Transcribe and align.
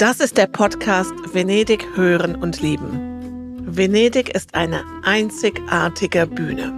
Das 0.00 0.18
ist 0.18 0.38
der 0.38 0.46
Podcast 0.46 1.12
Venedig 1.34 1.86
hören 1.94 2.34
und 2.34 2.62
lieben. 2.62 3.60
Venedig 3.66 4.34
ist 4.34 4.54
eine 4.54 4.82
einzigartige 5.02 6.26
Bühne. 6.26 6.72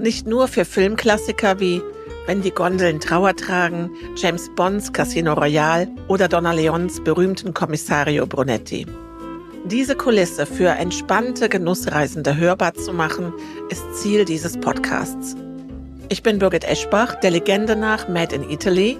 Nicht 0.00 0.26
nur 0.26 0.48
für 0.48 0.64
Filmklassiker 0.64 1.60
wie 1.60 1.80
Wenn 2.26 2.42
die 2.42 2.50
Gondeln 2.50 2.98
Trauer 2.98 3.36
tragen, 3.36 3.88
James 4.16 4.50
Bonds 4.56 4.92
Casino 4.92 5.34
Royale 5.34 5.86
oder 6.08 6.26
Donna 6.26 6.50
Leons 6.50 7.00
berühmten 7.04 7.54
Kommissario 7.54 8.26
Brunetti. 8.26 8.84
Diese 9.66 9.94
Kulisse 9.94 10.44
für 10.44 10.70
entspannte 10.70 11.48
Genussreisende 11.48 12.36
hörbar 12.36 12.74
zu 12.74 12.92
machen, 12.92 13.32
ist 13.70 13.84
Ziel 13.94 14.24
dieses 14.24 14.58
Podcasts. 14.58 15.36
Ich 16.08 16.24
bin 16.24 16.40
Birgit 16.40 16.64
Eschbach, 16.64 17.14
der 17.20 17.30
Legende 17.30 17.76
nach 17.76 18.08
Made 18.08 18.34
in 18.34 18.50
Italy, 18.50 18.98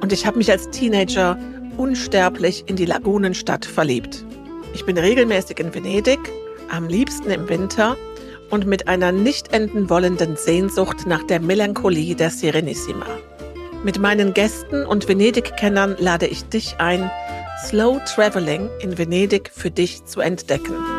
und 0.00 0.12
ich 0.12 0.24
habe 0.24 0.38
mich 0.38 0.52
als 0.52 0.70
Teenager 0.70 1.36
unsterblich 1.78 2.64
in 2.66 2.76
die 2.76 2.84
Lagunenstadt 2.84 3.64
verliebt. 3.64 4.24
Ich 4.74 4.84
bin 4.84 4.98
regelmäßig 4.98 5.58
in 5.60 5.74
Venedig, 5.74 6.18
am 6.70 6.88
liebsten 6.88 7.30
im 7.30 7.48
Winter 7.48 7.96
und 8.50 8.66
mit 8.66 8.88
einer 8.88 9.12
nicht 9.12 9.52
enden 9.52 9.88
wollenden 9.88 10.36
Sehnsucht 10.36 11.06
nach 11.06 11.22
der 11.24 11.40
Melancholie 11.40 12.14
der 12.14 12.30
Serenissima. 12.30 13.06
Mit 13.84 13.98
meinen 13.98 14.34
Gästen 14.34 14.84
und 14.84 15.08
Venedig-Kennern 15.08 15.96
lade 15.98 16.26
ich 16.26 16.44
dich 16.44 16.76
ein, 16.78 17.10
Slow 17.66 18.00
Traveling 18.04 18.68
in 18.80 18.98
Venedig 18.98 19.50
für 19.54 19.70
dich 19.70 20.04
zu 20.04 20.20
entdecken. 20.20 20.97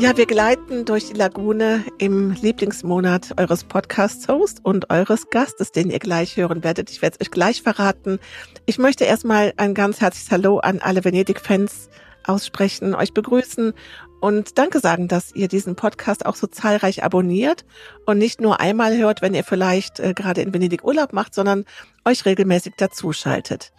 Ja, 0.00 0.16
wir 0.16 0.24
gleiten 0.24 0.86
durch 0.86 1.08
die 1.08 1.12
Lagune 1.12 1.84
im 1.98 2.30
Lieblingsmonat 2.30 3.38
eures 3.38 3.64
Podcast-Hosts 3.64 4.62
und 4.62 4.88
eures 4.88 5.28
Gastes, 5.28 5.72
den 5.72 5.90
ihr 5.90 5.98
gleich 5.98 6.38
hören 6.38 6.64
werdet. 6.64 6.88
Ich 6.88 7.02
werde 7.02 7.18
es 7.20 7.26
euch 7.26 7.30
gleich 7.30 7.60
verraten. 7.60 8.18
Ich 8.64 8.78
möchte 8.78 9.04
erstmal 9.04 9.52
ein 9.58 9.74
ganz 9.74 10.00
herzliches 10.00 10.30
Hallo 10.30 10.58
an 10.58 10.78
alle 10.78 11.04
Venedig-Fans 11.04 11.90
aussprechen, 12.24 12.94
euch 12.94 13.12
begrüßen 13.12 13.74
und 14.22 14.56
danke 14.56 14.80
sagen, 14.80 15.06
dass 15.06 15.34
ihr 15.34 15.48
diesen 15.48 15.76
Podcast 15.76 16.24
auch 16.24 16.36
so 16.36 16.46
zahlreich 16.46 17.04
abonniert 17.04 17.66
und 18.06 18.16
nicht 18.16 18.40
nur 18.40 18.58
einmal 18.58 18.96
hört, 18.96 19.20
wenn 19.20 19.34
ihr 19.34 19.44
vielleicht 19.44 20.00
äh, 20.00 20.14
gerade 20.14 20.40
in 20.40 20.54
Venedig 20.54 20.82
Urlaub 20.82 21.12
macht, 21.12 21.34
sondern 21.34 21.66
euch 22.06 22.24
regelmäßig 22.24 22.72
dazuschaltet. 22.78 23.70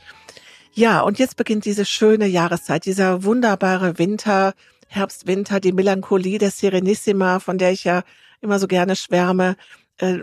Ja, 0.72 1.02
und 1.02 1.18
jetzt 1.18 1.36
beginnt 1.36 1.66
diese 1.66 1.84
schöne 1.84 2.28
Jahreszeit, 2.28 2.86
dieser 2.86 3.24
wunderbare 3.24 3.98
Winter, 3.98 4.54
Herbst, 4.92 5.26
Winter, 5.26 5.62
die 5.62 5.72
Melancholie 5.72 6.38
der 6.38 6.52
Serenissima, 6.52 7.40
von 7.40 7.58
der 7.58 7.72
ich 7.72 7.86
ja 7.86 8.04
immer 8.42 8.60
so 8.60 8.68
gerne 8.68 8.98
schwärme, 8.98 9.56
äh, 10.00 10.20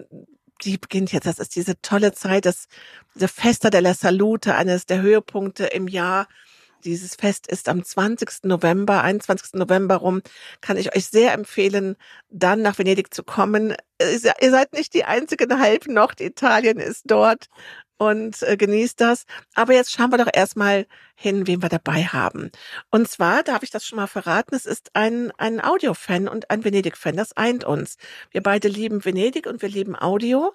die 0.62 0.76
beginnt 0.76 1.10
jetzt. 1.10 1.26
Das 1.26 1.38
ist 1.38 1.56
diese 1.56 1.80
tolle 1.80 2.12
Zeit, 2.12 2.44
das, 2.44 2.66
diese 3.14 3.28
Festa 3.28 3.70
della 3.70 3.94
Salute, 3.94 4.54
eines 4.56 4.84
der 4.84 5.00
Höhepunkte 5.00 5.64
im 5.64 5.88
Jahr. 5.88 6.28
Dieses 6.84 7.14
Fest 7.14 7.46
ist 7.46 7.66
am 7.70 7.82
20. 7.82 8.44
November, 8.44 9.02
21. 9.02 9.54
November 9.54 9.96
rum. 9.96 10.20
Kann 10.60 10.76
ich 10.76 10.94
euch 10.94 11.06
sehr 11.06 11.32
empfehlen, 11.32 11.96
dann 12.28 12.60
nach 12.60 12.78
Venedig 12.78 13.14
zu 13.14 13.24
kommen. 13.24 13.74
Ihr 13.98 14.50
seid 14.50 14.74
nicht 14.74 14.92
die 14.92 15.04
einzigen 15.04 15.60
halb 15.60 15.86
Norditalien 15.86 16.78
ist 16.78 17.04
dort 17.06 17.48
und 17.98 18.42
äh, 18.42 18.56
genießt 18.56 19.00
das. 19.00 19.26
Aber 19.54 19.74
jetzt 19.74 19.92
schauen 19.92 20.10
wir 20.10 20.18
doch 20.18 20.30
erstmal 20.32 20.86
hin, 21.14 21.46
wen 21.46 21.62
wir 21.62 21.68
dabei 21.68 22.04
haben. 22.04 22.50
Und 22.90 23.08
zwar, 23.08 23.42
darf 23.42 23.62
ich 23.62 23.70
das 23.70 23.84
schon 23.84 23.96
mal 23.96 24.06
verraten, 24.06 24.54
es 24.54 24.66
ist 24.66 24.90
ein, 24.94 25.32
ein 25.36 25.62
Audio-Fan 25.62 26.28
und 26.28 26.50
ein 26.50 26.64
Venedig-Fan. 26.64 27.16
Das 27.16 27.36
eint 27.36 27.64
uns. 27.64 27.96
Wir 28.30 28.42
beide 28.42 28.68
lieben 28.68 29.04
Venedig 29.04 29.46
und 29.46 29.60
wir 29.60 29.68
lieben 29.68 29.96
Audio. 29.96 30.54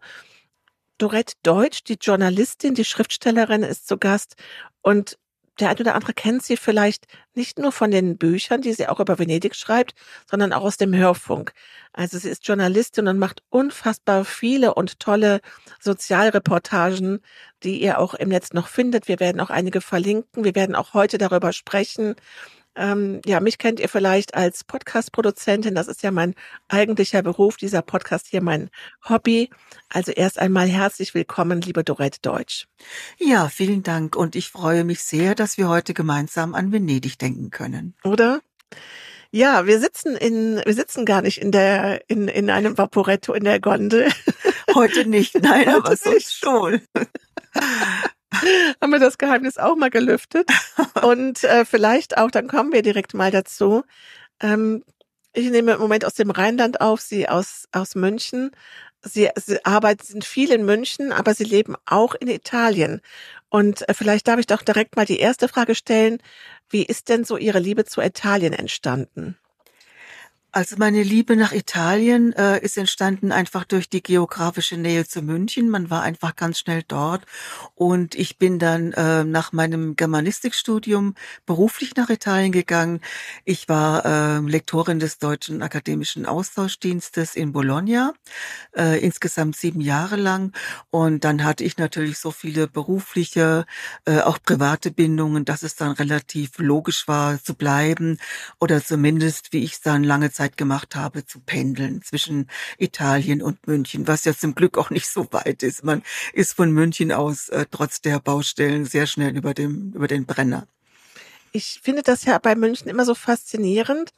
Dorette 0.97 1.33
Deutsch, 1.43 1.83
die 1.83 1.97
Journalistin, 1.99 2.75
die 2.75 2.85
Schriftstellerin, 2.85 3.63
ist 3.63 3.87
zu 3.87 3.97
Gast 3.97 4.35
und 4.81 5.17
der 5.59 5.69
eine 5.69 5.79
oder 5.79 5.95
andere 5.95 6.13
kennt 6.13 6.43
sie 6.43 6.57
vielleicht 6.57 7.05
nicht 7.35 7.59
nur 7.59 7.71
von 7.71 7.91
den 7.91 8.17
Büchern, 8.17 8.61
die 8.61 8.73
sie 8.73 8.87
auch 8.87 8.99
über 8.99 9.19
Venedig 9.19 9.55
schreibt, 9.55 9.93
sondern 10.29 10.53
auch 10.53 10.63
aus 10.63 10.77
dem 10.77 10.95
Hörfunk. 10.95 11.53
Also 11.93 12.17
sie 12.17 12.29
ist 12.29 12.47
Journalistin 12.47 13.07
und 13.07 13.19
macht 13.19 13.43
unfassbar 13.49 14.25
viele 14.25 14.73
und 14.73 14.99
tolle 14.99 15.41
Sozialreportagen, 15.79 17.19
die 17.63 17.81
ihr 17.81 17.99
auch 17.99 18.15
im 18.15 18.29
Netz 18.29 18.53
noch 18.53 18.67
findet. 18.67 19.07
Wir 19.07 19.19
werden 19.19 19.39
auch 19.41 19.51
einige 19.51 19.81
verlinken. 19.81 20.43
Wir 20.43 20.55
werden 20.55 20.75
auch 20.75 20.93
heute 20.93 21.17
darüber 21.17 21.53
sprechen. 21.53 22.15
Ähm, 22.75 23.21
ja, 23.25 23.39
mich 23.39 23.57
kennt 23.57 23.79
ihr 23.79 23.89
vielleicht 23.89 24.33
als 24.33 24.63
Podcast-Produzentin. 24.63 25.75
Das 25.75 25.87
ist 25.87 26.01
ja 26.01 26.11
mein 26.11 26.33
eigentlicher 26.67 27.21
Beruf, 27.21 27.57
dieser 27.57 27.81
Podcast 27.81 28.27
hier 28.27 28.41
mein 28.41 28.69
Hobby. 29.07 29.49
Also 29.89 30.11
erst 30.11 30.39
einmal 30.39 30.67
herzlich 30.67 31.13
willkommen, 31.13 31.61
liebe 31.61 31.83
Dorette 31.83 32.19
Deutsch. 32.21 32.67
Ja, 33.19 33.47
vielen 33.49 33.83
Dank 33.83 34.15
und 34.15 34.35
ich 34.35 34.49
freue 34.49 34.83
mich 34.83 35.03
sehr, 35.03 35.35
dass 35.35 35.57
wir 35.57 35.69
heute 35.69 35.93
gemeinsam 35.93 36.55
an 36.55 36.71
Venedig 36.71 37.19
denken 37.19 37.51
können. 37.51 37.95
Oder? 38.03 38.41
Ja, 39.29 39.65
wir 39.65 39.79
sitzen 39.79 40.15
in, 40.15 40.61
wir 40.63 40.73
sitzen 40.73 41.05
gar 41.05 41.21
nicht 41.21 41.41
in 41.41 41.51
der, 41.51 42.07
in, 42.07 42.27
in 42.27 42.49
einem 42.49 42.77
Vaporetto 42.77 43.33
in 43.33 43.43
der 43.43 43.59
Gondel. 43.59 44.11
Heute 44.75 45.07
nicht, 45.07 45.35
nein, 45.41 45.65
Heute 45.67 45.75
aber 45.77 45.95
sonst 45.95 46.33
schon. 46.33 46.81
haben 48.81 48.91
wir 48.91 48.99
das 48.99 49.17
Geheimnis 49.17 49.57
auch 49.57 49.75
mal 49.75 49.89
gelüftet. 49.89 50.49
Und 51.03 51.43
äh, 51.43 51.65
vielleicht 51.65 52.17
auch, 52.17 52.31
dann 52.31 52.47
kommen 52.47 52.73
wir 52.73 52.81
direkt 52.81 53.13
mal 53.13 53.31
dazu. 53.31 53.83
Ähm, 54.41 54.83
ich 55.33 55.49
nehme 55.49 55.73
im 55.73 55.79
Moment 55.79 56.05
aus 56.05 56.13
dem 56.13 56.29
Rheinland 56.29 56.81
auf, 56.81 57.01
Sie 57.01 57.27
aus, 57.27 57.67
aus 57.71 57.95
München. 57.95 58.51
Sie, 59.05 59.29
sie 59.35 59.65
arbeiten, 59.65 60.05
sind 60.05 60.23
viel 60.23 60.51
in 60.51 60.63
München, 60.63 61.11
aber 61.11 61.33
Sie 61.33 61.43
leben 61.43 61.75
auch 61.85 62.15
in 62.15 62.29
Italien. 62.29 63.01
Und 63.49 63.87
äh, 63.89 63.93
vielleicht 63.93 64.27
darf 64.27 64.39
ich 64.39 64.47
doch 64.47 64.61
direkt 64.61 64.95
mal 64.95 65.05
die 65.05 65.19
erste 65.19 65.47
Frage 65.47 65.75
stellen. 65.75 66.19
Wie 66.69 66.83
ist 66.83 67.09
denn 67.09 67.25
so 67.25 67.37
Ihre 67.37 67.59
Liebe 67.59 67.85
zu 67.85 68.01
Italien 68.01 68.53
entstanden? 68.53 69.37
Also 70.55 70.75
meine 70.77 71.01
Liebe 71.01 71.35
nach 71.35 71.51
Italien 71.51 72.31
äh, 72.33 72.59
ist 72.59 72.77
entstanden 72.77 73.31
einfach 73.31 73.63
durch 73.63 73.89
die 73.89 74.03
geografische 74.03 74.77
Nähe 74.77 75.03
zu 75.03 75.23
München. 75.23 75.67
Man 75.67 75.89
war 75.89 76.03
einfach 76.03 76.35
ganz 76.35 76.59
schnell 76.59 76.83
dort 76.87 77.25
und 77.73 78.13
ich 78.13 78.37
bin 78.37 78.59
dann 78.59 78.91
äh, 78.93 79.23
nach 79.23 79.51
meinem 79.51 79.95
Germanistikstudium 79.95 81.15
beruflich 81.47 81.95
nach 81.95 82.11
Italien 82.11 82.51
gegangen. 82.51 83.01
Ich 83.45 83.67
war 83.67 84.05
äh, 84.05 84.47
Lektorin 84.47 84.99
des 84.99 85.17
Deutschen 85.17 85.63
Akademischen 85.63 86.27
Austauschdienstes 86.27 87.35
in 87.35 87.51
Bologna, 87.51 88.13
äh, 88.77 89.03
insgesamt 89.03 89.55
sieben 89.55 89.81
Jahre 89.81 90.17
lang. 90.17 90.53
Und 90.91 91.23
dann 91.23 91.43
hatte 91.43 91.63
ich 91.63 91.77
natürlich 91.77 92.19
so 92.19 92.29
viele 92.29 92.67
berufliche, 92.67 93.65
äh, 94.05 94.19
auch 94.19 94.37
private 94.39 94.91
Bindungen, 94.91 95.45
dass 95.45 95.63
es 95.63 95.75
dann 95.75 95.93
relativ 95.93 96.59
logisch 96.59 97.07
war 97.07 97.41
zu 97.43 97.55
bleiben 97.55 98.19
oder 98.59 98.85
zumindest, 98.85 99.51
wie 99.51 99.63
ich 99.63 99.73
es 99.73 99.81
dann 99.81 100.03
lange 100.03 100.29
Zeit 100.29 100.42
Zeit 100.43 100.57
gemacht 100.57 100.95
habe, 100.95 101.25
zu 101.25 101.39
pendeln 101.39 102.01
zwischen 102.01 102.47
Italien 102.77 103.41
und 103.41 103.65
München, 103.65 104.07
was 104.07 104.25
ja 104.25 104.33
zum 104.33 104.55
Glück 104.55 104.77
auch 104.77 104.89
nicht 104.89 105.07
so 105.07 105.27
weit 105.31 105.63
ist. 105.63 105.83
Man 105.85 106.03
ist 106.33 106.53
von 106.53 106.71
München 106.71 107.13
aus 107.13 107.47
äh, 107.49 107.65
trotz 107.71 108.01
der 108.01 108.19
Baustellen 108.19 108.83
sehr 108.85 109.07
schnell 109.07 109.37
über 109.37 109.53
dem, 109.53 109.93
über 109.93 110.07
den 110.07 110.25
Brenner 110.25 110.67
ich 111.55 111.79
finde 111.83 112.01
das 112.01 112.25
ja 112.25 112.39
bei 112.39 112.55
München 112.55 112.89
immer 112.89 113.05
so 113.05 113.13
faszinierend, 113.13 114.09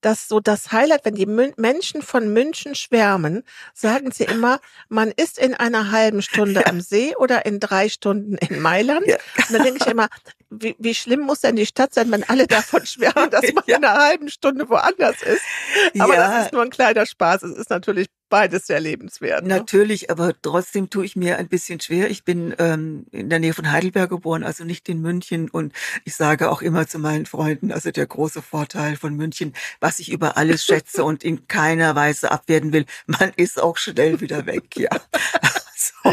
dass 0.00 0.28
so 0.28 0.38
das 0.38 0.70
Highlight, 0.70 1.04
wenn 1.04 1.16
die 1.16 1.26
Mün 1.26 1.52
Menschen 1.56 2.02
von 2.02 2.32
München 2.32 2.76
schwärmen, 2.76 3.42
sagen 3.74 4.12
sie 4.12 4.24
immer, 4.24 4.60
man 4.88 5.10
ist 5.10 5.38
in 5.38 5.54
einer 5.54 5.90
halben 5.90 6.22
Stunde 6.22 6.60
ja. 6.64 6.66
am 6.66 6.80
See 6.80 7.14
oder 7.16 7.46
in 7.46 7.58
drei 7.58 7.88
Stunden 7.88 8.36
in 8.36 8.60
Mailand. 8.60 9.06
Ja. 9.06 9.16
Und 9.38 9.52
dann 9.52 9.64
denke 9.64 9.80
ich 9.84 9.90
immer, 9.90 10.08
wie, 10.50 10.76
wie 10.78 10.94
schlimm 10.94 11.20
muss 11.20 11.40
denn 11.40 11.56
die 11.56 11.66
Stadt 11.66 11.92
sein, 11.92 12.12
wenn 12.12 12.22
alle 12.22 12.46
davon 12.46 12.86
schwärmen, 12.86 13.28
dass 13.28 13.52
man 13.52 13.64
ja. 13.66 13.76
in 13.76 13.84
einer 13.84 14.00
halben 14.00 14.30
Stunde 14.30 14.68
woanders 14.68 15.20
ist. 15.22 15.42
Aber 15.98 16.14
das 16.14 16.46
ist 16.46 16.52
nur 16.52 16.62
ein 16.62 16.70
kleiner 16.70 17.06
Spaß. 17.06 17.42
Es 17.42 17.56
ist 17.56 17.70
natürlich 17.70 18.06
beides 18.34 18.66
sehr 18.66 18.80
lebenswert. 18.80 19.44
Ne? 19.44 19.50
Natürlich, 19.50 20.10
aber 20.10 20.34
trotzdem 20.42 20.90
tue 20.90 21.04
ich 21.04 21.14
mir 21.14 21.38
ein 21.38 21.46
bisschen 21.46 21.78
schwer. 21.78 22.10
Ich 22.10 22.24
bin 22.24 22.52
ähm, 22.58 23.06
in 23.12 23.30
der 23.30 23.38
Nähe 23.38 23.54
von 23.54 23.70
Heidelberg 23.70 24.10
geboren, 24.10 24.42
also 24.42 24.64
nicht 24.64 24.88
in 24.88 25.00
München. 25.00 25.48
Und 25.48 25.72
ich 26.04 26.16
sage 26.16 26.50
auch 26.50 26.60
immer 26.60 26.88
zu 26.88 26.98
meinen 26.98 27.26
Freunden, 27.26 27.70
also 27.70 27.92
der 27.92 28.08
große 28.08 28.42
Vorteil 28.42 28.96
von 28.96 29.14
München, 29.14 29.52
was 29.78 30.00
ich 30.00 30.10
über 30.10 30.36
alles 30.36 30.64
schätze 30.66 31.04
und 31.04 31.22
in 31.22 31.46
keiner 31.46 31.94
Weise 31.94 32.32
abwerten 32.32 32.72
will, 32.72 32.86
man 33.06 33.30
ist 33.36 33.62
auch 33.62 33.76
schnell 33.76 34.20
wieder 34.20 34.46
weg, 34.46 34.64
ja. 34.76 34.90
so. 35.76 36.12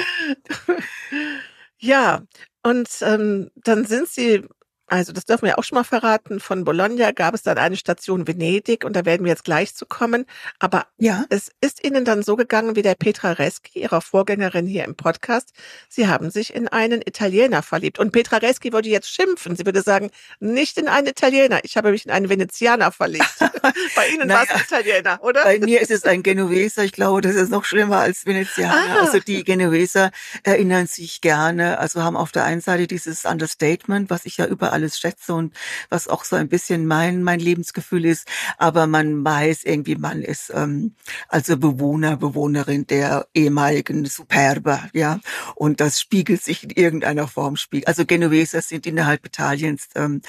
Ja, 1.80 2.22
und 2.62 2.88
ähm, 3.02 3.50
dann 3.56 3.88
sind 3.88 4.10
Sie 4.10 4.48
also 4.92 5.14
das 5.14 5.24
dürfen 5.24 5.46
wir 5.46 5.58
auch 5.58 5.64
schon 5.64 5.78
mal 5.78 5.86
verraten, 5.86 6.42
von 6.42 6.66
Bologna 6.66 7.12
gab 7.12 7.34
es 7.34 7.44
dann 7.44 7.58
eine 7.58 7.78
Station 7.78 8.28
Venedig 8.28 8.84
und 8.84 8.94
da 8.94 9.06
werden 9.06 9.24
wir 9.24 9.32
jetzt 9.32 9.46
gleich 9.46 9.74
zu 9.74 9.86
kommen. 9.86 10.26
Aber 10.60 10.86
ja. 10.98 11.24
es 11.30 11.50
ist 11.62 11.86
Ihnen 11.86 12.04
dann 12.04 12.24
so 12.24 12.36
gegangen 12.36 12.76
wie 12.76 12.82
der 12.82 12.96
Petra 12.96 13.32
Reski, 13.32 13.80
Ihrer 13.80 14.02
Vorgängerin 14.02 14.68
hier 14.68 14.84
im 14.84 14.96
Podcast. 14.96 15.54
Sie 15.88 16.10
haben 16.10 16.30
sich 16.30 16.54
in 16.54 16.68
einen 16.68 17.02
Italiener 17.02 17.64
verliebt. 17.64 18.00
Und 18.00 18.12
Petra 18.12 18.38
Reski 18.38 18.74
würde 18.74 18.90
jetzt 18.90 19.10
schimpfen. 19.10 19.56
Sie 19.56 19.66
würde 19.66 19.82
sagen, 19.82 20.12
nicht 20.42 20.78
in 20.78 20.90
einen 20.90 21.08
Italiener. 21.08 21.62
Ich 21.64 21.78
habe 21.78 21.92
mich 21.92 22.06
in 22.06 22.12
einen 22.12 22.28
Venezianer 22.28 22.92
verliebt. 22.92 23.34
bei 23.96 24.10
Ihnen 24.10 24.28
naja, 24.28 24.50
war 24.50 24.56
es 24.58 24.64
Italiener, 24.64 25.20
oder? 25.24 25.44
Bei 25.44 25.58
mir 25.60 25.80
ist 25.80 25.92
es 25.92 26.04
ein 26.04 26.22
Genueser. 26.22 26.84
Ich 26.84 26.92
glaube, 26.92 27.22
das 27.22 27.36
ist 27.36 27.50
noch 27.50 27.64
schlimmer 27.64 28.00
als 28.00 28.26
Venezianer. 28.26 28.76
Ah. 28.76 29.06
Also 29.06 29.20
die 29.20 29.46
Genueser 29.46 30.12
erinnern 30.44 30.88
sich 30.88 31.22
gerne, 31.22 31.80
also 31.80 32.04
haben 32.04 32.18
auf 32.18 32.34
der 32.34 32.44
einen 32.44 32.60
Seite 32.60 32.88
dieses 32.88 33.24
Understatement, 33.24 34.10
was 34.10 34.26
ich 34.26 34.36
ja 34.36 34.48
über 34.48 34.74
alles 34.82 34.98
schätze 34.98 35.34
und 35.34 35.54
was 35.90 36.08
auch 36.08 36.24
so 36.24 36.36
ein 36.36 36.50
bisschen 36.50 36.86
mein, 36.88 37.24
mein 37.24 37.40
Lebensgefühl 37.40 38.06
ist. 38.06 38.28
Aber 38.58 38.88
man 38.88 39.24
weiß 39.24 39.64
irgendwie, 39.64 39.96
man 39.96 40.22
ist 40.22 40.52
ähm, 40.54 40.96
also 41.28 41.58
Bewohner, 41.58 42.18
Bewohnerin 42.18 42.88
der 42.88 43.28
ehemaligen 43.34 44.06
Superba, 44.06 44.90
ja. 44.94 45.20
Und 45.56 45.80
das 45.80 46.02
spiegelt 46.02 46.44
sich 46.44 46.64
in 46.64 46.72
irgendeiner 46.72 47.28
Form. 47.28 47.56
Also 47.86 48.06
Genueser 48.06 48.62
sind 48.62 48.88
innerhalb 48.88 49.26
Italiens 49.26 49.90
ähm, 49.96 50.22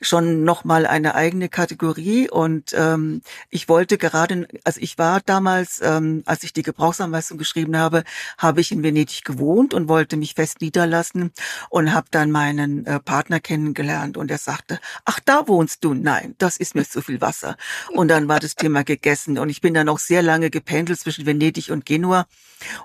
schon 0.00 0.44
nochmal 0.44 0.86
eine 0.86 1.14
eigene 1.14 1.48
Kategorie. 1.48 2.30
Und 2.30 2.72
ähm, 2.74 3.22
ich 3.50 3.68
wollte 3.68 3.98
gerade, 3.98 4.46
also 4.64 4.80
ich 4.80 4.98
war 4.98 5.20
damals, 5.20 5.80
ähm, 5.82 6.22
als 6.26 6.44
ich 6.44 6.52
die 6.52 6.62
Gebrauchsanweisung 6.62 7.38
geschrieben 7.38 7.76
habe, 7.76 8.04
habe 8.38 8.60
ich 8.60 8.70
in 8.70 8.82
Venedig 8.82 9.24
gewohnt 9.24 9.74
und 9.74 9.88
wollte 9.88 10.16
mich 10.16 10.34
fest 10.34 10.60
niederlassen 10.60 11.32
und 11.70 11.92
habe 11.92 12.06
dann 12.10 12.30
meinen 12.30 12.86
äh, 12.86 13.00
Partner 13.00 13.40
kennengelernt 13.40 13.79
und 14.16 14.30
er 14.30 14.38
sagte, 14.38 14.78
ach, 15.04 15.20
da 15.24 15.48
wohnst 15.48 15.84
du? 15.84 15.94
Nein, 15.94 16.34
das 16.38 16.56
ist 16.56 16.74
mir 16.74 16.84
zu 16.84 17.02
viel 17.02 17.20
Wasser. 17.20 17.56
Und 17.92 18.08
dann 18.08 18.28
war 18.28 18.40
das 18.40 18.54
Thema 18.54 18.84
gegessen 18.84 19.38
und 19.38 19.48
ich 19.48 19.60
bin 19.60 19.74
dann 19.74 19.88
auch 19.88 19.98
sehr 19.98 20.22
lange 20.22 20.50
gependelt 20.50 21.00
zwischen 21.00 21.26
Venedig 21.26 21.70
und 21.70 21.86
Genua 21.86 22.26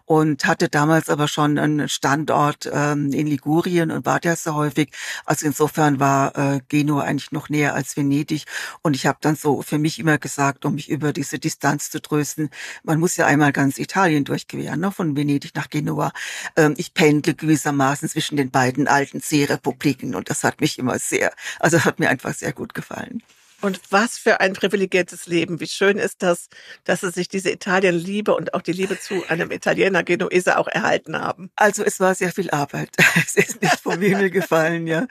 und 0.05 0.45
hatte 0.45 0.69
damals 0.69 1.09
aber 1.09 1.27
schon 1.27 1.57
einen 1.57 1.89
Standort 1.89 2.69
ähm, 2.71 3.11
in 3.11 3.27
Ligurien 3.27 3.91
und 3.91 4.05
war 4.05 4.19
der 4.19 4.35
so 4.35 4.53
häufig. 4.53 4.91
Also 5.25 5.45
insofern 5.45 5.99
war 5.99 6.37
äh, 6.37 6.61
Genua 6.69 7.03
eigentlich 7.03 7.31
noch 7.31 7.49
näher 7.49 7.73
als 7.75 7.97
Venedig 7.97 8.45
und 8.81 8.95
ich 8.95 9.05
habe 9.05 9.17
dann 9.21 9.35
so 9.35 9.61
für 9.61 9.77
mich 9.77 9.99
immer 9.99 10.17
gesagt, 10.17 10.65
um 10.65 10.75
mich 10.75 10.89
über 10.89 11.13
diese 11.13 11.39
Distanz 11.39 11.89
zu 11.89 12.01
trösten, 12.01 12.49
man 12.83 12.99
muss 12.99 13.17
ja 13.17 13.25
einmal 13.25 13.51
ganz 13.51 13.77
Italien 13.77 14.23
durchqueren, 14.23 14.79
ne, 14.79 14.91
von 14.91 15.15
Venedig 15.15 15.55
nach 15.55 15.69
Genua. 15.69 16.11
Ähm, 16.55 16.73
ich 16.77 16.93
pendle 16.93 17.33
gewissermaßen 17.33 18.09
zwischen 18.09 18.37
den 18.37 18.51
beiden 18.51 18.87
alten 18.87 19.19
Seerepubliken 19.19 20.15
und 20.15 20.29
das 20.29 20.43
hat 20.43 20.61
mich 20.61 20.74
immer 20.79 20.99
sehr, 20.99 21.33
also 21.59 21.83
hat 21.85 21.99
mir 21.99 22.09
einfach 22.09 22.33
sehr 22.33 22.53
gut 22.53 22.73
gefallen. 22.73 23.21
Und 23.61 23.79
was 23.89 24.17
für 24.17 24.41
ein 24.41 24.53
privilegiertes 24.53 25.27
Leben. 25.27 25.59
Wie 25.59 25.67
schön 25.67 25.97
ist 25.97 26.21
das, 26.21 26.49
dass 26.83 27.01
sie 27.01 27.11
sich 27.11 27.27
diese 27.27 27.51
Italienliebe 27.51 28.35
und 28.35 28.53
auch 28.53 28.61
die 28.61 28.73
Liebe 28.73 28.99
zu 28.99 29.23
einem 29.27 29.51
Italiener 29.51 30.03
Genuese 30.03 30.57
auch 30.57 30.67
erhalten 30.67 31.17
haben. 31.17 31.49
Also 31.55 31.83
es 31.83 31.99
war 31.99 32.15
sehr 32.15 32.31
viel 32.31 32.49
Arbeit. 32.51 32.89
Es 33.27 33.35
ist 33.35 33.61
nicht 33.61 33.79
vom 33.79 33.99
Himmel 33.99 34.29
gefallen, 34.29 34.87
ja. 34.87 35.07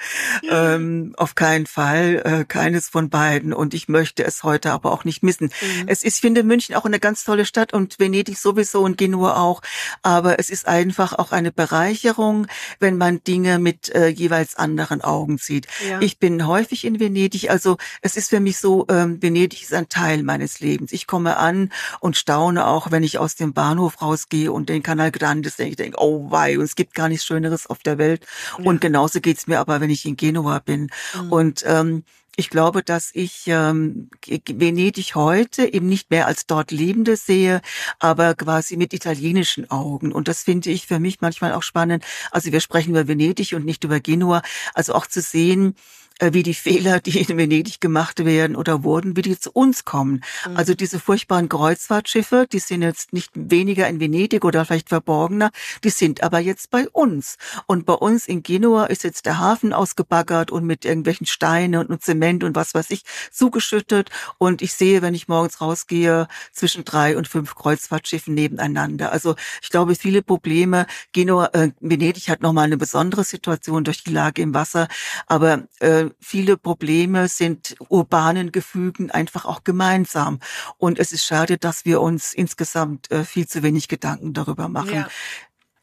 Ähm, 0.49 1.15
auf 1.17 1.35
keinen 1.35 1.67
Fall, 1.67 2.23
äh, 2.25 2.45
keines 2.45 2.89
von 2.89 3.11
beiden. 3.11 3.53
Und 3.53 3.75
ich 3.75 3.89
möchte 3.89 4.25
es 4.25 4.45
heute 4.45 4.73
aber 4.73 4.93
auch 4.93 5.05
nicht 5.05 5.23
missen. 5.23 5.51
Mhm. 5.61 5.85
Es 5.87 6.05
ist, 6.05 6.21
finde 6.21 6.43
München 6.43 6.75
auch 6.77 6.85
eine 6.85 7.01
ganz 7.01 7.25
tolle 7.25 7.45
Stadt 7.45 7.73
und 7.73 7.99
Venedig 7.99 8.39
sowieso 8.39 8.83
und 8.83 8.99
Genua 8.99 9.37
auch. 9.37 9.63
Aber 10.03 10.39
es 10.39 10.49
ist 10.51 10.69
einfach 10.69 11.13
auch 11.13 11.33
eine 11.33 11.51
Bereicherung, 11.51 12.47
wenn 12.79 12.97
man 12.97 13.23
Dinge 13.25 13.59
mit 13.59 13.89
äh, 13.89 14.09
jeweils 14.09 14.55
anderen 14.55 15.01
Augen 15.01 15.39
sieht. 15.39 15.67
Ja. 15.89 16.01
Ich 16.01 16.19
bin 16.19 16.47
häufig 16.47 16.85
in 16.85 17.01
Venedig, 17.01 17.51
also 17.51 17.79
es 18.01 18.17
ist 18.17 18.31
für 18.31 18.41
mich 18.45 18.59
so, 18.59 18.87
ähm, 18.89 19.21
Venedig 19.23 19.63
ist 19.63 19.75
ein 19.75 19.89
Teil 19.89 20.23
meines 20.23 20.61
Lebens. 20.61 20.93
Ich 20.93 21.07
komme 21.07 21.37
an 21.37 21.73
und 22.01 22.17
staune 22.17 22.67
auch, 22.67 22.91
wenn 22.91 23.03
ich 23.03 23.19
aus 23.19 23.35
dem 23.35 23.53
Bahnhof 23.53 24.01
rausgehe 24.01 24.53
und 24.53 24.69
den 24.69 24.83
Kanal 24.83 25.11
Grande 25.11 25.51
sehe. 25.51 25.69
Ich 25.69 25.77
denke, 25.77 25.99
oh 26.01 26.31
wei, 26.31 26.59
und 26.59 26.65
es 26.65 26.77
gibt 26.77 26.95
gar 26.95 27.09
nichts 27.09 27.25
Schöneres 27.25 27.67
auf 27.67 27.79
der 27.79 27.99
Welt. 27.99 28.27
Ja. 28.59 28.65
Und 28.65 28.81
genauso 28.81 29.21
geht's 29.21 29.47
mir 29.47 29.59
aber, 29.59 29.81
wenn 29.81 29.91
ich 29.91 30.07
in 30.07 30.17
Genua 30.17 30.61
bin. 30.61 30.91
Mhm. 31.15 31.33
Und 31.33 31.65
ähm, 31.67 32.05
ich 32.37 32.51
glaube, 32.51 32.83
dass 32.83 33.11
ich 33.13 33.45
ähm, 33.47 34.11
Venedig 34.27 35.15
heute 35.15 35.73
eben 35.73 35.87
nicht 35.87 36.11
mehr 36.11 36.27
als 36.27 36.47
dort 36.47 36.73
Lebende 36.73 37.17
sehe, 37.17 37.61
aber 38.01 38.35
quasi 38.35 38.77
mit 38.77 38.93
italienischen 38.93 39.71
Augen. 39.71 40.13
Und 40.13 40.27
das 40.27 40.43
finde 40.43 40.71
ich 40.71 40.87
für 40.87 40.99
mich 40.99 41.21
manchmal 41.21 41.53
auch 41.53 41.63
spannend. 41.63 42.05
Also 42.33 42.51
wir 42.51 42.61
sprechen 42.61 42.91
über 42.91 43.07
Venedig 43.07 43.55
und 43.55 43.65
nicht 43.65 43.85
über 43.85 44.01
Genua. 44.01 44.43
Also 44.75 44.95
auch 44.95 45.07
zu 45.07 45.21
sehen, 45.21 45.77
wie 46.21 46.43
die 46.43 46.55
Fehler, 46.55 47.01
die 47.01 47.21
in 47.21 47.37
Venedig 47.37 47.81
gemacht 47.81 48.25
werden 48.25 48.57
oder 48.57 48.85
wurden, 48.85 49.17
wie 49.17 49.23
die 49.23 49.39
zu 49.39 49.51
uns 49.51 49.85
kommen. 49.85 50.23
Mhm. 50.49 50.57
Also 50.57 50.75
diese 50.75 51.01
furchtbaren 51.01 51.49
Kreuzfahrtschiffe, 51.49 52.47
die 52.51 52.61
sind 52.61 52.83
jetzt 52.83 53.13
nicht 53.13 53.31
weniger 53.35 53.89
in 53.89 53.99
Venedig 54.01 54.45
oder 54.45 54.65
vielleicht 54.65 54.91
verborgener, 54.91 55.51
die 55.83 55.91
sind 55.91 56.23
aber 56.23 56.39
jetzt 56.39 56.71
bei 56.71 56.89
uns. 56.89 57.37
Und 57.67 57.85
bei 57.85 57.95
uns 57.95 58.29
in 58.29 58.43
Genua 58.43 58.85
ist 58.87 59.03
jetzt 59.03 59.27
der 59.27 59.39
Hafen 59.39 59.73
ausgebaggert 59.73 60.51
und 60.53 60.65
mit 60.65 60.85
irgendwelchen 60.85 61.27
Steinen 61.27 61.87
und 61.87 62.03
Zement 62.03 62.45
und 62.45 62.55
was 62.55 62.75
weiß 62.75 62.91
ich 62.91 63.03
zugeschüttet. 63.33 64.11
Und 64.39 64.63
ich 64.63 64.73
sehe, 64.73 65.03
wenn 65.03 65.15
ich 65.15 65.27
morgens 65.27 65.61
rausgehe, 65.61 66.29
zwischen 66.53 66.85
drei 66.85 67.17
und 67.17 67.27
fünf 67.27 67.55
Kreuzfahrtschiffen 67.55 68.35
nebeneinander. 68.35 69.11
Also 69.11 69.35
ich 69.63 69.71
glaube, 69.71 69.95
viele 69.97 70.23
Probleme. 70.23 70.87
Genua, 71.13 71.51
äh, 71.53 71.71
Venedig 71.81 72.29
hat 72.29 72.43
nochmal 72.43 72.67
eine 72.67 72.77
besondere 72.77 73.25
Situation 73.25 73.85
durch 73.85 74.05
die 74.05 74.13
Lage 74.13 74.43
im 74.43 74.55
Wasser. 74.55 74.89
Aber 75.27 75.65
äh, 75.81 76.04
viele 76.21 76.57
Probleme 76.57 77.29
sind 77.29 77.77
urbanen 77.89 78.53
Gefügen 78.53 79.11
einfach 79.11 79.45
auch 79.45 79.65
gemeinsam. 79.65 80.41
Und 80.79 80.99
es 80.99 81.13
ist 81.13 81.25
schade, 81.25 81.59
dass 81.59 81.85
wir 81.85 82.01
uns 82.01 82.33
insgesamt 82.33 83.11
äh, 83.11 83.25
viel 83.25 83.47
zu 83.47 83.63
wenig 83.63 83.89
Gedanken 83.89 84.33
darüber 84.33 84.69
machen. 84.69 84.95
Ja 84.95 85.09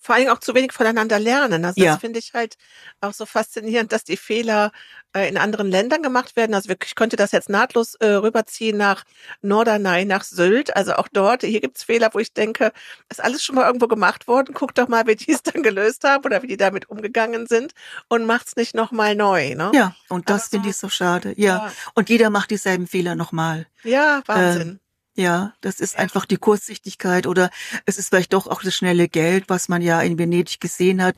vor 0.01 0.15
allem 0.15 0.29
auch 0.29 0.39
zu 0.39 0.55
wenig 0.55 0.73
voneinander 0.73 1.19
lernen. 1.19 1.63
Also 1.63 1.79
ja. 1.79 1.91
das 1.91 2.01
finde 2.01 2.19
ich 2.19 2.33
halt 2.33 2.57
auch 3.01 3.13
so 3.13 3.27
faszinierend, 3.27 3.91
dass 3.91 4.03
die 4.03 4.17
Fehler 4.17 4.71
äh, 5.13 5.29
in 5.29 5.37
anderen 5.37 5.69
Ländern 5.69 6.01
gemacht 6.01 6.35
werden. 6.35 6.55
Also 6.55 6.69
wirklich, 6.69 6.91
ich 6.91 6.95
könnte 6.95 7.17
das 7.17 7.31
jetzt 7.31 7.49
nahtlos 7.49 7.93
äh, 7.95 8.07
rüberziehen 8.07 8.77
nach 8.77 9.03
Norderney, 9.43 10.05
nach 10.05 10.23
Sylt. 10.23 10.75
Also 10.75 10.95
auch 10.95 11.07
dort, 11.07 11.43
hier 11.43 11.61
gibt's 11.61 11.83
Fehler, 11.83 12.09
wo 12.13 12.19
ich 12.19 12.33
denke, 12.33 12.71
ist 13.09 13.23
alles 13.23 13.43
schon 13.43 13.55
mal 13.55 13.67
irgendwo 13.67 13.87
gemacht 13.87 14.27
worden. 14.27 14.55
Guck 14.55 14.73
doch 14.73 14.87
mal, 14.87 15.05
wie 15.05 15.15
die 15.15 15.31
es 15.31 15.43
dann 15.43 15.61
gelöst 15.61 16.03
haben 16.03 16.25
oder 16.25 16.41
wie 16.41 16.47
die 16.47 16.57
damit 16.57 16.89
umgegangen 16.89 17.45
sind 17.45 17.73
und 18.07 18.25
macht's 18.25 18.55
nicht 18.55 18.73
nochmal 18.73 19.15
neu. 19.15 19.53
Ne? 19.53 19.71
Ja, 19.75 19.95
und 20.09 20.31
das 20.31 20.47
finde 20.47 20.69
ich 20.69 20.77
so 20.77 20.89
schade. 20.89 21.33
Ja. 21.37 21.67
ja. 21.67 21.71
Und 21.93 22.09
jeder 22.09 22.31
macht 22.31 22.49
dieselben 22.49 22.87
Fehler 22.87 23.13
nochmal. 23.13 23.67
Ja, 23.83 24.23
Wahnsinn. 24.25 24.69
Ähm, 24.69 24.79
ja, 25.15 25.53
das 25.61 25.79
ist 25.79 25.97
einfach 25.97 26.25
die 26.25 26.37
Kurzsichtigkeit 26.37 27.27
oder 27.27 27.49
es 27.85 27.97
ist 27.97 28.09
vielleicht 28.09 28.33
doch 28.33 28.47
auch 28.47 28.63
das 28.63 28.75
schnelle 28.75 29.07
Geld, 29.07 29.45
was 29.47 29.69
man 29.69 29.81
ja 29.81 30.01
in 30.01 30.17
Venedig 30.17 30.59
gesehen 30.59 31.03
hat. 31.03 31.15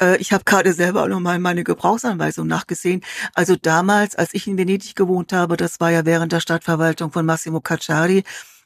Äh, 0.00 0.16
ich 0.18 0.32
habe 0.32 0.44
gerade 0.44 0.72
selber 0.72 1.02
auch 1.02 1.08
nochmal 1.08 1.38
meine 1.38 1.64
Gebrauchsanweisung 1.64 2.46
nachgesehen. 2.46 3.02
Also 3.34 3.56
damals, 3.56 4.16
als 4.16 4.34
ich 4.34 4.46
in 4.46 4.56
Venedig 4.56 4.94
gewohnt 4.96 5.32
habe, 5.32 5.56
das 5.56 5.80
war 5.80 5.90
ja 5.90 6.04
während 6.06 6.32
der 6.32 6.40
Stadtverwaltung 6.40 7.12
von 7.12 7.26
Massimo 7.26 7.60
Cacciari, 7.60 8.24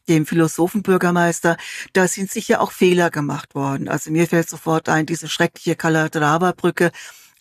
dem 0.08 0.26
Philosophenbürgermeister, 0.26 1.56
da 1.92 2.09
sind 2.09 2.30
sicher 2.30 2.61
auch 2.61 2.73
Fehler 2.73 3.11
gemacht 3.11 3.54
worden. 3.54 3.88
Also 3.88 4.11
mir 4.11 4.26
fällt 4.26 4.49
sofort 4.49 4.88
ein, 4.88 5.06
diese 5.06 5.28
schreckliche 5.28 5.76
Calatrava-Brücke, 5.76 6.90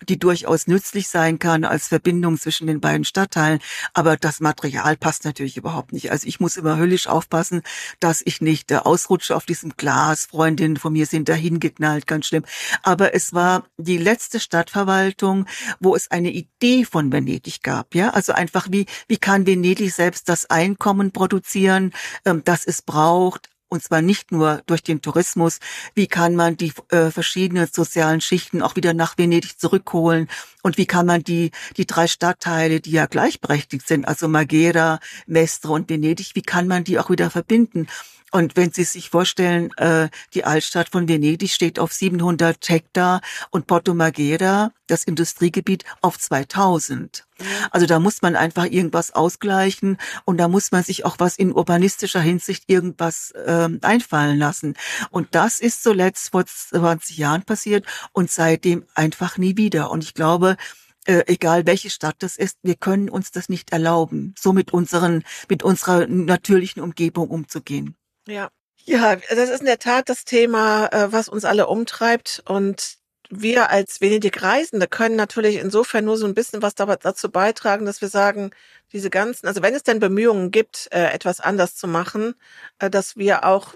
die 0.08 0.20
durchaus 0.20 0.68
nützlich 0.68 1.08
sein 1.08 1.40
kann 1.40 1.64
als 1.64 1.88
Verbindung 1.88 2.38
zwischen 2.38 2.68
den 2.68 2.80
beiden 2.80 3.04
Stadtteilen. 3.04 3.60
Aber 3.94 4.18
das 4.18 4.40
Material 4.40 4.98
passt 4.98 5.26
natürlich 5.26 5.58
überhaupt 5.58 5.94
nicht. 5.94 6.12
Also 6.12 6.28
ich 6.28 6.40
muss 6.40 6.58
immer 6.58 6.78
höllisch 6.78 7.08
aufpassen, 7.08 7.62
dass 8.00 8.22
ich 8.24 8.42
nicht 8.42 8.72
äh, 8.72 8.78
ausrutsche 8.78 9.36
auf 9.36 9.46
diesem 9.46 9.72
Glas. 9.78 10.26
Freundinnen 10.26 10.78
von 10.78 10.94
mir 10.94 11.06
sind 11.06 11.30
dahin 11.30 11.60
geknallt, 11.60 12.08
ganz 12.08 12.28
schlimm. 12.28 12.44
Aber 12.84 13.14
es 13.14 13.34
war 13.34 13.66
die 13.78 13.98
letzte 13.98 14.40
Stadtverwaltung, 14.40 15.46
wo 15.80 15.96
es 15.96 16.12
eine 16.12 16.32
Idee 16.32 16.86
von 16.86 17.12
Venedig 17.12 17.62
gab. 17.64 17.96
Ja, 17.96 18.12
also 18.12 18.34
einfach 18.34 18.68
wie, 18.70 18.86
wie 19.08 19.18
kann 19.18 19.46
Venedig 19.46 19.94
selbst 19.94 20.30
das 20.30 20.50
Einkommen 20.50 21.12
produzieren, 21.12 21.92
ähm, 22.26 22.42
das 22.46 22.66
es 22.66 22.82
braucht, 22.82 23.50
und 23.70 23.84
zwar 23.84 24.02
nicht 24.02 24.32
nur 24.32 24.62
durch 24.66 24.84
den 24.84 25.02
Tourismus. 25.02 25.60
Wie 25.96 26.08
kann 26.08 26.36
man 26.36 26.58
die 26.58 26.74
äh, 26.90 27.12
verschiedenen 27.12 27.68
sozialen 27.72 28.20
Schichten 28.20 28.62
auch 28.62 28.76
wieder 28.76 28.94
nach 28.94 29.18
Venedig 29.18 29.60
zurückholen? 29.60 30.28
Und 30.62 30.78
wie 30.78 30.88
kann 30.88 31.06
man 31.06 31.24
die, 31.24 31.52
die 31.78 31.86
drei 31.86 32.08
Stadtteile, 32.08 32.82
die 32.82 32.92
ja 32.92 33.06
gleichberechtigt 33.06 33.88
sind, 33.88 34.08
also 34.08 34.28
Magera, 34.28 35.00
Mestre 35.28 35.72
und 35.72 35.90
Venedig, 35.90 36.32
wie 36.34 36.42
kann 36.42 36.68
man 36.68 36.84
die 36.84 37.00
auch 37.00 37.10
wieder 37.10 37.30
verbinden? 37.30 37.88
Und 38.32 38.56
wenn 38.56 38.72
Sie 38.72 38.84
sich 38.84 39.10
vorstellen, 39.10 39.72
äh, 39.78 40.10
die 40.34 40.44
Altstadt 40.44 40.90
von 40.90 41.08
Venedig 41.08 41.52
steht 41.52 41.80
auf 41.80 41.94
700 41.94 42.70
Hektar 42.70 43.22
und 43.50 43.68
Porto 43.68 43.94
Marghera, 43.94 44.72
das 44.88 45.04
Industriegebiet, 45.04 45.84
auf 46.02 46.20
2000. 46.20 47.26
Also 47.72 47.86
da 47.86 48.00
muss 48.00 48.22
man 48.22 48.36
einfach 48.36 48.66
irgendwas 48.66 49.12
ausgleichen 49.12 49.98
und 50.26 50.38
da 50.38 50.48
muss 50.48 50.72
man 50.72 50.84
sich 50.84 51.06
auch 51.06 51.16
was 51.20 51.38
in 51.38 51.54
urbanistischer 51.54 52.22
Hinsicht 52.22 52.66
irgendwas 52.68 53.32
äh, 53.32 53.70
einfallen 53.82 54.38
lassen. 54.38 54.76
Und 55.10 55.30
das 55.32 55.60
ist 55.60 55.84
zuletzt 55.84 56.32
vor 56.32 56.46
20 56.46 57.18
Jahren 57.18 57.44
passiert 57.44 57.86
und 58.12 58.30
seitdem 58.30 58.86
einfach 58.94 59.38
nie 59.38 59.58
wieder. 59.58 59.92
Und 59.92 60.04
ich 60.04 60.14
glaube, 60.14 60.58
äh, 61.06 61.24
egal 61.28 61.66
welche 61.66 61.90
Stadt 61.90 62.18
das 62.20 62.38
ist, 62.38 62.58
wir 62.62 62.76
können 62.76 63.10
uns 63.10 63.32
das 63.32 63.50
nicht 63.50 63.72
erlauben, 63.72 64.36
so 64.38 64.54
mit 64.54 64.74
unseren, 64.74 65.24
mit 65.50 65.64
unserer 65.64 66.08
natürlichen 66.08 66.84
Umgebung 66.84 67.30
umzugehen. 67.30 67.96
Ja. 68.30 68.50
Ja, 68.86 69.16
das 69.18 69.50
ist 69.50 69.60
in 69.60 69.66
der 69.66 69.80
Tat 69.80 70.10
das 70.10 70.24
Thema, 70.24 70.88
äh, 70.88 71.12
was 71.12 71.28
uns 71.30 71.46
alle 71.46 71.68
umtreibt 71.68 72.42
und 72.48 72.98
wir 73.30 73.70
als 73.70 74.02
Venedig-Reisende 74.02 74.88
können 74.88 75.16
natürlich 75.16 75.58
insofern 75.58 76.06
nur 76.06 76.18
so 76.18 76.26
ein 76.26 76.34
bisschen 76.34 76.62
was 76.64 76.74
dazu 76.76 77.30
beitragen, 77.30 77.86
dass 77.86 78.02
wir 78.02 78.08
sagen, 78.08 78.52
diese 78.92 79.10
ganzen, 79.12 79.48
also 79.48 79.62
wenn 79.62 79.76
es 79.76 79.84
denn 79.84 80.00
Bemühungen 80.00 80.50
gibt, 80.50 80.88
äh, 80.92 81.12
etwas 81.12 81.40
anders 81.40 81.76
zu 81.76 81.88
machen, 81.88 82.34
äh, 82.80 82.90
dass 82.90 83.18
wir 83.18 83.44
auch 83.46 83.76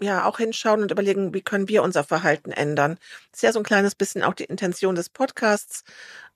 ja 0.00 0.24
auch 0.24 0.38
hinschauen 0.38 0.82
und 0.82 0.90
überlegen, 0.90 1.32
wie 1.32 1.42
können 1.42 1.68
wir 1.68 1.82
unser 1.82 2.04
Verhalten 2.04 2.52
ändern. 2.52 2.98
Das 3.30 3.38
ist 3.38 3.42
ja 3.42 3.52
so 3.52 3.60
ein 3.60 3.64
kleines 3.64 3.94
bisschen 3.94 4.22
auch 4.22 4.34
die 4.34 4.44
Intention 4.44 4.94
des 4.94 5.08
Podcasts, 5.08 5.84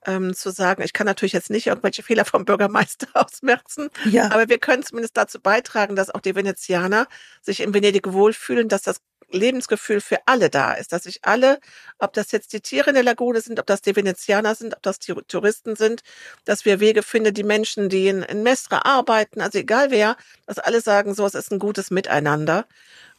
ähm, 0.05 0.33
zu 0.33 0.49
sagen, 0.49 0.81
ich 0.81 0.93
kann 0.93 1.05
natürlich 1.05 1.33
jetzt 1.33 1.49
nicht 1.49 1.67
irgendwelche 1.67 2.03
Fehler 2.03 2.25
vom 2.25 2.45
Bürgermeister 2.45 3.07
ausmerzen, 3.13 3.89
ja. 4.05 4.31
aber 4.31 4.49
wir 4.49 4.57
können 4.57 4.83
zumindest 4.83 5.15
dazu 5.17 5.39
beitragen, 5.39 5.95
dass 5.95 6.09
auch 6.09 6.21
die 6.21 6.35
Venezianer 6.35 7.07
sich 7.41 7.61
in 7.61 7.73
Venedig 7.73 8.11
wohlfühlen, 8.11 8.67
dass 8.67 8.81
das 8.81 9.01
Lebensgefühl 9.33 10.01
für 10.01 10.17
alle 10.25 10.49
da 10.49 10.73
ist, 10.73 10.91
dass 10.91 11.03
sich 11.03 11.19
alle, 11.23 11.59
ob 11.99 12.13
das 12.13 12.31
jetzt 12.31 12.53
die 12.53 12.61
Tiere 12.61 12.89
in 12.89 12.95
der 12.95 13.03
Lagune 13.03 13.41
sind, 13.41 13.59
ob 13.59 13.65
das 13.65 13.81
die 13.81 13.95
Venezianer 13.95 14.55
sind, 14.55 14.75
ob 14.75 14.81
das 14.83 14.99
die 14.99 15.13
Touristen 15.27 15.75
sind, 15.75 16.01
dass 16.45 16.65
wir 16.65 16.79
Wege 16.79 17.03
finden, 17.03 17.33
die 17.33 17.43
Menschen, 17.43 17.89
die 17.89 18.07
in, 18.07 18.23
in 18.23 18.43
Mestra 18.43 18.81
arbeiten, 18.83 19.41
also 19.41 19.59
egal 19.59 19.91
wer, 19.91 20.17
dass 20.47 20.59
alle 20.59 20.81
sagen, 20.81 21.13
so, 21.13 21.25
es 21.25 21.35
ist 21.35 21.51
ein 21.51 21.59
gutes 21.59 21.91
Miteinander. 21.91 22.65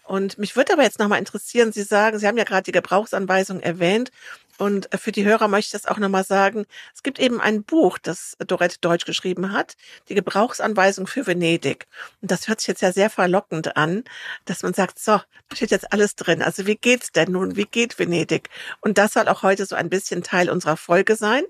Und 0.04 0.38
mich 0.38 0.56
würde 0.56 0.72
aber 0.72 0.82
jetzt 0.82 0.98
nochmal 0.98 1.18
interessieren, 1.18 1.72
Sie 1.72 1.82
sagen, 1.82 2.18
Sie 2.18 2.26
haben 2.26 2.36
ja 2.36 2.44
gerade 2.44 2.64
die 2.64 2.72
Gebrauchsanweisung 2.72 3.60
erwähnt. 3.60 4.10
Und 4.58 4.88
für 4.94 5.12
die 5.12 5.24
Hörer 5.24 5.48
möchte 5.48 5.76
ich 5.76 5.82
das 5.82 5.90
auch 5.90 5.98
nochmal 5.98 6.24
sagen. 6.24 6.66
Es 6.94 7.02
gibt 7.02 7.18
eben 7.18 7.40
ein 7.40 7.64
Buch, 7.64 7.98
das 7.98 8.36
Dorette 8.46 8.76
Deutsch 8.80 9.06
geschrieben 9.06 9.52
hat, 9.52 9.76
die 10.08 10.14
Gebrauchsanweisung 10.14 11.06
für 11.06 11.26
Venedig. 11.26 11.86
Und 12.20 12.30
das 12.30 12.48
hört 12.48 12.60
sich 12.60 12.68
jetzt 12.68 12.82
ja 12.82 12.92
sehr 12.92 13.10
verlockend 13.10 13.76
an, 13.76 14.04
dass 14.44 14.62
man 14.62 14.74
sagt, 14.74 14.98
so, 14.98 15.20
da 15.48 15.56
steht 15.56 15.70
jetzt 15.70 15.92
alles 15.92 16.14
drin. 16.16 16.42
Also 16.42 16.66
wie 16.66 16.76
geht's 16.76 17.12
denn 17.12 17.32
nun? 17.32 17.56
Wie 17.56 17.64
geht 17.64 17.98
Venedig? 17.98 18.50
Und 18.80 18.98
das 18.98 19.14
soll 19.14 19.28
auch 19.28 19.42
heute 19.42 19.66
so 19.66 19.74
ein 19.74 19.88
bisschen 19.88 20.22
Teil 20.22 20.50
unserer 20.50 20.76
Folge 20.76 21.16
sein. 21.16 21.44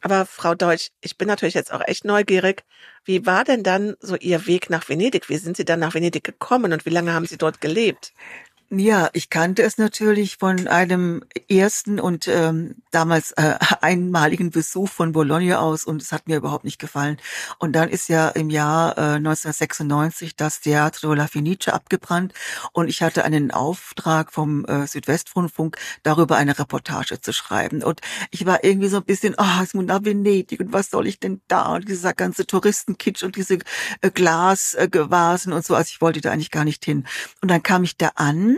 Aber 0.00 0.26
Frau 0.26 0.54
Deutsch, 0.54 0.90
ich 1.00 1.18
bin 1.18 1.28
natürlich 1.28 1.54
jetzt 1.54 1.72
auch 1.72 1.82
echt 1.86 2.04
neugierig. 2.04 2.64
Wie 3.04 3.26
war 3.26 3.44
denn 3.44 3.62
dann 3.64 3.96
so 4.00 4.16
Ihr 4.16 4.46
Weg 4.46 4.70
nach 4.70 4.88
Venedig? 4.88 5.28
Wie 5.28 5.36
sind 5.38 5.56
Sie 5.56 5.64
dann 5.64 5.80
nach 5.80 5.94
Venedig 5.94 6.22
gekommen 6.24 6.72
und 6.72 6.86
wie 6.86 6.90
lange 6.90 7.12
haben 7.14 7.26
Sie 7.26 7.38
dort 7.38 7.60
gelebt? 7.60 8.12
Ja, 8.70 9.08
ich 9.14 9.30
kannte 9.30 9.62
es 9.62 9.78
natürlich 9.78 10.36
von 10.36 10.68
einem 10.68 11.24
ersten 11.48 11.98
und 11.98 12.28
ähm, 12.28 12.74
damals 12.90 13.32
äh, 13.32 13.54
einmaligen 13.80 14.50
Besuch 14.50 14.90
von 14.90 15.12
Bologna 15.12 15.58
aus 15.58 15.84
und 15.84 16.02
es 16.02 16.12
hat 16.12 16.28
mir 16.28 16.36
überhaupt 16.36 16.64
nicht 16.64 16.78
gefallen. 16.78 17.16
Und 17.58 17.72
dann 17.72 17.88
ist 17.88 18.10
ja 18.10 18.28
im 18.28 18.50
Jahr 18.50 18.98
äh, 18.98 19.16
1996 19.16 20.36
das 20.36 20.60
Teatro 20.60 21.14
La 21.14 21.28
Fenice 21.28 21.68
abgebrannt 21.68 22.34
und 22.74 22.88
ich 22.88 23.00
hatte 23.00 23.24
einen 23.24 23.52
Auftrag 23.52 24.34
vom 24.34 24.66
äh, 24.66 24.86
Südwestrundfunk, 24.86 25.78
darüber 26.02 26.36
eine 26.36 26.58
Reportage 26.58 27.22
zu 27.22 27.32
schreiben. 27.32 27.82
Und 27.82 28.02
ich 28.30 28.44
war 28.44 28.64
irgendwie 28.64 28.88
so 28.88 28.98
ein 28.98 29.04
bisschen, 29.04 29.34
ah, 29.38 29.60
oh, 29.60 29.62
es 29.62 29.72
muss 29.72 29.86
nach 29.86 30.04
Venedig 30.04 30.60
und 30.60 30.74
was 30.74 30.90
soll 30.90 31.06
ich 31.06 31.18
denn 31.18 31.40
da? 31.48 31.74
Und 31.76 31.88
dieser 31.88 32.12
ganze 32.12 32.46
Touristenkitsch 32.46 33.22
und 33.22 33.36
diese 33.36 33.60
äh, 34.02 34.10
Glasgewasen 34.10 35.52
äh, 35.52 35.54
und 35.54 35.64
so. 35.64 35.74
Also 35.74 35.88
ich 35.90 36.02
wollte 36.02 36.20
da 36.20 36.32
eigentlich 36.32 36.50
gar 36.50 36.66
nicht 36.66 36.84
hin. 36.84 37.06
Und 37.40 37.50
dann 37.50 37.62
kam 37.62 37.82
ich 37.82 37.96
da 37.96 38.10
an 38.14 38.57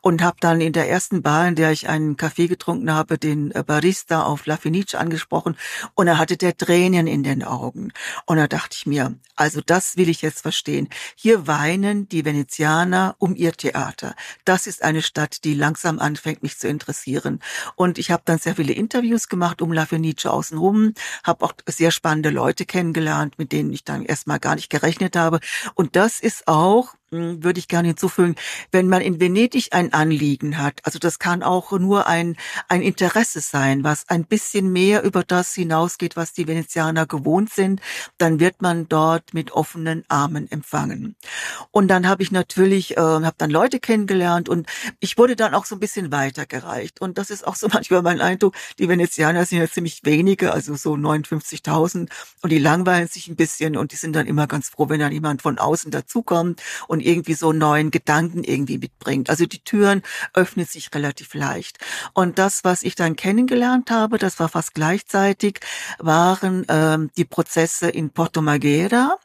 und 0.00 0.22
habe 0.22 0.36
dann 0.40 0.60
in 0.60 0.72
der 0.72 0.88
ersten 0.88 1.22
Bar, 1.22 1.48
in 1.48 1.54
der 1.54 1.72
ich 1.72 1.88
einen 1.88 2.16
Kaffee 2.16 2.48
getrunken 2.48 2.92
habe, 2.92 3.18
den 3.18 3.50
äh, 3.52 3.62
Barista 3.62 4.22
auf 4.24 4.46
La 4.46 4.56
Fenice 4.56 4.94
angesprochen 4.94 5.56
und 5.94 6.06
er 6.06 6.18
hatte 6.18 6.36
der 6.36 6.56
Tränen 6.56 7.06
in 7.06 7.22
den 7.22 7.42
Augen. 7.44 7.92
Und 8.26 8.36
da 8.36 8.46
dachte 8.46 8.76
ich 8.78 8.86
mir, 8.86 9.14
also 9.36 9.60
das 9.64 9.96
will 9.96 10.08
ich 10.08 10.22
jetzt 10.22 10.42
verstehen. 10.42 10.88
Hier 11.14 11.46
weinen 11.46 12.08
die 12.08 12.24
Venezianer 12.24 13.14
um 13.18 13.34
ihr 13.34 13.52
Theater. 13.52 14.14
Das 14.44 14.66
ist 14.66 14.82
eine 14.82 15.02
Stadt, 15.02 15.44
die 15.44 15.54
langsam 15.54 15.98
anfängt, 15.98 16.42
mich 16.42 16.58
zu 16.58 16.68
interessieren. 16.68 17.40
Und 17.76 17.98
ich 17.98 18.10
habe 18.10 18.22
dann 18.24 18.38
sehr 18.38 18.56
viele 18.56 18.72
Interviews 18.72 19.28
gemacht 19.28 19.62
um 19.62 19.72
La 19.72 19.86
Fenice 19.86 20.26
außenrum, 20.26 20.94
habe 21.24 21.44
auch 21.44 21.52
sehr 21.66 21.90
spannende 21.90 22.30
Leute 22.30 22.66
kennengelernt, 22.66 23.38
mit 23.38 23.52
denen 23.52 23.72
ich 23.72 23.84
dann 23.84 24.04
erstmal 24.04 24.40
gar 24.40 24.54
nicht 24.54 24.70
gerechnet 24.70 25.16
habe. 25.16 25.40
Und 25.74 25.96
das 25.96 26.20
ist 26.20 26.46
auch 26.48 26.94
hm, 27.12 27.42
würde 27.42 27.58
ich 27.58 27.66
gerne 27.66 27.88
hinzufügen, 27.88 28.36
wenn 28.70 28.88
man 28.88 29.02
in 29.02 29.18
Venedig 29.18 29.59
ein 29.72 29.92
Anliegen 29.92 30.58
hat, 30.58 30.80
also 30.84 30.98
das 30.98 31.18
kann 31.18 31.42
auch 31.42 31.72
nur 31.72 32.06
ein, 32.06 32.36
ein 32.68 32.82
Interesse 32.82 33.40
sein, 33.40 33.84
was 33.84 34.08
ein 34.08 34.24
bisschen 34.24 34.72
mehr 34.72 35.02
über 35.02 35.24
das 35.24 35.54
hinausgeht, 35.54 36.16
was 36.16 36.32
die 36.32 36.46
Venezianer 36.46 37.06
gewohnt 37.06 37.52
sind, 37.52 37.80
dann 38.18 38.40
wird 38.40 38.62
man 38.62 38.88
dort 38.88 39.34
mit 39.34 39.52
offenen 39.52 40.04
Armen 40.08 40.50
empfangen. 40.50 41.16
Und 41.70 41.88
dann 41.88 42.08
habe 42.08 42.22
ich 42.22 42.32
natürlich, 42.32 42.96
äh, 42.96 43.00
habe 43.00 43.34
dann 43.38 43.50
Leute 43.50 43.80
kennengelernt 43.80 44.48
und 44.48 44.66
ich 45.00 45.18
wurde 45.18 45.36
dann 45.36 45.54
auch 45.54 45.64
so 45.64 45.76
ein 45.76 45.80
bisschen 45.80 46.10
weitergereicht. 46.12 47.00
Und 47.00 47.18
das 47.18 47.30
ist 47.30 47.46
auch 47.46 47.56
so 47.56 47.68
manchmal 47.72 48.02
mein 48.02 48.20
Eindruck, 48.20 48.54
die 48.78 48.88
Venezianer 48.88 49.44
sind 49.44 49.58
ja 49.58 49.68
ziemlich 49.68 50.00
wenige, 50.04 50.52
also 50.52 50.74
so 50.74 50.94
59.000 50.94 52.08
und 52.42 52.50
die 52.50 52.58
langweilen 52.58 53.08
sich 53.08 53.28
ein 53.28 53.36
bisschen 53.36 53.76
und 53.76 53.92
die 53.92 53.96
sind 53.96 54.14
dann 54.14 54.26
immer 54.26 54.46
ganz 54.46 54.68
froh, 54.68 54.88
wenn 54.88 55.00
dann 55.00 55.12
jemand 55.12 55.42
von 55.42 55.58
außen 55.58 55.90
dazukommt 55.90 56.62
und 56.88 57.00
irgendwie 57.00 57.34
so 57.34 57.52
neuen 57.52 57.90
Gedanken 57.90 58.44
irgendwie 58.44 58.78
mitbringt. 58.78 59.30
Also 59.30 59.46
die 59.52 59.62
Türen 59.62 60.02
öffnen 60.34 60.66
sich 60.66 60.94
relativ 60.94 61.34
leicht. 61.34 61.78
Und 62.14 62.38
das, 62.38 62.64
was 62.64 62.82
ich 62.82 62.94
dann 62.94 63.16
kennengelernt 63.16 63.90
habe, 63.90 64.18
das 64.18 64.38
war 64.38 64.48
fast 64.48 64.74
gleichzeitig, 64.74 65.60
waren 65.98 66.64
ähm, 66.68 67.10
die 67.16 67.24
Prozesse 67.24 67.88
in 67.88 68.10
Porto 68.10 68.42
Marghera. 68.42 69.16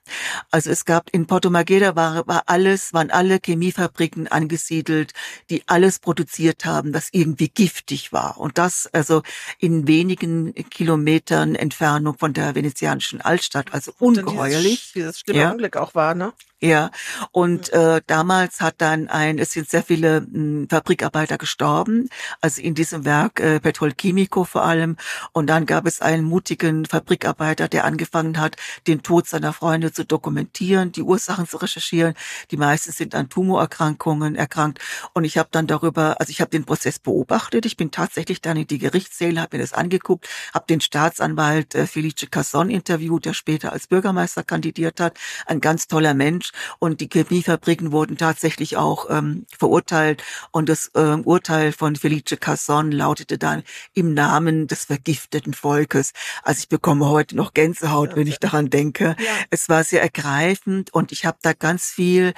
Also 0.52 0.72
es 0.72 0.86
gab 0.86 1.10
in 1.12 1.28
Porto 1.28 1.50
Marghera 1.50 1.96
war, 1.96 2.28
war 2.28 2.44
alles, 2.48 2.94
waren 2.94 3.12
alle 3.12 3.40
Chemiefabriken 3.40 4.28
angesiedelt, 4.28 5.14
die 5.50 5.64
alles 5.68 6.00
produziert 6.00 6.66
haben, 6.66 6.94
was 6.94 7.10
irgendwie 7.12 7.50
giftig 7.50 8.12
war. 8.12 8.38
Und 8.38 8.58
das 8.58 8.90
also 8.94 9.22
in 9.60 9.88
wenigen 9.88 10.54
Kilometern 10.70 11.56
Entfernung 11.56 12.18
von 12.18 12.34
der 12.34 12.56
venezianischen 12.56 13.22
Altstadt, 13.22 13.74
also 13.74 13.94
ungeheuerlich. 14.00 14.92
Dieses, 14.94 14.94
dieses 14.94 15.20
schlimme 15.20 15.40
ja. 15.40 15.52
Unglück 15.52 15.78
auch 15.78 15.96
war, 15.96 16.16
ne? 16.16 16.34
Ja, 16.62 16.90
und 17.32 17.72
äh, 17.74 18.02
damals 18.08 18.62
hat 18.62 18.76
dann 18.78 19.10
ein, 19.10 19.40
es 19.40 19.52
sind 19.52 19.70
sehr 19.70 19.84
viele 19.84 20.22
mh, 20.22 20.28
hm, 20.32 20.68
Fabrikarbeiter 20.70 21.38
gestorben, 21.38 22.10
also 22.40 22.62
in 22.62 22.74
diesem 22.74 23.06
Werk 23.06 23.40
äh, 23.40 23.60
Petrolchimico 23.60 24.46
vor 24.46 24.64
allem. 24.64 24.96
Und 25.34 25.48
dann 25.48 25.68
gab 25.68 25.86
es 25.86 26.02
einen 26.02 26.24
mutigen 26.24 26.86
Fabrikarbeiter, 26.86 27.68
der 27.68 27.84
angefangen 27.86 28.40
hat, 28.40 28.56
den 28.88 29.04
Tod 29.04 29.28
seiner 29.28 29.54
Freunde 29.54 29.92
zu 29.92 30.06
dokumentieren, 30.06 30.92
die 30.92 31.04
Ursachen 31.04 31.46
zu 31.48 31.58
recherchieren. 31.58 32.16
Die 32.52 32.58
meisten 32.58 32.92
sind 32.92 33.16
an 33.16 33.30
Tumorerkrankungen 33.30 34.36
erkrankt. 34.36 34.80
Und 35.14 35.26
ich 35.26 35.38
habe 35.38 35.50
dann 35.52 35.68
darüber, 35.68 36.20
also 36.20 36.32
ich 36.32 36.42
habe 36.42 36.52
den 36.52 36.66
Prozess 36.66 37.00
beobachtet. 37.00 37.66
Ich 37.66 37.78
bin 37.78 37.92
tatsächlich 37.92 38.42
dann 38.42 38.58
in 38.58 38.66
die 38.66 38.80
Gerichtssäle, 38.80 39.42
habe 39.42 39.58
mir 39.58 39.64
das 39.64 39.74
angeguckt, 39.74 40.28
habe 40.54 40.66
den 40.68 40.82
Staatsanwalt 40.82 41.76
äh, 41.76 41.86
Felice 41.86 42.28
Casson 42.32 42.72
interviewt, 42.72 43.26
der 43.26 43.34
später 43.34 43.72
als 43.72 43.88
Bürgermeister 43.88 44.44
kandidiert 44.44 45.00
hat. 45.00 45.20
Ein 45.46 45.62
ganz 45.62 45.88
toller 45.88 46.14
Mensch. 46.14 46.54
Und 46.80 47.02
die 47.02 47.10
Chemiefabriken 47.10 47.92
wurden 47.92 48.18
tatsächlich 48.18 48.78
auch 48.78 49.10
ähm, 49.10 49.46
verurteilt. 49.58 50.24
Und 50.52 50.70
das 50.70 50.92
ähm, 50.96 51.22
Urteil 51.24 51.72
von 51.72 51.96
Felice 51.96 52.38
Casson 52.40 52.92
lautete 52.92 53.38
dann 53.38 53.64
im 53.94 54.14
Namen 54.14 54.68
des 54.68 54.86
vergifteten 54.86 55.54
Volkes. 55.54 56.14
Also 56.44 56.60
ich 56.60 56.70
bekomme 56.70 57.10
heute 57.10 57.36
noch 57.36 57.54
Gänsehaut, 57.54 58.12
okay. 58.12 58.20
wenn 58.20 58.28
ich 58.28 58.40
daran 58.40 58.70
denke. 58.70 59.16
Ja. 59.20 59.32
Es 59.50 59.70
war 59.70 59.84
sehr 59.84 60.02
ergreifend 60.02 60.94
und 60.94 61.12
ich 61.12 61.26
habe 61.26 61.38
da 61.42 61.54
ganz 61.54 61.86
viel 61.86 62.34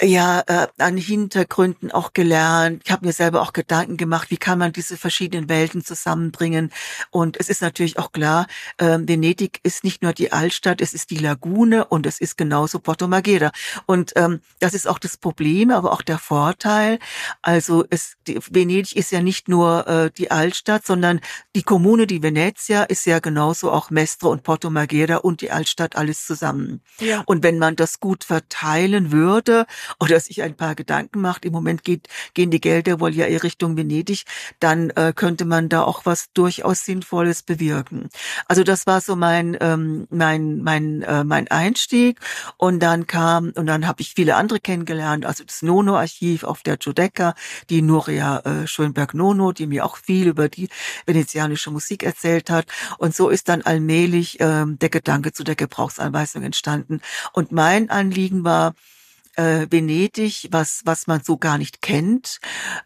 ja 0.00 0.42
äh, 0.46 0.66
an 0.78 0.96
Hintergründen 0.96 1.90
auch 1.90 2.12
gelernt. 2.12 2.82
Ich 2.84 2.92
habe 2.92 3.06
mir 3.06 3.12
selber 3.12 3.42
auch 3.42 3.52
Gedanken 3.52 3.96
gemacht, 3.96 4.30
wie 4.30 4.36
kann 4.36 4.58
man 4.58 4.72
diese 4.72 4.96
verschiedenen 4.96 5.48
Welten 5.48 5.84
zusammenbringen. 5.84 6.70
Und 7.10 7.38
es 7.38 7.48
ist 7.48 7.62
natürlich 7.62 7.98
auch 7.98 8.12
klar, 8.12 8.46
äh, 8.78 8.98
Venedig 9.00 9.60
ist 9.62 9.84
nicht 9.84 10.02
nur 10.02 10.12
die 10.12 10.32
Altstadt, 10.32 10.80
es 10.80 10.94
ist 10.94 11.10
die 11.10 11.18
Lagune 11.18 11.84
und 11.84 12.06
es 12.06 12.20
ist 12.20 12.36
genauso 12.36 12.78
Porto 12.78 13.08
Magera. 13.20 13.52
Und 13.86 14.12
ähm, 14.16 14.40
das 14.58 14.74
ist 14.74 14.88
auch 14.88 14.98
das 14.98 15.16
Problem, 15.16 15.70
aber 15.70 15.92
auch 15.92 16.02
der 16.02 16.18
Vorteil. 16.18 16.98
Also 17.42 17.84
es, 17.90 18.14
die, 18.26 18.38
Venedig 18.50 18.96
ist 18.96 19.12
ja 19.12 19.20
nicht 19.20 19.48
nur 19.48 19.86
äh, 19.86 20.10
die 20.16 20.30
Altstadt, 20.30 20.86
sondern 20.86 21.20
die 21.54 21.62
Kommune, 21.62 22.06
die 22.06 22.22
Venezia, 22.22 22.84
ist 22.84 23.04
ja 23.04 23.18
genauso 23.18 23.70
auch 23.70 23.90
Mestre 23.90 24.28
und 24.28 24.42
Porto 24.42 24.70
Magera 24.70 25.16
und 25.16 25.42
die 25.42 25.50
Altstadt 25.50 25.96
alles 25.96 26.26
zusammen. 26.26 26.80
Ja. 26.98 27.22
Und 27.26 27.42
wenn 27.42 27.58
man 27.58 27.76
das 27.76 28.00
gut 28.00 28.24
verteilen 28.24 29.12
würde 29.12 29.66
oder 30.00 30.18
sich 30.18 30.42
ein 30.42 30.56
paar 30.56 30.74
Gedanken 30.74 31.20
macht, 31.20 31.44
im 31.44 31.52
Moment 31.52 31.84
geht, 31.84 32.08
gehen 32.34 32.50
die 32.50 32.60
Gelder 32.60 33.00
wohl 33.00 33.14
ja 33.14 33.26
eher 33.26 33.42
Richtung 33.42 33.76
Venedig, 33.76 34.24
dann 34.60 34.90
äh, 34.90 35.12
könnte 35.14 35.44
man 35.44 35.68
da 35.68 35.82
auch 35.82 36.06
was 36.06 36.32
durchaus 36.32 36.84
Sinnvolles 36.84 37.42
bewirken. 37.42 38.08
Also 38.46 38.64
das 38.64 38.86
war 38.86 39.00
so 39.00 39.16
mein 39.16 39.56
ähm, 39.60 40.06
mein 40.10 40.62
mein 40.62 41.02
äh, 41.02 41.24
mein 41.24 41.48
Einstieg 41.48 42.18
und 42.56 42.80
dann 42.80 43.06
kam. 43.10 43.52
Und 43.56 43.66
dann 43.66 43.88
habe 43.88 44.00
ich 44.02 44.14
viele 44.14 44.36
andere 44.36 44.60
kennengelernt, 44.60 45.26
also 45.26 45.42
das 45.42 45.62
Nono-Archiv 45.62 46.44
auf 46.44 46.62
der 46.62 46.76
Giudecca, 46.76 47.34
die 47.68 47.82
Nuria 47.82 48.38
äh, 48.38 48.66
Schönberg-Nono, 48.68 49.50
die 49.50 49.66
mir 49.66 49.84
auch 49.84 49.96
viel 49.96 50.28
über 50.28 50.48
die 50.48 50.68
venezianische 51.06 51.72
Musik 51.72 52.04
erzählt 52.04 52.50
hat. 52.50 52.66
Und 52.98 53.14
so 53.14 53.28
ist 53.28 53.48
dann 53.48 53.62
allmählich 53.62 54.38
äh, 54.38 54.64
der 54.66 54.90
Gedanke 54.90 55.32
zu 55.32 55.42
der 55.42 55.56
Gebrauchsanweisung 55.56 56.44
entstanden. 56.44 57.00
Und 57.32 57.50
mein 57.50 57.90
Anliegen 57.90 58.44
war, 58.44 58.74
äh, 59.36 59.66
Venedig, 59.70 60.48
was 60.52 60.82
was 60.84 61.06
man 61.06 61.22
so 61.22 61.36
gar 61.36 61.58
nicht 61.58 61.82
kennt. 61.82 62.38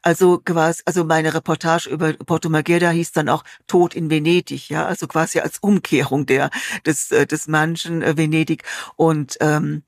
Also 0.03 0.39
quasi, 0.39 0.83
also 0.87 1.05
meine 1.05 1.35
Reportage 1.35 1.89
über 1.91 2.13
Porto 2.15 2.49
Marghera 2.49 2.91
hieß 2.91 3.13
dann 3.13 3.29
auch 3.29 3.45
Tod 3.67 3.95
in 3.95 4.09
Venedig, 4.11 4.69
ja, 4.71 4.87
also 4.87 5.07
quasi 5.07 5.41
als 5.41 5.59
Umkehrung 5.59 6.27
der 6.27 6.51
des 6.87 7.11
äh, 7.11 7.27
des 7.27 7.47
manchen 7.49 8.03
äh, 8.03 8.17
Venedig 8.17 8.63
und 8.97 9.37
ähm, 9.41 9.83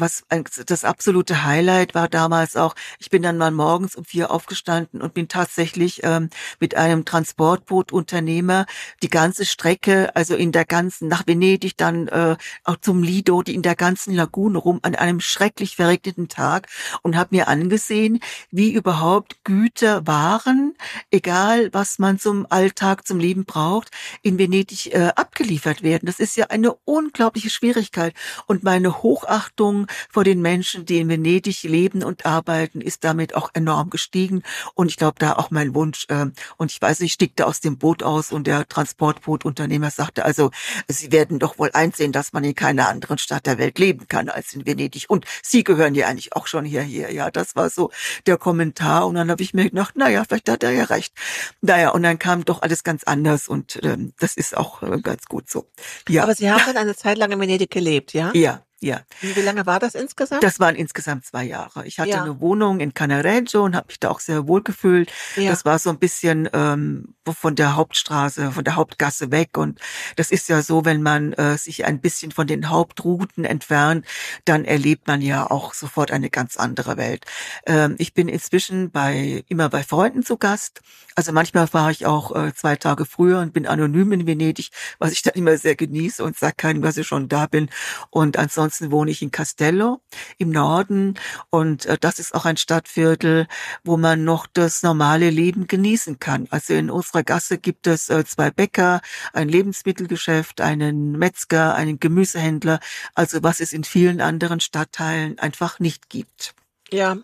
was 0.00 0.24
das 0.66 0.84
absolute 0.84 1.44
Highlight 1.44 1.94
war 1.94 2.08
damals 2.08 2.56
auch, 2.56 2.74
ich 2.98 3.10
bin 3.10 3.22
dann 3.22 3.38
mal 3.38 3.50
morgens 3.50 3.96
um 3.96 4.04
vier 4.04 4.30
aufgestanden 4.30 5.02
und 5.02 5.14
bin 5.14 5.28
tatsächlich 5.28 6.00
ähm, 6.04 6.30
mit 6.60 6.76
einem 6.76 7.04
Transportbootunternehmer 7.04 8.66
die 9.02 9.08
ganze 9.08 9.44
Strecke, 9.44 10.14
also 10.14 10.34
in 10.34 10.52
der 10.52 10.64
ganzen, 10.64 11.08
nach 11.08 11.26
Venedig, 11.26 11.76
dann 11.76 12.08
äh, 12.08 12.36
auch 12.64 12.76
zum 12.80 13.02
Lido, 13.02 13.42
die 13.42 13.54
in 13.54 13.62
der 13.62 13.76
ganzen 13.76 14.14
Lagune 14.14 14.58
rum, 14.58 14.78
an 14.82 14.94
einem 14.94 15.20
schrecklich 15.20 15.76
verregneten 15.76 16.28
Tag 16.28 16.68
und 17.02 17.16
habe 17.16 17.34
mir 17.36 17.48
angesehen, 17.48 18.20
wie 18.50 18.72
überhaupt 18.72 19.44
Güter, 19.44 20.06
Waren, 20.06 20.74
egal 21.10 21.70
was 21.72 21.98
man 21.98 22.18
zum 22.18 22.46
Alltag, 22.48 23.06
zum 23.06 23.18
Leben 23.18 23.44
braucht, 23.44 23.90
in 24.22 24.38
Venedig 24.38 24.94
äh, 24.94 25.12
abgeliefert 25.16 25.82
werden. 25.82 26.06
Das 26.06 26.20
ist 26.20 26.36
ja 26.36 26.46
eine 26.46 26.74
unglaubliche 26.84 27.50
Schwierigkeit 27.50 28.14
und 28.46 28.62
meine 28.62 29.02
Hochachtung 29.02 29.86
vor 30.10 30.24
den 30.24 30.42
Menschen, 30.42 30.84
die 30.84 30.98
in 30.98 31.08
Venedig 31.08 31.62
leben 31.62 32.02
und 32.02 32.26
arbeiten, 32.26 32.80
ist 32.80 33.04
damit 33.04 33.34
auch 33.34 33.50
enorm 33.54 33.90
gestiegen. 33.90 34.42
Und 34.74 34.90
ich 34.90 34.96
glaube, 34.96 35.16
da 35.18 35.34
auch 35.34 35.50
mein 35.50 35.74
Wunsch. 35.74 36.06
Äh, 36.08 36.26
und 36.56 36.72
ich 36.72 36.80
weiß, 36.80 37.00
ich 37.00 37.12
stieg 37.12 37.40
aus 37.40 37.60
dem 37.60 37.78
Boot 37.78 38.02
aus 38.02 38.32
und 38.32 38.46
der 38.46 38.66
Transportbootunternehmer 38.68 39.90
sagte, 39.90 40.24
also 40.24 40.50
Sie 40.88 41.12
werden 41.12 41.38
doch 41.38 41.58
wohl 41.58 41.70
einsehen, 41.72 42.12
dass 42.12 42.32
man 42.32 42.44
in 42.44 42.54
keiner 42.54 42.88
anderen 42.88 43.18
Stadt 43.18 43.46
der 43.46 43.58
Welt 43.58 43.78
leben 43.78 44.08
kann 44.08 44.28
als 44.28 44.52
in 44.54 44.66
Venedig. 44.66 45.06
Und 45.08 45.26
Sie 45.42 45.64
gehören 45.64 45.94
ja 45.94 46.06
eigentlich 46.08 46.34
auch 46.34 46.46
schon 46.46 46.64
hierher. 46.64 47.12
Ja, 47.12 47.30
das 47.30 47.56
war 47.56 47.70
so 47.70 47.90
der 48.26 48.36
Kommentar. 48.36 49.06
Und 49.06 49.14
dann 49.14 49.30
habe 49.30 49.42
ich 49.42 49.54
mir 49.54 49.70
gedacht, 49.70 49.96
naja, 49.96 50.24
vielleicht 50.26 50.48
hat 50.48 50.62
er 50.62 50.70
ja 50.70 50.84
recht. 50.84 51.14
Naja, 51.60 51.90
und 51.90 52.02
dann 52.02 52.18
kam 52.18 52.44
doch 52.44 52.62
alles 52.62 52.84
ganz 52.84 53.04
anders 53.04 53.48
und 53.48 53.78
ähm, 53.82 54.12
das 54.18 54.36
ist 54.36 54.56
auch 54.56 54.82
äh, 54.82 55.00
ganz 55.00 55.26
gut 55.26 55.50
so. 55.50 55.66
Ja. 56.08 56.22
Aber 56.22 56.34
Sie 56.34 56.50
haben 56.50 56.62
dann 56.66 56.76
eine 56.76 56.96
Zeit 56.96 57.18
lang 57.18 57.30
in 57.32 57.40
Venedig 57.40 57.70
gelebt, 57.70 58.12
ja? 58.12 58.30
Ja, 58.34 58.62
ja. 58.80 59.00
Wie 59.20 59.40
lange 59.40 59.66
war 59.66 59.80
das 59.80 59.96
insgesamt? 59.96 60.44
Das 60.44 60.60
waren 60.60 60.76
insgesamt 60.76 61.24
zwei 61.26 61.44
Jahre. 61.44 61.84
Ich 61.84 61.98
hatte 61.98 62.10
ja. 62.10 62.22
eine 62.22 62.40
Wohnung 62.40 62.78
in 62.78 62.94
Canareggio 62.94 63.64
und 63.64 63.74
habe 63.74 63.88
mich 63.88 63.98
da 63.98 64.08
auch 64.08 64.20
sehr 64.20 64.46
wohl 64.46 64.62
gefühlt. 64.62 65.12
Ja. 65.34 65.50
Das 65.50 65.64
war 65.64 65.80
so 65.80 65.90
ein 65.90 65.98
bisschen 65.98 66.48
ähm, 66.52 67.14
von 67.26 67.56
der 67.56 67.74
Hauptstraße, 67.74 68.52
von 68.52 68.62
der 68.62 68.76
Hauptgasse 68.76 69.32
weg. 69.32 69.58
Und 69.58 69.80
das 70.14 70.30
ist 70.30 70.48
ja 70.48 70.62
so, 70.62 70.84
wenn 70.84 71.02
man 71.02 71.32
äh, 71.32 71.58
sich 71.58 71.86
ein 71.86 72.00
bisschen 72.00 72.30
von 72.30 72.46
den 72.46 72.70
Hauptrouten 72.70 73.44
entfernt, 73.44 74.06
dann 74.44 74.64
erlebt 74.64 75.08
man 75.08 75.22
ja 75.22 75.50
auch 75.50 75.74
sofort 75.74 76.12
eine 76.12 76.30
ganz 76.30 76.56
andere 76.56 76.96
Welt. 76.96 77.24
Ähm, 77.66 77.96
ich 77.98 78.14
bin 78.14 78.28
inzwischen 78.28 78.92
bei 78.92 79.44
immer 79.48 79.68
bei 79.70 79.82
Freunden 79.82 80.22
zu 80.22 80.36
Gast. 80.36 80.82
Also 81.16 81.32
manchmal 81.32 81.66
fahre 81.66 81.90
ich 81.90 82.06
auch 82.06 82.34
äh, 82.36 82.54
zwei 82.54 82.76
Tage 82.76 83.04
früher 83.04 83.40
und 83.40 83.52
bin 83.52 83.66
anonym 83.66 84.12
in 84.12 84.26
Venedig, 84.26 84.70
was 85.00 85.10
ich 85.10 85.22
dann 85.22 85.34
immer 85.34 85.56
sehr 85.58 85.74
genieße 85.74 86.22
und 86.22 86.38
sage 86.38 86.54
keinem, 86.56 86.80
dass 86.80 86.96
ich 86.96 87.08
schon 87.08 87.28
da 87.28 87.46
bin. 87.46 87.68
Und 88.10 88.36
ansonsten 88.36 88.67
Ansonsten 88.68 88.92
wohne 88.92 89.10
ich 89.10 89.22
in 89.22 89.30
Castello 89.30 90.02
im 90.36 90.50
Norden 90.50 91.14
und 91.48 91.86
äh, 91.86 91.96
das 91.98 92.18
ist 92.18 92.34
auch 92.34 92.44
ein 92.44 92.58
Stadtviertel, 92.58 93.46
wo 93.82 93.96
man 93.96 94.24
noch 94.24 94.46
das 94.46 94.82
normale 94.82 95.30
Leben 95.30 95.66
genießen 95.66 96.18
kann. 96.18 96.48
Also 96.50 96.74
in 96.74 96.90
unserer 96.90 97.22
Gasse 97.22 97.56
gibt 97.56 97.86
es 97.86 98.10
äh, 98.10 98.26
zwei 98.26 98.50
Bäcker, 98.50 99.00
ein 99.32 99.48
Lebensmittelgeschäft, 99.48 100.60
einen 100.60 101.12
Metzger, 101.12 101.76
einen 101.76 101.98
Gemüsehändler, 101.98 102.80
also 103.14 103.42
was 103.42 103.60
es 103.60 103.72
in 103.72 103.84
vielen 103.84 104.20
anderen 104.20 104.60
Stadtteilen 104.60 105.38
einfach 105.38 105.80
nicht 105.80 106.10
gibt. 106.10 106.54
Ja, 106.90 107.16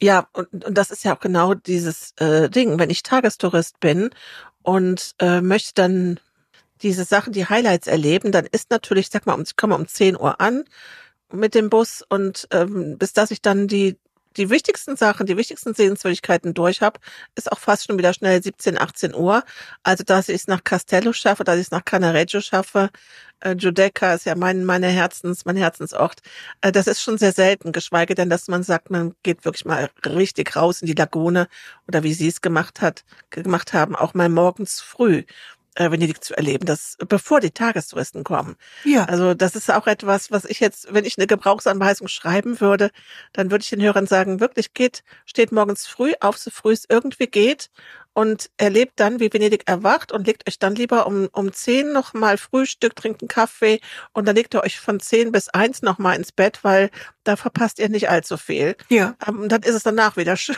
ja, 0.00 0.28
und, 0.32 0.64
und 0.64 0.78
das 0.78 0.92
ist 0.92 1.02
ja 1.04 1.16
auch 1.16 1.20
genau 1.20 1.54
dieses 1.54 2.12
äh, 2.20 2.48
Ding, 2.48 2.78
wenn 2.78 2.90
ich 2.90 3.02
Tagestourist 3.02 3.80
bin 3.80 4.10
und 4.62 5.16
äh, 5.18 5.40
möchte 5.40 5.74
dann 5.74 6.20
diese 6.82 7.04
Sachen, 7.04 7.32
die 7.32 7.46
Highlights 7.46 7.86
erleben, 7.86 8.32
dann 8.32 8.46
ist 8.46 8.70
natürlich, 8.70 9.08
sag 9.10 9.26
mal, 9.26 9.40
ich 9.42 9.56
komme 9.56 9.74
um 9.74 9.86
10 9.86 10.16
Uhr 10.16 10.40
an 10.40 10.64
mit 11.32 11.54
dem 11.54 11.70
Bus 11.70 12.04
und 12.08 12.48
ähm, 12.52 12.98
bis 12.98 13.12
dass 13.12 13.30
ich 13.30 13.42
dann 13.42 13.68
die 13.68 13.98
die 14.38 14.50
wichtigsten 14.50 14.96
Sachen, 14.96 15.26
die 15.26 15.36
wichtigsten 15.36 15.74
Sehenswürdigkeiten 15.74 16.54
durch 16.54 16.80
habe, 16.80 17.00
ist 17.34 17.50
auch 17.50 17.58
fast 17.58 17.86
schon 17.86 17.98
wieder 17.98 18.14
schnell 18.14 18.42
17, 18.42 18.78
18 18.78 19.14
Uhr. 19.14 19.42
Also 19.82 20.04
dass 20.04 20.28
ich 20.28 20.36
es 20.36 20.46
nach 20.46 20.62
Castello 20.64 21.12
schaffe, 21.12 21.44
dass 21.44 21.56
ich 21.56 21.62
es 21.62 21.70
nach 21.70 21.84
Canareggio 21.84 22.40
schaffe. 22.40 22.90
Äh, 23.40 23.56
Giudecca 23.56 24.14
ist 24.14 24.26
ja 24.26 24.34
mein, 24.36 24.64
meine 24.64 24.88
Herzens, 24.88 25.44
mein 25.44 25.56
Herzensort. 25.56 26.20
Äh, 26.60 26.72
das 26.72 26.86
ist 26.86 27.02
schon 27.02 27.18
sehr 27.18 27.32
selten, 27.32 27.72
geschweige 27.72 28.14
denn, 28.14 28.30
dass 28.30 28.48
man 28.48 28.62
sagt, 28.62 28.90
man 28.90 29.14
geht 29.22 29.44
wirklich 29.44 29.64
mal 29.64 29.90
richtig 30.06 30.54
raus 30.56 30.82
in 30.82 30.86
die 30.86 30.94
Lagune 30.94 31.48
oder 31.88 32.02
wie 32.02 32.14
sie 32.14 32.28
es 32.28 32.40
gemacht 32.40 32.80
hat, 32.80 33.04
gemacht 33.30 33.72
haben, 33.72 33.96
auch 33.96 34.14
mal 34.14 34.28
morgens 34.28 34.80
früh 34.80 35.24
Venedig 35.78 36.22
zu 36.22 36.36
erleben, 36.36 36.66
das 36.66 36.96
bevor 37.08 37.40
die 37.40 37.50
Tagestouristen 37.50 38.24
kommen. 38.24 38.56
Ja. 38.84 39.04
Also 39.04 39.34
das 39.34 39.54
ist 39.54 39.70
auch 39.70 39.86
etwas, 39.86 40.30
was 40.30 40.44
ich 40.44 40.60
jetzt, 40.60 40.92
wenn 40.92 41.04
ich 41.04 41.18
eine 41.18 41.26
Gebrauchsanweisung 41.26 42.08
schreiben 42.08 42.60
würde, 42.60 42.90
dann 43.32 43.50
würde 43.50 43.62
ich 43.62 43.70
den 43.70 43.82
Hörern 43.82 44.06
sagen, 44.06 44.40
wirklich 44.40 44.74
geht, 44.74 45.02
steht 45.24 45.52
morgens 45.52 45.86
früh 45.86 46.12
auf, 46.20 46.38
so 46.38 46.50
früh 46.50 46.72
es 46.72 46.84
irgendwie 46.88 47.26
geht 47.26 47.70
und 48.18 48.50
erlebt 48.56 48.94
dann, 48.96 49.20
wie 49.20 49.32
Venedig 49.32 49.62
erwacht 49.66 50.10
und 50.10 50.26
legt 50.26 50.48
euch 50.48 50.58
dann 50.58 50.74
lieber 50.74 51.06
um, 51.06 51.28
um 51.30 51.52
zehn 51.52 51.92
nochmal 51.92 52.36
Frühstück, 52.36 52.96
trinkt 52.96 53.22
einen 53.22 53.28
Kaffee 53.28 53.78
und 54.12 54.26
dann 54.26 54.34
legt 54.34 54.54
ihr 54.54 54.64
euch 54.64 54.80
von 54.80 54.98
zehn 54.98 55.30
bis 55.30 55.48
eins 55.50 55.82
nochmal 55.82 56.16
ins 56.16 56.32
Bett, 56.32 56.64
weil 56.64 56.90
da 57.22 57.36
verpasst 57.36 57.78
ihr 57.78 57.88
nicht 57.88 58.10
allzu 58.10 58.36
viel. 58.36 58.74
Ja. 58.88 59.14
Um, 59.24 59.42
ähm, 59.42 59.48
dann 59.48 59.62
ist 59.62 59.76
es 59.76 59.84
danach 59.84 60.16
wieder 60.16 60.36
schön. 60.36 60.56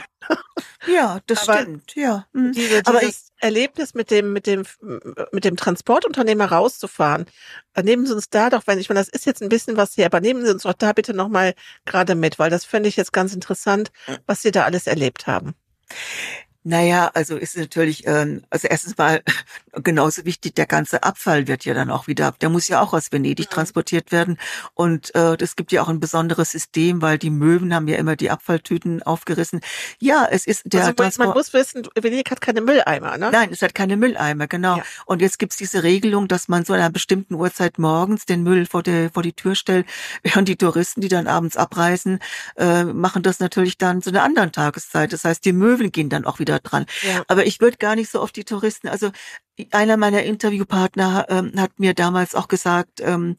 Ja, 0.87 1.21
das 1.27 1.47
Aber 1.47 1.61
stimmt, 1.61 1.95
ja. 1.97 2.27
Mhm. 2.33 2.53
Diese, 2.53 2.81
Aber 2.87 3.03
ich, 3.03 3.17
Erlebnis 3.41 3.93
mit 3.93 4.11
dem, 4.11 4.33
mit 4.33 4.47
dem, 4.47 4.65
mit 5.31 5.45
dem 5.45 5.57
Transportunternehmer 5.57 6.47
rauszufahren, 6.47 7.27
nehmen 7.83 8.07
Sie 8.07 8.15
uns 8.15 8.31
da 8.31 8.49
doch, 8.49 8.63
wenn 8.69 8.79
ich 8.79 8.89
meine, 8.89 9.01
das 9.01 9.11
ist 9.11 9.27
jetzt 9.27 9.43
ein 9.43 9.51
bisschen 9.51 9.77
was 9.77 9.93
hier, 9.93 10.07
aber 10.07 10.23
nehmen 10.23 10.47
Sie 10.47 10.51
uns 10.51 10.63
doch 10.63 10.73
da 10.73 10.95
bitte 10.95 11.13
nochmal 11.13 11.53
gerade 11.85 12.15
mit, 12.15 12.39
weil 12.39 12.49
das 12.49 12.65
finde 12.65 12.89
ich 12.89 12.97
jetzt 12.97 13.13
ganz 13.13 13.35
interessant, 13.35 13.93
was 14.25 14.41
Sie 14.41 14.51
da 14.51 14.65
alles 14.65 14.87
erlebt 14.87 15.27
haben. 15.27 15.55
Naja, 16.63 17.11
also 17.15 17.37
ist 17.37 17.57
natürlich, 17.57 18.07
ähm, 18.07 18.43
also 18.51 18.69
erstens 18.69 18.99
mal 18.99 19.23
genauso 19.83 20.27
wichtig, 20.27 20.55
der 20.55 20.67
ganze 20.67 21.03
Abfall 21.03 21.49
wird 21.49 21.65
ja 21.65 21.73
dann 21.73 21.91
auch 21.91 22.07
wieder, 22.07 22.35
der 22.41 22.51
muss 22.51 22.69
ja 22.69 22.83
auch 22.83 22.93
aus 22.93 23.13
Venedig 23.13 23.47
ja. 23.47 23.51
transportiert 23.51 24.13
werden. 24.13 24.39
Und 24.75 25.15
äh, 25.15 25.39
das 25.39 25.57
gibt 25.57 25.73
ja 25.73 25.83
auch 25.83 25.89
ein 25.89 26.01
besonderes 26.01 26.51
System, 26.51 27.01
weil 27.01 27.17
die 27.17 27.31
Möwen 27.31 27.75
haben 27.75 27.89
ja 27.89 27.97
immer 27.97 28.15
die 28.15 28.31
Abfalltüten 28.31 29.03
aufgerissen. 29.03 29.61
Ja, 30.01 30.29
es 30.31 30.47
ist 30.47 30.63
der 30.67 30.85
also 30.85 30.93
man, 30.99 31.29
man 31.29 31.37
muss 31.37 31.55
wissen, 31.55 31.89
Venedig 31.95 32.31
hat 32.31 32.43
keine 32.43 32.61
Mülleimer, 32.61 33.17
ne? 33.17 33.31
Nein, 33.33 33.51
es 33.53 33.63
hat 33.63 33.75
keine 33.75 33.97
Mülleimer, 33.97 34.47
genau. 34.47 34.77
Ja. 34.77 34.85
Und 35.07 35.23
jetzt 35.23 35.39
gibt's 35.39 35.57
diese 35.57 35.83
Regelung, 35.83 36.29
dass 36.29 36.49
man 36.49 36.67
so 36.67 36.75
an 36.75 36.81
einer 36.81 36.91
bestimmten 36.91 37.35
Uhrzeit 37.35 37.79
morgens 37.79 38.27
den 38.27 38.43
Müll 38.43 38.67
vor, 38.67 38.83
der, 38.83 39.11
vor 39.11 39.23
die 39.23 39.33
Tür 39.33 39.55
stellt, 39.55 39.87
während 40.23 40.47
die 40.47 40.57
Touristen, 40.57 41.01
die 41.01 41.09
dann 41.09 41.27
abends 41.27 41.57
abreisen, 41.57 42.19
äh, 42.57 42.85
machen 42.85 43.23
das 43.23 43.41
natürlich 43.41 43.79
dann 43.79 44.03
zu 44.03 44.11
einer 44.11 44.25
anderen 44.25 44.53
Tageszeit. 44.53 45.15
Das 45.15 45.25
heißt, 45.25 45.43
die 45.45 45.55
Möwen 45.55 45.91
gehen 45.91 46.11
dann 46.11 46.27
auch 46.27 46.39
wieder 46.39 46.50
wieder 46.51 46.61
dran. 46.61 46.87
Ja. 47.03 47.23
Aber 47.29 47.47
ich 47.47 47.61
würde 47.61 47.77
gar 47.77 47.95
nicht 47.95 48.11
so 48.11 48.21
auf 48.21 48.33
die 48.33 48.45
Touristen, 48.45 48.89
also 48.89 49.11
einer 49.71 49.97
meiner 49.97 50.23
Interviewpartner 50.23 51.27
ähm, 51.29 51.53
hat 51.57 51.79
mir 51.79 51.95
damals 51.95 52.35
auch 52.35 52.49
gesagt, 52.49 53.01
ähm, 53.01 53.37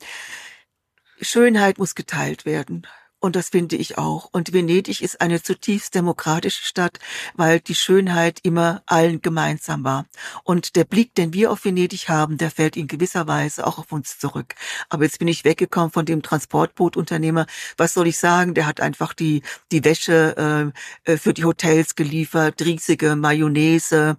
Schönheit 1.20 1.78
muss 1.78 1.96
geteilt 1.96 2.46
werden. 2.46 2.88
Und 3.22 3.36
das 3.36 3.50
finde 3.50 3.76
ich 3.76 4.00
auch. 4.00 4.30
Und 4.32 4.52
Venedig 4.52 5.04
ist 5.04 5.22
eine 5.22 5.44
zutiefst 5.44 5.94
demokratische 5.94 6.64
Stadt, 6.64 6.98
weil 7.36 7.60
die 7.60 7.76
Schönheit 7.76 8.40
immer 8.42 8.82
allen 8.88 9.22
gemeinsam 9.22 9.84
war. 9.84 10.08
Und 10.44 10.76
der 10.76 10.86
Blick, 10.86 11.14
den 11.14 11.32
wir 11.32 11.52
auf 11.52 11.64
Venedig 11.64 12.10
haben, 12.10 12.40
der 12.40 12.50
fällt 12.50 12.76
in 12.76 12.88
gewisser 12.88 13.28
Weise 13.28 13.68
auch 13.68 13.78
auf 13.78 13.92
uns 13.92 14.18
zurück. 14.18 14.56
Aber 14.90 15.04
jetzt 15.04 15.20
bin 15.20 15.28
ich 15.28 15.46
weggekommen 15.46 15.92
von 15.92 16.08
dem 16.08 16.24
Transportbootunternehmer. 16.24 17.46
Was 17.78 17.94
soll 17.94 18.08
ich 18.08 18.18
sagen? 18.18 18.56
Der 18.56 18.66
hat 18.66 18.82
einfach 18.82 19.14
die, 19.14 19.44
die 19.72 19.86
Wäsche 19.86 20.74
äh, 21.06 21.18
für 21.18 21.36
die 21.36 21.46
Hotels 21.46 21.96
geliefert, 21.96 22.60
riesige 22.64 23.16
Mayonnaise, 23.16 24.18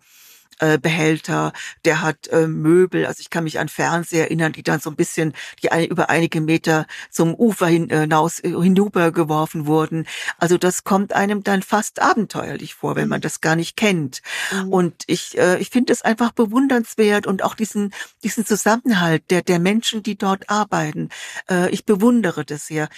äh, 0.58 0.78
Behälter, 0.78 1.52
der 1.84 2.02
hat 2.02 2.28
äh, 2.28 2.46
Möbel, 2.46 3.06
also 3.06 3.20
ich 3.20 3.30
kann 3.30 3.44
mich 3.44 3.58
an 3.58 3.68
Fernseher 3.68 4.24
erinnern, 4.24 4.52
die 4.52 4.62
dann 4.62 4.80
so 4.80 4.90
ein 4.90 4.96
bisschen, 4.96 5.32
die 5.62 5.72
ein, 5.72 5.86
über 5.86 6.10
einige 6.10 6.40
Meter 6.40 6.86
zum 7.10 7.34
Ufer 7.34 7.66
hinaus 7.66 8.40
äh, 8.40 8.50
hinübergeworfen 8.50 9.66
wurden. 9.66 10.06
Also 10.38 10.58
das 10.58 10.84
kommt 10.84 11.12
einem 11.12 11.42
dann 11.42 11.62
fast 11.62 12.00
abenteuerlich 12.00 12.74
vor, 12.74 12.96
wenn 12.96 13.08
man 13.08 13.18
mhm. 13.20 13.22
das 13.22 13.40
gar 13.40 13.56
nicht 13.56 13.76
kennt. 13.76 14.22
Mhm. 14.52 14.72
Und 14.72 15.02
ich, 15.06 15.38
äh, 15.38 15.58
ich 15.58 15.70
finde 15.70 15.92
es 15.92 16.02
einfach 16.02 16.32
bewundernswert 16.32 17.26
und 17.26 17.42
auch 17.42 17.54
diesen, 17.54 17.92
diesen 18.22 18.46
Zusammenhalt 18.46 19.30
der, 19.30 19.42
der 19.42 19.58
Menschen, 19.58 20.02
die 20.02 20.16
dort 20.16 20.48
arbeiten. 20.50 21.08
Äh, 21.50 21.70
ich 21.70 21.84
bewundere 21.84 22.44
das 22.44 22.66
sehr 22.66 22.88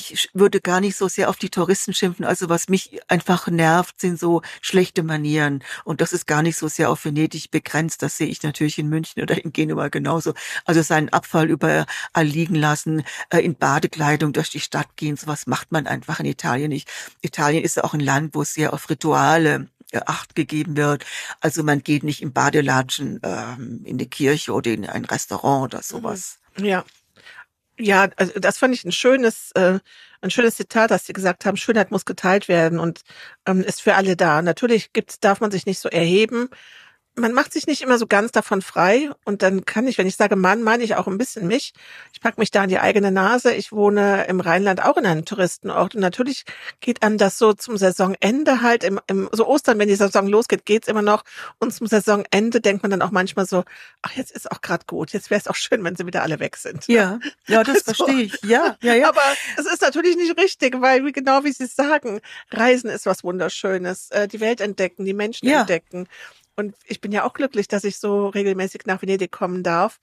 ich 0.00 0.30
würde 0.32 0.60
gar 0.60 0.80
nicht 0.80 0.96
so 0.96 1.08
sehr 1.08 1.28
auf 1.28 1.36
die 1.36 1.50
Touristen 1.50 1.92
schimpfen. 1.92 2.24
Also 2.24 2.48
was 2.48 2.68
mich 2.68 3.00
einfach 3.08 3.48
nervt, 3.48 4.00
sind 4.00 4.18
so 4.18 4.42
schlechte 4.62 5.02
Manieren. 5.02 5.62
Und 5.84 6.00
das 6.00 6.12
ist 6.12 6.26
gar 6.26 6.42
nicht 6.42 6.56
so 6.56 6.68
sehr 6.68 6.90
auf 6.90 7.04
Venedig 7.04 7.50
begrenzt. 7.50 8.02
Das 8.02 8.16
sehe 8.16 8.28
ich 8.28 8.42
natürlich 8.42 8.78
in 8.78 8.88
München 8.88 9.22
oder 9.22 9.42
in 9.42 9.52
Genua 9.52 9.88
genauso. 9.88 10.34
Also 10.64 10.82
seinen 10.82 11.10
Abfall 11.10 11.50
überall 11.50 11.86
liegen 12.16 12.54
lassen, 12.54 13.04
äh, 13.30 13.40
in 13.40 13.56
Badekleidung 13.56 14.32
durch 14.32 14.50
die 14.50 14.60
Stadt 14.60 14.96
gehen, 14.96 15.16
sowas 15.16 15.46
macht 15.46 15.72
man 15.72 15.86
einfach 15.86 16.20
in 16.20 16.26
Italien 16.26 16.70
nicht. 16.70 16.88
Italien 17.20 17.64
ist 17.64 17.76
ja 17.76 17.84
auch 17.84 17.94
ein 17.94 18.00
Land, 18.00 18.34
wo 18.34 18.42
es 18.42 18.54
sehr 18.54 18.72
auf 18.72 18.88
Rituale 18.88 19.68
äh, 19.92 20.00
Acht 20.06 20.34
gegeben 20.34 20.76
wird. 20.76 21.04
Also 21.40 21.62
man 21.62 21.82
geht 21.82 22.04
nicht 22.04 22.22
im 22.22 22.32
Badelatschen 22.32 23.20
ähm, 23.22 23.82
in 23.84 23.98
die 23.98 24.08
Kirche 24.08 24.52
oder 24.52 24.70
in 24.70 24.86
ein 24.86 25.04
Restaurant 25.04 25.74
oder 25.74 25.82
sowas. 25.82 26.38
Ja. 26.58 26.84
Ja, 27.82 28.10
also 28.16 28.38
das 28.38 28.58
fand 28.58 28.74
ich 28.74 28.84
ein 28.84 28.92
schönes, 28.92 29.52
äh, 29.54 29.78
ein 30.20 30.30
schönes 30.30 30.56
Zitat, 30.56 30.90
dass 30.90 31.06
Sie 31.06 31.14
gesagt 31.14 31.46
haben, 31.46 31.56
Schönheit 31.56 31.90
muss 31.90 32.04
geteilt 32.04 32.46
werden 32.48 32.78
und 32.78 33.00
ähm, 33.46 33.62
ist 33.62 33.80
für 33.80 33.94
alle 33.94 34.16
da. 34.16 34.42
Natürlich 34.42 34.92
gibt's, 34.92 35.18
darf 35.18 35.40
man 35.40 35.50
sich 35.50 35.64
nicht 35.64 35.78
so 35.78 35.88
erheben, 35.88 36.50
man 37.16 37.32
macht 37.32 37.52
sich 37.52 37.66
nicht 37.66 37.82
immer 37.82 37.98
so 37.98 38.06
ganz 38.06 38.32
davon 38.32 38.62
frei 38.62 39.10
und 39.24 39.42
dann 39.42 39.64
kann 39.64 39.86
ich, 39.86 39.98
wenn 39.98 40.06
ich 40.06 40.16
sage 40.16 40.36
Mann, 40.36 40.62
meine 40.62 40.82
ich 40.84 40.94
auch 40.94 41.06
ein 41.06 41.18
bisschen 41.18 41.46
mich. 41.46 41.72
Ich 42.12 42.20
pack 42.20 42.38
mich 42.38 42.50
da 42.50 42.62
an 42.62 42.68
die 42.68 42.78
eigene 42.78 43.10
Nase. 43.10 43.52
Ich 43.52 43.72
wohne 43.72 44.24
im 44.28 44.40
Rheinland 44.40 44.82
auch 44.82 44.96
in 44.96 45.06
einem 45.06 45.24
Touristenort 45.24 45.94
und 45.94 46.00
natürlich 46.00 46.44
geht 46.80 47.02
einem 47.02 47.18
das 47.18 47.38
so 47.38 47.52
zum 47.52 47.76
Saisonende 47.76 48.62
halt 48.62 48.84
im, 48.84 49.00
im 49.06 49.28
so 49.32 49.46
Ostern, 49.46 49.78
wenn 49.78 49.88
die 49.88 49.94
Saison 49.96 50.26
losgeht, 50.26 50.64
geht's 50.64 50.88
immer 50.88 51.02
noch 51.02 51.24
und 51.58 51.74
zum 51.74 51.86
Saisonende 51.86 52.60
denkt 52.60 52.82
man 52.82 52.90
dann 52.90 53.02
auch 53.02 53.10
manchmal 53.10 53.46
so, 53.46 53.64
ach 54.02 54.12
jetzt 54.12 54.32
ist 54.32 54.50
auch 54.50 54.60
gerade 54.60 54.84
gut, 54.86 55.12
jetzt 55.12 55.30
wäre 55.30 55.40
es 55.40 55.48
auch 55.48 55.56
schön, 55.56 55.82
wenn 55.84 55.96
sie 55.96 56.06
wieder 56.06 56.22
alle 56.22 56.40
weg 56.40 56.56
sind. 56.56 56.86
Ja, 56.86 57.18
ja, 57.46 57.64
das 57.64 57.86
also, 57.86 58.04
verstehe 58.04 58.24
ich. 58.24 58.38
Ja, 58.42 58.76
ja, 58.82 58.94
ja. 58.94 59.08
Aber 59.08 59.22
es 59.58 59.66
ist 59.66 59.82
natürlich 59.82 60.16
nicht 60.16 60.38
richtig, 60.38 60.80
weil 60.80 61.04
wie 61.04 61.12
genau 61.12 61.44
wie 61.44 61.52
Sie 61.52 61.66
sagen, 61.66 62.20
Reisen 62.50 62.88
ist 62.88 63.06
was 63.06 63.24
Wunderschönes, 63.24 64.10
äh, 64.10 64.28
die 64.28 64.40
Welt 64.40 64.60
entdecken, 64.60 65.04
die 65.04 65.14
Menschen 65.14 65.48
ja. 65.48 65.60
entdecken. 65.60 66.08
Und 66.56 66.76
ich 66.84 67.00
bin 67.00 67.12
ja 67.12 67.24
auch 67.24 67.32
glücklich, 67.32 67.68
dass 67.68 67.84
ich 67.84 67.98
so 67.98 68.28
regelmäßig 68.28 68.82
nach 68.86 69.00
Venedig 69.02 69.32
kommen 69.32 69.62
darf. 69.62 69.98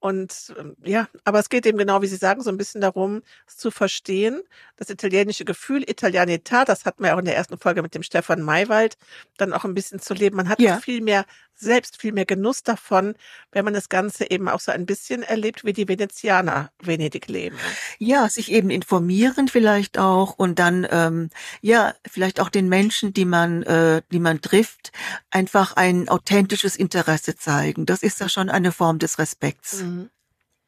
Und 0.00 0.54
ähm, 0.58 0.76
ja, 0.82 1.08
aber 1.24 1.38
es 1.38 1.50
geht 1.50 1.66
eben 1.66 1.76
genau, 1.76 2.00
wie 2.00 2.06
Sie 2.06 2.16
sagen, 2.16 2.42
so 2.42 2.50
ein 2.50 2.56
bisschen 2.56 2.80
darum, 2.80 3.22
es 3.46 3.58
zu 3.58 3.70
verstehen. 3.70 4.42
Das 4.76 4.88
italienische 4.88 5.44
Gefühl, 5.44 5.84
Italianità, 5.84 6.64
das 6.64 6.86
hatten 6.86 7.04
wir 7.04 7.14
auch 7.14 7.18
in 7.18 7.26
der 7.26 7.36
ersten 7.36 7.58
Folge 7.58 7.82
mit 7.82 7.94
dem 7.94 8.02
Stefan 8.02 8.42
Maywald, 8.42 8.96
dann 9.36 9.52
auch 9.52 9.64
ein 9.64 9.74
bisschen 9.74 10.00
zu 10.00 10.14
leben. 10.14 10.36
Man 10.36 10.48
hat 10.48 10.58
ja. 10.60 10.78
viel 10.78 11.02
mehr 11.02 11.26
selbst 11.60 12.00
viel 12.00 12.12
mehr 12.12 12.24
Genuss 12.24 12.62
davon, 12.62 13.14
wenn 13.52 13.64
man 13.64 13.74
das 13.74 13.88
Ganze 13.88 14.30
eben 14.30 14.48
auch 14.48 14.60
so 14.60 14.72
ein 14.72 14.86
bisschen 14.86 15.22
erlebt, 15.22 15.64
wie 15.64 15.72
die 15.72 15.86
Venezianer 15.86 16.70
Venedig 16.82 17.28
leben. 17.28 17.56
Ja, 17.98 18.28
sich 18.28 18.50
eben 18.50 18.70
informieren 18.70 19.48
vielleicht 19.48 19.98
auch 19.98 20.34
und 20.36 20.58
dann 20.58 20.86
ähm, 20.90 21.30
ja 21.60 21.94
vielleicht 22.10 22.40
auch 22.40 22.48
den 22.48 22.68
Menschen, 22.68 23.12
die 23.12 23.24
man 23.24 23.62
äh, 23.62 24.02
die 24.10 24.20
man 24.20 24.40
trifft, 24.40 24.92
einfach 25.30 25.76
ein 25.76 26.08
authentisches 26.08 26.76
Interesse 26.76 27.36
zeigen. 27.36 27.86
Das 27.86 28.02
ist 28.02 28.20
ja 28.20 28.28
schon 28.28 28.48
eine 28.50 28.72
Form 28.72 28.98
des 28.98 29.18
Respekts. 29.18 29.82
Mhm. 29.82 30.10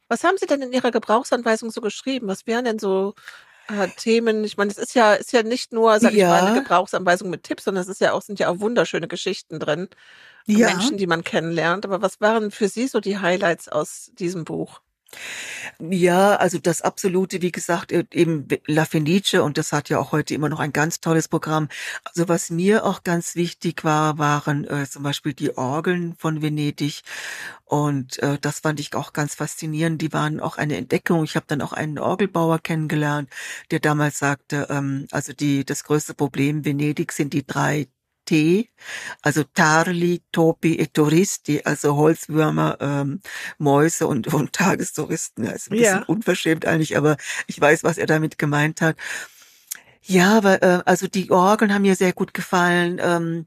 Was 0.08 0.24
haben 0.24 0.36
Sie 0.36 0.46
denn 0.46 0.60
in 0.60 0.72
Ihrer 0.72 0.90
Gebrauchsanweisung 0.90 1.70
so 1.70 1.80
geschrieben? 1.80 2.28
Was 2.28 2.46
wären 2.46 2.66
denn 2.66 2.78
so 2.78 3.14
äh, 3.68 3.88
Themen? 3.96 4.44
Ich 4.44 4.58
meine, 4.58 4.70
es 4.70 4.76
ist 4.76 4.94
ja 4.94 5.14
ist 5.14 5.32
ja 5.32 5.42
nicht 5.42 5.72
nur, 5.72 5.98
sag 6.00 6.12
ja. 6.12 6.36
ich 6.36 6.42
mal, 6.42 6.50
eine 6.50 6.60
Gebrauchsanweisung 6.60 7.30
mit 7.30 7.44
Tipps, 7.44 7.64
sondern 7.64 7.82
es 7.82 7.88
ist 7.88 8.02
ja 8.02 8.12
auch 8.12 8.20
sind 8.20 8.38
ja 8.38 8.48
auch 8.48 8.60
wunderschöne 8.60 9.08
Geschichten 9.08 9.58
drin 9.58 9.88
ja. 10.46 10.68
Menschen, 10.68 10.96
die 10.96 11.06
man 11.06 11.24
kennenlernt. 11.24 11.84
Aber 11.84 12.02
was 12.02 12.20
waren 12.20 12.50
für 12.50 12.68
Sie 12.68 12.86
so 12.86 13.00
die 13.00 13.18
Highlights 13.18 13.68
aus 13.68 14.10
diesem 14.14 14.44
Buch? 14.44 14.80
Ja, 15.78 16.36
also 16.36 16.58
das 16.58 16.80
absolute, 16.82 17.42
wie 17.42 17.52
gesagt, 17.52 17.92
e, 17.92 18.04
eben 18.12 18.48
La 18.66 18.84
Fenice 18.84 19.34
und 19.34 19.58
das 19.58 19.72
hat 19.72 19.88
ja 19.88 19.98
auch 19.98 20.12
heute 20.12 20.34
immer 20.34 20.48
noch 20.48 20.60
ein 20.60 20.72
ganz 20.72 21.00
tolles 21.00 21.28
Programm. 21.28 21.68
Also 22.04 22.28
was 22.28 22.50
mir 22.50 22.84
auch 22.84 23.02
ganz 23.04 23.34
wichtig 23.34 23.84
war, 23.84 24.18
waren 24.18 24.64
äh, 24.64 24.88
zum 24.88 25.02
Beispiel 25.02 25.34
die 25.34 25.56
Orgeln 25.56 26.14
von 26.18 26.40
Venedig 26.42 27.02
und 27.64 28.18
äh, 28.22 28.38
das 28.40 28.60
fand 28.60 28.80
ich 28.80 28.94
auch 28.94 29.12
ganz 29.12 29.34
faszinierend. 29.34 30.00
Die 30.00 30.12
waren 30.12 30.40
auch 30.40 30.56
eine 30.58 30.76
Entdeckung. 30.76 31.24
Ich 31.24 31.36
habe 31.36 31.46
dann 31.48 31.62
auch 31.62 31.72
einen 31.72 31.98
Orgelbauer 31.98 32.58
kennengelernt, 32.60 33.28
der 33.70 33.80
damals 33.80 34.18
sagte, 34.18 34.68
ähm, 34.70 35.06
also 35.10 35.32
die 35.32 35.64
das 35.64 35.84
größte 35.84 36.14
Problem 36.14 36.64
Venedig 36.64 37.12
sind 37.12 37.32
die 37.34 37.46
drei 37.46 37.88
T, 38.24 38.70
also 39.22 39.44
Tarli, 39.44 40.22
Topi 40.32 40.78
et 40.78 40.94
Touristi, 40.94 41.62
also 41.64 41.96
Holzwürmer, 41.96 42.78
ähm, 42.80 43.20
Mäuse 43.58 44.06
und, 44.06 44.32
und 44.32 44.52
Tagestouristen. 44.52 45.44
Ja, 45.44 45.52
ist 45.52 45.70
ein 45.70 45.76
bisschen 45.76 46.00
ja. 46.00 46.04
unverschämt 46.06 46.66
eigentlich, 46.66 46.96
aber 46.96 47.16
ich 47.46 47.60
weiß, 47.60 47.84
was 47.84 47.98
er 47.98 48.06
damit 48.06 48.38
gemeint 48.38 48.80
hat. 48.80 48.96
Ja, 50.02 50.36
aber 50.36 50.62
äh, 50.62 50.82
also 50.84 51.06
die 51.06 51.30
Orgeln 51.30 51.72
haben 51.72 51.82
mir 51.82 51.96
sehr 51.96 52.12
gut 52.12 52.34
gefallen. 52.34 53.00
Ähm, 53.00 53.46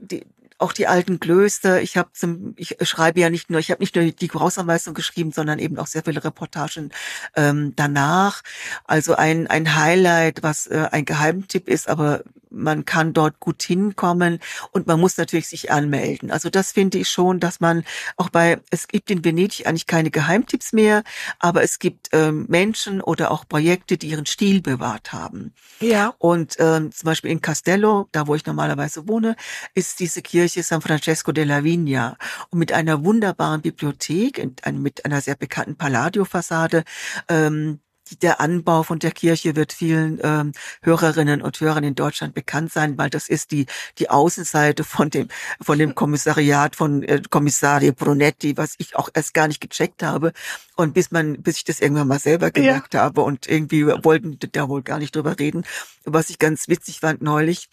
die, 0.00 0.24
auch 0.62 0.72
die 0.72 0.86
alten 0.86 1.20
Klöster. 1.20 1.82
Ich 1.82 1.96
habe 1.96 2.10
zum, 2.12 2.54
ich 2.56 2.76
schreibe 2.82 3.20
ja 3.20 3.30
nicht 3.30 3.50
nur, 3.50 3.60
ich 3.60 3.70
habe 3.70 3.82
nicht 3.82 3.94
nur 3.94 4.04
die 4.04 4.28
Gebrauchsanweisung 4.28 4.94
geschrieben, 4.94 5.32
sondern 5.32 5.58
eben 5.58 5.78
auch 5.78 5.86
sehr 5.86 6.02
viele 6.04 6.24
Reportagen 6.24 6.90
ähm, 7.36 7.74
danach. 7.76 8.42
Also 8.84 9.14
ein 9.14 9.46
ein 9.48 9.74
Highlight, 9.74 10.42
was 10.42 10.66
äh, 10.66 10.88
ein 10.90 11.04
Geheimtipp 11.04 11.68
ist, 11.68 11.88
aber 11.88 12.22
man 12.52 12.84
kann 12.84 13.12
dort 13.12 13.40
gut 13.40 13.62
hinkommen 13.62 14.38
und 14.70 14.86
man 14.86 15.00
muss 15.00 15.16
natürlich 15.16 15.48
sich 15.48 15.70
anmelden. 15.70 16.30
Also 16.30 16.50
das 16.50 16.72
finde 16.72 16.98
ich 16.98 17.08
schon, 17.08 17.40
dass 17.40 17.60
man 17.60 17.84
auch 18.16 18.28
bei, 18.28 18.60
es 18.70 18.88
gibt 18.88 19.10
in 19.10 19.24
Venedig 19.24 19.66
eigentlich 19.66 19.86
keine 19.86 20.10
Geheimtipps 20.10 20.72
mehr, 20.72 21.02
aber 21.38 21.62
es 21.62 21.78
gibt 21.78 22.10
ähm, 22.12 22.46
Menschen 22.48 23.00
oder 23.00 23.30
auch 23.30 23.48
Projekte, 23.48 23.96
die 23.96 24.08
ihren 24.08 24.26
Stil 24.26 24.60
bewahrt 24.60 25.12
haben. 25.12 25.54
Ja. 25.80 26.14
Und 26.18 26.56
ähm, 26.58 26.92
zum 26.92 27.06
Beispiel 27.06 27.30
in 27.30 27.40
Castello, 27.40 28.08
da 28.12 28.26
wo 28.26 28.34
ich 28.34 28.46
normalerweise 28.46 29.08
wohne, 29.08 29.36
ist 29.74 30.00
diese 30.00 30.22
Kirche 30.22 30.51
San 30.60 30.82
Francesco 30.82 31.32
della 31.32 31.64
Vigna. 31.64 32.16
Und 32.50 32.58
mit 32.58 32.72
einer 32.72 33.04
wunderbaren 33.04 33.62
Bibliothek, 33.62 34.46
mit 34.72 35.04
einer 35.04 35.20
sehr 35.20 35.36
bekannten 35.36 35.76
Palladio-Fassade, 35.76 36.84
ähm, 37.28 37.80
der 38.18 38.40
Anbau 38.40 38.82
von 38.82 38.98
der 38.98 39.12
Kirche 39.12 39.56
wird 39.56 39.72
vielen 39.72 40.18
ähm, 40.22 40.52
Hörerinnen 40.82 41.42
und 41.42 41.60
Hörern 41.60 41.84
in 41.84 41.94
Deutschland 41.94 42.34
bekannt 42.34 42.72
sein, 42.72 42.98
weil 42.98 43.10
das 43.10 43.28
ist 43.28 43.50
die 43.50 43.66
die 43.98 44.10
Außenseite 44.10 44.84
von 44.84 45.10
dem 45.10 45.28
von 45.60 45.78
dem 45.78 45.94
Kommissariat 45.94 46.76
von 46.76 47.02
äh, 47.02 47.22
Kommissarie 47.28 47.92
Brunetti, 47.92 48.56
was 48.56 48.74
ich 48.78 48.96
auch 48.96 49.08
erst 49.14 49.34
gar 49.34 49.48
nicht 49.48 49.60
gecheckt 49.60 50.02
habe 50.02 50.32
und 50.76 50.94
bis 50.94 51.10
man 51.10 51.42
bis 51.42 51.56
ich 51.56 51.64
das 51.64 51.80
irgendwann 51.80 52.08
mal 52.08 52.18
selber 52.18 52.50
gemerkt 52.50 52.94
ja. 52.94 53.00
habe 53.00 53.22
und 53.22 53.48
irgendwie 53.48 53.86
wollten 53.86 54.38
da 54.52 54.68
wohl 54.68 54.82
gar 54.82 54.98
nicht 54.98 55.14
drüber 55.14 55.38
reden. 55.38 55.64
Was 56.04 56.30
ich 56.30 56.38
ganz 56.38 56.68
witzig 56.68 57.00
fand 57.00 57.22
neulich, 57.22 57.68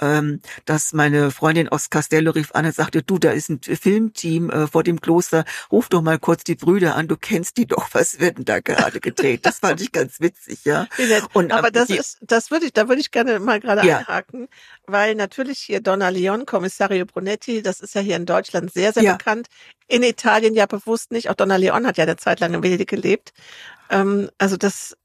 ähm, 0.00 0.40
dass 0.64 0.92
meine 0.92 1.30
Freundin 1.30 1.68
aus 1.68 1.90
Castello 1.90 2.32
rief 2.32 2.52
an 2.52 2.66
und 2.66 2.74
sagte, 2.74 3.02
du, 3.02 3.18
da 3.18 3.30
ist 3.30 3.48
ein 3.48 3.60
Filmteam 3.62 4.50
äh, 4.50 4.66
vor 4.66 4.82
dem 4.82 5.00
Kloster, 5.00 5.44
ruf 5.70 5.88
doch 5.88 6.02
mal 6.02 6.18
kurz 6.18 6.44
die 6.44 6.54
Brüder 6.54 6.96
an, 6.96 7.08
du 7.08 7.16
kennst 7.16 7.56
die 7.56 7.66
doch, 7.66 7.88
was 7.92 8.20
wird 8.20 8.38
denn 8.38 8.44
da 8.44 8.60
gerade 8.60 9.00
gedreht? 9.00 9.46
Das 9.46 9.62
fand 9.80 9.88
ich 9.88 9.92
ganz 9.92 10.20
witzig, 10.20 10.64
ja. 10.64 10.86
Und, 11.32 11.52
aber 11.52 11.70
das 11.70 11.88
die, 11.88 11.96
ist, 11.96 12.18
das 12.20 12.50
würde 12.50 12.66
ich, 12.66 12.72
da 12.72 12.88
würde 12.88 13.00
ich 13.00 13.10
gerne 13.10 13.40
mal 13.40 13.60
gerade 13.60 13.86
ja. 13.86 13.98
einhaken, 13.98 14.48
weil 14.86 15.14
natürlich 15.14 15.58
hier 15.58 15.80
Donna 15.80 16.08
Leon, 16.08 16.46
Kommissario 16.46 17.06
Brunetti, 17.06 17.62
das 17.62 17.80
ist 17.80 17.94
ja 17.94 18.00
hier 18.00 18.16
in 18.16 18.26
Deutschland 18.26 18.72
sehr, 18.72 18.92
sehr 18.92 19.02
ja. 19.02 19.12
bekannt. 19.12 19.48
In 19.88 20.02
Italien 20.02 20.54
ja 20.54 20.66
bewusst 20.66 21.10
nicht. 21.10 21.30
Auch 21.30 21.34
Donna 21.34 21.56
Leon 21.56 21.86
hat 21.86 21.96
ja 21.96 22.04
eine 22.04 22.16
Zeit 22.16 22.40
lang 22.40 22.54
in 22.54 22.62
Venedig 22.62 22.88
gelebt. 22.88 23.32
Ähm, 23.90 24.30
also 24.38 24.56
das, 24.56 24.96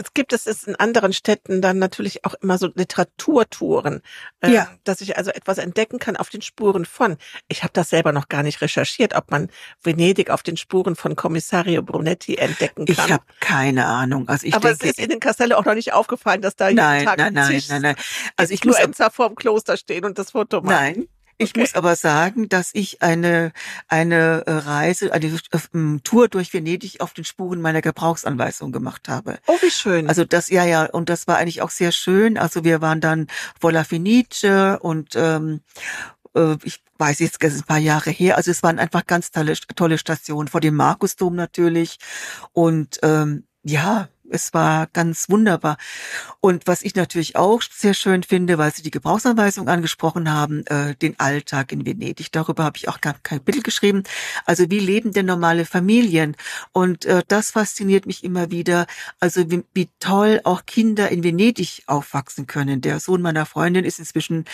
Jetzt 0.00 0.14
gibt 0.14 0.32
es 0.32 0.46
es 0.46 0.64
in 0.64 0.76
anderen 0.76 1.12
Städten 1.12 1.60
dann 1.60 1.78
natürlich 1.78 2.24
auch 2.24 2.32
immer 2.40 2.56
so 2.56 2.70
Literaturtouren, 2.74 4.00
äh, 4.40 4.50
ja. 4.50 4.70
dass 4.84 5.02
ich 5.02 5.18
also 5.18 5.30
etwas 5.30 5.58
entdecken 5.58 5.98
kann 5.98 6.16
auf 6.16 6.30
den 6.30 6.40
Spuren 6.40 6.86
von. 6.86 7.18
Ich 7.48 7.64
habe 7.64 7.74
das 7.74 7.90
selber 7.90 8.12
noch 8.12 8.28
gar 8.28 8.42
nicht 8.42 8.62
recherchiert, 8.62 9.14
ob 9.14 9.30
man 9.30 9.50
Venedig 9.82 10.30
auf 10.30 10.42
den 10.42 10.56
Spuren 10.56 10.96
von 10.96 11.16
Kommissario 11.16 11.82
Brunetti 11.82 12.36
entdecken 12.36 12.86
kann. 12.86 12.94
Ich 12.94 13.12
habe 13.12 13.24
keine 13.40 13.84
Ahnung. 13.84 14.26
Also 14.26 14.46
ich 14.46 14.54
Aber 14.54 14.70
denke, 14.70 14.88
es 14.88 14.96
ist 14.96 15.12
in 15.12 15.20
Castello 15.20 15.58
auch 15.58 15.66
noch 15.66 15.74
nicht 15.74 15.92
aufgefallen, 15.92 16.40
dass 16.40 16.56
da 16.56 16.72
nein, 16.72 17.00
jeden 17.00 17.06
Tag 17.06 17.18
nein, 17.18 17.34
nein, 17.34 17.62
nein, 17.68 17.82
nein. 17.82 17.96
Also 18.36 18.54
ich 18.54 18.64
muss 18.64 18.78
vor 19.12 19.28
dem 19.28 19.34
Kloster 19.34 19.76
stehen 19.76 20.06
und 20.06 20.18
das 20.18 20.30
Foto 20.30 20.62
machen. 20.62 20.70
Nein, 20.70 21.08
ich 21.40 21.50
okay. 21.50 21.60
muss 21.60 21.74
aber 21.74 21.96
sagen, 21.96 22.48
dass 22.48 22.70
ich 22.74 23.02
eine, 23.02 23.52
eine 23.88 24.44
äh, 24.46 24.52
Reise, 24.52 25.12
eine 25.12 25.26
äh, 25.26 25.98
Tour 26.04 26.28
durch 26.28 26.52
Venedig 26.52 27.00
auf 27.00 27.14
den 27.14 27.24
Spuren 27.24 27.60
meiner 27.60 27.80
Gebrauchsanweisung 27.80 28.72
gemacht 28.72 29.08
habe. 29.08 29.38
Oh, 29.46 29.56
wie 29.60 29.70
schön. 29.70 30.08
Also 30.08 30.24
das, 30.24 30.50
ja, 30.50 30.64
ja, 30.64 30.84
und 30.84 31.08
das 31.08 31.26
war 31.26 31.38
eigentlich 31.38 31.62
auch 31.62 31.70
sehr 31.70 31.92
schön. 31.92 32.36
Also 32.36 32.64
wir 32.64 32.80
waren 32.80 33.00
dann 33.00 33.26
vor 33.58 33.72
La 33.72 33.84
Fenice 33.84 34.78
und 34.80 35.16
ähm, 35.16 35.60
äh, 36.34 36.56
ich 36.64 36.82
weiß 36.98 37.20
jetzt, 37.20 37.42
es 37.42 37.54
ist 37.54 37.62
ein 37.62 37.66
paar 37.66 37.78
Jahre 37.78 38.10
her. 38.10 38.36
Also 38.36 38.50
es 38.50 38.62
waren 38.62 38.78
einfach 38.78 39.06
ganz 39.06 39.30
tolle, 39.30 39.54
tolle 39.74 39.98
Stationen 39.98 40.48
vor 40.48 40.60
dem 40.60 40.74
Markusdom 40.74 41.34
natürlich. 41.34 41.98
Und 42.52 42.98
ähm, 43.02 43.44
ja, 43.62 44.08
es 44.30 44.54
war 44.54 44.86
ganz 44.92 45.28
wunderbar. 45.28 45.76
Und 46.40 46.66
was 46.66 46.82
ich 46.82 46.94
natürlich 46.94 47.36
auch 47.36 47.62
sehr 47.62 47.94
schön 47.94 48.22
finde, 48.22 48.58
weil 48.58 48.72
Sie 48.72 48.82
die 48.82 48.90
Gebrauchsanweisung 48.90 49.68
angesprochen 49.68 50.32
haben, 50.32 50.66
äh, 50.66 50.94
den 50.94 51.18
Alltag 51.18 51.72
in 51.72 51.84
Venedig. 51.84 52.32
Darüber 52.32 52.64
habe 52.64 52.76
ich 52.76 52.88
auch 52.88 53.00
gar 53.00 53.14
kein 53.22 53.40
Bild 53.40 53.64
geschrieben. 53.64 54.02
Also 54.46 54.70
wie 54.70 54.78
leben 54.78 55.12
denn 55.12 55.26
normale 55.26 55.64
Familien? 55.64 56.36
Und 56.72 57.04
äh, 57.04 57.22
das 57.28 57.50
fasziniert 57.50 58.06
mich 58.06 58.24
immer 58.24 58.50
wieder. 58.50 58.86
Also 59.18 59.50
wie, 59.50 59.64
wie 59.74 59.88
toll 60.00 60.40
auch 60.44 60.66
Kinder 60.66 61.10
in 61.10 61.22
Venedig 61.22 61.82
aufwachsen 61.86 62.46
können. 62.46 62.80
Der 62.80 63.00
Sohn 63.00 63.22
meiner 63.22 63.46
Freundin 63.46 63.84
ist 63.84 63.98
inzwischen 63.98 64.44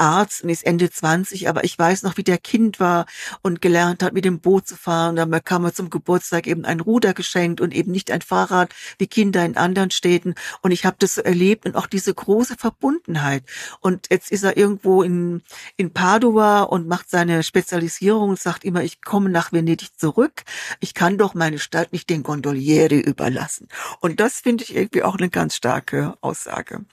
Arzt 0.00 0.42
und 0.42 0.50
ist 0.50 0.66
Ende 0.66 0.90
20, 0.90 1.48
aber 1.48 1.64
ich 1.64 1.78
weiß 1.78 2.02
noch, 2.02 2.16
wie 2.16 2.24
der 2.24 2.38
Kind 2.38 2.80
war 2.80 3.06
und 3.42 3.60
gelernt 3.60 4.02
hat, 4.02 4.14
mit 4.14 4.24
dem 4.24 4.40
Boot 4.40 4.66
zu 4.66 4.76
fahren. 4.76 5.16
Dann 5.16 5.30
bekam 5.30 5.64
er 5.64 5.74
zum 5.74 5.90
Geburtstag 5.90 6.46
eben 6.46 6.64
ein 6.64 6.80
Ruder 6.80 7.14
geschenkt 7.14 7.60
und 7.60 7.74
eben 7.74 7.92
nicht 7.92 8.10
ein 8.10 8.22
Fahrrad 8.22 8.74
wie 8.98 9.06
Kinder 9.06 9.44
in 9.44 9.56
anderen 9.56 9.90
Städten. 9.90 10.34
Und 10.62 10.70
ich 10.70 10.84
habe 10.84 10.96
das 10.98 11.16
so 11.16 11.22
erlebt 11.22 11.66
und 11.66 11.76
auch 11.76 11.86
diese 11.86 12.14
große 12.14 12.56
Verbundenheit. 12.56 13.44
Und 13.80 14.06
jetzt 14.10 14.32
ist 14.32 14.42
er 14.42 14.56
irgendwo 14.56 15.02
in, 15.02 15.42
in 15.76 15.92
Padua 15.92 16.62
und 16.62 16.88
macht 16.88 17.10
seine 17.10 17.42
Spezialisierung 17.42 18.30
und 18.30 18.40
sagt 18.40 18.64
immer, 18.64 18.82
ich 18.82 19.02
komme 19.02 19.30
nach 19.30 19.52
Venedig 19.52 19.98
zurück. 19.98 20.44
Ich 20.80 20.94
kann 20.94 21.18
doch 21.18 21.34
meine 21.34 21.58
Stadt 21.58 21.92
nicht 21.92 22.08
den 22.10 22.22
Gondolieri 22.22 23.00
überlassen. 23.00 23.68
Und 24.00 24.20
das 24.20 24.40
finde 24.40 24.64
ich 24.64 24.74
irgendwie 24.74 25.02
auch 25.02 25.16
eine 25.16 25.30
ganz 25.30 25.54
starke 25.56 26.14
Aussage. 26.20 26.84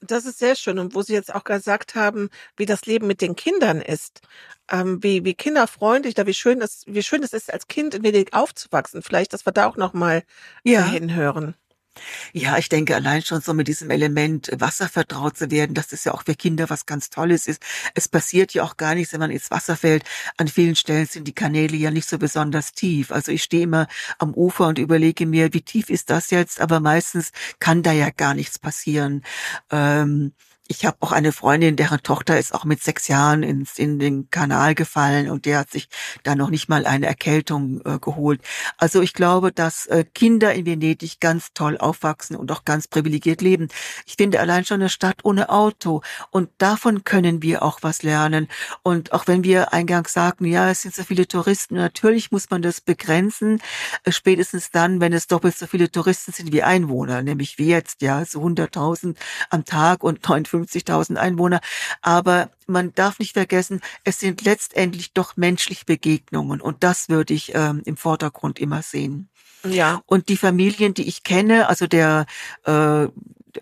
Das 0.00 0.26
ist 0.26 0.38
sehr 0.38 0.54
schön. 0.54 0.78
Und 0.78 0.94
wo 0.94 1.02
Sie 1.02 1.12
jetzt 1.12 1.34
auch 1.34 1.44
gesagt 1.44 1.94
haben, 1.94 2.30
wie 2.56 2.66
das 2.66 2.86
Leben 2.86 3.06
mit 3.06 3.20
den 3.20 3.34
Kindern 3.34 3.80
ist, 3.80 4.20
ähm, 4.70 5.02
wie, 5.02 5.24
wie 5.24 5.34
kinderfreundlich, 5.34 6.14
da 6.14 6.26
wie 6.26 6.34
schön 6.34 6.60
es, 6.62 6.84
wie 6.86 7.02
schön 7.02 7.22
es 7.22 7.32
ist, 7.32 7.52
als 7.52 7.66
Kind 7.68 7.94
in 7.94 8.02
Venedig 8.02 8.32
aufzuwachsen. 8.34 9.02
Vielleicht, 9.02 9.32
dass 9.32 9.46
wir 9.46 9.52
da 9.52 9.66
auch 9.66 9.76
nochmal 9.76 10.22
ja. 10.62 10.84
hinhören. 10.84 11.54
Ja, 12.32 12.58
ich 12.58 12.68
denke 12.68 12.94
allein 12.94 13.22
schon 13.22 13.40
so 13.40 13.54
mit 13.54 13.68
diesem 13.68 13.90
Element 13.90 14.50
Wasser 14.58 14.88
vertraut 14.88 15.36
zu 15.36 15.50
werden, 15.50 15.74
dass 15.74 15.88
das 15.88 16.04
ja 16.04 16.12
auch 16.14 16.24
für 16.24 16.34
Kinder 16.34 16.70
was 16.70 16.86
ganz 16.86 17.10
Tolles 17.10 17.46
ist. 17.46 17.62
Es 17.94 18.08
passiert 18.08 18.54
ja 18.54 18.62
auch 18.64 18.76
gar 18.76 18.94
nichts, 18.94 19.12
wenn 19.12 19.20
man 19.20 19.30
ins 19.30 19.50
Wasser 19.50 19.76
fällt. 19.76 20.04
An 20.36 20.48
vielen 20.48 20.76
Stellen 20.76 21.06
sind 21.06 21.26
die 21.28 21.34
Kanäle 21.34 21.76
ja 21.76 21.90
nicht 21.90 22.08
so 22.08 22.18
besonders 22.18 22.72
tief. 22.72 23.12
Also 23.12 23.32
ich 23.32 23.42
stehe 23.42 23.64
immer 23.64 23.86
am 24.18 24.34
Ufer 24.34 24.66
und 24.68 24.78
überlege 24.78 25.26
mir, 25.26 25.52
wie 25.52 25.62
tief 25.62 25.90
ist 25.90 26.10
das 26.10 26.30
jetzt? 26.30 26.60
Aber 26.60 26.80
meistens 26.80 27.32
kann 27.58 27.82
da 27.82 27.92
ja 27.92 28.10
gar 28.10 28.34
nichts 28.34 28.58
passieren. 28.58 29.22
Ähm, 29.70 30.32
ich 30.70 30.84
habe 30.84 30.98
auch 31.00 31.12
eine 31.12 31.32
Freundin, 31.32 31.76
deren 31.76 32.02
Tochter 32.02 32.38
ist 32.38 32.54
auch 32.54 32.66
mit 32.66 32.82
sechs 32.82 33.08
Jahren 33.08 33.42
ins, 33.42 33.78
in 33.78 33.98
den 33.98 34.30
Kanal 34.30 34.74
gefallen 34.74 35.30
und 35.30 35.46
der 35.46 35.60
hat 35.60 35.70
sich 35.70 35.88
da 36.24 36.34
noch 36.34 36.50
nicht 36.50 36.68
mal 36.68 36.84
eine 36.84 37.06
Erkältung 37.06 37.80
äh, 37.86 37.98
geholt. 37.98 38.42
Also 38.76 39.00
ich 39.00 39.14
glaube, 39.14 39.50
dass 39.50 39.86
äh, 39.86 40.04
Kinder 40.04 40.52
in 40.52 40.66
Venedig 40.66 41.20
ganz 41.20 41.54
toll 41.54 41.78
aufwachsen 41.78 42.36
und 42.36 42.52
auch 42.52 42.66
ganz 42.66 42.86
privilegiert 42.86 43.40
leben. 43.40 43.68
Ich 44.04 44.16
finde 44.16 44.40
allein 44.40 44.66
schon 44.66 44.80
eine 44.80 44.90
Stadt 44.90 45.24
ohne 45.24 45.48
Auto 45.48 46.02
und 46.30 46.50
davon 46.58 47.02
können 47.02 47.42
wir 47.42 47.62
auch 47.62 47.78
was 47.80 48.02
lernen. 48.02 48.46
Und 48.82 49.12
auch 49.12 49.26
wenn 49.26 49.44
wir 49.44 49.72
eingangs 49.72 50.12
sagten, 50.12 50.44
ja, 50.44 50.68
es 50.70 50.82
sind 50.82 50.94
so 50.94 51.02
viele 51.02 51.26
Touristen, 51.26 51.76
natürlich 51.76 52.30
muss 52.30 52.50
man 52.50 52.60
das 52.60 52.82
begrenzen, 52.82 53.62
äh, 54.04 54.12
spätestens 54.12 54.70
dann, 54.70 55.00
wenn 55.00 55.14
es 55.14 55.28
doppelt 55.28 55.56
so 55.56 55.66
viele 55.66 55.90
Touristen 55.90 56.32
sind 56.32 56.52
wie 56.52 56.62
Einwohner, 56.62 57.22
nämlich 57.22 57.56
wie 57.56 57.68
jetzt, 57.68 58.02
ja, 58.02 58.22
so 58.26 58.42
100.000 58.42 59.16
am 59.48 59.64
Tag 59.64 60.04
und 60.04 60.22
59 60.22 60.57
50.000 60.62 61.16
Einwohner. 61.16 61.60
Aber 62.02 62.50
man 62.66 62.92
darf 62.94 63.18
nicht 63.18 63.34
vergessen, 63.34 63.80
es 64.04 64.20
sind 64.20 64.42
letztendlich 64.42 65.12
doch 65.12 65.36
menschliche 65.36 65.84
Begegnungen 65.84 66.60
und 66.60 66.82
das 66.84 67.08
würde 67.08 67.34
ich 67.34 67.54
ähm, 67.54 67.82
im 67.84 67.96
Vordergrund 67.96 68.58
immer 68.58 68.82
sehen. 68.82 69.28
Ja. 69.64 70.02
Und 70.06 70.28
die 70.28 70.36
Familien, 70.36 70.94
die 70.94 71.08
ich 71.08 71.24
kenne, 71.24 71.68
also 71.68 71.86
der 71.86 72.26
äh, 72.64 73.08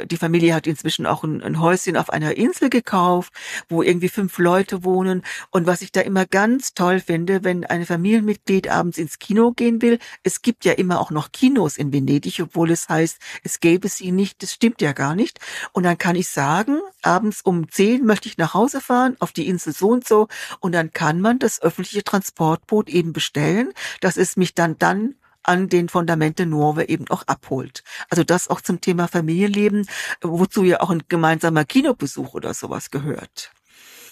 die 0.04 0.16
Familie 0.16 0.54
hat 0.54 0.66
inzwischen 0.66 1.06
auch 1.06 1.24
ein, 1.24 1.42
ein, 1.42 1.60
Häuschen 1.60 1.96
auf 1.96 2.10
einer 2.10 2.36
Insel 2.36 2.70
gekauft, 2.70 3.32
wo 3.68 3.82
irgendwie 3.82 4.08
fünf 4.08 4.38
Leute 4.38 4.84
wohnen. 4.84 5.22
Und 5.50 5.66
was 5.66 5.82
ich 5.82 5.92
da 5.92 6.00
immer 6.00 6.26
ganz 6.26 6.74
toll 6.74 7.00
finde, 7.00 7.44
wenn 7.44 7.64
ein 7.64 7.86
Familienmitglied 7.86 8.68
abends 8.68 8.98
ins 8.98 9.18
Kino 9.18 9.52
gehen 9.52 9.82
will, 9.82 9.98
es 10.22 10.42
gibt 10.42 10.64
ja 10.64 10.72
immer 10.72 11.00
auch 11.00 11.10
noch 11.10 11.32
Kinos 11.32 11.76
in 11.76 11.92
Venedig, 11.92 12.40
obwohl 12.40 12.70
es 12.70 12.88
heißt, 12.88 13.18
es 13.42 13.60
gäbe 13.60 13.88
sie 13.88 14.12
nicht. 14.12 14.42
Das 14.42 14.52
stimmt 14.52 14.80
ja 14.80 14.92
gar 14.92 15.14
nicht. 15.14 15.38
Und 15.72 15.84
dann 15.84 15.98
kann 15.98 16.16
ich 16.16 16.28
sagen, 16.28 16.80
abends 17.02 17.42
um 17.42 17.70
zehn 17.70 18.04
möchte 18.04 18.28
ich 18.28 18.38
nach 18.38 18.54
Hause 18.54 18.80
fahren, 18.80 19.16
auf 19.20 19.32
die 19.32 19.46
Insel 19.46 19.72
so 19.72 19.88
und 19.88 20.06
so. 20.06 20.28
Und 20.60 20.72
dann 20.72 20.92
kann 20.92 21.20
man 21.20 21.38
das 21.38 21.60
öffentliche 21.62 22.04
Transportboot 22.04 22.88
eben 22.88 23.12
bestellen, 23.12 23.72
dass 24.00 24.16
es 24.16 24.36
mich 24.36 24.54
dann 24.54 24.78
dann 24.78 25.14
an 25.46 25.68
den 25.68 25.88
Fundamente 25.88 26.46
Norwe 26.46 26.88
eben 26.88 27.08
auch 27.08 27.22
abholt. 27.26 27.82
Also 28.10 28.24
das 28.24 28.48
auch 28.48 28.60
zum 28.60 28.80
Thema 28.80 29.08
Familienleben, 29.08 29.88
wozu 30.20 30.64
ja 30.64 30.80
auch 30.80 30.90
ein 30.90 31.04
gemeinsamer 31.08 31.64
Kinobesuch 31.64 32.34
oder 32.34 32.54
sowas 32.54 32.90
gehört. 32.90 33.52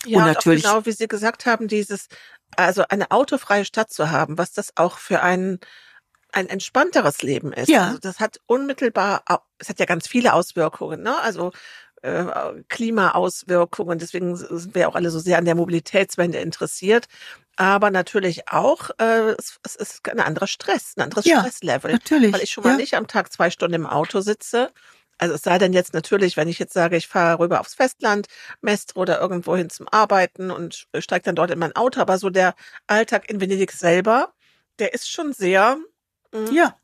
Ja, 0.06 0.18
und 0.18 0.26
natürlich 0.26 0.64
genau 0.64 0.84
wie 0.84 0.92
Sie 0.92 1.08
gesagt 1.08 1.46
haben, 1.46 1.68
dieses 1.68 2.08
also 2.56 2.84
eine 2.88 3.10
autofreie 3.10 3.64
Stadt 3.64 3.90
zu 3.92 4.10
haben, 4.10 4.38
was 4.38 4.52
das 4.52 4.72
auch 4.76 4.98
für 4.98 5.22
einen 5.22 5.58
ein 6.32 6.48
entspannteres 6.48 7.22
Leben 7.22 7.52
ist. 7.52 7.68
Ja. 7.68 7.86
Also 7.86 7.98
das 7.98 8.18
hat 8.18 8.40
unmittelbar, 8.46 9.22
es 9.58 9.68
hat 9.68 9.78
ja 9.78 9.86
ganz 9.86 10.08
viele 10.08 10.34
Auswirkungen, 10.34 11.00
ne? 11.02 11.16
Also 11.20 11.52
äh, 12.02 12.26
Klimaauswirkungen. 12.68 13.98
Deswegen 13.98 14.36
sind 14.36 14.74
wir 14.74 14.88
auch 14.88 14.96
alle 14.96 15.10
so 15.10 15.20
sehr 15.20 15.38
an 15.38 15.44
der 15.44 15.54
Mobilitätswende 15.54 16.38
interessiert 16.38 17.06
aber 17.56 17.90
natürlich 17.90 18.48
auch, 18.48 18.90
äh, 18.98 19.34
es, 19.38 19.58
es 19.62 19.76
ist 19.76 20.08
ein 20.08 20.20
anderer 20.20 20.46
Stress, 20.46 20.94
ein 20.96 21.02
anderes 21.02 21.24
ja, 21.24 21.40
Stresslevel. 21.40 21.92
Natürlich. 21.92 22.32
Weil 22.32 22.42
ich 22.42 22.50
schon 22.50 22.64
mal 22.64 22.70
ja. 22.70 22.76
nicht 22.76 22.94
am 22.94 23.06
Tag 23.06 23.32
zwei 23.32 23.50
Stunden 23.50 23.74
im 23.74 23.86
Auto 23.86 24.20
sitze. 24.20 24.72
Also 25.18 25.34
es 25.34 25.42
sei 25.42 25.58
denn 25.58 25.72
jetzt 25.72 25.94
natürlich, 25.94 26.36
wenn 26.36 26.48
ich 26.48 26.58
jetzt 26.58 26.72
sage, 26.72 26.96
ich 26.96 27.06
fahre 27.06 27.38
rüber 27.38 27.60
aufs 27.60 27.74
Festland, 27.74 28.26
Mestre 28.60 28.98
oder 28.98 29.20
irgendwo 29.20 29.56
hin 29.56 29.70
zum 29.70 29.86
Arbeiten 29.88 30.50
und 30.50 30.88
steige 30.98 31.24
dann 31.24 31.36
dort 31.36 31.52
in 31.52 31.58
mein 31.58 31.76
Auto, 31.76 32.00
aber 32.00 32.18
so 32.18 32.30
der 32.30 32.54
Alltag 32.88 33.30
in 33.30 33.40
Venedig 33.40 33.70
selber, 33.70 34.32
der 34.80 34.92
ist 34.92 35.08
schon 35.08 35.32
sehr 35.32 35.78
mh, 36.32 36.50
ja. 36.50 36.76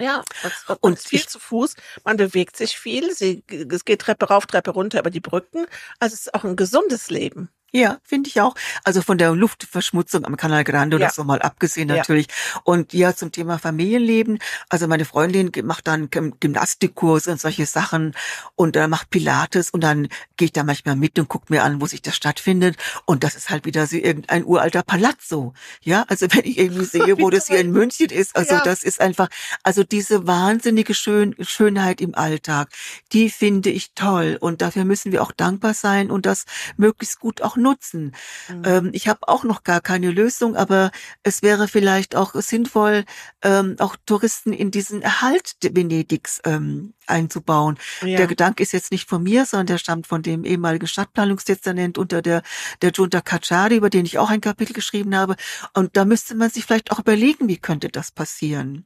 Ja, 0.00 0.22
und, 0.68 0.78
und 0.80 0.98
viel 1.00 1.26
zu 1.26 1.40
Fuß. 1.40 1.74
Man 2.04 2.16
bewegt 2.16 2.56
sich 2.56 2.78
viel. 2.78 3.12
Sie, 3.12 3.42
es 3.48 3.84
geht 3.84 4.00
Treppe 4.00 4.28
rauf, 4.28 4.46
Treppe 4.46 4.70
runter 4.70 5.00
über 5.00 5.10
die 5.10 5.20
Brücken. 5.20 5.66
Also 5.98 6.14
es 6.14 6.20
ist 6.20 6.34
auch 6.34 6.44
ein 6.44 6.54
gesundes 6.54 7.10
Leben. 7.10 7.50
Ja, 7.70 7.98
finde 8.02 8.30
ich 8.30 8.40
auch. 8.40 8.54
Also 8.82 9.02
von 9.02 9.18
der 9.18 9.32
Luftverschmutzung 9.32 10.24
am 10.24 10.38
Canal 10.38 10.64
Grande 10.64 10.96
ja. 10.96 11.04
oder 11.04 11.12
so 11.12 11.22
mal 11.22 11.42
abgesehen 11.42 11.88
natürlich. 11.88 12.26
Ja. 12.28 12.60
Und 12.64 12.94
ja, 12.94 13.14
zum 13.14 13.30
Thema 13.30 13.58
Familienleben. 13.58 14.38
Also 14.70 14.88
meine 14.88 15.04
Freundin 15.04 15.52
macht 15.64 15.86
dann 15.86 16.08
Gymnastikkurse 16.08 17.30
und 17.30 17.40
solche 17.40 17.66
Sachen 17.66 18.14
und 18.56 18.74
äh, 18.76 18.88
macht 18.88 19.10
Pilates 19.10 19.68
und 19.68 19.82
dann 19.82 20.08
gehe 20.38 20.46
ich 20.46 20.52
da 20.52 20.64
manchmal 20.64 20.96
mit 20.96 21.18
und 21.18 21.28
gucke 21.28 21.52
mir 21.52 21.62
an, 21.62 21.82
wo 21.82 21.86
sich 21.86 22.00
das 22.00 22.16
stattfindet. 22.16 22.76
Und 23.04 23.22
das 23.22 23.34
ist 23.34 23.50
halt 23.50 23.66
wieder 23.66 23.86
so 23.86 23.96
irgendein 23.96 24.46
uralter 24.46 24.82
Palazzo. 24.82 25.52
Ja, 25.82 26.06
also 26.08 26.26
wenn 26.30 26.46
ich 26.46 26.58
irgendwie 26.58 26.84
sehe, 26.86 27.18
wo 27.18 27.28
das 27.28 27.48
hier 27.48 27.58
in 27.60 27.70
München 27.70 28.08
ist, 28.08 28.34
also 28.34 28.54
ja. 28.54 28.62
das 28.64 28.82
ist 28.82 28.98
einfach, 28.98 29.28
also 29.62 29.84
diese 29.84 30.26
wahnsinnige 30.26 30.94
Schön 30.94 31.34
Schönheit 31.40 32.00
im 32.00 32.14
Alltag, 32.14 32.70
die 33.12 33.28
finde 33.28 33.68
ich 33.68 33.92
toll. 33.92 34.38
Und 34.40 34.62
dafür 34.62 34.86
müssen 34.86 35.12
wir 35.12 35.22
auch 35.22 35.32
dankbar 35.32 35.74
sein 35.74 36.10
und 36.10 36.24
das 36.24 36.46
möglichst 36.78 37.20
gut 37.20 37.42
auch 37.42 37.57
nutzen. 37.58 38.14
Mhm. 38.48 38.62
Ähm, 38.64 38.90
ich 38.92 39.08
habe 39.08 39.28
auch 39.28 39.44
noch 39.44 39.62
gar 39.62 39.80
keine 39.80 40.10
Lösung, 40.10 40.56
aber 40.56 40.90
es 41.22 41.42
wäre 41.42 41.68
vielleicht 41.68 42.16
auch 42.16 42.34
sinnvoll, 42.34 43.04
ähm, 43.42 43.76
auch 43.78 43.96
Touristen 44.06 44.52
in 44.52 44.70
diesen 44.70 45.02
Erhalt 45.02 45.56
Venedigs 45.62 46.40
ähm, 46.44 46.94
einzubauen. 47.06 47.78
Ja. 48.02 48.16
Der 48.16 48.26
Gedanke 48.26 48.62
ist 48.62 48.72
jetzt 48.72 48.92
nicht 48.92 49.08
von 49.08 49.22
mir, 49.22 49.46
sondern 49.46 49.66
der 49.66 49.78
stammt 49.78 50.06
von 50.06 50.22
dem 50.22 50.44
ehemaligen 50.44 50.86
Stadtplanungsdezernent 50.86 51.98
unter 51.98 52.22
der, 52.22 52.42
der 52.82 52.92
Giunta 52.92 53.20
Cacciari, 53.20 53.76
über 53.76 53.90
den 53.90 54.04
ich 54.04 54.18
auch 54.18 54.30
ein 54.30 54.40
Kapitel 54.40 54.72
geschrieben 54.72 55.16
habe. 55.16 55.36
Und 55.74 55.96
da 55.96 56.04
müsste 56.04 56.34
man 56.34 56.50
sich 56.50 56.64
vielleicht 56.64 56.90
auch 56.92 56.98
überlegen, 56.98 57.48
wie 57.48 57.58
könnte 57.58 57.88
das 57.88 58.10
passieren. 58.10 58.84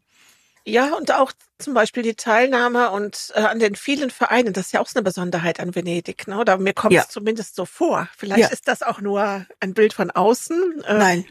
Ja, 0.64 0.94
und 0.94 1.10
auch 1.12 1.32
zum 1.62 1.74
Beispiel 1.74 2.02
die 2.02 2.14
Teilnahme 2.14 2.90
und 2.90 3.32
äh, 3.34 3.40
an 3.40 3.58
den 3.58 3.74
vielen 3.74 4.10
Vereinen, 4.10 4.52
das 4.52 4.66
ist 4.66 4.72
ja 4.72 4.80
auch 4.80 4.86
so 4.86 4.98
eine 4.98 5.04
Besonderheit 5.04 5.60
an 5.60 5.74
Venedig, 5.74 6.26
ne? 6.28 6.38
Oder 6.38 6.58
mir 6.58 6.74
kommt 6.74 6.94
es 6.94 7.08
zumindest 7.08 7.56
so 7.56 7.64
vor. 7.64 8.08
Vielleicht 8.16 8.40
ja. 8.40 8.48
ist 8.48 8.68
das 8.68 8.82
auch 8.82 9.00
nur 9.00 9.46
ein 9.60 9.74
Bild 9.74 9.92
von 9.92 10.10
außen. 10.10 10.82
Äh, 10.84 10.98
Nein, 10.98 11.24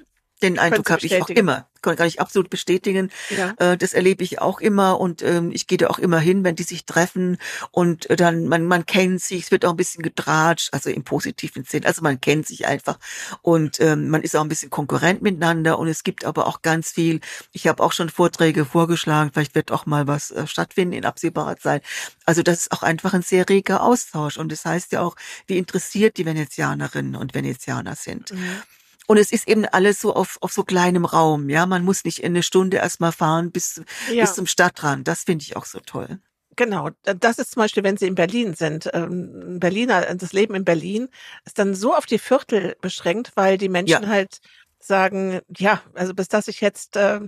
den 0.43 0.59
Eindruck 0.59 0.89
habe 0.89 1.05
ich 1.05 1.21
auch 1.21 1.29
immer 1.29 1.67
kann 1.81 2.07
ich 2.07 2.21
absolut 2.21 2.49
bestätigen. 2.49 3.11
Ja. 3.35 3.53
Äh, 3.57 3.77
das 3.77 3.93
erlebe 3.93 4.23
ich 4.23 4.39
auch 4.39 4.61
immer 4.61 4.99
und 4.99 5.21
ähm, 5.23 5.51
ich 5.51 5.67
gehe 5.67 5.77
da 5.77 5.87
auch 5.87 5.99
immer 5.99 6.19
hin, 6.19 6.43
wenn 6.43 6.55
die 6.55 6.63
sich 6.63 6.85
treffen 6.85 7.37
und 7.71 8.09
äh, 8.09 8.15
dann 8.15 8.47
man 8.47 8.65
man 8.65 8.85
kennt 8.85 9.21
sich, 9.21 9.43
es 9.43 9.51
wird 9.51 9.65
auch 9.65 9.71
ein 9.71 9.77
bisschen 9.77 10.03
gedratscht, 10.03 10.73
also 10.73 10.89
im 10.89 11.03
positiven 11.03 11.63
Sinn. 11.63 11.85
Also 11.85 12.01
man 12.01 12.21
kennt 12.21 12.47
sich 12.47 12.67
einfach 12.67 12.99
und 13.41 13.79
ähm, 13.79 14.09
man 14.09 14.21
ist 14.21 14.35
auch 14.35 14.41
ein 14.41 14.49
bisschen 14.49 14.69
konkurrent 14.69 15.21
miteinander 15.21 15.79
und 15.79 15.87
es 15.87 16.03
gibt 16.03 16.25
aber 16.25 16.47
auch 16.47 16.61
ganz 16.61 16.91
viel. 16.91 17.19
Ich 17.51 17.67
habe 17.67 17.81
auch 17.83 17.93
schon 17.93 18.09
Vorträge 18.09 18.65
vorgeschlagen, 18.65 19.31
vielleicht 19.33 19.55
wird 19.55 19.71
auch 19.71 19.85
mal 19.85 20.07
was 20.07 20.31
äh, 20.31 20.45
stattfinden 20.47 20.93
in 20.93 21.05
absehbarer 21.05 21.57
Zeit. 21.57 21.83
Also 22.25 22.43
das 22.43 22.61
ist 22.61 22.71
auch 22.71 22.83
einfach 22.83 23.13
ein 23.13 23.23
sehr 23.23 23.49
reger 23.49 23.81
Austausch 23.83 24.37
und 24.37 24.51
das 24.51 24.65
heißt 24.65 24.91
ja 24.91 25.01
auch, 25.01 25.15
wie 25.47 25.57
interessiert 25.57 26.17
die 26.17 26.25
Venezianerinnen 26.25 27.15
und 27.15 27.33
Venezianer 27.33 27.95
sind. 27.95 28.31
Mhm. 28.31 28.61
Und 29.07 29.17
es 29.17 29.31
ist 29.31 29.47
eben 29.47 29.65
alles 29.65 29.99
so 29.99 30.13
auf, 30.13 30.37
auf 30.41 30.53
so 30.53 30.63
kleinem 30.63 31.05
Raum. 31.05 31.49
Ja, 31.49 31.65
man 31.65 31.83
muss 31.83 32.05
nicht 32.05 32.19
in 32.19 32.33
eine 32.33 32.43
Stunde 32.43 32.77
erstmal 32.77 33.11
fahren 33.11 33.51
bis, 33.51 33.81
Ja. 34.11 34.23
bis 34.23 34.35
zum 34.35 34.45
Stadtrand. 34.47 35.07
Das 35.07 35.23
finde 35.23 35.43
ich 35.43 35.55
auch 35.55 35.65
so 35.65 35.79
toll. 35.79 36.19
Genau, 36.57 36.89
das 37.03 37.39
ist 37.39 37.51
zum 37.51 37.61
Beispiel, 37.61 37.83
wenn 37.83 37.95
Sie 37.97 38.07
in 38.07 38.15
Berlin 38.15 38.53
sind. 38.55 38.89
Ähm, 38.93 39.59
Berliner, 39.59 40.13
das 40.15 40.33
Leben 40.33 40.53
in 40.53 40.65
Berlin 40.65 41.07
ist 41.45 41.57
dann 41.57 41.73
so 41.73 41.95
auf 41.95 42.05
die 42.05 42.19
Viertel 42.19 42.75
beschränkt, 42.81 43.31
weil 43.35 43.57
die 43.57 43.69
Menschen 43.69 44.03
Ja. 44.03 44.07
halt 44.09 44.39
sagen, 44.85 45.39
ja, 45.57 45.81
also 45.93 46.13
bis 46.13 46.27
dass 46.27 46.47
ich 46.47 46.61
jetzt 46.61 46.95
äh, 46.97 47.19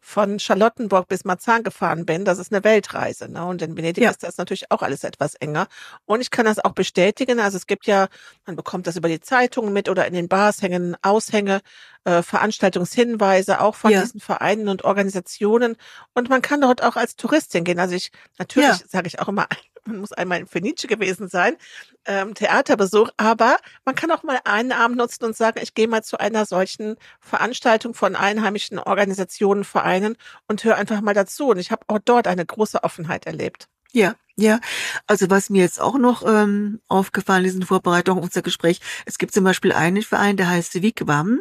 von 0.00 0.38
Charlottenburg 0.38 1.08
bis 1.08 1.24
Marzahn 1.24 1.62
gefahren 1.62 2.06
bin, 2.06 2.24
das 2.24 2.38
ist 2.38 2.52
eine 2.52 2.64
Weltreise. 2.64 3.30
Ne? 3.30 3.44
Und 3.44 3.62
in 3.62 3.76
Venedig 3.76 4.02
Ja. 4.04 4.10
ist 4.10 4.22
das 4.22 4.36
natürlich 4.38 4.70
auch 4.70 4.82
alles 4.82 5.04
etwas 5.04 5.34
enger. 5.36 5.66
Und 6.06 6.20
ich 6.20 6.30
kann 6.30 6.46
das 6.46 6.58
auch 6.58 6.72
bestätigen. 6.72 7.40
Also 7.40 7.56
es 7.56 7.66
gibt 7.66 7.86
ja, 7.86 8.08
man 8.46 8.56
bekommt 8.56 8.86
das 8.86 8.96
über 8.96 9.08
die 9.08 9.20
Zeitungen 9.20 9.72
mit 9.72 9.88
oder 9.88 10.06
in 10.06 10.14
den 10.14 10.28
Bars 10.28 10.62
hängen 10.62 10.96
Aushänge, 11.02 11.60
äh, 12.04 12.22
Veranstaltungshinweise 12.22 13.60
auch 13.60 13.74
von 13.74 13.90
Ja. 13.92 14.00
diesen 14.02 14.20
Vereinen 14.20 14.68
und 14.68 14.84
Organisationen. 14.84 15.76
Und 16.14 16.28
man 16.30 16.42
kann 16.42 16.60
dort 16.60 16.82
auch 16.82 16.96
als 16.96 17.16
Touristin 17.16 17.64
gehen. 17.64 17.78
Also 17.78 17.94
ich, 17.94 18.10
natürlich 18.38 18.68
Ja. 18.80 18.86
sage 18.88 19.06
ich 19.08 19.18
auch 19.20 19.28
immer, 19.28 19.46
muss 19.86 20.12
einmal 20.12 20.40
in 20.40 20.46
Fenice 20.46 20.86
gewesen 20.86 21.28
sein, 21.28 21.56
ähm, 22.04 22.34
Theaterbesuch, 22.34 23.10
aber 23.16 23.56
man 23.84 23.94
kann 23.94 24.10
auch 24.10 24.22
mal 24.22 24.40
einen 24.44 24.72
Abend 24.72 24.96
nutzen 24.96 25.24
und 25.24 25.36
sagen, 25.36 25.60
ich 25.62 25.74
gehe 25.74 25.88
mal 25.88 26.02
zu 26.02 26.18
einer 26.18 26.46
solchen 26.46 26.96
Veranstaltung 27.20 27.94
von 27.94 28.16
einheimischen 28.16 28.78
Organisationen, 28.78 29.64
Vereinen 29.64 30.16
und 30.48 30.64
höre 30.64 30.76
einfach 30.76 31.00
mal 31.00 31.14
dazu. 31.14 31.48
Und 31.48 31.58
ich 31.58 31.70
habe 31.70 31.84
auch 31.88 31.98
dort 32.04 32.26
eine 32.26 32.44
große 32.44 32.82
Offenheit 32.82 33.26
erlebt. 33.26 33.68
Ja, 33.92 34.14
ja. 34.36 34.60
Also 35.06 35.30
was 35.30 35.50
mir 35.50 35.62
jetzt 35.62 35.80
auch 35.80 35.98
noch 35.98 36.22
ähm, 36.26 36.80
aufgefallen 36.88 37.44
ist 37.44 37.56
in 37.56 37.62
Vorbereitung 37.66 38.18
unser 38.18 38.42
Gespräch, 38.42 38.80
es 39.04 39.18
gibt 39.18 39.34
zum 39.34 39.44
Beispiel 39.44 39.72
einen 39.72 40.02
Verein, 40.02 40.36
der 40.36 40.48
heißt 40.48 40.80
Wigwam, 40.82 41.40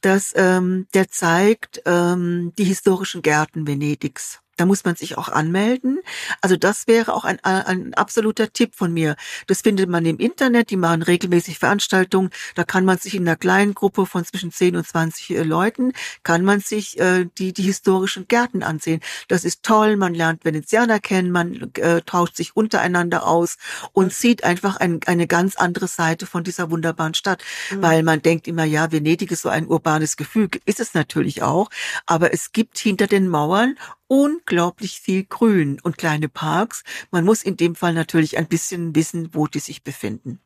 das, 0.00 0.32
ähm, 0.36 0.86
der 0.94 1.08
zeigt 1.08 1.82
ähm, 1.86 2.52
die 2.58 2.64
historischen 2.64 3.22
Gärten 3.22 3.66
Venedigs. 3.66 4.43
Da 4.56 4.66
muss 4.66 4.84
man 4.84 4.96
sich 4.96 5.18
auch 5.18 5.28
anmelden. 5.28 6.00
Also 6.40 6.56
das 6.56 6.86
wäre 6.86 7.14
auch 7.14 7.24
ein, 7.24 7.42
ein 7.42 7.94
absoluter 7.94 8.52
Tipp 8.52 8.74
von 8.74 8.92
mir. 8.92 9.16
Das 9.46 9.62
findet 9.62 9.88
man 9.88 10.06
im 10.06 10.18
Internet, 10.18 10.70
die 10.70 10.76
machen 10.76 11.02
regelmäßig 11.02 11.58
Veranstaltungen. 11.58 12.30
Da 12.54 12.64
kann 12.64 12.84
man 12.84 12.98
sich 12.98 13.14
in 13.14 13.26
einer 13.26 13.36
kleinen 13.36 13.74
Gruppe 13.74 14.06
von 14.06 14.24
zwischen 14.24 14.52
10 14.52 14.76
und 14.76 14.86
20 14.86 15.30
äh, 15.30 15.42
Leuten, 15.42 15.92
kann 16.22 16.44
man 16.44 16.60
sich 16.60 16.98
äh, 17.00 17.26
die, 17.38 17.52
die 17.52 17.62
historischen 17.62 18.28
Gärten 18.28 18.62
ansehen. 18.62 19.00
Das 19.28 19.44
ist 19.44 19.62
toll, 19.62 19.96
man 19.96 20.14
lernt 20.14 20.44
Venezianer 20.44 21.00
kennen, 21.00 21.30
man 21.30 21.72
äh, 21.74 22.02
tauscht 22.02 22.36
sich 22.36 22.56
untereinander 22.56 23.26
aus 23.26 23.56
und 23.92 24.12
sieht 24.12 24.44
einfach 24.44 24.76
ein, 24.76 25.00
eine 25.06 25.26
ganz 25.26 25.56
andere 25.56 25.88
Seite 25.88 26.26
von 26.26 26.44
dieser 26.44 26.70
wunderbaren 26.70 27.14
Stadt. 27.14 27.42
Mhm. 27.70 27.82
Weil 27.82 28.02
man 28.02 28.22
denkt 28.22 28.46
immer, 28.48 28.64
ja, 28.64 28.92
Venedig 28.92 29.30
ist 29.30 29.42
so 29.42 29.48
ein 29.48 29.66
urbanes 29.66 30.16
Gefühl, 30.16 30.48
ist 30.64 30.80
es 30.80 30.94
natürlich 30.94 31.42
auch, 31.42 31.70
aber 32.06 32.32
es 32.32 32.52
gibt 32.52 32.78
hinter 32.78 33.06
den 33.06 33.28
Mauern 33.28 33.76
unglaublich 34.08 35.00
viel 35.00 35.24
Grün 35.24 35.80
und 35.82 35.98
kleine 35.98 36.28
Parks. 36.28 36.82
Man 37.10 37.24
muss 37.24 37.42
in 37.42 37.56
dem 37.56 37.74
Fall 37.74 37.94
natürlich 37.94 38.36
ein 38.38 38.48
bisschen 38.48 38.94
wissen, 38.94 39.30
wo 39.32 39.46
die 39.46 39.60
sich 39.60 39.82
befinden. 39.82 40.40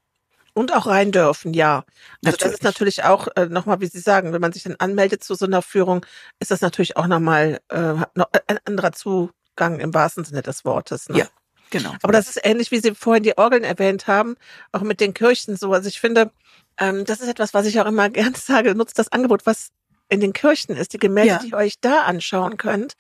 Und 0.55 0.75
auch 0.75 0.87
rein 0.87 1.13
dürfen, 1.13 1.55
ja. 1.55 1.85
Also 2.25 2.37
das 2.37 2.55
ist 2.55 2.65
Natürlich. 2.65 3.05
auch 3.05 3.29
äh, 3.37 3.47
nochmal, 3.47 3.81
wie 3.81 3.87
Sie 3.87 4.01
sagen, 4.01 4.33
wenn 4.33 4.41
man 4.41 4.53
sich 4.53 4.65
dann 4.65 4.75
anmeldet 4.77 5.23
zu 5.23 5.35
so 5.37 5.47
einer 5.47 5.63
Führung, 5.63 6.05
ist 6.41 6.51
das 6.51 6.63
natürlich 6.63 6.97
auch 6.97 7.07
nochmal 7.07 7.61
äh, 7.69 7.95
noch 8.15 8.29
ein 8.49 8.59
anderer 8.65 8.91
Zugang 8.91 9.79
im 9.79 9.95
wahrsten 9.95 10.25
Sinne 10.25 10.43
des 10.43 10.65
Wortes. 10.65 11.09
Ne? 11.11 11.19
Ja, 11.19 11.27
genau. 11.71 11.95
Aber 12.03 12.13
das 12.13 12.29
ist 12.29 12.41
ähnlich, 12.43 12.73
wie 12.73 12.81
Sie 12.81 12.95
vorhin 12.97 13.23
die 13.23 13.39
Orgeln 13.39 13.63
erwähnt 13.63 14.09
haben, 14.09 14.35
auch 14.73 14.81
mit 14.81 14.99
den 15.01 15.15
Kirchen 15.15 15.57
so. 15.57 15.73
Also 15.73 15.89
ich 15.89 16.01
finde, 16.01 16.33
ähm, 16.77 17.05
das 17.05 17.21
ist 17.21 17.29
etwas, 17.29 17.55
was 17.55 17.67
ich 17.67 17.79
auch 17.81 17.87
immer 17.87 18.09
gerne 18.11 18.37
sage, 18.37 18.75
nutzt 18.75 18.99
das 18.99 19.13
Angebot, 19.13 19.47
was 19.47 19.69
in 20.09 20.21
den 20.21 20.33
Kirchen 20.33 20.77
ist, 20.77 20.93
die 20.93 20.99
Gemälde, 20.99 21.29
Ja. 21.31 21.39
die 21.39 21.49
ihr 21.51 21.57
euch 21.57 21.81
da 21.81 22.03
anschauen 22.03 22.57
könnt. 22.57 22.95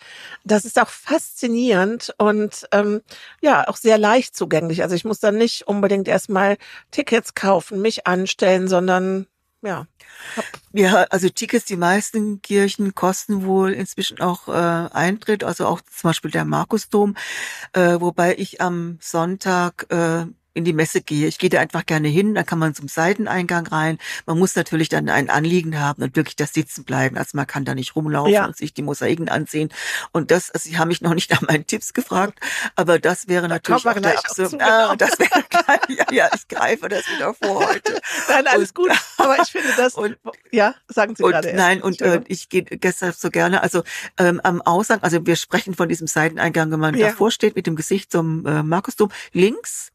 Das 0.44 0.64
ist 0.64 0.78
auch 0.78 0.88
faszinierend 0.90 2.14
und 2.18 2.66
ähm, 2.72 3.00
ja, 3.40 3.66
auch 3.68 3.76
sehr 3.76 3.98
leicht 3.98 4.36
zugänglich. 4.36 4.82
Also 4.82 4.94
ich 4.94 5.04
muss 5.04 5.20
dann 5.20 5.36
nicht 5.36 5.66
unbedingt 5.68 6.08
erstmal 6.08 6.56
Tickets 6.90 7.34
kaufen, 7.34 7.80
mich 7.80 8.06
anstellen, 8.06 8.68
sondern 8.68 9.26
ja, 9.62 9.86
Ja, 10.72 11.04
also 11.10 11.28
Tickets, 11.28 11.64
die 11.64 11.76
meisten 11.76 12.40
Kirchen 12.42 12.94
kosten 12.94 13.44
wohl 13.44 13.72
inzwischen 13.72 14.20
auch 14.20 14.46
äh, 14.48 14.52
Eintritt, 14.52 15.42
also 15.42 15.66
auch 15.66 15.80
zum 15.80 16.10
Beispiel 16.10 16.30
der 16.30 16.44
Markusdom, 16.44 17.16
äh, 17.72 17.96
wobei 18.00 18.36
ich 18.36 18.60
am 18.60 18.98
Sonntag 19.00 19.86
äh, 19.90 20.26
in 20.58 20.64
die 20.64 20.72
Messe 20.72 21.00
gehe. 21.00 21.26
Ich 21.28 21.38
gehe 21.38 21.48
da 21.50 21.60
einfach 21.60 21.86
gerne 21.86 22.08
hin, 22.08 22.34
dann 22.34 22.44
kann 22.44 22.58
man 22.58 22.74
zum 22.74 22.88
Seiteneingang 22.88 23.66
rein. 23.68 23.98
Man 24.26 24.38
muss 24.38 24.54
natürlich 24.56 24.88
dann 24.88 25.08
ein 25.08 25.30
Anliegen 25.30 25.78
haben 25.80 26.02
und 26.02 26.16
wirklich 26.16 26.36
das 26.36 26.52
Sitzen 26.52 26.84
bleiben. 26.84 27.16
Also 27.16 27.30
man 27.36 27.46
kann 27.46 27.64
da 27.64 27.74
nicht 27.74 27.94
rumlaufen 27.96 28.32
Ja. 28.32 28.44
und 28.46 28.56
sich 28.56 28.74
die 28.74 28.82
Mosaiken 28.82 29.28
ansehen. 29.28 29.70
Und 30.12 30.30
das, 30.30 30.50
also 30.50 30.68
sie 30.68 30.76
haben 30.78 30.88
mich 30.88 31.00
noch 31.00 31.14
nicht 31.14 31.30
nach 31.30 31.42
meinen 31.42 31.66
Tipps 31.66 31.94
gefragt, 31.94 32.40
aber 32.76 32.98
das 32.98 33.28
wäre 33.28 33.48
natürlich 33.48 33.82
kommen 33.84 34.02
wir 34.02 34.08
auch 34.10 34.12
der 34.12 34.18
auch 34.18 34.24
absolute, 34.24 34.50
zu, 34.50 34.58
genau. 34.58 34.88
ah, 34.90 34.96
das 34.96 35.18
wäre 35.18 35.44
ja, 35.88 36.04
ja, 36.10 36.28
ich 36.34 36.48
greife 36.48 36.88
das 36.88 37.04
wieder 37.08 37.32
vor 37.34 37.66
heute. 37.68 38.00
nein, 38.28 38.46
alles 38.48 38.70
Und- 38.70 38.74
gut. 38.74 38.90
Aber 39.18 39.36
ich 39.42 39.48
finde 39.50 39.68
das, 39.76 39.94
Und- 39.94 40.18
ja, 40.50 40.74
sagen 40.88 41.14
Sie 41.16 41.22
Und 41.22 41.30
gerade. 41.32 41.48
erst. 41.48 41.56
nein, 41.58 41.82
und 41.82 42.00
äh, 42.02 42.20
ich 42.28 42.48
gehe 42.48 42.62
gestern 42.64 43.12
so 43.16 43.30
gerne, 43.30 43.62
also 43.62 43.82
ähm, 44.18 44.40
am 44.42 44.60
Ausgang, 44.62 45.02
also 45.02 45.24
wir 45.26 45.36
sprechen 45.36 45.74
von 45.74 45.88
diesem 45.88 46.06
Seiteneingang, 46.06 46.70
wenn 46.70 46.80
man 46.80 46.96
Ja. 46.96 47.08
davor 47.08 47.30
steht 47.30 47.54
mit 47.56 47.66
dem 47.66 47.76
Gesicht 47.76 48.10
zum 48.10 48.44
äh, 48.46 48.62
Markusdom, 48.62 49.10
links 49.32 49.90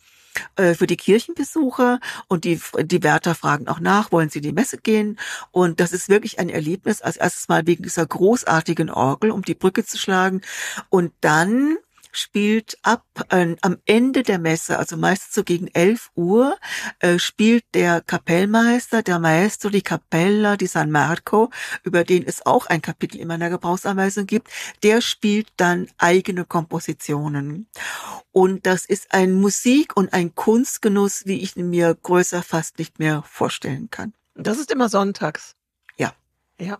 äh, 0.56 0.74
für 0.74 0.88
die 0.88 0.98
Kirchenbesucher 0.98 2.00
und 2.28 2.44
die, 2.44 2.60
die 2.84 3.04
Wärter 3.04 3.36
fragen 3.36 3.68
auch 3.68 3.80
nach, 3.80 4.12
wollen 4.12 4.30
sie 4.30 4.40
in 4.40 4.44
die 4.44 4.52
Messe 4.52 4.78
gehen? 4.78 5.20
Und 5.52 5.80
das 5.80 5.92
ist 5.92 6.10
wirklich 6.10 6.40
ein 6.40 6.50
Erlebnis, 6.50 7.02
als 7.02 7.18
erstes 7.18 7.48
Mal 7.48 7.68
wegen 7.68 7.84
dieser 7.84 8.06
großartigen 8.06 8.90
Orgel, 8.90 9.32
um 9.32 9.44
die 9.44 9.56
Brücke 9.56 9.86
zu 9.86 9.98
schlagen. 9.98 10.42
Und 10.90 11.12
dann 11.22 11.78
spielt 12.14 12.78
ab 12.84 13.04
äh, 13.30 13.56
am 13.62 13.78
Ende 13.86 14.24
der 14.24 14.40
Messe, 14.40 14.80
also 14.80 14.96
meistens 14.98 15.34
so 15.34 15.44
gegen 15.44 15.68
11 15.68 16.12
Uhr, 16.16 16.58
äh, 17.00 17.20
spielt 17.20 17.66
der 17.74 18.02
Kapellmeister, 18.02 19.02
der 19.02 19.20
Maestro 19.20 19.70
di 19.70 19.82
Cappella 19.82 20.56
di 20.56 20.68
San 20.68 20.92
Marco, 20.92 21.50
über 21.84 22.04
den 22.04 22.26
es 22.26 22.46
auch 22.46 22.68
ein 22.68 22.82
Kapitel 22.82 23.20
in 23.20 23.28
meiner 23.28 23.50
Gebrauchsanweisung 23.50 24.28
gibt, 24.28 24.50
der 24.84 25.02
spielt 25.02 25.50
dann 25.58 25.88
eigene 25.98 26.46
Kompositionen. 26.46 27.68
Und 28.32 28.66
das 28.66 28.86
ist 28.86 29.14
ein 29.14 29.34
Musik- 29.34 29.98
und 29.98 30.14
ein 30.14 30.36
Kunstgenuss, 30.36 31.26
wie 31.26 31.42
ich 31.42 31.56
mir 31.56 31.96
größer 32.02 32.44
fast 32.44 32.80
nicht 32.80 33.00
mehr 33.00 33.24
vorstellen 33.24 33.90
kann. 33.90 34.14
Das 34.36 34.58
ist 34.58 34.72
immer 34.72 34.90
sonntags. 34.90 35.56
Ja. 36.60 36.78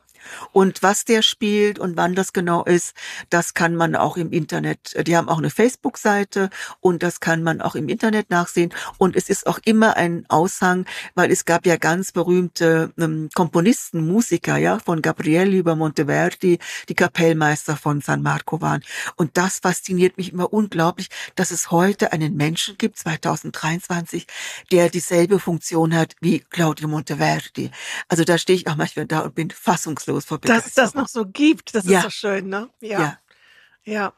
Und 0.52 0.84
was 0.84 1.04
der 1.04 1.22
spielt 1.22 1.80
und 1.80 1.98
wann 1.98 2.16
das 2.16 2.32
genau 2.32 2.64
ist, 2.64 2.96
das 3.30 3.54
kann 3.54 3.76
man 3.76 3.96
auch 3.96 4.18
im 4.18 4.32
Internet. 4.32 4.96
Die 5.08 5.18
haben 5.18 5.30
auch 5.30 5.40
eine 5.40 5.50
Facebook-Seite 5.50 6.50
und 6.80 7.04
das 7.04 7.20
kann 7.20 7.44
man 7.44 7.60
auch 7.60 7.76
im 7.76 7.90
Internet 7.90 8.30
nachsehen. 8.30 8.74
Und 8.98 9.16
es 9.16 9.30
ist 9.30 9.48
auch 9.48 9.60
immer 9.66 9.98
ein 9.98 10.26
Aushang, 10.30 10.86
weil 11.16 11.32
es 11.32 11.46
gab 11.46 11.66
ja 11.66 11.78
ganz 11.78 12.12
berühmte 12.12 12.94
ähm, 13.00 13.30
Komponisten, 13.34 14.08
Musiker, 14.08 14.58
ja, 14.58 14.80
von 14.80 15.02
Gabrielli 15.02 15.58
über 15.58 15.76
Monteverdi, 15.76 16.60
die 16.88 16.96
Kapellmeister 16.96 17.76
von 17.76 18.02
San 18.02 18.22
Marco 18.22 18.62
waren. 18.62 18.84
Und 19.16 19.38
das 19.38 19.60
fasziniert 19.60 20.18
mich 20.18 20.34
immer 20.34 20.54
unglaublich, 20.54 21.10
dass 21.36 21.52
es 21.52 21.72
heute 21.72 22.14
einen 22.14 22.36
Menschen 22.36 22.78
gibt, 22.78 22.98
2023, 23.00 24.28
der 24.72 24.90
dieselbe 24.90 25.40
Funktion 25.40 25.96
hat 25.96 26.16
wie 26.22 26.40
Claudio 26.40 26.88
Monteverdi. 26.88 27.72
Also 28.08 28.24
da 28.24 28.38
stehe 28.38 28.58
ich 28.58 28.68
auch 28.68 28.76
manchmal 28.76 29.08
da 29.08 29.22
und 29.22 29.36
bin 29.36 29.50
fassungslos 29.64 30.26
vor 30.26 30.40
Dass 30.40 30.66
es 30.66 30.74
das 30.74 30.92
Begeisterung. 30.92 31.02
noch 31.04 31.08
so 31.08 31.26
gibt, 31.26 31.74
das 31.76 31.86
Ja. 31.86 32.00
ist 32.00 32.04
so 32.04 32.10
schön, 32.10 32.50
ne? 32.50 32.70
Ja. 32.82 33.18
Ja. 33.86 34.14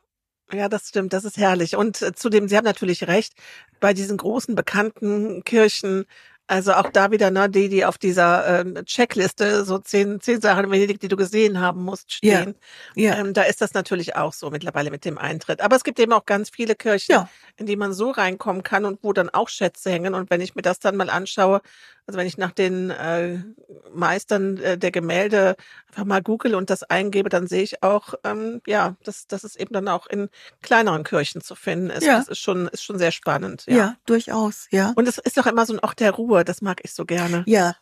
Ja, 0.54 0.70
das 0.70 0.90
stimmt, 0.90 1.12
das 1.14 1.24
ist 1.26 1.38
herrlich. 1.38 1.76
Und 1.76 2.02
äh, 2.04 2.14
zudem, 2.14 2.48
Sie 2.48 2.56
haben 2.56 2.66
natürlich 2.66 3.08
recht, 3.08 3.34
bei 3.80 3.94
diesen 3.94 4.18
großen 4.18 4.54
bekannten 4.56 5.44
Kirchen, 5.44 6.06
also 6.48 6.74
auch 6.74 6.92
da 6.92 7.10
wieder, 7.10 7.32
ne, 7.32 7.50
die, 7.50 7.68
die 7.70 7.84
auf 7.86 7.98
dieser 7.98 8.60
äh, 8.64 8.84
Checkliste, 8.84 9.66
so 9.66 9.80
zehn, 9.80 10.22
zehn 10.22 10.40
Sachen 10.42 10.66
in 10.66 10.72
Venedig, 10.72 11.00
die 11.00 11.08
du 11.08 11.16
gesehen 11.16 11.60
haben 11.60 11.84
musst, 11.84 12.20
Ja. 12.22 12.42
stehen. 12.42 12.56
Ja. 12.96 13.16
Ähm, 13.16 13.34
da 13.34 13.42
ist 13.44 13.62
das 13.62 13.74
natürlich 13.74 14.16
auch 14.16 14.34
so 14.34 14.52
mittlerweile 14.52 14.92
mit 14.92 15.04
dem 15.06 15.18
Eintritt. 15.18 15.62
Aber 15.62 15.76
es 15.76 15.84
gibt 15.84 16.00
eben 16.00 16.14
auch 16.14 16.26
ganz 16.26 16.52
viele 16.52 16.76
Kirchen, 16.76 17.12
Ja. 17.14 17.30
in 17.58 17.66
die 17.66 17.76
man 17.76 17.92
so 17.94 18.12
reinkommen 18.12 18.62
kann 18.62 18.86
und 18.86 19.00
wo 19.02 19.14
dann 19.14 19.30
auch 19.32 19.50
Schätze 19.50 19.90
hängen. 19.90 20.14
Und 20.14 20.30
wenn 20.30 20.42
ich 20.42 20.54
mir 20.54 20.62
das 20.62 20.80
dann 20.80 20.96
mal 20.96 21.10
anschaue, 21.10 21.62
also 22.08 22.20
wenn 22.20 22.28
ich 22.28 22.38
nach 22.38 22.52
den 22.52 22.92
äh, 22.92 23.40
Meistern 23.94 24.58
äh, 24.58 24.78
der 24.78 24.92
Gemälde 24.92 25.56
einfach 25.90 26.06
mal 26.06 26.22
google 26.22 26.54
und 26.56 26.70
das 26.70 26.84
eingebe, 26.84 27.30
dann 27.30 27.48
sehe 27.48 27.64
ich 27.64 27.82
auch, 27.84 28.14
ähm, 28.24 28.62
ja, 28.68 28.96
dass, 29.04 29.26
dass 29.28 29.44
es 29.44 29.56
eben 29.56 29.74
dann 29.74 29.88
auch 29.88 30.06
in 30.08 30.30
kleineren 30.62 31.04
Kirchen 31.04 31.42
zu 31.42 31.56
finden 31.56 31.90
ist. 31.90 32.04
Ja. 32.06 32.18
Das 32.20 32.28
ist 32.28 32.40
schon, 32.40 32.68
ist 32.68 32.84
schon 32.84 32.98
sehr 33.00 33.12
spannend. 33.12 33.64
ja, 33.68 33.76
Ja. 33.76 33.98
durchaus, 34.06 34.68
ja. 34.72 34.94
Und 34.96 35.08
es 35.08 35.18
ist 35.18 35.38
doch 35.38 35.48
immer 35.48 35.66
so 35.66 35.74
ein 35.74 35.80
Ort 35.80 36.00
der 36.00 36.12
Ruhe, 36.12 36.46
das 36.46 36.62
mag 36.62 36.82
ich 36.84 36.94
so 36.94 37.06
gerne. 37.06 37.44
Ja, 37.48 37.76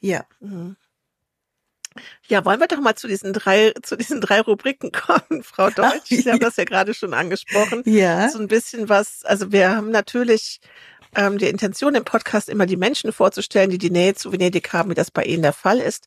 ja. 0.00 0.24
Mhm. 0.40 0.76
Ja, 2.28 2.44
wollen 2.44 2.60
wir 2.60 2.68
doch 2.68 2.78
mal 2.80 2.94
zu 2.94 3.08
diesen 3.08 3.32
drei, 3.32 3.72
zu 3.82 3.96
diesen 3.96 4.20
drei 4.20 4.40
Rubriken 4.40 4.92
kommen, 4.92 5.42
Frau 5.42 5.70
Deutsch. 5.70 6.04
Sie 6.08 6.30
haben 6.30 6.38
das 6.38 6.56
ja 6.56 6.64
gerade 6.64 6.94
schon 6.94 7.14
angesprochen. 7.14 7.82
Ja, 7.84 8.28
So 8.28 8.38
ein 8.38 8.46
bisschen 8.48 8.88
was, 8.88 9.24
also 9.24 9.50
wir 9.52 9.70
haben 9.74 9.90
natürlich 9.90 10.60
ähm, 11.14 11.38
die 11.38 11.48
Intention 11.48 11.94
im 11.94 12.04
Podcast 12.04 12.48
immer 12.48 12.66
die 12.66 12.76
Menschen 12.76 13.12
vorzustellen, 13.12 13.70
die 13.70 13.78
die 13.78 13.90
Nähe 13.90 14.14
zu 14.14 14.32
Venedig 14.32 14.72
haben, 14.72 14.90
wie 14.90 14.94
das 14.94 15.10
bei 15.10 15.24
Ihnen 15.24 15.42
der 15.42 15.52
Fall 15.52 15.78
ist. 15.78 16.06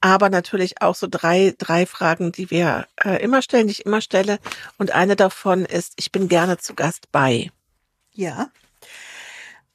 Aber 0.00 0.30
natürlich 0.30 0.80
auch 0.80 0.94
so 0.94 1.06
drei, 1.10 1.54
drei 1.58 1.86
Fragen, 1.86 2.32
die 2.32 2.50
wir 2.50 2.86
äh, 3.04 3.22
immer 3.22 3.42
stellen, 3.42 3.66
die 3.66 3.72
ich 3.72 3.86
immer 3.86 4.00
stelle. 4.00 4.38
Und 4.78 4.92
eine 4.92 5.16
davon 5.16 5.64
ist, 5.64 5.94
ich 5.96 6.12
bin 6.12 6.28
gerne 6.28 6.58
zu 6.58 6.74
Gast 6.74 7.10
bei. 7.12 7.50
Ja. 8.12 8.50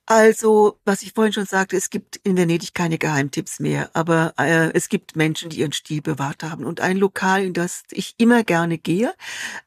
Also, 0.05 0.77
was 0.83 1.01
ich 1.01 1.13
vorhin 1.13 1.31
schon 1.31 1.45
sagte, 1.45 1.77
es 1.77 1.89
gibt 1.89 2.17
in 2.23 2.35
Venedig 2.35 2.73
keine 2.73 2.97
Geheimtipps 2.97 3.61
mehr, 3.61 3.89
aber 3.93 4.33
äh, 4.37 4.69
es 4.73 4.89
gibt 4.89 5.15
Menschen, 5.15 5.49
die 5.49 5.59
ihren 5.59 5.71
Stil 5.71 6.01
bewahrt 6.01 6.43
haben. 6.43 6.65
Und 6.65 6.81
ein 6.81 6.97
Lokal, 6.97 7.45
in 7.45 7.53
das 7.53 7.83
ich 7.89 8.15
immer 8.17 8.43
gerne 8.43 8.77
gehe, 8.77 9.13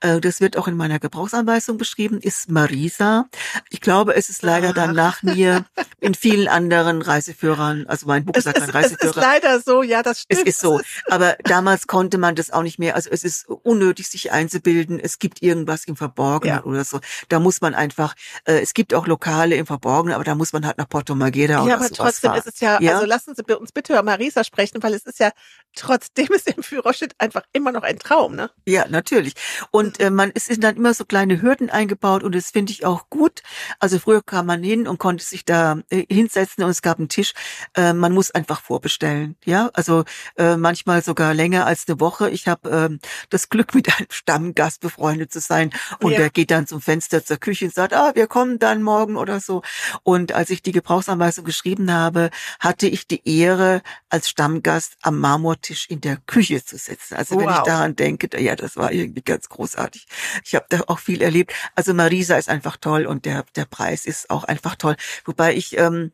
äh, 0.00 0.20
das 0.20 0.42
wird 0.42 0.58
auch 0.58 0.68
in 0.68 0.76
meiner 0.76 0.98
Gebrauchsanweisung 0.98 1.78
beschrieben, 1.78 2.20
ist 2.20 2.50
Marisa. 2.50 3.30
Ich 3.70 3.80
glaube, 3.80 4.14
es 4.14 4.28
ist 4.28 4.42
leider 4.42 4.74
dann 4.74 4.94
nach 4.94 5.22
mir 5.22 5.64
in 6.00 6.14
vielen 6.14 6.48
anderen 6.48 7.00
Reiseführern, 7.00 7.86
also 7.86 8.06
mein 8.06 8.26
Buch 8.26 8.36
sagt 8.38 8.60
ein 8.60 8.68
Reiseführer. 8.68 9.10
Es 9.10 9.16
ist 9.16 9.16
leider 9.16 9.60
so, 9.60 9.82
ja, 9.82 10.02
das 10.02 10.20
stimmt. 10.20 10.42
Es 10.42 10.46
ist 10.46 10.60
so. 10.60 10.82
Aber 11.08 11.36
damals 11.44 11.86
konnte 11.86 12.18
man 12.18 12.34
das 12.34 12.50
auch 12.50 12.62
nicht 12.62 12.78
mehr. 12.78 12.94
Also 12.94 13.08
es 13.10 13.24
ist 13.24 13.48
unnötig, 13.48 14.08
sich 14.08 14.32
einzubilden, 14.32 15.00
es 15.00 15.18
gibt 15.18 15.40
irgendwas 15.40 15.86
im 15.86 15.96
Verborgenen 15.96 16.56
ja. 16.56 16.64
oder 16.64 16.84
so. 16.84 17.00
Da 17.30 17.40
muss 17.40 17.62
man 17.62 17.74
einfach, 17.74 18.14
äh, 18.44 18.60
es 18.60 18.74
gibt 18.74 18.92
auch 18.92 19.06
Lokale 19.06 19.56
im 19.56 19.64
Verborgenen, 19.64 20.14
aber 20.14 20.25
da 20.26 20.34
muss 20.34 20.52
man 20.52 20.66
halt 20.66 20.78
nach 20.78 20.88
Porto 20.88 21.14
Marghera 21.14 21.52
ja, 21.52 21.62
oder 21.62 21.70
Ja, 21.70 21.76
aber 21.76 21.90
trotzdem 21.90 22.30
fahren. 22.30 22.38
ist 22.38 22.46
es 22.46 22.60
ja, 22.60 22.80
ja, 22.80 22.94
also 22.94 23.06
lassen 23.06 23.34
Sie 23.36 23.42
uns 23.54 23.70
bitte 23.70 23.92
über 23.92 24.02
Marisa 24.02 24.42
sprechen, 24.42 24.82
weil 24.82 24.94
es 24.94 25.04
ist 25.04 25.20
ja 25.20 25.30
trotzdem 25.76 26.26
ist 26.34 26.48
im 26.48 26.62
Führerschnitt 26.62 27.14
einfach 27.18 27.42
immer 27.52 27.70
noch 27.70 27.82
ein 27.82 27.98
Traum, 27.98 28.34
ne? 28.34 28.50
Ja, 28.66 28.86
natürlich. 28.88 29.34
Und 29.70 30.00
äh, 30.00 30.10
man 30.10 30.30
ist 30.30 30.50
dann 30.62 30.76
immer 30.76 30.94
so 30.94 31.04
kleine 31.04 31.42
Hürden 31.42 31.70
eingebaut 31.70 32.24
und 32.24 32.34
das 32.34 32.50
finde 32.50 32.72
ich 32.72 32.84
auch 32.84 33.08
gut. 33.08 33.42
Also 33.78 33.98
früher 33.98 34.22
kam 34.22 34.46
man 34.46 34.62
hin 34.62 34.88
und 34.88 34.98
konnte 34.98 35.24
sich 35.24 35.44
da 35.44 35.78
äh, 35.90 36.04
hinsetzen 36.12 36.64
und 36.64 36.70
es 36.70 36.82
gab 36.82 36.98
einen 36.98 37.08
Tisch. 37.08 37.32
Äh, 37.74 37.92
man 37.92 38.12
muss 38.12 38.30
einfach 38.32 38.60
vorbestellen, 38.62 39.36
ja? 39.44 39.70
Also 39.74 40.04
äh, 40.36 40.56
manchmal 40.56 41.04
sogar 41.04 41.34
länger 41.34 41.66
als 41.66 41.84
eine 41.86 42.00
Woche. 42.00 42.30
Ich 42.30 42.48
habe 42.48 42.90
äh, 42.90 43.06
das 43.30 43.48
Glück, 43.48 43.74
mit 43.74 43.88
einem 43.96 44.08
Stammgast 44.10 44.80
befreundet 44.80 45.32
zu 45.32 45.40
sein 45.40 45.70
und 46.00 46.12
ja. 46.12 46.18
der 46.18 46.30
geht 46.30 46.50
dann 46.50 46.66
zum 46.66 46.80
Fenster 46.80 47.24
zur 47.24 47.36
Küche 47.36 47.66
und 47.66 47.74
sagt, 47.74 47.92
ah, 47.92 48.12
wir 48.14 48.26
kommen 48.26 48.58
dann 48.58 48.82
morgen 48.82 49.16
oder 49.16 49.40
so. 49.40 49.62
Und 50.02 50.15
als 50.32 50.50
ich 50.50 50.62
die 50.62 50.72
Gebrauchsanweisung 50.72 51.44
geschrieben 51.44 51.92
habe, 51.92 52.30
hatte 52.60 52.86
ich 52.86 53.06
die 53.06 53.26
Ehre, 53.28 53.82
als 54.08 54.28
Stammgast 54.28 54.96
am 55.02 55.18
Marmor 55.18 55.60
Tisch 55.60 55.86
in 55.88 56.00
der 56.00 56.18
Küche 56.26 56.64
zu 56.64 56.76
sitzen. 56.76 57.14
Also 57.14 57.36
wow. 57.36 57.42
wenn 57.42 57.50
ich 57.50 57.60
daran 57.60 57.96
denke, 57.96 58.28
ja, 58.40 58.56
das 58.56 58.76
war 58.76 58.92
irgendwie 58.92 59.22
ganz 59.22 59.48
großartig. 59.48 60.06
Ich 60.44 60.54
habe 60.54 60.66
da 60.68 60.80
auch 60.86 60.98
viel 60.98 61.22
erlebt. 61.22 61.52
Also 61.74 61.94
Marisa 61.94 62.36
ist 62.36 62.48
einfach 62.48 62.76
toll 62.76 63.06
und 63.06 63.24
der, 63.24 63.44
der 63.54 63.64
Preis 63.64 64.06
ist 64.06 64.30
auch 64.30 64.44
einfach 64.44 64.76
toll. 64.76 64.96
Wobei 65.24 65.54
ich 65.54 65.76
ähm, 65.78 66.12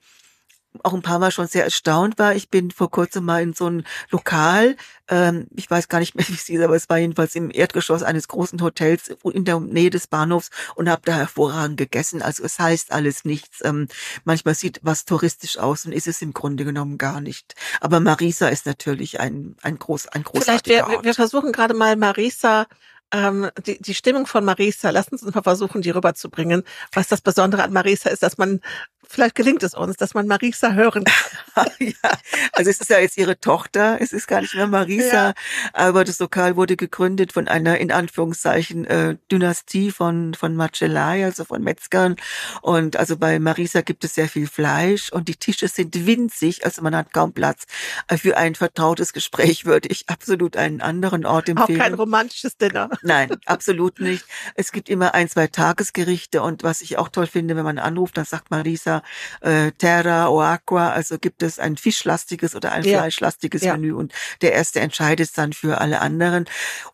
auch 0.83 0.95
ein 0.95 1.03
paar 1.03 1.19
Mal 1.19 1.31
schon 1.31 1.47
sehr 1.47 1.65
erstaunt 1.65 2.19
war. 2.19 2.35
Ich 2.35 2.49
bin 2.49 2.71
vor 2.71 2.91
kurzem 2.91 3.25
mal 3.25 3.43
in 3.43 3.53
so 3.53 3.69
ein 3.69 3.85
Lokal, 4.11 4.77
ähm, 5.09 5.47
ich 5.55 5.71
weiß 5.71 5.89
gar 5.89 5.99
nicht 5.99 6.15
mehr, 6.15 6.27
wie 6.29 6.35
es 6.35 6.47
hieß, 6.47 6.61
aber 6.63 6.75
es 6.75 6.89
war 6.89 6.99
jedenfalls 6.99 7.35
im 7.35 7.51
Erdgeschoss 7.53 8.03
eines 8.03 8.29
großen 8.29 8.63
Hotels 8.63 9.09
in 9.25 9.45
der 9.45 9.61
Nähe 9.61 9.91
des 9.91 10.07
Bahnhofs 10.07 10.51
und 10.75 10.89
habe 10.89 11.03
da 11.05 11.13
hervorragend 11.13 11.77
gegessen. 11.77 12.23
Also 12.23 12.43
es 12.45 12.59
heißt 12.59 12.93
alles 12.93 13.25
nichts. 13.25 13.61
Ähm, 13.65 13.89
manchmal 14.25 14.55
sieht 14.55 14.81
was 14.83 15.05
touristisch 15.05 15.59
aus 15.59 15.85
und 15.85 15.93
ist 15.93 16.09
es 16.09 16.23
im 16.23 16.33
Grunde 16.33 16.65
genommen 16.65 16.99
gar 16.99 17.21
nicht. 17.21 17.55
Aber 17.81 18.01
Marisa 18.01 18.49
ist 18.49 18.67
natürlich 18.67 19.21
ein, 19.21 19.57
ein, 19.63 19.79
groß, 19.79 20.09
ein 20.09 20.23
großartiger 20.25 20.87
Vielleicht 20.87 20.89
wir, 20.89 21.05
wir 21.05 21.15
versuchen 21.15 21.53
gerade 21.53 21.75
mal 21.75 21.97
Marisa 21.97 22.67
ähm, 23.13 23.51
die, 23.67 23.81
die 23.81 23.95
Stimmung 23.95 24.27
von 24.27 24.45
Marisa, 24.45 24.91
Sie 24.91 25.11
uns 25.13 25.35
mal 25.35 25.43
versuchen, 25.43 25.83
die 25.83 25.91
rüberzubringen. 25.91 26.63
Was 26.93 27.09
das 27.09 27.21
Besondere 27.21 27.63
an 27.63 27.73
Marisa 27.73 28.09
ist, 28.09 28.23
dass 28.23 28.39
man, 28.39 28.61
vielleicht 29.07 29.35
gelingt 29.35 29.63
es 29.63 29.75
uns, 29.75 29.97
dass 29.97 30.15
man 30.15 30.27
Marisa 30.27 30.73
hören 30.73 31.05
kann. 31.55 31.67
ja, 31.79 31.93
also 32.53 32.71
es 32.71 32.81
ist 32.81 32.89
ja 32.89 32.99
jetzt 32.99 33.19
ihre 33.19 33.39
Tochter, 33.39 33.99
es 34.01 34.13
ist 34.13 34.27
gar 34.27 34.41
nicht 34.41 34.55
mehr 34.55 34.67
Marisa, 34.67 35.29
ja. 35.29 35.35
aber 35.75 36.05
das 36.05 36.19
Lokal 36.21 36.57
wurde 36.57 36.77
gegründet 36.77 37.33
von 37.33 37.49
einer, 37.49 37.79
in 37.79 37.93
Anführungszeichen, 37.93 38.87
äh, 38.87 39.17
Dynastie 39.31 39.91
von, 39.91 40.33
von 40.33 40.57
Macellai, 40.57 41.25
also 41.25 41.45
von 41.45 41.63
Metzgern. 41.63 42.17
Und 42.63 42.97
also 42.97 43.19
bei 43.19 43.39
Marisa 43.39 43.83
gibt 43.83 44.05
es 44.05 44.15
sehr 44.15 44.29
viel 44.29 44.47
Fleisch 44.47 45.13
und 45.13 45.29
die 45.29 45.37
Tische 45.37 45.69
sind 45.69 46.07
winzig, 46.07 46.65
also 46.65 46.81
man 46.81 46.97
hat 46.97 47.13
kaum 47.13 47.35
Platz. 47.35 47.65
Für 48.17 48.39
ein 48.39 48.55
vertrautes 48.55 49.13
Gespräch 49.13 49.67
würde 49.67 49.89
ich 49.89 50.09
absolut 50.09 50.57
einen 50.57 50.81
anderen 50.81 51.27
Ort 51.27 51.51
empfehlen. 51.51 51.81
Auch 51.81 51.85
kein 51.85 51.95
romantisches 51.95 52.57
Dinner. 52.57 52.89
Nein, 53.03 53.37
absolut 53.47 54.01
nicht. 54.01 54.25
Es 54.55 54.73
gibt 54.73 54.89
immer 54.89 55.15
ein, 55.15 55.29
zwei 55.29 55.47
Tagesgerichte 55.47 56.43
und 56.43 56.63
was 56.63 56.81
ich 56.81 56.99
auch 56.99 57.09
toll 57.09 57.27
finde, 57.27 57.57
wenn 57.57 57.65
man 57.65 57.79
anruft, 57.79 58.17
dann 58.17 58.25
sagt 58.25 58.51
Marisa 58.51 59.03
äh, 59.41 59.73
Terra 59.73 60.29
o 60.29 60.41
Aqua, 60.41 60.91
also 60.91 61.19
gibt 61.19 61.43
es 61.43 61.59
ein 61.59 61.77
fischlastiges 61.77 62.55
oder 62.55 62.73
ein 62.73 62.85
ja. 62.85 62.99
fleischlastiges 62.99 63.63
ja. 63.63 63.73
Menü 63.73 63.93
und 63.93 64.13
der 64.41 64.53
erste 64.53 64.81
entscheidet 64.81 65.37
dann 65.37 65.53
für 65.53 65.81
alle 65.81 66.01
anderen. 66.01 66.47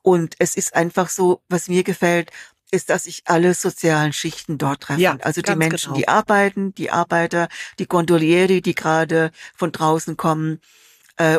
Und 0.02 0.34
es 0.38 0.56
ist 0.56 0.74
einfach 0.74 1.09
so, 1.09 1.42
was 1.48 1.68
mir 1.68 1.84
gefällt, 1.84 2.30
ist, 2.70 2.90
dass 2.90 3.04
sich 3.04 3.22
alle 3.24 3.54
sozialen 3.54 4.12
Schichten 4.12 4.59
dort 4.59 4.82
treffen. 4.82 5.00
Ja, 5.00 5.16
also 5.22 5.40
die 5.40 5.56
Menschen, 5.56 5.94
genau. 5.94 5.98
die 5.98 6.09
arbeiten, 6.09 6.74
die 6.74 6.90
Arbeiter, 6.90 7.48
die 7.78 7.88
Gondolieri, 7.88 8.61
die 8.61 8.74
gerade 8.74 9.30
von 9.54 9.72
draußen 9.72 10.16
kommen, 10.16 10.61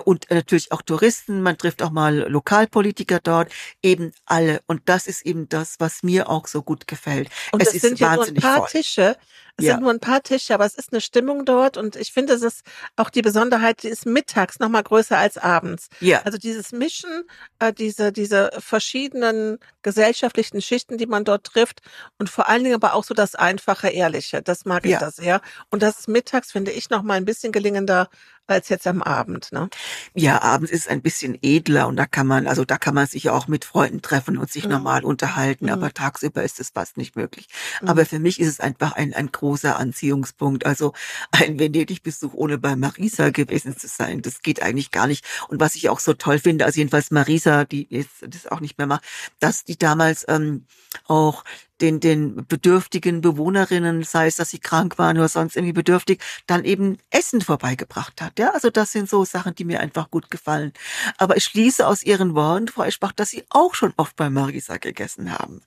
und 0.03 0.29
natürlich 0.29 0.71
auch 0.71 0.81
Touristen, 0.81 1.41
man 1.41 1.57
trifft 1.57 1.81
auch 1.81 1.91
mal 1.91 2.17
Lokalpolitiker 2.29 3.19
dort, 3.21 3.51
eben 3.81 4.11
alle. 4.25 4.61
Und 4.67 4.81
das 4.85 5.07
ist 5.07 5.25
eben 5.25 5.47
das, 5.49 5.75
was 5.79 6.03
mir 6.03 6.29
auch 6.29 6.47
so 6.47 6.61
gut 6.61 6.87
gefällt. 6.87 7.29
Und 7.51 7.61
es, 7.61 7.73
es 7.73 7.81
sind 7.81 7.99
ja 7.99 8.15
nur 8.15 8.27
ein 8.27 8.33
paar 8.35 8.57
voll. 8.57 8.67
Tische. 8.69 9.15
Es 9.59 9.65
ja. 9.65 9.73
sind 9.73 9.81
nur 9.81 9.91
ein 9.91 9.99
paar 9.99 10.23
Tische, 10.23 10.53
aber 10.53 10.65
es 10.65 10.75
ist 10.75 10.91
eine 10.91 11.01
Stimmung 11.01 11.45
dort 11.45 11.77
und 11.77 11.95
ich 11.95 12.11
finde, 12.11 12.33
es 12.33 12.41
ist 12.41 12.61
auch 12.95 13.09
die 13.09 13.21
Besonderheit, 13.21 13.83
die 13.83 13.87
ist 13.89 14.05
mittags 14.05 14.59
noch 14.59 14.69
mal 14.69 14.83
größer 14.83 15.17
als 15.17 15.37
abends. 15.37 15.89
Ja. 15.99 16.21
Also 16.23 16.37
dieses 16.37 16.71
Mischen, 16.71 17.23
äh, 17.59 17.73
diese, 17.73 18.11
diese 18.11 18.51
verschiedenen 18.59 19.59
gesellschaftlichen 19.81 20.61
Schichten, 20.61 20.97
die 20.97 21.05
man 21.05 21.23
dort 21.23 21.45
trifft 21.45 21.81
und 22.17 22.29
vor 22.29 22.49
allen 22.49 22.63
Dingen 22.63 22.75
aber 22.75 22.93
auch 22.93 23.03
so 23.03 23.13
das 23.13 23.35
einfache, 23.35 23.89
ehrliche, 23.89 24.41
das 24.41 24.65
mag 24.65 24.85
ich 24.85 24.91
ja. 24.91 24.99
da 24.99 25.11
sehr. 25.11 25.41
Und 25.69 25.83
das 25.83 25.99
ist 25.99 26.07
mittags, 26.07 26.51
finde 26.51 26.71
ich, 26.71 26.89
noch 26.89 27.03
mal 27.03 27.15
ein 27.15 27.25
bisschen 27.25 27.51
gelingender 27.51 28.09
als 28.49 28.69
jetzt 28.69 28.87
am 28.87 29.01
Abend, 29.01 29.51
ne? 29.51 29.69
Ja, 30.13 30.41
abends 30.41 30.71
ist 30.71 30.81
es 30.81 30.87
ein 30.87 31.01
bisschen 31.01 31.37
edler 31.41 31.87
und 31.87 31.95
da 31.97 32.05
kann 32.05 32.27
man, 32.27 32.47
also 32.47 32.65
da 32.65 32.77
kann 32.77 32.95
man 32.95 33.05
sich 33.05 33.29
auch 33.29 33.47
mit 33.47 33.63
Freunden 33.63 34.01
treffen 34.01 34.37
und 34.37 34.51
sich 34.51 34.65
mhm. 34.65 34.71
normal 34.71 35.05
unterhalten, 35.05 35.65
mhm. 35.65 35.71
aber 35.71 35.93
tagsüber 35.93 36.43
ist 36.43 36.59
es 36.59 36.69
fast 36.69 36.97
nicht 36.97 37.15
möglich. 37.15 37.47
Mhm. 37.81 37.89
Aber 37.89 38.05
für 38.05 38.19
mich 38.19 38.39
ist 38.39 38.47
es 38.47 38.59
einfach 38.59 38.93
ein, 38.93 39.13
ein 39.13 39.31
großer 39.49 39.79
Anziehungspunkt. 39.79 40.67
Also 40.67 40.93
ein 41.31 41.57
Venedig-Besuch 41.57 42.35
ohne 42.35 42.59
bei 42.59 42.75
Marisa 42.75 43.31
gewesen 43.31 43.75
zu 43.75 43.87
sein, 43.87 44.21
das 44.21 44.43
geht 44.43 44.61
eigentlich 44.61 44.91
gar 44.91 45.07
nicht. 45.07 45.25
Und 45.47 45.59
was 45.59 45.75
ich 45.75 45.89
auch 45.89 45.99
so 45.99 46.13
toll 46.13 46.37
finde, 46.37 46.65
also 46.65 46.77
jedenfalls 46.77 47.09
Marisa, 47.09 47.65
die 47.65 47.87
jetzt 47.89 48.21
das 48.21 48.45
auch 48.45 48.59
nicht 48.59 48.77
mehr 48.77 48.85
macht, 48.85 49.03
dass 49.39 49.63
die 49.65 49.77
damals 49.77 50.23
ähm, 50.27 50.65
auch 51.05 51.43
den, 51.81 51.99
den 51.99 52.45
bedürftigen 52.45 53.21
Bewohnerinnen, 53.21 54.03
sei 54.03 54.27
es, 54.27 54.35
dass 54.35 54.51
sie 54.51 54.59
krank 54.59 54.99
waren 54.99 55.17
oder 55.17 55.29
sonst 55.29 55.55
irgendwie 55.55 55.73
bedürftig, 55.73 56.21
dann 56.45 56.63
eben 56.63 56.97
Essen 57.09 57.41
vorbeigebracht 57.41 58.21
hat. 58.21 58.37
Ja, 58.37 58.51
also 58.51 58.69
das 58.69 58.91
sind 58.91 59.09
so 59.09 59.25
Sachen, 59.25 59.55
die 59.55 59.65
mir 59.65 59.79
einfach 59.79 60.11
gut 60.11 60.29
gefallen. 60.29 60.73
Aber 61.17 61.37
ich 61.37 61.45
schließe 61.45 61.87
aus 61.87 62.03
Ihren 62.03 62.35
Worten, 62.35 62.67
Frau 62.67 62.83
Eschbach, 62.83 63.13
dass 63.13 63.29
Sie 63.29 63.45
auch 63.49 63.73
schon 63.73 63.93
oft 63.97 64.15
bei 64.15 64.29
Marisa 64.29 64.77
gegessen 64.77 65.31
haben. 65.31 65.61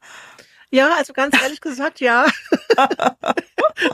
Ja, 0.73 0.95
also 0.97 1.13
ganz 1.13 1.41
ehrlich 1.41 1.61
gesagt, 1.61 2.01
ja. 2.01 2.25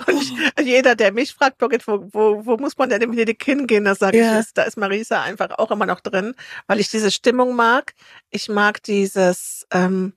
und 0.07 0.23
ich, 0.23 0.33
jeder, 0.63 0.95
der 0.95 1.13
mich 1.13 1.35
fragt, 1.35 1.59
Birgit, 1.59 1.89
wo, 1.89 2.09
wo, 2.13 2.47
wo 2.47 2.57
muss 2.57 2.79
man 2.79 2.89
denn 2.89 3.03
im 3.03 3.11
Venedig 3.11 3.43
hingehen, 3.43 3.85
da 3.85 3.97
sage 3.97 4.19
ja. 4.19 4.39
ich, 4.39 4.55
da 4.55 4.63
ist 4.63 4.77
Marisa 4.77 5.21
einfach 5.21 5.51
auch 5.59 5.73
immer 5.73 5.87
noch 5.87 6.01
drin, 6.01 6.37
weil 6.69 6.79
ich 6.79 6.89
diese 6.89 7.11
Stimmung 7.11 7.57
mag. 7.57 7.95
Ich 8.31 8.49
mag 8.49 8.81
dieses, 8.85 9.67
ähm, 9.73 10.13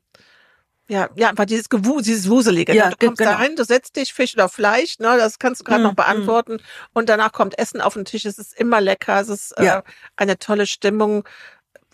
ja, 0.88 1.10
ja, 1.16 1.30
einfach 1.30 1.46
dieses 1.46 1.68
Gewu 1.70 2.02
dieses 2.02 2.30
Wuselige. 2.30 2.76
Ja, 2.76 2.92
du 2.92 2.98
kommst 2.98 3.18
genau. 3.18 3.32
da 3.32 3.38
rein, 3.38 3.56
du 3.56 3.64
setzt 3.64 3.96
dich 3.96 4.14
Fisch 4.14 4.36
oder 4.36 4.48
Fleisch, 4.48 5.00
ne, 5.00 5.16
das 5.18 5.40
kannst 5.40 5.62
du 5.62 5.64
gerade 5.64 5.82
mm, 5.82 5.88
noch 5.88 5.96
beantworten. 5.96 6.56
Mm. 6.56 6.60
Und 6.94 7.10
danach 7.10 7.32
kommt 7.32 7.58
Essen 7.58 7.82
auf 7.82 7.96
den 7.96 8.06
Tisch. 8.06 8.26
Es 8.26 8.38
ist 8.38 8.54
immer 8.54 8.82
lecker, 8.82 9.20
es 9.20 9.30
ist 9.30 9.56
ja. 9.58 9.80
äh, 9.80 9.84
eine 10.16 10.38
tolle 10.38 10.68
Stimmung. 10.68 11.24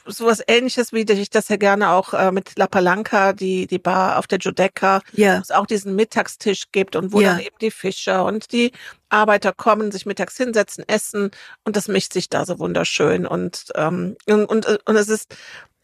Sowas 0.07 0.41
ähnliches, 0.47 0.93
wie 0.93 1.01
ich 1.01 1.29
das 1.29 1.49
ja 1.49 1.57
gerne 1.57 1.91
auch 1.91 2.13
äh, 2.13 2.31
mit 2.31 2.57
La 2.57 2.67
Palanca, 2.67 3.33
die, 3.33 3.67
die 3.67 3.79
Bar 3.79 4.17
auf 4.17 4.27
der 4.27 4.39
Giudecca, 4.39 5.01
ja. 5.13 5.37
wo 5.37 5.41
es 5.41 5.51
auch 5.51 5.65
diesen 5.65 5.95
Mittagstisch 5.95 6.63
gibt 6.71 6.95
und 6.95 7.13
wo 7.13 7.21
ja. 7.21 7.31
dann 7.31 7.39
eben 7.39 7.57
die 7.59 7.71
Fischer 7.71 8.25
und 8.25 8.51
die 8.51 8.71
Arbeiter 9.09 9.53
kommen, 9.53 9.91
sich 9.91 10.05
mittags 10.05 10.37
hinsetzen, 10.37 10.83
essen 10.87 11.31
und 11.63 11.75
das 11.75 11.87
mischt 11.87 12.13
sich 12.13 12.29
da 12.29 12.45
so 12.45 12.59
wunderschön 12.59 13.25
und, 13.25 13.65
ähm, 13.75 14.17
und, 14.27 14.45
und, 14.45 14.65
und 14.65 14.95
es 14.95 15.09
ist 15.09 15.35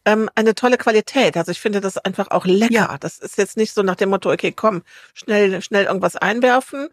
ähm, 0.04 0.28
eine 0.34 0.54
tolle 0.54 0.76
Qualität. 0.76 1.36
Also 1.36 1.50
ich 1.50 1.60
finde 1.60 1.80
das 1.80 1.98
einfach 1.98 2.30
auch 2.30 2.44
lecker. 2.44 2.72
Ja. 2.72 2.96
Das 2.98 3.18
ist 3.18 3.38
jetzt 3.38 3.56
nicht 3.56 3.72
so 3.74 3.82
nach 3.82 3.96
dem 3.96 4.10
Motto, 4.10 4.30
okay, 4.30 4.52
komm, 4.52 4.82
schnell, 5.14 5.62
schnell 5.62 5.84
irgendwas 5.84 6.16
einwerfen, 6.16 6.88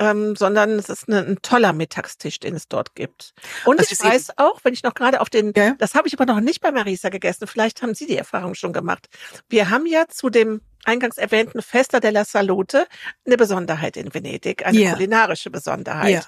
ähm, 0.00 0.34
sondern 0.34 0.70
es 0.78 0.88
ist 0.88 1.08
eine, 1.08 1.20
ein 1.20 1.42
toller 1.42 1.72
Mittagstisch, 1.74 2.40
den 2.40 2.56
es 2.56 2.66
dort 2.66 2.94
gibt. 2.94 3.34
Und 3.66 3.78
also 3.78 3.92
ich 3.92 4.02
weiß 4.02 4.38
auch, 4.38 4.58
wenn 4.64 4.72
ich 4.72 4.82
noch 4.82 4.94
gerade 4.94 5.20
auf 5.20 5.28
den, 5.28 5.52
ja. 5.54 5.74
das 5.78 5.94
habe 5.94 6.08
ich 6.08 6.18
aber 6.18 6.24
noch 6.24 6.40
nicht 6.40 6.60
bei 6.60 6.72
Marisa 6.72 7.10
gegessen, 7.10 7.46
vielleicht 7.46 7.82
haben 7.82 7.94
Sie 7.94 8.06
die 8.06 8.16
Erfahrung 8.16 8.54
schon 8.54 8.72
gemacht. 8.72 9.08
Wir 9.48 9.68
haben 9.68 9.86
ja 9.86 10.08
zu 10.08 10.30
dem 10.30 10.62
eingangs 10.84 11.18
erwähnten 11.18 11.60
Festa 11.60 12.00
della 12.00 12.24
Salute 12.24 12.86
eine 13.26 13.36
Besonderheit 13.36 13.98
in 13.98 14.12
Venedig, 14.12 14.64
eine 14.64 14.78
Ja. 14.78 14.92
kulinarische 14.94 15.50
Besonderheit. 15.50 16.10
Ja. 16.10 16.22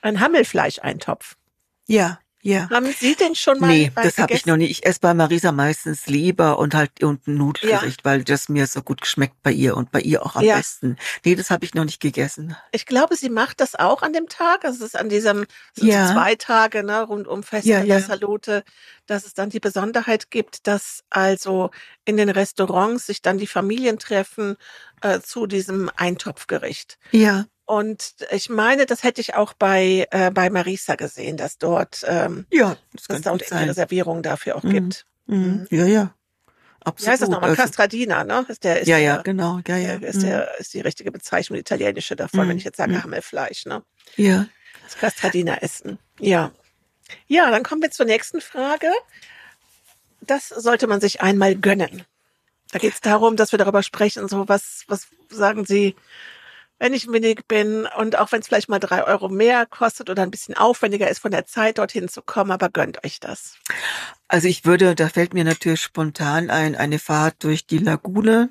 Ein 0.00 0.20
Hammelfleischeintopf. 0.20 1.36
Ja, 1.86 2.20
ja. 2.42 2.68
Haben 2.70 2.92
Sie 2.92 3.14
den 3.16 3.34
schon 3.34 3.58
mal 3.58 3.66
Nee, 3.68 3.90
das 3.94 4.16
habe 4.18 4.32
ich 4.32 4.46
noch 4.46 4.56
nicht. 4.56 4.70
Ich 4.70 4.86
esse 4.86 5.00
bei 5.00 5.12
Marisa 5.12 5.50
meistens 5.52 6.06
Leber 6.06 6.58
und 6.58 6.74
halt 6.74 7.02
und 7.02 7.26
ein 7.26 7.34
Nudelgericht, 7.36 8.04
weil 8.04 8.22
das 8.24 8.48
mir 8.48 8.66
so 8.66 8.80
gut 8.82 9.06
schmeckt 9.06 9.42
bei 9.42 9.50
ihr 9.52 9.76
und 9.76 9.90
bei 9.90 10.00
ihr 10.00 10.24
auch 10.24 10.36
am 10.36 10.44
Ja. 10.44 10.56
besten. 10.56 10.96
Nee, 11.24 11.34
das 11.34 11.50
habe 11.50 11.64
ich 11.64 11.74
noch 11.74 11.84
nicht 11.84 12.00
gegessen. 12.00 12.56
Ich 12.72 12.86
glaube, 12.86 13.16
sie 13.16 13.28
macht 13.28 13.60
das 13.60 13.74
auch 13.74 14.02
an 14.02 14.12
dem 14.12 14.28
Tag. 14.28 14.64
Also 14.64 14.84
es 14.84 14.94
ist 14.94 15.00
an 15.00 15.08
diesem 15.08 15.46
Ja. 15.76 16.06
so 16.08 16.14
zwei 16.14 16.34
Tage 16.36 16.84
ne, 16.84 17.02
rund 17.02 17.26
um 17.26 17.42
Festa 17.42 17.68
Ja, 17.70 17.82
ja. 17.82 18.00
Salute, 18.00 18.62
dass 19.06 19.26
es 19.26 19.34
dann 19.34 19.50
die 19.50 19.60
Besonderheit 19.60 20.30
gibt, 20.30 20.66
dass 20.66 21.02
also 21.10 21.70
in 22.04 22.16
den 22.16 22.28
Restaurants 22.28 23.06
sich 23.06 23.20
dann 23.20 23.38
die 23.38 23.46
Familien 23.48 23.98
treffen 23.98 24.56
äh, 25.02 25.20
zu 25.20 25.46
diesem 25.46 25.90
Eintopfgericht. 25.96 26.98
Ja. 27.10 27.46
Und 27.68 28.14
ich 28.30 28.48
meine, 28.48 28.86
das 28.86 29.02
hätte 29.02 29.20
ich 29.20 29.34
auch 29.34 29.52
bei 29.52 30.06
äh, 30.10 30.30
bei 30.30 30.48
Marisa 30.48 30.94
gesehen, 30.94 31.36
dass 31.36 31.58
dort 31.58 32.02
ähm, 32.06 32.46
Ja, 32.50 32.76
das 32.94 33.04
dass 33.08 33.18
es 33.20 33.24
gut 33.30 33.52
eine. 33.52 33.68
Reservierung 33.70 34.22
dafür 34.22 34.56
auch 34.56 34.62
Mhm. 34.62 34.70
gibt. 34.70 35.04
Mhm. 35.26 35.66
Ja, 35.70 35.84
ja. 35.84 36.14
Absolut. 36.80 37.06
Wie 37.06 37.10
heißt 37.10 37.22
das 37.22 37.28
nochmal? 37.28 37.50
Also, 37.50 37.60
Castradina, 37.62 38.24
ne? 38.24 38.46
Ist 38.48 38.64
der, 38.64 38.80
ist 38.80 38.88
ja, 38.88 38.96
der, 38.96 39.04
ja, 39.04 39.16
genau. 39.22 39.60
Ja, 39.68 39.76
ja. 39.76 39.94
ist, 39.96 40.22
der, 40.22 40.58
ist 40.58 40.72
die 40.72 40.80
richtige 40.80 41.12
Bezeichnung, 41.12 41.56
die 41.56 41.60
italienische 41.60 42.16
davon, 42.16 42.46
Mhm. 42.46 42.48
wenn 42.50 42.56
ich 42.56 42.64
jetzt 42.64 42.78
sage 42.78 42.92
Mhm. 42.92 43.02
Hammelfleisch, 43.02 43.66
ne? 43.66 43.82
Mhm. 44.16 44.24
Ja. 44.24 44.46
Das 44.84 44.96
Castradina 44.96 45.58
essen. 45.58 45.98
Ja. 46.18 46.52
Ja, 47.26 47.50
dann 47.50 47.62
kommen 47.64 47.82
wir 47.82 47.90
zur 47.90 48.06
nächsten 48.06 48.40
Frage. 48.40 48.86
Das 50.22 50.48
sollte 50.48 50.86
man 50.86 51.00
sich 51.02 51.20
einmal 51.20 51.54
gönnen. 51.54 52.04
Da 52.72 52.78
geht 52.78 52.94
es 52.94 53.00
darum, 53.02 53.36
dass 53.36 53.52
wir 53.52 53.58
darüber 53.58 53.82
sprechen, 53.82 54.26
so 54.28 54.48
was, 54.48 54.84
was 54.88 55.08
sagen 55.30 55.66
Sie, 55.66 55.94
wenn 56.78 56.92
ich 56.92 57.08
Venedig 57.08 57.48
bin 57.48 57.86
und 57.96 58.18
auch 58.18 58.32
wenn 58.32 58.40
es 58.40 58.46
vielleicht 58.46 58.68
mal 58.68 58.78
drei 58.78 59.04
Euro 59.04 59.28
mehr 59.28 59.66
kostet 59.66 60.10
oder 60.10 60.22
ein 60.22 60.30
bisschen 60.30 60.56
aufwendiger 60.56 61.08
ist, 61.08 61.18
von 61.18 61.30
der 61.30 61.46
Zeit 61.46 61.78
dorthin 61.78 62.08
zu 62.08 62.22
kommen, 62.22 62.50
aber 62.50 62.68
gönnt 62.68 63.04
euch 63.04 63.20
das. 63.20 63.54
Also 64.28 64.48
ich 64.48 64.64
würde, 64.64 64.94
da 64.94 65.08
fällt 65.08 65.34
mir 65.34 65.44
natürlich 65.44 65.80
spontan 65.80 66.50
ein, 66.50 66.76
eine 66.76 66.98
Fahrt 66.98 67.44
durch 67.44 67.66
die 67.66 67.78
Lagune. 67.78 68.50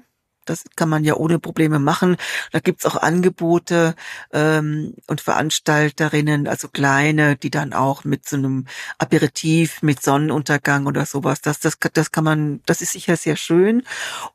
Das 0.49 0.63
kann 0.75 0.89
man 0.89 1.03
ja 1.03 1.15
ohne 1.15 1.39
Probleme 1.39 1.79
machen. 1.79 2.17
Da 2.51 2.59
gibt's 2.59 2.85
auch 2.85 2.95
Angebote 2.95 3.95
ähm, 4.31 4.93
und 5.07 5.21
Veranstalterinnen, 5.21 6.47
also 6.47 6.67
kleine, 6.67 7.35
die 7.35 7.51
dann 7.51 7.73
auch 7.73 8.03
mit 8.03 8.27
so 8.27 8.37
einem 8.37 8.65
Aperitif, 8.97 9.81
mit 9.81 10.01
Sonnenuntergang 10.01 10.85
oder 10.85 11.05
sowas, 11.05 11.41
das, 11.41 11.59
das, 11.59 11.77
das 11.93 12.11
kann 12.11 12.23
man, 12.23 12.61
das 12.65 12.81
ist 12.81 12.93
sicher 12.93 13.17
sehr 13.17 13.35
schön. 13.35 13.83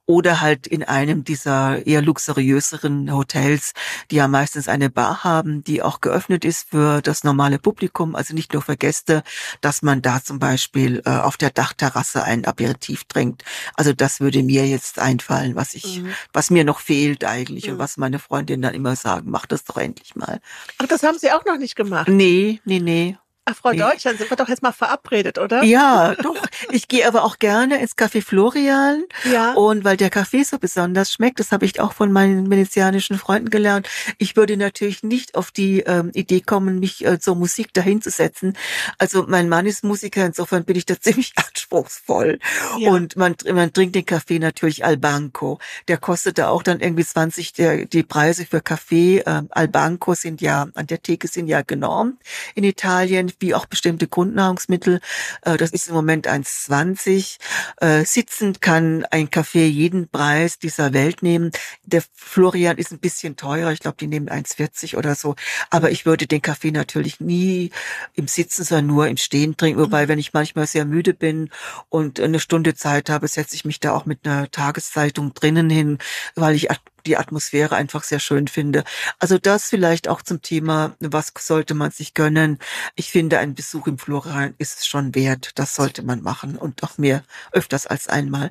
Oder 0.06 0.40
halt 0.40 0.66
in 0.66 0.82
einem 0.82 1.24
dieser 1.24 1.86
eher 1.86 2.02
luxuriöseren 2.02 3.12
Hotels, 3.12 3.72
die 4.10 4.16
ja 4.16 4.28
meistens 4.28 4.68
eine 4.68 4.90
Bar 4.90 5.24
haben, 5.24 5.64
die 5.64 5.82
auch 5.82 6.00
geöffnet 6.00 6.44
ist 6.44 6.70
für 6.70 7.00
das 7.02 7.24
normale 7.24 7.58
Publikum, 7.58 8.14
also 8.14 8.34
nicht 8.34 8.52
nur 8.52 8.62
für 8.62 8.76
Gäste, 8.76 9.22
dass 9.60 9.82
man 9.82 10.02
da 10.02 10.22
zum 10.22 10.38
Beispiel 10.38 11.02
äh, 11.04 11.10
auf 11.10 11.36
der 11.36 11.50
Dachterrasse 11.50 12.24
ein 12.24 12.44
Aperitif 12.44 13.04
trinkt. 13.04 13.44
Also 13.74 13.92
das 13.92 14.20
würde 14.20 14.42
mir 14.42 14.66
jetzt 14.66 14.98
einfallen, 14.98 15.54
was 15.54 15.74
ich, 15.74 16.01
Mhm. 16.02 16.14
was 16.32 16.50
mir 16.50 16.64
noch 16.64 16.80
fehlt 16.80 17.24
eigentlich 17.24 17.66
Mhm. 17.66 17.74
und 17.74 17.78
was 17.78 17.96
meine 17.96 18.18
Freundinnen 18.18 18.62
dann 18.62 18.74
immer 18.74 18.96
sagen, 18.96 19.30
mach 19.30 19.46
das 19.46 19.64
doch 19.64 19.76
endlich 19.76 20.14
mal. 20.16 20.40
Ach, 20.78 20.86
das 20.86 21.02
haben 21.02 21.18
Sie 21.18 21.30
auch 21.32 21.44
noch 21.44 21.58
nicht 21.58 21.76
gemacht. 21.76 22.08
Nee, 22.08 22.60
nee, 22.64 22.80
nee. 22.80 23.16
Ach, 23.44 23.56
Frau 23.56 23.72
Nee. 23.72 23.78
Deutschland, 23.78 24.18
sind 24.18 24.30
wir 24.30 24.36
doch 24.36 24.48
jetzt 24.48 24.62
mal 24.62 24.70
verabredet, 24.70 25.38
oder? 25.38 25.64
Ja, 25.64 26.14
doch. 26.14 26.36
Ich 26.70 26.86
gehe 26.86 27.08
aber 27.08 27.24
auch 27.24 27.40
gerne 27.40 27.80
ins 27.80 27.96
Café 27.98 28.22
Florian 28.22 29.02
Ja. 29.24 29.54
und 29.54 29.82
weil 29.82 29.96
der 29.96 30.10
Kaffee 30.10 30.44
so 30.44 30.58
besonders 30.58 31.12
schmeckt, 31.12 31.40
das 31.40 31.50
habe 31.50 31.64
ich 31.64 31.80
auch 31.80 31.92
von 31.92 32.12
meinen 32.12 32.48
venezianischen 32.50 33.18
Freunden 33.18 33.50
gelernt. 33.50 33.88
Ich 34.18 34.36
würde 34.36 34.56
natürlich 34.56 35.02
nicht 35.02 35.34
auf 35.34 35.50
die 35.50 35.80
ähm, 35.80 36.12
Idee 36.14 36.40
kommen, 36.40 36.78
mich 36.78 37.04
äh, 37.04 37.18
zur 37.18 37.34
Musik 37.34 37.74
dahinzusetzen. 37.74 38.56
Also 38.98 39.24
mein 39.26 39.48
Mann 39.48 39.66
ist 39.66 39.82
Musiker, 39.82 40.24
insofern 40.24 40.64
bin 40.64 40.76
ich 40.76 40.86
da 40.86 40.94
ziemlich 41.00 41.32
anspruchsvoll. 41.36 42.38
Ja. 42.78 42.90
Und 42.90 43.16
man, 43.16 43.34
man 43.52 43.72
trinkt 43.72 43.96
den 43.96 44.06
Kaffee 44.06 44.38
natürlich 44.38 44.84
al 44.84 44.98
banco. 44.98 45.58
Der 45.88 45.98
kostet 45.98 46.38
da 46.38 46.48
auch 46.48 46.62
dann 46.62 46.78
irgendwie 46.78 47.04
20, 47.04 47.54
der, 47.54 47.86
die 47.86 48.04
Preise 48.04 48.46
für 48.46 48.60
Kaffee 48.60 49.22
ähm, 49.26 49.48
al 49.50 49.66
banco 49.66 50.14
sind 50.14 50.40
ja, 50.40 50.68
an 50.74 50.86
der 50.86 51.02
Theke 51.02 51.26
sind 51.26 51.48
ja 51.48 51.62
genormt 51.62 52.20
in 52.54 52.62
Italien, 52.62 53.31
wie 53.40 53.54
auch 53.54 53.66
bestimmte 53.66 54.08
Grundnahrungsmittel. 54.08 55.00
Äh, 55.42 55.56
das 55.56 55.70
ist 55.70 55.88
im 55.88 55.94
Moment 55.94 56.28
1,20. 56.28 57.38
Äh, 57.80 58.04
sitzend 58.04 58.60
kann 58.60 59.04
ein 59.10 59.30
Kaffee 59.30 59.66
jeden 59.66 60.08
Preis 60.08 60.58
dieser 60.58 60.92
Welt 60.92 61.22
nehmen. 61.22 61.50
Der 61.84 62.02
Florian 62.14 62.78
ist 62.78 62.92
ein 62.92 62.98
bisschen 62.98 63.36
teurer. 63.36 63.72
Ich 63.72 63.80
glaube, 63.80 63.96
die 63.98 64.06
nehmen 64.06 64.28
1,40 64.28 64.96
oder 64.96 65.14
so. 65.14 65.36
Aber 65.70 65.90
ich 65.90 66.06
würde 66.06 66.26
den 66.26 66.42
Kaffee 66.42 66.70
natürlich 66.70 67.20
nie 67.20 67.70
im 68.14 68.28
Sitzen, 68.28 68.64
sondern 68.64 68.86
nur 68.86 69.08
im 69.08 69.16
Stehen 69.16 69.56
trinken. 69.56 69.80
Wobei, 69.80 70.08
wenn 70.08 70.18
ich 70.18 70.32
manchmal 70.32 70.66
sehr 70.66 70.84
müde 70.84 71.14
bin 71.14 71.50
und 71.88 72.20
eine 72.20 72.40
Stunde 72.40 72.74
Zeit 72.74 73.10
habe, 73.10 73.28
setze 73.28 73.54
ich 73.56 73.64
mich 73.64 73.80
da 73.80 73.92
auch 73.92 74.06
mit 74.06 74.26
einer 74.26 74.50
Tageszeitung 74.50 75.34
drinnen 75.34 75.70
hin, 75.70 75.98
weil 76.34 76.54
ich 76.54 76.70
die 77.06 77.16
Atmosphäre 77.16 77.76
einfach 77.76 78.04
sehr 78.04 78.20
schön 78.20 78.48
finde. 78.48 78.84
Also 79.18 79.38
das 79.38 79.68
vielleicht 79.68 80.08
auch 80.08 80.22
zum 80.22 80.42
Thema, 80.42 80.96
was 81.00 81.32
sollte 81.38 81.74
man 81.74 81.90
sich 81.90 82.14
gönnen? 82.14 82.58
Ich 82.94 83.10
finde, 83.10 83.38
ein 83.38 83.54
Besuch 83.54 83.86
im 83.86 83.98
Florian 83.98 84.54
ist 84.58 84.80
es 84.80 84.86
schon 84.86 85.14
wert. 85.14 85.50
Das 85.56 85.74
sollte 85.74 86.02
man 86.02 86.22
machen 86.22 86.56
und 86.56 86.82
auch 86.82 86.98
mehr, 86.98 87.22
öfters 87.52 87.86
als 87.86 88.08
einmal. 88.08 88.50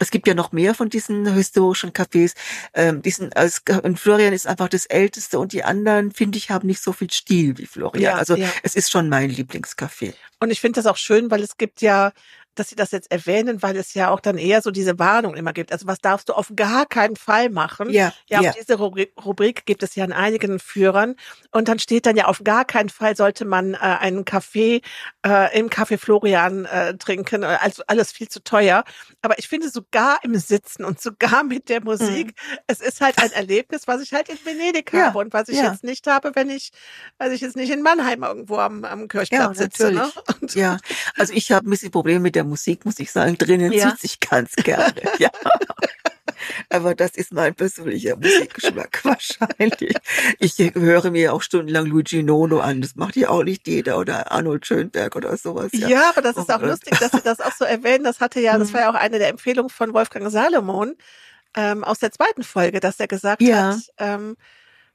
Es 0.00 0.10
gibt 0.10 0.26
ja 0.26 0.34
noch 0.34 0.50
mehr 0.50 0.74
von 0.74 0.88
diesen 0.88 1.32
historischen 1.34 1.92
Cafés. 1.92 2.34
Ähm, 2.72 3.02
diesen, 3.02 3.34
als, 3.34 3.62
und 3.82 4.00
Florian 4.00 4.32
ist 4.32 4.46
einfach 4.46 4.68
das 4.68 4.86
älteste 4.86 5.38
und 5.38 5.52
die 5.52 5.62
anderen, 5.62 6.10
finde 6.10 6.38
ich, 6.38 6.50
haben 6.50 6.66
nicht 6.66 6.82
so 6.82 6.92
viel 6.92 7.10
Stil 7.10 7.58
wie 7.58 7.66
Florian. 7.66 8.02
Ja, 8.02 8.14
also 8.14 8.34
ja. 8.34 8.48
es 8.62 8.74
ist 8.74 8.90
schon 8.90 9.10
mein 9.10 9.30
Lieblingscafé. 9.30 10.14
Und 10.40 10.50
ich 10.50 10.60
finde 10.62 10.80
das 10.80 10.86
auch 10.86 10.96
schön, 10.96 11.30
weil 11.30 11.42
es 11.42 11.58
gibt 11.58 11.82
ja, 11.82 12.12
dass 12.54 12.68
Sie 12.68 12.76
das 12.76 12.90
jetzt 12.90 13.10
erwähnen, 13.10 13.62
weil 13.62 13.76
es 13.76 13.94
ja 13.94 14.10
auch 14.10 14.20
dann 14.20 14.36
eher 14.38 14.60
so 14.62 14.70
diese 14.70 14.98
Warnung 14.98 15.34
immer 15.34 15.52
gibt. 15.52 15.72
Also 15.72 15.86
was 15.86 15.98
darfst 16.00 16.28
du 16.28 16.32
auf 16.34 16.52
gar 16.56 16.86
keinen 16.86 17.16
Fall 17.16 17.48
machen? 17.50 17.90
Ja, 17.90 18.12
Ja, 18.28 18.42
ja. 18.42 18.52
diese 18.52 18.74
Rubrik, 18.78 19.12
Rubrik 19.24 19.64
gibt 19.66 19.82
es 19.82 19.94
ja 19.94 20.04
in 20.04 20.12
einigen 20.12 20.58
Führern. 20.58 21.14
Und 21.52 21.68
dann 21.68 21.78
steht 21.78 22.06
dann 22.06 22.16
ja, 22.16 22.26
auf 22.26 22.42
gar 22.44 22.64
keinen 22.64 22.88
Fall 22.88 23.16
sollte 23.16 23.44
man 23.44 23.74
äh, 23.74 23.78
einen 23.78 24.24
Kaffee 24.24 24.80
äh, 25.26 25.58
im 25.58 25.68
Café 25.70 25.96
Florian 25.98 26.64
äh, 26.66 26.96
trinken. 26.96 27.42
Äh, 27.42 27.58
Also 27.60 27.82
alles 27.86 28.12
viel 28.12 28.28
zu 28.28 28.42
teuer. 28.42 28.84
Aber 29.22 29.38
ich 29.38 29.48
finde 29.48 29.68
sogar 29.70 30.18
im 30.22 30.34
Sitzen 30.36 30.84
und 30.84 31.00
sogar 31.00 31.42
mit 31.44 31.68
der 31.68 31.82
Musik, 31.84 32.34
es 32.66 32.80
ist 32.80 33.00
halt 33.00 33.18
ein 33.22 33.32
Erlebnis, 33.32 33.86
was 33.86 34.00
ich 34.02 34.12
halt 34.12 34.28
in 34.28 34.38
Venedig 34.44 34.92
Mhm. 34.92 34.98
Ja, 34.98 35.06
habe 35.06 35.18
und 35.18 35.32
was 35.32 35.48
ich 35.48 35.56
jetzt 35.70 35.84
nicht 35.84 36.06
habe, 36.06 36.32
wenn 36.34 36.50
ich, 36.50 36.70
also 37.18 37.34
ich 37.34 37.40
jetzt 37.40 37.56
nicht 37.56 37.70
in 37.70 37.82
Mannheim 37.82 38.22
irgendwo 38.22 38.56
am, 38.56 38.84
am 38.84 39.08
Kirchplatz 39.08 39.58
sitze. 39.58 39.92
Ne? 39.92 40.10
Ja, 40.54 40.78
also 41.16 41.32
ich 41.32 41.52
habe 41.52 41.68
ein 41.68 41.70
bisschen 41.70 41.90
Probleme 41.90 42.20
mit 42.20 42.34
der 42.34 42.39
Musik, 42.44 42.84
muss 42.84 42.98
ich 42.98 43.10
sagen. 43.10 43.36
Drinnen 43.38 43.72
Ja. 43.72 43.90
sitze 43.90 44.06
ich 44.06 44.20
ganz 44.20 44.54
gerne. 44.56 44.94
Ja. 45.18 45.30
Aber 46.70 46.94
das 46.94 47.12
ist 47.12 47.32
mein 47.32 47.54
persönlicher 47.54 48.16
Musikgeschmack 48.16 49.00
wahrscheinlich. 49.04 49.94
Ich 50.38 50.56
höre 50.74 51.10
mir 51.10 51.34
auch 51.34 51.42
stundenlang 51.42 51.86
Luigi 51.86 52.22
Nono 52.22 52.60
an. 52.60 52.80
Das 52.80 52.96
macht 52.96 53.16
ja 53.16 53.28
auch 53.28 53.42
nicht 53.42 53.66
jeder 53.66 53.98
oder 53.98 54.30
Arnold 54.32 54.64
Schönberg 54.66 55.16
oder 55.16 55.36
sowas. 55.36 55.70
Ja, 55.72 55.88
Ja, 55.88 56.10
aber 56.10 56.22
das 56.22 56.36
ist 56.36 56.50
auch 56.50 56.62
Oh, 56.62 56.66
lustig, 56.66 56.98
dass 56.98 57.12
Sie 57.12 57.20
das 57.22 57.40
auch 57.40 57.52
so 57.52 57.64
erwähnen. 57.64 58.04
Das 58.04 58.20
hatte 58.20 58.40
ja, 58.40 58.56
das 58.58 58.68
Mhm. 58.70 58.74
war 58.74 58.80
ja 58.82 58.90
auch 58.90 58.94
eine 58.94 59.18
der 59.18 59.28
Empfehlungen 59.28 59.70
von 59.70 59.92
Wolfgang 59.92 60.30
Salomon 60.30 60.94
ähm, 61.56 61.84
aus 61.84 61.98
der 61.98 62.12
zweiten 62.12 62.42
Folge, 62.42 62.80
dass 62.80 63.00
er 63.00 63.08
gesagt 63.08 63.42
Ja. 63.42 63.74
hat, 63.74 63.80
ähm, 63.98 64.36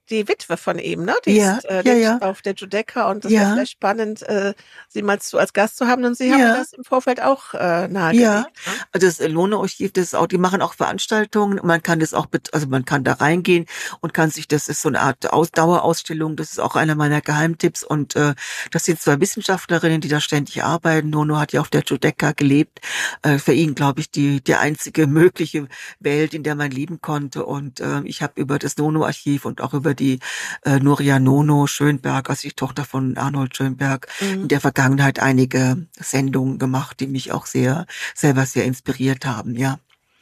die 0.09 0.27
Witwe 0.27 0.57
von 0.57 0.79
ihm, 0.79 1.03
ne? 1.05 1.15
Die 1.25 1.37
Ja, 1.37 1.57
ist, 1.57 1.65
äh, 1.65 1.83
ja, 1.85 1.93
ja. 1.93 2.17
auf 2.19 2.41
der 2.41 2.53
Giudecca 2.53 3.09
und 3.09 3.25
das 3.25 3.31
Ja. 3.31 3.41
wäre 3.41 3.53
vielleicht 3.53 3.71
spannend, 3.71 4.21
äh, 4.23 4.53
sie 4.89 5.01
mal 5.01 5.19
zu, 5.19 5.37
als 5.37 5.53
Gast 5.53 5.77
zu 5.77 5.87
haben. 5.87 6.03
Und 6.05 6.15
Sie 6.17 6.31
haben 6.31 6.39
Ja. 6.39 6.55
das 6.57 6.73
im 6.73 6.83
Vorfeld 6.83 7.21
auch 7.21 7.53
äh, 7.53 7.87
nahegelegt. 7.87 8.21
Ja. 8.25 8.41
ne? 8.41 8.47
Also 8.91 9.07
das 9.07 9.19
Lohne-Archiv, 9.27 9.93
das 9.93 10.03
ist 10.05 10.15
auch, 10.15 10.27
die 10.27 10.37
machen 10.37 10.61
auch 10.61 10.73
Veranstaltungen. 10.73 11.59
Man 11.63 11.81
kann 11.81 11.99
das 11.99 12.13
auch, 12.13 12.27
also 12.51 12.67
man 12.67 12.85
kann 12.85 13.03
da 13.03 13.13
reingehen 13.13 13.65
und 14.01 14.13
kann 14.13 14.29
sich, 14.29 14.47
das 14.47 14.67
ist 14.67 14.81
so 14.81 14.89
eine 14.89 15.01
Art 15.01 15.31
Aus 15.33 15.51
Dauerausstellung. 15.51 16.35
Das 16.35 16.51
ist 16.51 16.59
auch 16.59 16.75
einer 16.75 16.95
meiner 16.95 17.21
Geheimtipps. 17.21 17.83
Und 17.83 18.15
äh, 18.15 18.35
das 18.71 18.85
sind 18.85 19.01
zwei 19.01 19.19
Wissenschaftlerinnen, 19.19 20.01
die 20.01 20.07
da 20.07 20.19
ständig 20.19 20.63
arbeiten. 20.63 21.09
Nono 21.09 21.37
hat 21.39 21.53
ja 21.53 21.61
auf 21.61 21.69
der 21.69 21.81
Giudecca 21.81 22.31
gelebt. 22.33 22.79
Äh, 23.23 23.39
für 23.39 23.53
ihn, 23.53 23.75
glaube 23.75 24.01
ich, 24.01 24.11
die 24.11 24.41
die 24.43 24.55
einzige 24.55 25.07
mögliche 25.07 25.67
Welt, 25.99 26.33
in 26.33 26.43
der 26.43 26.55
man 26.55 26.71
leben 26.71 27.01
konnte. 27.01 27.45
Und 27.45 27.79
äh, 27.79 28.01
ich 28.03 28.21
habe 28.21 28.33
über 28.39 28.59
das 28.59 28.77
Nono-Archiv 28.77 29.45
und 29.45 29.61
auch 29.61 29.73
über 29.73 29.93
die 29.95 30.19
äh, 30.63 30.79
Nuria 30.79 31.19
Nono 31.19 31.67
Schönberg, 31.67 32.29
also 32.29 32.47
die 32.47 32.53
Tochter 32.55 32.85
von 32.85 33.17
Arnold 33.17 33.55
Schönberg, 33.57 34.07
in 34.41 34.43
Mhm. 34.43 34.47
der 34.49 34.61
Vergangenheit 34.61 35.19
einige 35.19 35.87
Sendungen 35.99 36.59
gemacht, 36.59 36.99
die 36.99 37.07
mich 37.07 37.31
auch 37.31 37.45
sehr 37.47 37.85
selber 38.15 38.45
sehr 38.45 38.65
inspiriert 38.65 39.25
haben, 39.25 39.55
ja. 39.55 39.79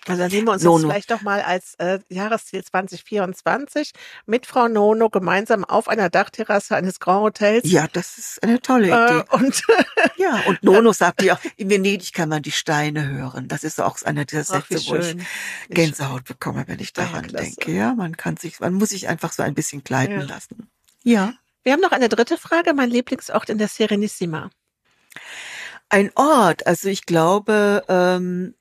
Also 0.08 0.22
dann 0.24 0.32
nehmen 0.32 0.48
wir 0.48 0.52
uns 0.54 0.64
Nono. 0.64 0.90
vielleicht 0.90 1.12
doch 1.12 1.22
mal 1.22 1.42
als 1.42 1.76
äh, 1.78 2.00
Jahresziel 2.10 2.64
2024 2.64 3.92
mit 4.26 4.46
Frau 4.46 4.68
Nono 4.68 5.10
gemeinsam 5.10 5.64
auf 5.64 5.88
einer 5.88 6.10
Dachterrasse 6.10 6.76
eines 6.76 7.00
Grand 7.00 7.22
Hotels. 7.24 7.64
Ja, 7.70 7.88
das 7.92 8.18
ist 8.18 8.44
eine 8.44 8.60
tolle 8.62 8.88
Idee. 8.88 9.20
Äh, 9.20 9.36
und 9.36 9.64
ja, 10.18 10.42
und 10.48 10.62
Nono 10.64 10.92
sagt 10.92 11.22
ja, 11.22 11.40
in 11.56 11.70
Venedig 11.70 12.12
kann 12.14 12.28
man 12.30 12.42
die 12.42 12.52
Steine 12.52 13.08
hören. 13.08 13.48
Das 13.48 13.64
ist 13.64 13.80
auch 13.80 14.02
einer 14.04 14.26
dieser 14.26 14.42
ach, 14.42 14.68
Sätze, 14.68 14.90
wo 14.90 14.96
ich. 14.96 15.16
Wie 15.70 15.74
Gänsehaut 15.74 16.26
bekomme, 16.26 16.64
wenn 16.68 16.80
ich 16.80 16.92
Ah 16.98 17.02
ja, 17.04 17.08
daran 17.08 17.28
klasse. 17.28 17.46
denke. 17.56 17.72
Ja, 17.72 17.94
man 17.96 18.18
kann 18.18 18.36
sich, 18.38 18.60
man 18.60 18.74
muss 18.74 18.90
sich 18.90 19.08
einfach 19.08 19.32
so 19.32 19.44
ein 19.44 19.54
bisschen 19.54 19.84
gleiten 19.84 20.20
Ja. 20.20 20.26
lassen. 20.26 20.70
Ja. 21.04 21.34
Wir 21.64 21.72
haben 21.72 21.80
noch 21.82 21.94
eine 21.94 22.10
dritte 22.10 22.38
Frage. 22.38 22.74
Mein 22.74 22.90
Lieblingsort 22.90 23.50
in 23.50 23.58
der 23.58 23.70
Serenissima. 23.70 24.50
Ein 25.90 26.12
Ort, 26.16 26.68
also 26.68 26.90
ich 26.90 27.06
glaube, 27.06 27.84
ähm, 27.88 28.56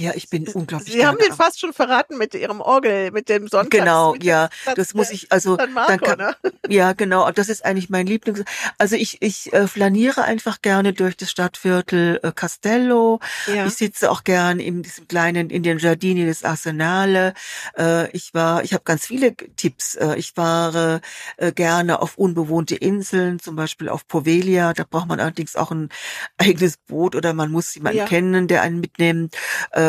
ja, 0.00 0.12
ich 0.14 0.30
bin 0.30 0.48
unglaublich 0.48 0.92
Sie 0.92 1.06
haben 1.06 1.18
den 1.18 1.32
fast 1.32 1.60
schon 1.60 1.72
verraten 1.72 2.16
mit 2.16 2.34
Ihrem 2.34 2.60
Orgel, 2.60 3.10
mit 3.10 3.28
dem 3.28 3.48
Sonntag. 3.48 3.70
Genau, 3.70 4.14
ja, 4.16 4.48
das 4.76 4.94
muss 4.94 5.10
ich, 5.10 5.30
also 5.30 5.58
Marco, 5.74 6.04
kann, 6.04 6.18
ne? 6.18 6.36
ja, 6.68 6.92
genau, 6.94 7.30
das 7.30 7.48
ist 7.48 7.64
eigentlich 7.64 7.90
mein 7.90 8.06
Lieblings. 8.06 8.42
Also 8.78 8.96
ich, 8.96 9.20
ich 9.20 9.52
äh, 9.52 9.66
flaniere 9.68 10.22
einfach 10.24 10.62
gerne 10.62 10.92
durch 10.92 11.16
das 11.16 11.30
Stadtviertel 11.30 12.20
äh, 12.22 12.32
Castello. 12.32 13.20
Ja. 13.46 13.66
Ich 13.66 13.74
sitze 13.74 14.10
auch 14.10 14.24
gern 14.24 14.58
in 14.58 14.82
diesem 14.82 15.06
kleinen, 15.06 15.50
in 15.50 15.62
den 15.62 15.78
Giardini 15.78 16.24
des 16.24 16.44
Arsenale. 16.44 17.34
Äh, 17.76 18.10
ich 18.12 18.32
war, 18.32 18.64
ich 18.64 18.72
habe 18.72 18.84
ganz 18.84 19.06
viele 19.06 19.34
Tipps. 19.34 19.96
Äh, 19.96 20.16
ich 20.16 20.32
fahre 20.32 21.00
äh, 21.36 21.52
gerne 21.52 22.00
auf 22.00 22.16
unbewohnte 22.16 22.74
Inseln, 22.74 23.38
zum 23.38 23.54
Beispiel 23.56 23.88
auf 23.88 24.06
Povelia. 24.08 24.72
Da 24.72 24.84
braucht 24.88 25.08
man 25.08 25.20
allerdings 25.20 25.56
auch 25.56 25.70
ein 25.70 25.90
eigenes 26.38 26.78
Boot 26.78 27.14
oder 27.14 27.34
man 27.34 27.50
muss 27.50 27.74
jemanden 27.74 27.98
Ja. 27.98 28.06
kennen, 28.06 28.48
der 28.48 28.62
einen 28.62 28.80
mitnimmt. 28.80 29.36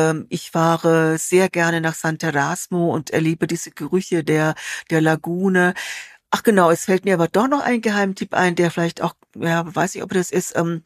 Ähm, 0.10 0.26
ich 0.30 0.52
fahre 0.52 1.18
sehr 1.18 1.50
gerne 1.50 1.82
nach 1.82 1.96
Sant'Erasmo 1.96 2.92
und 2.92 3.12
erlebe 3.12 3.48
diese 3.48 3.72
Gerüche 3.72 4.24
der, 4.24 4.56
der 4.90 5.02
Lagune. 5.02 5.74
Ach 6.32 6.44
genau, 6.44 6.72
es 6.72 6.86
fällt 6.86 7.06
mir 7.06 7.16
aber 7.16 7.28
doch 7.28 7.48
noch 7.48 7.62
ein 7.62 7.82
Geheimtipp 7.82 8.34
ein, 8.34 8.56
der 8.56 8.72
vielleicht 8.72 9.02
auch, 9.02 9.16
ja, 9.36 9.64
weiß 9.76 9.96
ich, 9.96 10.04
ob 10.04 10.12
das 10.14 10.32
ist, 10.32 10.56
ähm, 10.58 10.84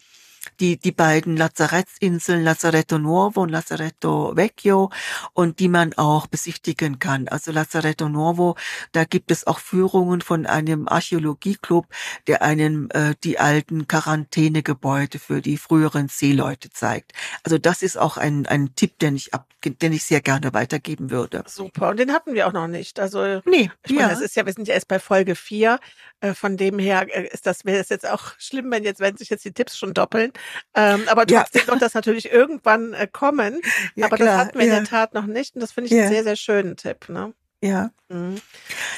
die, 0.60 0.78
die 0.78 0.92
beiden 0.92 1.38
Lazarettsinseln, 1.38 2.44
Lazaretto 2.44 2.98
Nuovo 2.98 3.42
und 3.42 3.50
Lazaretto 3.50 4.36
Vecchio 4.36 4.92
und 5.34 5.60
die 5.60 5.68
man 5.68 5.94
auch 5.94 6.28
besichtigen 6.28 7.00
kann. 7.00 7.28
Also 7.28 7.52
Lazaretto 7.52 8.10
Nuovo, 8.10 8.56
da 8.92 9.04
gibt 9.06 9.32
es 9.32 9.48
auch 9.48 9.60
Führungen 9.60 10.22
von 10.22 10.46
einem 10.46 10.88
Archäologieclub, 10.88 11.88
der 12.28 12.42
einen 12.42 12.90
äh, 12.92 13.16
die 13.24 13.40
alten 13.40 13.88
Quarantänegebäude 13.88 15.20
für 15.20 15.42
die 15.42 15.58
früheren 15.58 16.08
Seeleute 16.08 16.70
zeigt. 16.70 17.14
Also 17.44 17.58
das 17.58 17.82
ist 17.82 17.98
auch 17.98 18.18
ein, 18.18 18.46
ein 18.48 18.76
Tipp, 18.76 19.00
den 19.00 19.16
ich 19.16 19.34
ab, 19.34 19.48
den 19.64 19.94
ich 19.94 20.04
sehr 20.04 20.22
gerne 20.22 20.54
weitergeben 20.54 21.12
würde. 21.12 21.44
Super. 21.48 21.90
Und 21.90 21.98
den 21.98 22.12
hatten 22.12 22.34
wir 22.34 22.48
auch 22.48 22.54
noch 22.54 22.68
nicht. 22.68 23.00
Also 23.00 23.42
Nee, 23.46 23.72
ich 23.86 23.94
meine, 23.94 24.10
das 24.10 24.22
ist 24.22 24.36
ja, 24.36 24.46
wir 24.46 24.54
sind 24.54 24.68
ja 24.68 24.74
erst 24.74 24.88
bei 24.88 25.00
Folge 25.00 25.36
vier. 25.36 25.80
Äh, 26.22 26.34
von 26.34 26.58
dem 26.58 26.80
her 26.80 27.08
äh, 27.10 27.28
ist 27.28 27.46
das, 27.46 27.66
wäre 27.66 27.80
es 27.80 27.90
jetzt 27.90 28.08
auch 28.08 28.34
schlimm, 28.38 28.72
wenn 28.72 28.84
jetzt, 28.84 29.00
wenn 29.00 29.18
sich 29.18 29.30
jetzt 29.30 29.46
die 29.46 29.54
Tipps 29.54 29.78
schon 29.78 29.94
doppeln. 29.94 30.32
Ähm, 30.76 31.04
aber 31.08 31.26
Ja. 31.30 31.42
trotzdem 31.44 31.68
wird 31.68 31.82
das 31.82 31.94
natürlich 31.94 32.32
irgendwann 32.32 32.94
äh, 32.94 33.08
kommen. 33.12 33.62
Ja, 33.96 34.08
aber 34.08 34.18
klar, 34.18 34.38
das 34.38 34.46
hatten 34.48 34.60
wir 34.60 34.66
in 34.66 34.72
ja. 34.72 34.80
der 34.80 34.86
Tat 34.86 35.14
noch 35.14 35.26
nicht. 35.26 35.56
Und 35.56 35.62
das 35.62 35.72
finde 35.72 35.88
ich 35.88 35.94
Ja. 35.94 36.04
einen 36.04 36.12
sehr, 36.12 36.24
sehr 36.24 36.36
schönen 36.36 36.78
Tipp. 36.78 37.10
Ne? 37.10 37.34
ja. 37.62 37.90
Mhm. 38.10 38.40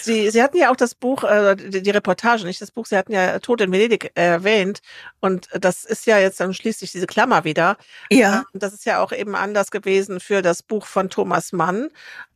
Sie, 0.02 0.30
Sie 0.30 0.44
hatten 0.44 0.58
ja 0.58 0.70
auch 0.70 0.76
das 0.76 0.94
Buch, 0.94 1.24
äh, 1.24 1.56
die, 1.56 1.82
die 1.82 1.90
Reportage, 1.92 2.46
nicht 2.46 2.62
das 2.62 2.72
Buch, 2.72 2.86
Sie 2.86 2.98
hatten 2.98 3.14
ja 3.14 3.40
Tod 3.40 3.62
in 3.62 3.72
Venedig 3.72 4.12
erwähnt. 4.16 4.82
Und 5.22 5.48
das 5.54 5.86
ist 5.86 6.06
ja 6.06 6.20
jetzt 6.20 6.40
dann 6.42 6.54
schließlich 6.54 6.92
diese 6.92 7.08
Klammer 7.08 7.46
wieder. 7.46 7.78
Ja. 8.12 8.44
Und 8.54 8.62
das 8.64 8.74
ist 8.74 8.86
ja 8.86 9.00
auch 9.00 9.14
eben 9.14 9.36
anders 9.36 9.72
gewesen 9.72 10.20
für 10.20 10.42
das 10.42 10.62
Buch 10.64 10.86
von 10.86 11.10
Thomas 11.10 11.54
Mann. 11.54 11.90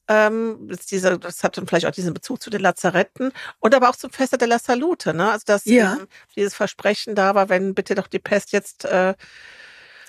Ähm, 0.10 0.68
das, 0.70 0.86
diese, 0.88 1.18
das 1.20 1.44
hat 1.44 1.58
dann 1.58 1.68
vielleicht 1.68 1.86
auch 1.86 1.92
diesen 1.92 2.14
Bezug 2.14 2.42
zu 2.42 2.50
den 2.50 2.62
Lazaretten 2.62 3.32
und 3.60 3.76
aber 3.76 3.90
auch 3.90 3.96
zum 3.96 4.12
Festa 4.12 4.38
della 4.38 4.60
Salute, 4.60 5.14
ne? 5.14 5.32
Also 5.32 5.44
dass 5.46 5.66
Ja. 5.66 5.94
eben 5.96 6.08
dieses 6.36 6.56
Versprechen 6.56 7.16
da 7.16 7.36
war, 7.36 7.50
wenn 7.50 7.74
bitte 7.76 7.96
doch 7.96 8.08
die 8.08 8.20
Pest 8.20 8.52
jetzt 8.52 8.86
äh, 8.86 9.14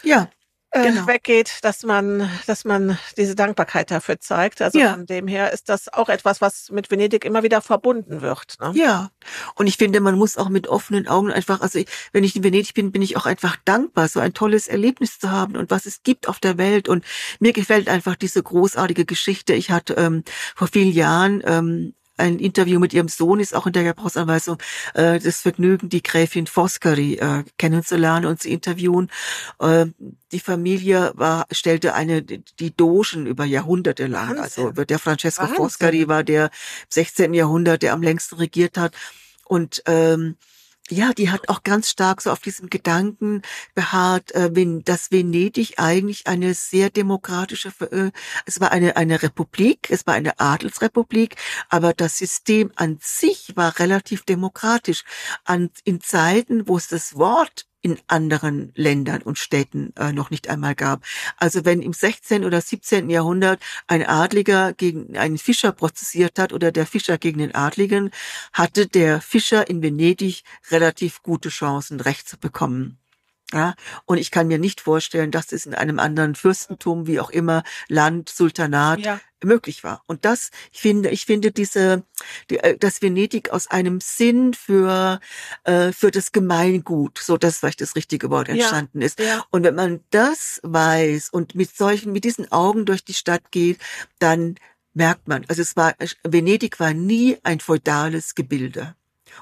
Ja. 0.05 0.31
Äh, 0.73 0.83
Genau. 0.83 1.07
weggeht, 1.07 1.59
dass 1.63 1.83
man, 1.85 2.29
dass 2.47 2.65
man 2.65 2.99
diese 3.17 3.35
Dankbarkeit 3.35 3.91
dafür 3.91 4.19
zeigt. 4.21 4.61
Also 4.63 4.79
Ja. 4.79 4.93
von 4.95 5.07
dem 5.07 5.29
her 5.29 5.53
ist 5.53 5.69
das 5.69 5.93
auch 5.93 6.09
etwas, 6.09 6.41
was 6.41 6.71
mit 6.71 6.91
Venedig 6.91 7.25
immer 7.25 7.43
wieder 7.43 7.61
verbunden 7.61 8.21
wird. 8.23 8.57
Ne? 8.61 8.73
Ja, 8.75 9.11
und 9.55 9.67
ich 9.67 9.77
finde, 9.77 10.01
man 10.01 10.17
muss 10.17 10.37
auch 10.39 10.49
mit 10.49 10.69
offenen 10.69 11.07
Augen 11.09 11.31
einfach, 11.31 11.61
also 11.61 11.79
ich, 11.79 11.87
wenn 12.13 12.25
ich 12.25 12.35
in 12.37 12.43
Venedig 12.45 12.75
bin, 12.75 12.91
bin 12.91 13.03
ich 13.03 13.17
auch 13.17 13.27
einfach 13.27 13.57
dankbar, 13.65 14.09
so 14.09 14.19
ein 14.21 14.35
tolles 14.35 14.67
Erlebnis 14.67 15.19
zu 15.19 15.31
haben 15.31 15.57
und 15.57 15.71
was 15.71 15.87
es 15.87 16.03
gibt 16.03 16.29
auf 16.29 16.41
der 16.41 16.59
Welt. 16.59 16.89
Und 16.89 17.05
mir 17.39 17.53
gefällt 17.53 17.89
einfach 17.89 18.17
diese 18.17 18.43
großartige 18.43 19.05
Geschichte. 19.05 19.53
Ich 19.55 19.71
hatte 19.71 19.95
ähm, 19.95 20.25
vor 20.57 20.69
vielen 20.69 20.93
Jahren 20.93 21.43
ähm, 21.45 21.95
ein 22.17 22.39
Interview 22.39 22.79
mit 22.79 22.93
ihrem 22.93 23.09
Sohn 23.09 23.41
ist 23.41 23.55
auch 23.55 23.67
in 23.67 23.73
der 23.73 23.85
Gebrauchsanweisung 23.85 24.59
äh, 24.95 25.19
das 25.19 25.41
Vergnügen, 25.41 25.89
die 25.89 26.03
Gräfin 26.03 26.47
Foscari 26.47 27.15
äh, 27.15 27.45
kennenzulernen 27.59 28.27
und 28.27 28.41
zu 28.41 28.49
interviewen. 28.49 29.11
Äh, 29.59 29.87
die 30.31 30.41
Familie 30.41 31.13
war, 31.15 31.47
stellte 31.51 31.95
eine 31.95 32.23
die 32.23 32.77
Dogen 32.77 33.27
über 33.27 33.45
Jahrhunderte 33.45 34.07
lang. 34.07 34.39
Wahnsinn. 34.39 34.67
Also 34.67 34.85
der 34.85 34.99
Francesco 34.99 35.43
Wahnsinn. 35.43 35.57
Foscari 35.57 36.09
war 36.09 36.23
der 36.23 36.47
im 36.47 36.51
16. 36.91 37.35
Jahrhundert, 37.35 37.83
der 37.83 37.93
am 37.93 38.03
längsten 38.03 38.37
regiert 38.37 38.77
hat. 38.77 38.95
Und 39.45 39.83
ähm, 39.87 40.37
ja, 40.93 41.13
die 41.13 41.31
hat 41.31 41.49
auch 41.49 41.63
ganz 41.63 41.91
stark 41.91 42.21
so 42.21 42.31
auf 42.31 42.41
diesem 42.41 42.71
Gedanken 42.71 43.43
beharrt, 43.75 44.33
äh, 44.33 44.51
dass 44.85 45.11
Venedig 45.11 45.79
eigentlich 45.79 46.27
eine 46.27 46.55
sehr 46.55 46.91
demokratische, 46.91 47.73
äh, 47.91 48.11
es 48.47 48.61
war 48.61 48.71
eine, 48.73 48.97
eine 48.97 49.23
Republik, 49.23 49.91
es 49.91 50.07
war 50.07 50.15
eine 50.15 50.39
Adelsrepublik, 50.39 51.37
aber 51.69 51.93
das 51.95 52.19
System 52.19 52.73
an 52.77 52.99
sich 53.01 53.57
war 53.57 53.79
relativ 53.79 54.25
demokratisch. 54.25 55.05
An, 55.45 55.71
in 55.85 56.01
Zeiten, 56.01 56.69
wo 56.69 56.77
es 56.77 56.89
das 56.89 57.17
Wort 57.17 57.67
in 57.83 57.99
anderen 58.07 58.73
Ländern 58.75 59.23
und 59.23 59.39
Städten 59.39 59.93
äh, 59.97 60.13
noch 60.13 60.31
nicht 60.31 60.49
einmal 60.49 60.75
gab. 60.75 61.05
Also 61.37 61.65
wenn 61.65 61.83
im 61.83 61.93
16. 61.93 62.45
oder 62.45 62.61
17. 62.61 63.11
Jahrhundert 63.11 63.61
ein 63.89 64.07
Adliger 64.07 64.73
gegen 64.73 65.17
einen 65.19 65.39
Fischer 65.39 65.73
prozessiert 65.73 66.39
hat 66.39 66.53
oder 66.53 66.73
der 66.73 66.87
Fischer 66.87 67.19
gegen 67.19 67.39
den 67.39 67.55
Adligen, 67.55 68.11
hatte 68.53 68.87
der 68.87 69.21
Fischer 69.21 69.69
in 69.69 69.83
Venedig 69.83 70.45
relativ 70.71 71.23
gute 71.23 71.49
Chancen, 71.49 72.01
Recht 72.01 72.29
zu 72.29 72.39
bekommen. 72.39 72.99
Ja, 73.53 73.75
und 74.07 74.17
ich 74.17 74.31
kann 74.31 74.49
mir 74.49 74.59
nicht 74.59 74.81
vorstellen, 74.81 75.31
dass 75.31 75.53
es 75.53 75.67
in 75.67 75.75
einem 75.75 75.99
anderen 75.99 76.35
Fürstentum, 76.35 77.07
wie 77.07 77.21
auch 77.21 77.29
immer, 77.29 77.65
Land, 77.89 78.31
Sultanat, 78.31 79.01
Ja. 79.01 79.21
Möglich 79.45 79.85
war. 79.85 80.03
Und 80.07 80.25
das, 80.25 80.51
ich 80.73 80.81
finde, 80.81 81.11
ich 81.11 81.27
finde 81.27 81.51
diese, 81.53 82.05
die, 82.51 82.59
äh, 82.59 82.77
dass 82.79 83.03
Venedig 83.03 83.51
aus 83.51 83.69
einem 83.69 84.01
Sinn 84.01 84.55
für, 84.55 85.21
äh, 85.65 85.93
für 85.93 86.11
das 86.11 86.33
Gemeingut, 86.33 87.19
so 87.19 87.37
das 87.37 87.59
vielleicht 87.59 87.81
das 87.81 87.97
richtige 87.97 88.31
Wort 88.31 88.49
Ja. 88.49 88.55
entstanden 88.55 89.03
ist. 89.03 89.19
Ja. 89.19 89.45
Und 89.51 89.65
wenn 89.65 89.75
man 89.75 90.01
das 90.11 90.61
weiß 90.63 91.31
und 91.31 91.55
mit 91.55 91.75
solchen, 91.77 92.13
mit 92.13 92.25
diesen 92.25 92.51
Augen 92.53 92.85
durch 92.87 93.05
die 93.05 93.15
Stadt 93.15 93.51
geht, 93.51 93.79
dann 94.19 94.57
merkt 94.95 95.27
man, 95.29 95.45
also 95.49 95.63
es 95.63 95.77
war, 95.77 95.95
Venedig 96.23 96.79
war 96.81 96.93
nie 96.93 97.39
ein 97.43 97.61
feudales 97.61 98.35
Gebilde. 98.35 98.95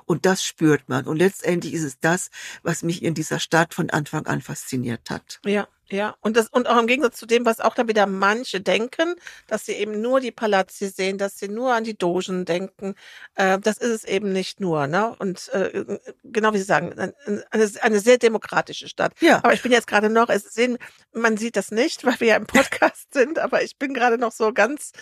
Und 0.05 0.25
das 0.25 0.45
spürt 0.45 0.89
man. 0.89 1.07
Und 1.07 1.17
letztendlich 1.17 1.75
ist 1.75 1.83
es 1.83 1.99
das, 1.99 2.31
was 2.63 2.83
mich 2.85 3.03
in 3.03 3.15
dieser 3.15 3.41
Stadt 3.41 3.75
von 3.75 3.91
Anfang 3.91 4.27
an 4.27 4.41
fasziniert 4.41 5.11
hat. 5.11 5.41
Ja, 5.45 5.67
ja. 5.91 6.15
Und 6.21 6.37
das, 6.37 6.49
und 6.49 6.69
auch 6.69 6.79
im 6.79 6.87
Gegensatz 6.87 7.17
zu 7.19 7.27
dem, 7.27 7.45
was 7.47 7.61
auch 7.61 7.75
dann 7.75 7.89
wieder 7.89 8.07
manche 8.07 8.61
denken, 8.61 9.15
dass 9.47 9.67
sie 9.67 9.73
eben 9.73 10.01
nur 10.01 10.21
die 10.21 10.31
Palazzi 10.33 10.89
sehen, 10.89 11.19
dass 11.19 11.39
sie 11.39 11.49
nur 11.49 11.73
an 11.75 11.85
die 11.85 11.97
Dogen 11.97 12.45
denken. 12.45 12.95
Äh, 13.35 13.59
das 13.59 13.79
ist 13.79 13.91
es 13.91 14.05
eben 14.05 14.33
nicht 14.33 14.61
nur, 14.61 14.87
ne? 14.87 15.15
Und 15.19 15.49
äh, 15.51 15.99
genau 16.25 16.53
wie 16.53 16.59
Sie 16.59 16.65
sagen, 16.65 16.93
ein- 16.99 17.13
eine, 17.51 17.71
eine 17.83 18.01
sehr 18.01 18.19
demokratische 18.19 18.89
Stadt. 18.89 19.13
Ja. 19.21 19.39
Aber 19.39 19.53
ich 19.53 19.63
bin 19.63 19.73
jetzt 19.73 19.87
gerade 19.87 20.11
noch, 20.11 20.29
es 20.29 20.45
sehen, 20.55 20.79
man 21.13 21.37
sieht 21.37 21.57
das 21.57 21.71
nicht, 21.71 22.05
weil 22.05 22.19
wir 22.21 22.29
ja 22.29 22.37
im 22.37 22.47
Podcast 22.47 23.13
sind, 23.15 23.39
aber 23.39 23.63
ich 23.63 23.77
bin 23.79 23.95
gerade 23.95 24.19
noch 24.19 24.33
so 24.33 24.53
ganz 24.53 24.93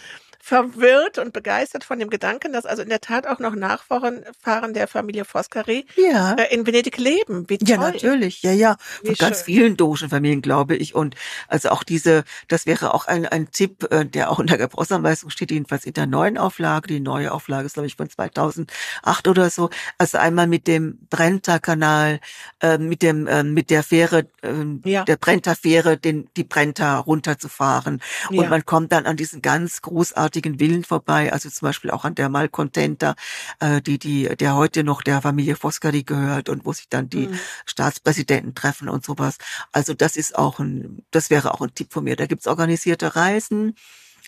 verwirrt 0.41 1.18
und 1.18 1.32
begeistert 1.32 1.84
von 1.84 1.99
dem 1.99 2.11
Gedanken, 2.11 2.53
dass 2.53 2.64
also 2.64 2.82
in 2.82 2.89
der 2.89 3.01
Tat 3.01 3.26
auch 3.26 3.39
noch 3.39 3.55
Nachfahren 3.55 4.24
Fahren 4.41 4.72
der 4.72 4.89
Familie 4.89 5.24
Foscari 5.24 5.86
Ja. 5.97 6.34
äh, 6.34 6.55
in 6.55 6.66
Venedig 6.66 6.97
leben. 6.97 7.45
Wie. 7.49 7.59
Ja, 7.62 7.76
natürlich. 7.76 8.43
Ja, 8.43 8.53
ja. 8.53 8.76
Wie 9.03 9.09
Von 9.09 9.16
ganz 9.16 9.36
schön. 9.39 9.45
vielen 9.45 9.76
Dogenfamilien, 9.76 10.41
glaube 10.41 10.76
ich. 10.76 10.95
Und 10.95 11.16
also 11.49 11.70
auch 11.70 11.82
diese, 11.82 12.24
das 12.47 12.66
wäre 12.66 12.95
auch 12.95 13.07
ein, 13.07 13.26
ein 13.26 13.51
Tipp, 13.51 13.86
äh, 13.91 14.07
der 14.07 14.30
auch 14.30 14.41
in 14.41 14.47
der 14.47 14.59
Gebrauchsanweisung 14.59 15.30
steht, 15.30 15.51
jedenfalls 15.51 15.84
in 15.84 15.93
der 15.93 16.07
neuen 16.07 16.39
Auflage. 16.39 16.86
Die 16.89 17.01
neue 17.01 17.32
Auflage 17.32 17.66
ist, 17.66 17.74
glaube 17.74 17.89
ich, 17.89 17.97
von 17.97 18.09
2008 18.09 19.28
oder 19.28 19.51
so. 19.51 19.68
Also 19.99 20.18
einmal 20.18 20.47
mit 20.47 20.66
dem 20.66 20.99
Brenta-Kanal, 21.11 22.20
äh, 22.62 22.78
mit 22.78 23.03
dem, 23.03 23.26
äh, 23.26 23.43
mit 23.43 23.70
der 23.70 23.82
Fähre, 23.82 24.26
äh, 24.43 24.53
Ja. 24.84 25.05
der 25.05 25.16
Brenta-Fähre, 25.16 25.99
den, 25.99 26.28
die 26.36 26.45
Brenta 26.45 26.99
runterzufahren. 26.99 28.01
Und 28.30 28.36
Ja. 28.36 28.49
man 28.49 28.64
kommt 28.64 28.93
dann 28.93 29.05
an 29.07 29.16
diesen 29.16 29.43
ganz 29.43 29.82
großartigen 29.82 30.28
Villen 30.59 30.85
vorbei, 30.85 31.33
also 31.33 31.49
zum 31.51 31.66
Beispiel 31.66 31.91
auch 31.91 32.05
an 32.05 32.14
der 32.14 32.29
Malcontenta, 32.29 33.14
äh, 33.61 33.81
die, 33.83 33.99
die, 33.99 34.24
der 34.37 34.55
heute 34.57 34.85
noch 34.85 35.03
der 35.03 35.22
Familie 35.22 35.57
Foscari 35.57 36.03
gehört 36.03 36.49
und 36.49 36.64
wo 36.64 36.72
sich 36.72 36.89
dann 36.89 37.09
die 37.09 37.29
Mhm. 37.29 37.39
Staatspräsidenten 37.66 38.55
treffen 38.55 38.89
und 38.89 39.05
sowas. 39.05 39.39
Also 39.72 39.95
das 39.95 40.16
ist 40.16 40.37
auch 40.39 40.59
ein, 40.59 41.03
das 41.11 41.31
wäre 41.31 41.53
auch 41.55 41.61
ein 41.61 41.74
Tipp 41.74 41.93
von 41.93 42.05
mir. 42.05 42.16
Da 42.16 42.26
gibt's 42.26 42.47
organisierte 42.47 43.16
Reisen. 43.16 43.74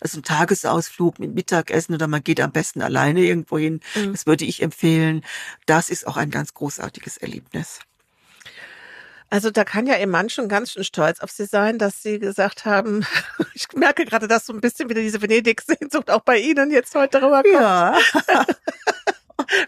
Also 0.00 0.18
ein 0.18 0.22
Tagesausflug 0.22 1.18
mit 1.18 1.34
Mittagessen 1.34 1.94
oder 1.94 2.06
man 2.08 2.22
geht 2.24 2.40
am 2.40 2.52
besten 2.52 2.80
alleine 2.80 3.20
irgendwo 3.20 3.58
hin. 3.58 3.80
Mhm. 3.94 4.12
Das 4.12 4.24
würde 4.26 4.44
ich 4.46 4.62
empfehlen. 4.62 5.22
Das 5.66 5.90
ist 5.90 6.06
auch 6.06 6.16
ein 6.16 6.30
ganz 6.30 6.54
großartiges 6.54 7.18
Erlebnis. 7.18 7.80
Also 9.30 9.50
da 9.50 9.64
kann 9.64 9.86
ja 9.86 9.96
Ihr 9.96 10.08
Mann 10.08 10.28
schon 10.28 10.48
ganz 10.48 10.72
schön 10.72 10.82
stolz 10.82 11.20
auf 11.20 11.30
Sie 11.30 11.46
sein, 11.46 11.78
dass 11.78 12.02
Sie 12.02 12.18
gesagt 12.18 12.64
haben, 12.64 13.06
ich 13.54 13.68
merke 13.74 14.04
gerade, 14.04 14.26
dass 14.26 14.46
so 14.46 14.52
ein 14.52 14.60
bisschen 14.60 14.90
wieder 14.90 15.00
diese 15.00 15.22
Venedig-Sehnsucht 15.22 16.10
auch 16.10 16.22
bei 16.22 16.38
Ihnen 16.38 16.70
jetzt 16.72 16.94
heute 16.96 17.22
rüberkommt. 17.22 17.54
Ja. 17.54 17.96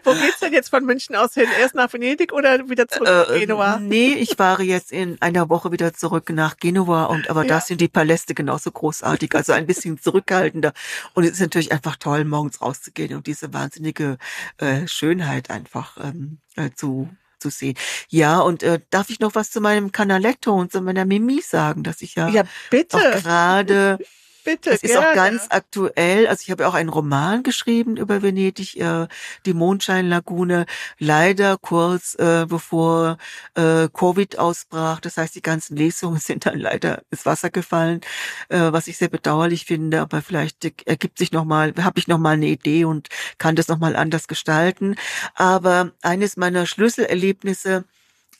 Wo 0.03 0.13
geht's 0.13 0.39
denn 0.39 0.53
jetzt 0.53 0.69
von 0.69 0.85
München 0.85 1.15
aus 1.15 1.33
hin? 1.33 1.47
Erst 1.59 1.75
nach 1.75 1.91
Venedig 1.91 2.31
oder 2.31 2.69
wieder 2.69 2.87
zurück 2.87 3.07
nach 3.07 3.29
äh, 3.29 3.39
Genua? 3.39 3.79
Nee, 3.79 4.13
ich 4.13 4.35
fahre 4.35 4.63
jetzt 4.63 4.91
in 4.91 5.21
einer 5.21 5.49
Woche 5.49 5.71
wieder 5.71 5.93
zurück 5.93 6.29
nach 6.29 6.57
Genua 6.57 7.05
und 7.05 7.29
aber 7.29 7.43
ja. 7.43 7.49
da 7.49 7.61
sind 7.61 7.81
die 7.81 7.87
Paläste 7.87 8.33
genauso 8.33 8.71
großartig, 8.71 9.35
also 9.35 9.53
ein 9.53 9.65
bisschen 9.65 9.99
zurückhaltender. 9.99 10.73
Und 11.13 11.23
es 11.23 11.31
ist 11.31 11.41
natürlich 11.41 11.71
einfach 11.71 11.95
toll, 11.95 12.23
morgens 12.25 12.61
rauszugehen 12.61 13.15
und 13.15 13.27
diese 13.27 13.53
wahnsinnige 13.53 14.17
äh, 14.57 14.87
Schönheit 14.87 15.49
einfach 15.49 15.97
ähm, 15.97 16.37
äh, 16.55 16.69
zu 16.75 17.09
zu 17.43 17.49
sehen. 17.49 17.75
Ja, 18.09 18.39
und 18.39 18.63
äh, 18.63 18.79
darf 18.89 19.09
ich 19.09 19.19
noch 19.19 19.35
was 19.35 19.51
zu 19.51 19.59
meinem 19.59 19.91
Canaletto 19.91 20.53
und 20.53 20.71
zu 20.71 20.81
meiner 20.81 21.05
Mimi 21.05 21.41
sagen, 21.41 21.83
dass 21.83 22.01
ich 22.01 22.15
ja, 22.15 22.29
ja 22.29 22.43
bitte. 22.69 22.97
gerade 22.97 23.99
Bitte, 24.43 24.71
das 24.71 24.83
ist 24.83 24.97
auch 24.97 25.13
ganz 25.13 25.47
aktuell. 25.49 26.27
Also 26.27 26.41
ich 26.43 26.51
habe 26.51 26.67
auch 26.67 26.73
einen 26.73 26.89
Roman 26.89 27.43
geschrieben 27.43 27.97
über 27.97 28.21
Venedig, 28.21 28.77
äh, 28.79 29.07
die 29.45 29.53
Mondscheinlagune. 29.53 30.65
Leider 30.99 31.57
kurz 31.57 32.15
äh, 32.15 32.45
bevor 32.47 33.17
äh, 33.55 33.87
Covid 33.93 34.39
ausbrach. 34.39 34.99
Das 34.99 35.17
heißt, 35.17 35.35
die 35.35 35.41
ganzen 35.41 35.77
Lesungen 35.77 36.19
sind 36.19 36.45
dann 36.45 36.59
leider 36.59 37.03
ins 37.09 37.25
Wasser 37.25 37.49
gefallen, 37.49 38.01
äh, 38.49 38.71
was 38.71 38.87
ich 38.87 38.97
sehr 38.97 39.09
bedauerlich 39.09 39.65
finde. 39.65 40.01
Aber 40.01 40.21
vielleicht 40.21 40.65
ergibt 40.87 41.17
sich 41.17 41.31
noch 41.31 41.45
mal, 41.45 41.73
habe 41.81 41.99
ich 41.99 42.07
noch 42.07 42.19
mal 42.19 42.31
eine 42.31 42.47
Idee 42.47 42.85
und 42.85 43.07
kann 43.37 43.55
das 43.55 43.67
noch 43.67 43.79
mal 43.79 43.95
anders 43.95 44.27
gestalten. 44.27 44.95
Aber 45.35 45.91
eines 46.01 46.37
meiner 46.37 46.65
Schlüsselerlebnisse 46.65 47.85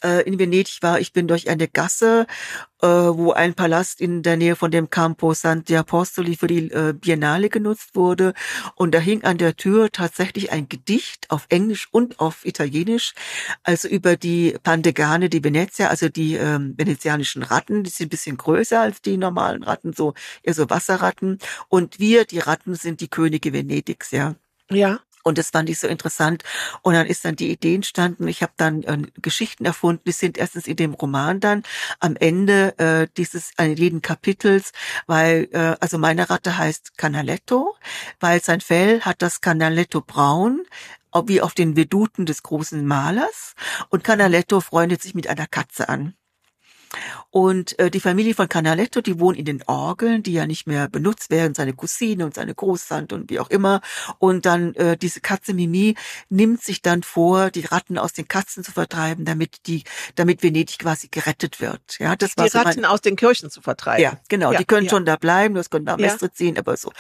äh, 0.04 0.22
in 0.22 0.40
Venedig 0.40 0.80
war, 0.82 1.00
ich 1.00 1.14
bin 1.14 1.28
durch 1.28 1.50
eine 1.50 1.68
Gasse, 1.68 2.28
äh, 2.82 2.88
wo 2.88 3.32
ein 3.32 3.54
Palast 3.54 4.02
in 4.02 4.24
der 4.24 4.38
Nähe 4.38 4.56
von 4.56 4.72
dem 4.72 4.90
Campo 4.90 5.34
Santi 5.34 5.76
Apostoli 5.76 6.36
für 6.36 6.48
die 6.48 6.70
äh, 6.72 6.94
Biennale 6.94 7.50
genutzt 7.50 7.96
wurde. 7.96 8.34
Und 8.76 8.94
da 8.94 9.00
hing 9.00 9.24
an 9.24 9.38
der 9.38 9.56
Tür 9.56 9.92
tatsächlich 9.92 10.52
ein 10.52 10.68
Gedicht 10.70 11.32
auf 11.32 11.46
Englisch 11.50 11.88
und 11.92 12.20
auf 12.20 12.46
Italienisch, 12.46 13.14
also 13.64 13.88
über 13.88 14.18
die 14.18 14.58
Pandegane 14.64 15.30
di 15.30 15.44
Venezia, 15.44 15.88
also 15.88 16.10
die 16.10 16.36
ähm, 16.36 16.74
venezianischen 16.78 17.44
Ratten, 17.44 17.84
die 17.84 17.90
sind 17.90 18.08
ein 18.08 18.10
bisschen 18.10 18.38
größer 18.38 18.82
als 18.82 19.02
die 19.02 19.18
normalen 19.18 19.64
Ratten, 19.64 19.94
so 19.94 20.14
eher 20.44 20.54
so 20.54 20.70
Wasserratten. 20.70 21.40
Und 21.70 22.00
wir, 22.00 22.26
die 22.26 22.40
Ratten, 22.40 22.76
sind 22.76 23.02
die 23.02 23.08
Könige 23.08 23.54
Venedigs, 23.54 24.12
ja. 24.12 24.36
Ja. 24.70 25.00
Und 25.24 25.38
das 25.38 25.50
fand 25.50 25.70
ich 25.70 25.80
so 25.80 25.88
interessant. 25.88 26.44
Und 26.82 26.94
dann 26.94 27.08
ist 27.08 27.26
dann 27.26 27.36
die 27.36 27.52
Idee 27.52 27.76
entstanden. 27.76 28.28
Ich 28.28 28.44
habe 28.44 28.54
dann 28.58 28.84
äh, 28.84 28.98
Geschichten 29.22 29.66
erfunden. 29.66 30.04
Die 30.06 30.12
sind 30.12 30.38
erstens 30.38 30.68
in 30.68 30.76
dem 30.76 30.94
Roman 30.94 31.40
dann 31.40 31.64
am 32.00 32.16
Ende 32.16 32.78
äh, 32.78 33.08
dieses 33.18 33.52
äh, 33.58 33.66
jeden 33.66 34.02
Kapitels, 34.02 34.72
weil 35.08 35.50
äh, 35.52 35.76
also 35.80 35.98
meine 35.98 36.30
Ratte 36.30 36.58
heißt 36.58 36.98
Canaletto, 36.98 37.76
weil 38.20 38.42
sein 38.44 38.62
Fell 38.62 39.02
hat 39.02 39.22
das 39.22 39.42
Canaletto 39.42 40.02
braun 40.02 40.64
wie 41.26 41.42
auf 41.42 41.54
den 41.54 41.76
Veduten 41.76 42.26
des 42.26 42.42
großen 42.42 42.86
Malers. 42.86 43.54
Und 43.90 44.04
Canaletto 44.04 44.62
freundet 44.62 45.02
sich 45.02 45.14
mit 45.14 45.28
einer 45.28 45.48
Katze 45.48 45.88
an. 45.88 46.16
Und 47.30 47.78
äh, 47.80 47.90
die 47.90 48.00
Familie 48.00 48.36
von 48.36 48.50
Canaletto, 48.50 49.02
die 49.02 49.20
wohnen 49.20 49.38
in 49.38 49.46
den 49.46 49.64
Orgeln, 49.68 50.24
die 50.24 50.34
ja 50.34 50.46
nicht 50.46 50.68
mehr 50.68 50.88
benutzt 50.90 51.32
werden, 51.32 51.54
seine 51.54 51.74
Cousine 51.74 52.26
und 52.26 52.36
seine 52.36 52.54
Großtante 52.54 53.16
und 53.16 53.30
wie 53.30 53.40
auch 53.40 53.50
immer. 53.50 53.82
Und 54.20 54.46
dann 54.46 54.76
äh, 54.76 54.98
diese 54.98 55.22
Katze 55.22 55.54
Mimi 55.54 55.96
nimmt 56.30 56.62
sich 56.62 56.82
dann 56.82 57.04
vor, 57.04 57.50
die 57.50 57.66
Ratten 57.66 57.98
aus 57.98 58.14
den 58.14 58.28
Katzen 58.28 58.64
zu 58.64 58.72
vertreiben, 58.72 59.26
damit 59.26 59.68
die, 59.68 59.84
damit 60.16 60.44
Venedig 60.44 60.80
quasi 60.80 61.08
gerettet 61.10 61.60
wird. 61.62 61.82
Ja, 62.00 62.16
das 62.16 62.38
war 62.38 62.46
die 62.46 62.52
so 62.52 62.60
Ratten 62.60 62.82
mein, 62.82 62.92
aus 62.92 63.02
den 63.02 63.16
Kirchen 63.16 63.50
zu 63.50 63.62
vertreiben. 63.62 64.04
Ja, 64.04 64.20
genau. 64.30 64.52
Ja, 64.52 64.60
die 64.60 64.66
können 64.66 64.86
ja. 64.86 64.92
schon 64.92 65.06
da 65.06 65.16
bleiben, 65.16 65.56
das 65.56 65.70
können 65.70 65.86
da 65.86 65.98
Mestre 65.98 66.28
ja. 66.28 66.34
ziehen, 66.34 66.58
aber 66.58 66.78
so. 66.78 66.92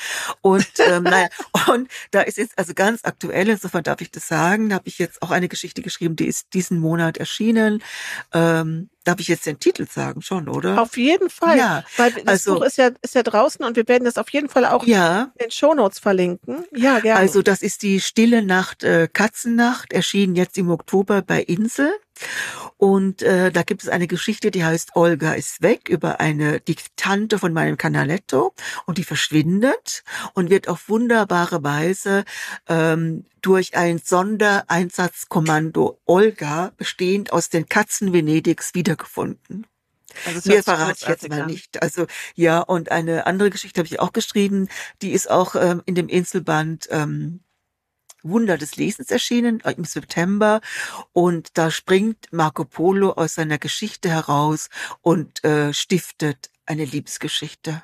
Und 0.41 0.67
ähm, 0.79 1.03
naja, 1.03 1.27
und 1.71 1.89
da 2.11 2.21
ist 2.21 2.37
jetzt 2.37 2.57
also 2.57 2.73
ganz 2.73 3.01
aktuell, 3.03 3.49
insofern 3.49 3.83
darf 3.83 4.01
ich 4.01 4.11
das 4.11 4.27
sagen, 4.27 4.69
da 4.69 4.75
habe 4.75 4.87
ich 4.87 4.97
jetzt 4.97 5.21
auch 5.21 5.31
eine 5.31 5.47
Geschichte 5.47 5.81
geschrieben, 5.81 6.15
die 6.15 6.27
ist 6.27 6.53
diesen 6.53 6.79
Monat 6.79 7.17
erschienen. 7.17 7.83
Ähm, 8.33 8.89
Darf 9.03 9.19
ich 9.19 9.27
jetzt 9.27 9.45
den 9.45 9.59
Titel 9.59 9.85
sagen 9.89 10.21
schon, 10.21 10.47
oder? 10.47 10.81
Auf 10.81 10.95
jeden 10.97 11.29
Fall. 11.29 11.57
Ja, 11.57 11.83
weil 11.97 12.11
das 12.11 12.25
also, 12.25 12.55
Buch 12.55 12.63
ist 12.63 12.77
ja, 12.77 12.91
ist 13.01 13.15
ja 13.15 13.23
draußen 13.23 13.65
und 13.65 13.75
wir 13.75 13.87
werden 13.87 14.05
das 14.05 14.17
auf 14.17 14.29
jeden 14.29 14.47
Fall 14.47 14.65
auch 14.65 14.85
ja, 14.85 15.31
in 15.35 15.45
den 15.45 15.51
Shownotes 15.51 15.99
verlinken. 15.99 16.65
Ja, 16.73 16.99
gerne. 16.99 17.19
Also 17.19 17.41
das 17.41 17.61
ist 17.61 17.81
die 17.81 17.99
Stille 17.99 18.43
Nacht, 18.43 18.83
äh, 18.83 19.09
Katzennacht, 19.11 19.91
erschienen 19.91 20.35
jetzt 20.35 20.57
im 20.57 20.69
Oktober 20.69 21.21
bei 21.21 21.41
Insel. 21.41 21.91
Und 22.77 23.21
äh, 23.21 23.51
da 23.51 23.63
gibt 23.63 23.83
es 23.83 23.89
eine 23.89 24.07
Geschichte, 24.07 24.51
die 24.51 24.65
heißt 24.65 24.95
Olga 24.95 25.33
ist 25.33 25.61
weg, 25.61 25.89
über 25.89 26.19
eine 26.19 26.59
Diktante 26.59 27.39
von 27.39 27.53
meinem 27.53 27.77
Canaletto 27.77 28.53
und 28.85 28.97
die 28.97 29.03
verschwindet 29.03 30.03
und 30.33 30.49
wird 30.49 30.67
auf 30.67 30.89
wunderbare 30.89 31.63
Weise 31.63 32.25
ähm, 32.67 33.25
durch 33.41 33.75
ein 33.75 33.99
Sondereinsatzkommando 33.99 35.99
Olga, 36.05 36.71
bestehend 36.77 37.31
aus 37.31 37.49
den 37.49 37.67
Katzen 37.67 38.13
Venedigs, 38.13 38.73
wiedergefunden. 38.73 39.67
Also 40.25 40.49
Mehr 40.49 40.63
verrate 40.63 40.97
ich 41.01 41.07
jetzt 41.07 41.29
mal 41.29 41.45
nicht. 41.45 41.81
Also 41.81 42.05
ja, 42.35 42.59
und 42.59 42.91
eine 42.91 43.25
andere 43.25 43.49
Geschichte 43.49 43.79
habe 43.79 43.87
ich 43.87 43.99
auch 43.99 44.13
geschrieben, 44.13 44.67
die 45.01 45.11
ist 45.11 45.29
auch 45.29 45.55
ähm, 45.55 45.81
in 45.85 45.95
dem 45.95 46.07
Inselband 46.07 46.87
ähm, 46.91 47.41
Wunder 48.23 48.57
des 48.57 48.75
Lesens 48.75 49.11
erschienen 49.11 49.59
äh, 49.61 49.71
im 49.73 49.85
September 49.85 50.61
und 51.11 51.57
da 51.57 51.69
springt 51.69 52.27
Marco 52.31 52.65
Polo 52.65 53.11
aus 53.11 53.35
seiner 53.35 53.57
Geschichte 53.59 54.09
heraus 54.09 54.69
und 55.01 55.43
äh, 55.43 55.73
stiftet 55.73 56.49
eine 56.65 56.85
Liebesgeschichte, 56.85 57.83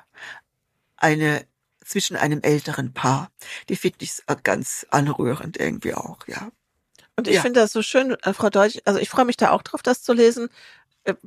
eine 0.96 1.46
zwischen 1.84 2.16
einem 2.16 2.40
älteren 2.42 2.92
Paar. 2.92 3.30
Die 3.68 3.76
finde 3.76 3.98
ich 4.00 4.12
ganz 4.42 4.86
anrührend 4.90 5.56
irgendwie 5.58 5.94
auch, 5.94 6.26
ja. 6.26 6.50
Und 7.16 7.28
ich 7.28 7.34
ja. 7.34 7.42
finde 7.42 7.60
das 7.60 7.72
so 7.72 7.82
schön, 7.82 8.12
äh, 8.22 8.32
Frau 8.32 8.48
Deutsch, 8.48 8.78
also 8.86 8.98
ich 8.98 9.10
freue 9.10 9.26
mich 9.26 9.36
da 9.36 9.50
auch 9.50 9.62
drauf, 9.62 9.82
das 9.82 10.02
zu 10.02 10.14
lesen, 10.14 10.46
äh, 10.46 10.50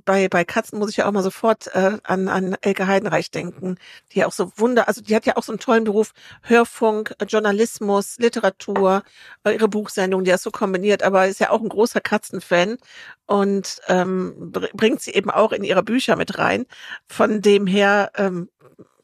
bei, 0.06 0.28
bei 0.28 0.44
Katzen 0.46 0.80
muss 0.80 0.92
ich 0.92 0.98
ja 0.98 1.08
auch 1.08 1.12
mal 1.12 1.24
sofort 1.24 1.68
äh, 1.76 1.98
an, 2.04 2.28
an 2.28 2.56
Elke 2.62 2.88
Heidenreich 2.88 3.32
denken, 3.32 3.78
die 4.12 4.20
ja 4.20 4.28
auch 4.28 4.32
so 4.32 4.52
Wunder, 4.58 4.88
also 4.88 5.02
die 5.02 5.16
hat 5.16 5.26
ja 5.26 5.36
auch 5.38 5.44
so 5.44 5.52
einen 5.52 5.60
tollen 5.60 5.84
Beruf, 5.84 6.14
Hörfunk, 6.44 7.16
äh, 7.20 7.26
Journalismus, 7.26 8.18
Literatur, 8.20 9.04
äh, 9.44 9.54
ihre 9.54 9.68
Buchsendung, 9.68 10.24
die 10.24 10.32
ist 10.32 10.44
so 10.44 10.52
kombiniert, 10.52 11.04
aber 11.04 11.28
ist 11.28 11.40
ja 11.40 11.50
auch 11.50 11.62
ein 11.62 11.70
großer 11.70 12.02
Katzenfan 12.02 12.78
und 13.26 13.82
ähm, 13.88 14.52
bringt 14.74 15.02
sie 15.02 15.12
eben 15.12 15.30
auch 15.30 15.52
in 15.52 15.64
ihre 15.64 15.84
Bücher 15.84 16.16
mit 16.16 16.38
rein. 16.38 16.66
Von 17.08 17.42
dem 17.42 17.68
her 17.68 18.12
ähm, 18.16 18.50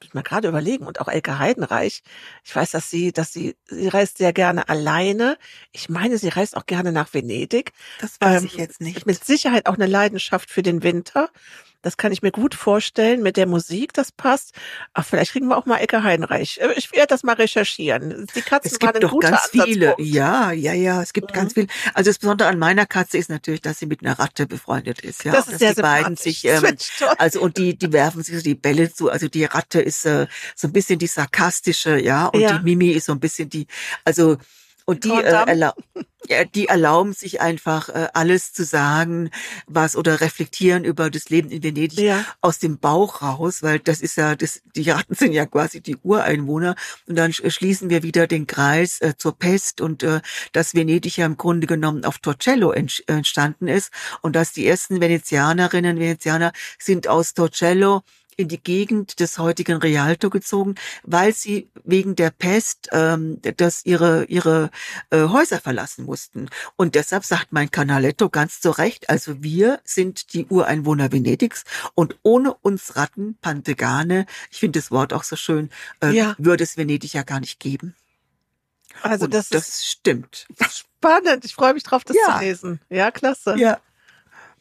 ich 0.10 0.14
mal 0.14 0.24
gerade 0.24 0.48
überlegen 0.48 0.88
und 0.88 1.02
auch 1.02 1.08
Elke 1.08 1.40
Heidenreich. 1.40 2.04
Ich 2.44 2.56
weiß, 2.56 2.72
dass 2.72 2.90
sie, 2.90 3.12
dass 3.12 3.32
sie, 3.32 3.56
sie 3.66 3.88
reist 3.88 4.18
sehr 4.18 4.34
gerne 4.34 4.70
alleine. 4.70 5.38
Ich 5.72 5.90
meine, 5.90 6.18
sie 6.18 6.30
reist 6.30 6.58
auch 6.58 6.66
gerne 6.66 6.92
nach 6.92 7.14
Venedig. 7.14 7.74
Das 8.00 8.20
weiß 8.20 8.42
ähm, 8.42 8.46
ich 8.48 8.56
jetzt 8.56 8.82
nicht. 8.82 9.06
Mit 9.06 9.24
Sicherheit 9.24 9.68
auch 9.68 9.76
eine 9.76 9.86
Leidenschaft 9.86 10.50
für 10.50 10.64
den 10.64 10.84
Winter. 10.84 11.30
Das 11.82 11.96
kann 11.96 12.12
ich 12.12 12.22
mir 12.22 12.32
gut 12.32 12.56
vorstellen 12.56 13.24
mit 13.24 13.38
der 13.38 13.48
Musik, 13.48 13.94
das 13.94 14.12
passt. 14.12 14.54
Ach, 14.94 15.06
vielleicht 15.06 15.32
kriegen 15.32 15.48
wir 15.48 15.58
auch 15.58 15.66
mal 15.66 15.78
Ecke 15.78 16.04
Heinreich. 16.04 16.60
Äh, 16.62 16.74
ich 16.76 16.92
werde 16.92 17.08
das 17.08 17.24
mal 17.24 17.36
recherchieren. 17.36 18.28
Die 18.36 18.42
Katzen 18.42 18.72
es 18.72 18.80
gibt 18.80 19.02
doch 19.02 19.18
ganz 19.20 19.50
viele. 19.52 19.96
Ja, 19.98 20.52
ja, 20.52 20.74
ja, 20.74 21.02
es 21.02 21.14
gibt 21.14 21.32
mhm. 21.32 21.36
ganz 21.36 21.54
viele. 21.54 21.68
Also 21.94 22.10
das 22.10 22.20
Besondere 22.20 22.50
an 22.50 22.60
meiner 22.60 22.86
Katze 22.86 23.18
ist 23.18 23.30
natürlich, 23.30 23.62
dass 23.62 23.80
sie 23.80 23.86
mit 23.86 24.04
einer 24.04 24.20
Ratte 24.20 24.46
befreundet 24.46 25.02
ist. 25.02 25.24
Ja, 25.24 25.32
das 25.32 25.46
ist 25.48 25.54
dass 25.54 25.60
sehr 25.60 25.76
die 25.76 25.82
beiden 25.82 26.16
sich, 26.18 26.44
ähm, 26.46 26.76
also 27.18 27.42
und 27.42 27.58
die, 27.58 27.78
die 27.78 27.94
werfen 27.94 28.24
sich 28.24 28.36
so 28.36 28.42
die 28.42 28.56
Bälle 28.56 28.92
zu. 28.92 29.10
Also 29.10 29.30
die 29.30 29.46
Ratte 29.46 29.82
ist 29.82 30.06
äh, 30.06 30.28
so 30.56 30.68
ein 30.68 30.74
bisschen 30.74 31.00
die 31.00 31.08
sarkastische, 31.08 31.98
ja, 31.98 32.28
und 32.28 32.42
ja. 32.42 32.58
die 32.58 32.64
Mimi 32.64 32.90
ist 32.90 33.06
so 33.06 33.14
ein 33.14 33.20
bisschen 33.20 33.50
die, 33.50 33.68
also 34.04 34.38
und 34.86 35.04
die, 35.04 35.12
äh, 35.12 35.72
die 36.54 36.68
erlauben 36.68 37.14
sich 37.14 37.42
einfach 37.42 37.90
äh, 37.90 38.08
alles 38.14 38.54
zu 38.54 38.64
sagen, 38.64 39.30
was 39.68 39.96
oder 39.96 40.22
reflektieren 40.22 40.84
über 40.84 41.10
das 41.10 41.30
Leben 41.30 41.50
in 41.50 41.64
Venedig 41.64 42.00
ja. 42.00 42.26
aus 42.42 42.60
dem 42.60 42.78
Bauch 42.78 43.22
raus, 43.22 43.64
weil 43.64 43.80
das 43.80 44.02
ist 44.02 44.16
ja, 44.18 44.36
das, 44.36 44.62
die 44.76 44.90
Ratten 44.90 45.16
sind 45.16 45.34
ja 45.34 45.46
quasi 45.46 45.82
die 45.82 45.98
Ureinwohner. 45.98 46.76
Und 47.08 47.16
dann 47.16 47.34
schließen 47.34 47.90
wir 47.90 48.04
wieder 48.04 48.28
den 48.28 48.48
Kreis 48.48 49.02
äh, 49.02 49.16
zur 49.18 49.38
Pest 49.38 49.82
und 49.82 50.04
äh, 50.04 50.22
dass 50.52 50.76
Venedig 50.76 51.18
ja 51.18 51.26
im 51.26 51.38
Grunde 51.38 51.68
genommen 51.68 52.06
auf 52.06 52.20
Torcello 52.20 52.72
entstanden 52.72 53.68
ist 53.68 53.92
und 54.22 54.36
dass 54.36 54.54
die 54.54 54.68
ersten 54.68 55.02
Venezianerinnen, 55.02 56.00
Venezianer 56.00 56.52
sind 56.78 57.08
aus 57.08 57.34
Torcello 57.34 58.04
in 58.40 58.48
die 58.48 58.62
Gegend 58.62 59.20
des 59.20 59.38
heutigen 59.38 59.78
Rialto 59.78 60.30
gezogen, 60.30 60.76
weil 61.04 61.34
sie 61.34 61.70
wegen 61.84 62.16
der 62.16 62.32
Pest 62.32 62.88
ähm, 62.94 63.42
das 63.58 63.86
ihre 63.86 64.24
ihre 64.26 64.72
äh, 65.10 65.24
Häuser 65.24 65.60
verlassen 65.60 66.06
mussten. 66.06 66.50
Und 66.78 66.96
deshalb 66.96 67.26
sagt 67.26 67.52
mein 67.52 67.70
Canaletto 67.70 68.30
ganz 68.30 68.62
zu 68.62 68.72
Recht, 68.72 69.10
also 69.10 69.44
wir 69.44 69.82
sind 69.84 70.34
die 70.34 70.46
Ureinwohner 70.46 71.12
Venedigs 71.12 71.66
und 71.96 72.18
ohne 72.24 72.54
uns 72.54 72.96
Ratten, 72.96 73.38
Pantegane, 73.42 74.26
ich 74.52 74.60
finde 74.60 74.80
das 74.80 74.90
Wort 74.90 75.12
auch 75.12 75.24
so 75.24 75.36
schön, 75.36 75.70
äh, 76.02 76.12
ja. 76.12 76.36
würde 76.38 76.64
es 76.64 76.78
Venedig 76.78 77.14
ja 77.14 77.24
gar 77.24 77.42
nicht 77.42 77.60
geben. 77.60 77.94
Also 79.02 79.26
und 79.26 79.34
das, 79.34 79.50
das 79.50 79.86
stimmt. 79.86 80.48
Spannend. 80.70 81.44
Ich 81.44 81.56
freue 81.56 81.74
mich 81.74 81.84
drauf, 81.84 82.04
das 82.06 82.16
ja. 82.16 82.38
zu 82.38 82.44
lesen. 82.44 82.80
Ja, 82.90 83.12
klasse. 83.12 83.56
Ja. 83.58 83.80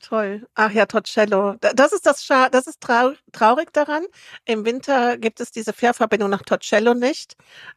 Toll. 0.01 0.47
Ach 0.55 0.71
ja, 0.71 0.87
Torcello. 0.87 1.57
Das 1.61 1.93
ist 1.93 2.07
das 2.07 2.25
Scha 2.25 2.49
das 2.49 2.67
ist 2.67 2.81
trau 2.81 3.13
traurig 3.33 3.73
daran. 3.73 4.05
Im 4.45 4.65
Winter 4.65 5.19
gibt 5.19 5.41
es 5.41 5.51
diese 5.51 5.73
Fährverbindung 5.73 6.31
nach 6.31 6.43
Torcello 6.43 6.95
nicht, 6.95 7.37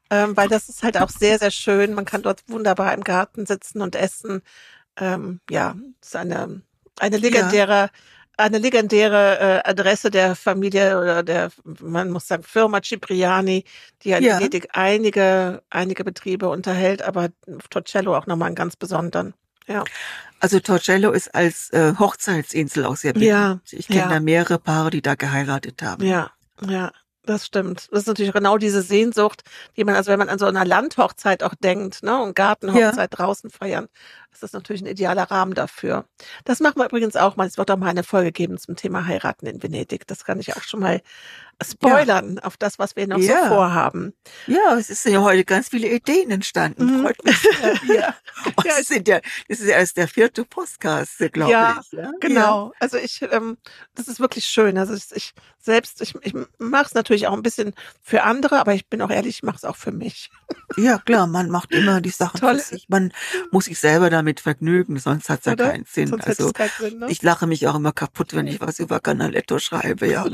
ähm, 0.09 0.37
weil 0.37 0.47
das 0.47 0.69
ist 0.69 0.83
halt 0.83 0.97
auch 0.97 1.09
sehr, 1.09 1.39
sehr 1.39 1.51
schön. 1.51 1.93
Man 1.93 2.05
kann 2.05 2.21
dort 2.21 2.43
wunderbar 2.47 2.93
im 2.93 3.03
Garten 3.03 3.45
sitzen 3.45 3.81
und 3.81 3.95
essen. 3.95 4.41
Ähm, 4.97 5.41
ja, 5.49 5.75
ist 6.01 6.15
eine, 6.15 6.61
eine 6.99 7.17
legendäre, 7.17 7.73
ja. 7.73 7.89
eine 8.37 8.59
legendäre 8.59 9.39
äh, 9.39 9.69
Adresse 9.69 10.11
der 10.11 10.35
Familie 10.35 10.99
oder 10.99 11.23
der, 11.23 11.51
man 11.79 12.11
muss 12.11 12.27
sagen, 12.27 12.43
Firma 12.43 12.81
Cipriani, 12.83 13.63
die 14.03 14.09
ja 14.09 14.17
in 14.17 14.23
ja. 14.25 14.37
Venedig 14.37 14.69
einige, 14.73 15.63
einige 15.69 16.03
Betriebe 16.03 16.49
unterhält, 16.49 17.01
aber 17.01 17.29
Torcello 17.69 18.15
auch 18.15 18.27
nochmal 18.27 18.47
einen 18.47 18.55
ganz 18.55 18.75
besonderen. 18.75 19.33
Ja. 19.67 19.83
Also 20.39 20.59
Torcello 20.59 21.11
ist 21.11 21.33
als 21.35 21.69
äh, 21.71 21.93
Hochzeitsinsel 21.99 22.85
auch 22.85 22.95
sehr 22.95 23.13
beliebt. 23.13 23.29
Ja, 23.29 23.59
ich 23.69 23.87
kenne 23.87 23.99
ja. 23.99 24.09
da 24.09 24.19
mehrere 24.19 24.57
Paare, 24.57 24.89
die 24.89 25.01
da 25.01 25.15
geheiratet 25.15 25.81
haben. 25.83 26.03
Ja, 26.03 26.31
ja. 26.67 26.91
Das 27.23 27.45
stimmt. 27.45 27.87
Das 27.91 28.01
ist 28.01 28.07
natürlich 28.07 28.33
genau 28.33 28.57
diese 28.57 28.81
Sehnsucht, 28.81 29.43
die 29.77 29.83
man, 29.83 29.93
also 29.95 30.11
wenn 30.11 30.17
man 30.17 30.29
an 30.29 30.39
so 30.39 30.47
einer 30.47 30.65
Landhochzeit 30.65 31.43
auch 31.43 31.53
denkt, 31.53 32.01
ne, 32.01 32.19
und 32.19 32.35
Gartenhochzeit 32.35 32.97
ja. 32.97 33.07
draußen 33.07 33.51
feiern, 33.51 33.89
ist 34.31 34.43
das 34.43 34.53
natürlich 34.53 34.81
ein 34.81 34.87
idealer 34.87 35.23
Rahmen 35.23 35.53
dafür. 35.53 36.05
Das 36.45 36.59
machen 36.59 36.77
wir 36.77 36.85
übrigens 36.85 37.15
auch 37.15 37.35
mal. 37.35 37.47
Es 37.47 37.57
wird 37.57 37.69
auch 37.69 37.77
mal 37.77 37.89
eine 37.89 38.03
Folge 38.03 38.31
geben 38.31 38.57
zum 38.57 38.75
Thema 38.75 39.05
Heiraten 39.05 39.45
in 39.45 39.61
Venedig. 39.61 40.07
Das 40.07 40.23
kann 40.23 40.39
ich 40.39 40.55
auch 40.55 40.63
schon 40.63 40.79
mal 40.79 41.01
spoilern 41.63 42.35
ja. 42.35 42.43
auf 42.43 42.57
das, 42.57 42.79
was 42.79 42.95
wir 42.95 43.07
noch 43.07 43.19
ja. 43.19 43.43
so 43.43 43.55
vorhaben. 43.55 44.13
Ja, 44.47 44.75
es 44.77 44.87
sind 44.87 45.13
ja 45.13 45.21
heute 45.21 45.45
ganz 45.45 45.69
viele 45.69 45.89
Ideen 45.89 46.31
entstanden. 46.31 46.85
Mhm. 46.85 47.03
Freut 47.03 47.23
mich. 47.23 47.43
ja. 47.87 48.15
ja, 48.63 48.73
es 48.79 48.87
sind 48.87 49.07
ja, 49.07 49.19
das 49.47 49.59
ist 49.59 49.67
ja 49.67 49.77
erst 49.77 49.97
der 49.97 50.07
vierte 50.07 50.45
Podcast, 50.45 51.17
glaube 51.31 51.51
ja, 51.51 51.79
ich. 51.81 51.91
Ja, 51.91 52.11
genau. 52.19 52.73
Also 52.79 52.97
ich, 52.97 53.21
ähm, 53.31 53.57
das 53.95 54.07
ist 54.07 54.19
wirklich 54.19 54.45
schön. 54.45 54.77
Also 54.77 54.93
ich, 54.93 55.11
ich 55.13 55.33
selbst, 55.59 56.01
ich, 56.01 56.15
ich 56.21 56.33
mache 56.57 56.85
es 56.85 56.93
natürlich 56.93 57.27
auch 57.27 57.33
ein 57.33 57.43
bisschen 57.43 57.73
für 58.01 58.23
andere, 58.23 58.59
aber 58.59 58.73
ich 58.73 58.87
bin 58.87 59.01
auch 59.01 59.11
ehrlich, 59.11 59.37
ich 59.37 59.43
mache 59.43 59.57
es 59.57 59.65
auch 59.65 59.75
für 59.75 59.91
mich. 59.91 60.31
Ja, 60.77 60.97
klar, 60.97 61.27
man 61.27 61.49
macht 61.49 61.71
immer 61.71 62.01
die 62.01 62.09
Sachen 62.09 62.39
Toll. 62.39 62.57
für 62.57 62.75
sich. 62.75 62.89
Man 62.89 63.13
muss 63.51 63.65
sich 63.65 63.79
selber 63.79 64.09
damit 64.21 64.39
vergnügen, 64.39 64.99
sonst 64.99 65.29
hat 65.29 65.39
es 65.39 65.45
ja 65.45 65.55
keinen 65.55 65.85
Sinn. 65.85 66.07
Sonst 66.07 66.27
also 66.27 66.51
keinen 66.51 66.69
Sinn, 66.79 66.99
ne? 66.99 67.07
ich 67.09 67.21
lache 67.21 67.47
mich 67.47 67.67
auch 67.67 67.75
immer 67.75 67.91
kaputt, 67.91 68.35
wenn 68.35 68.47
ich 68.47 68.61
was 68.61 68.79
über 68.79 68.99
Canaletto 68.99 69.59
schreibe. 69.59 70.07
Ja, 70.07 70.25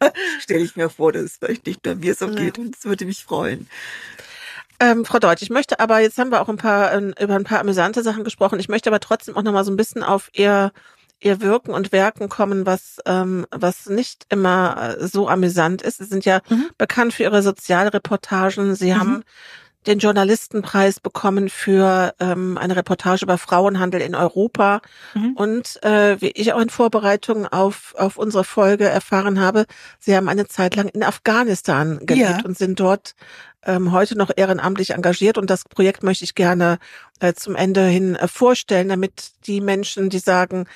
stelle 0.40 0.64
ich 0.64 0.76
mir 0.76 0.88
vor, 0.88 1.12
dass 1.12 1.22
es 1.24 1.36
vielleicht 1.36 1.66
nicht 1.66 1.82
bei 1.82 1.94
mir 1.94 2.14
so 2.14 2.26
ja. 2.26 2.34
geht 2.34 2.58
und 2.58 2.76
es 2.76 2.84
würde 2.84 3.04
mich 3.04 3.24
freuen. 3.24 3.68
Ähm, 4.80 5.04
Frau 5.04 5.18
Deutsch, 5.18 5.42
ich 5.42 5.50
möchte 5.50 5.80
aber, 5.80 5.98
jetzt 5.98 6.18
haben 6.18 6.30
wir 6.30 6.40
auch 6.40 6.48
ein 6.48 6.56
paar, 6.56 6.92
äh, 6.92 7.12
über 7.22 7.34
ein 7.34 7.44
paar 7.44 7.60
amüsante 7.60 8.02
Sachen 8.02 8.24
gesprochen. 8.24 8.60
Ich 8.60 8.68
möchte 8.68 8.88
aber 8.90 9.00
trotzdem 9.00 9.36
auch 9.36 9.42
nochmal 9.42 9.64
so 9.64 9.72
ein 9.72 9.76
bisschen 9.76 10.02
auf 10.02 10.30
Ihr, 10.32 10.72
Ihr 11.20 11.40
Wirken 11.40 11.72
und 11.72 11.90
Werken 11.90 12.28
kommen, 12.28 12.64
was, 12.64 12.98
ähm, 13.04 13.44
was 13.50 13.86
nicht 13.86 14.26
immer 14.28 14.96
äh, 14.98 15.06
so 15.06 15.28
amüsant 15.28 15.82
ist. 15.82 15.98
Sie 15.98 16.04
sind 16.04 16.24
ja 16.24 16.40
mhm. 16.48 16.70
bekannt 16.78 17.12
für 17.12 17.24
Ihre 17.24 17.42
Sozialreportagen. 17.42 18.76
Sie 18.76 18.92
mhm. 18.92 19.00
haben 19.00 19.24
den 19.86 19.98
Journalistenpreis 19.98 21.00
bekommen 21.00 21.48
für 21.48 22.14
ähm, 22.20 22.58
eine 22.58 22.76
Reportage 22.76 23.24
über 23.24 23.38
Frauenhandel 23.38 24.00
in 24.00 24.14
Europa. 24.14 24.80
Mhm. 25.14 25.32
Und 25.34 25.82
äh, 25.82 26.20
wie 26.20 26.30
ich 26.30 26.52
auch 26.52 26.60
in 26.60 26.68
Vorbereitung 26.68 27.46
auf, 27.46 27.94
auf 27.96 28.18
unsere 28.18 28.44
Folge 28.44 28.84
erfahren 28.84 29.40
habe, 29.40 29.66
Sie 29.98 30.16
haben 30.16 30.28
eine 30.28 30.46
Zeit 30.46 30.76
lang 30.76 30.88
in 30.88 31.02
Afghanistan 31.02 32.00
gelebt 32.02 32.40
ja. 32.40 32.44
und 32.44 32.58
sind 32.58 32.80
dort 32.80 33.14
ähm, 33.64 33.92
heute 33.92 34.16
noch 34.16 34.30
ehrenamtlich 34.34 34.90
engagiert. 34.90 35.38
Und 35.38 35.48
das 35.48 35.64
Projekt 35.64 36.02
möchte 36.02 36.24
ich 36.24 36.34
gerne 36.34 36.78
äh, 37.20 37.34
zum 37.34 37.56
Ende 37.56 37.86
hin 37.86 38.16
äh, 38.16 38.28
vorstellen, 38.28 38.88
damit 38.88 39.32
die 39.46 39.60
Menschen, 39.60 40.10
die 40.10 40.18
sagen, 40.18 40.66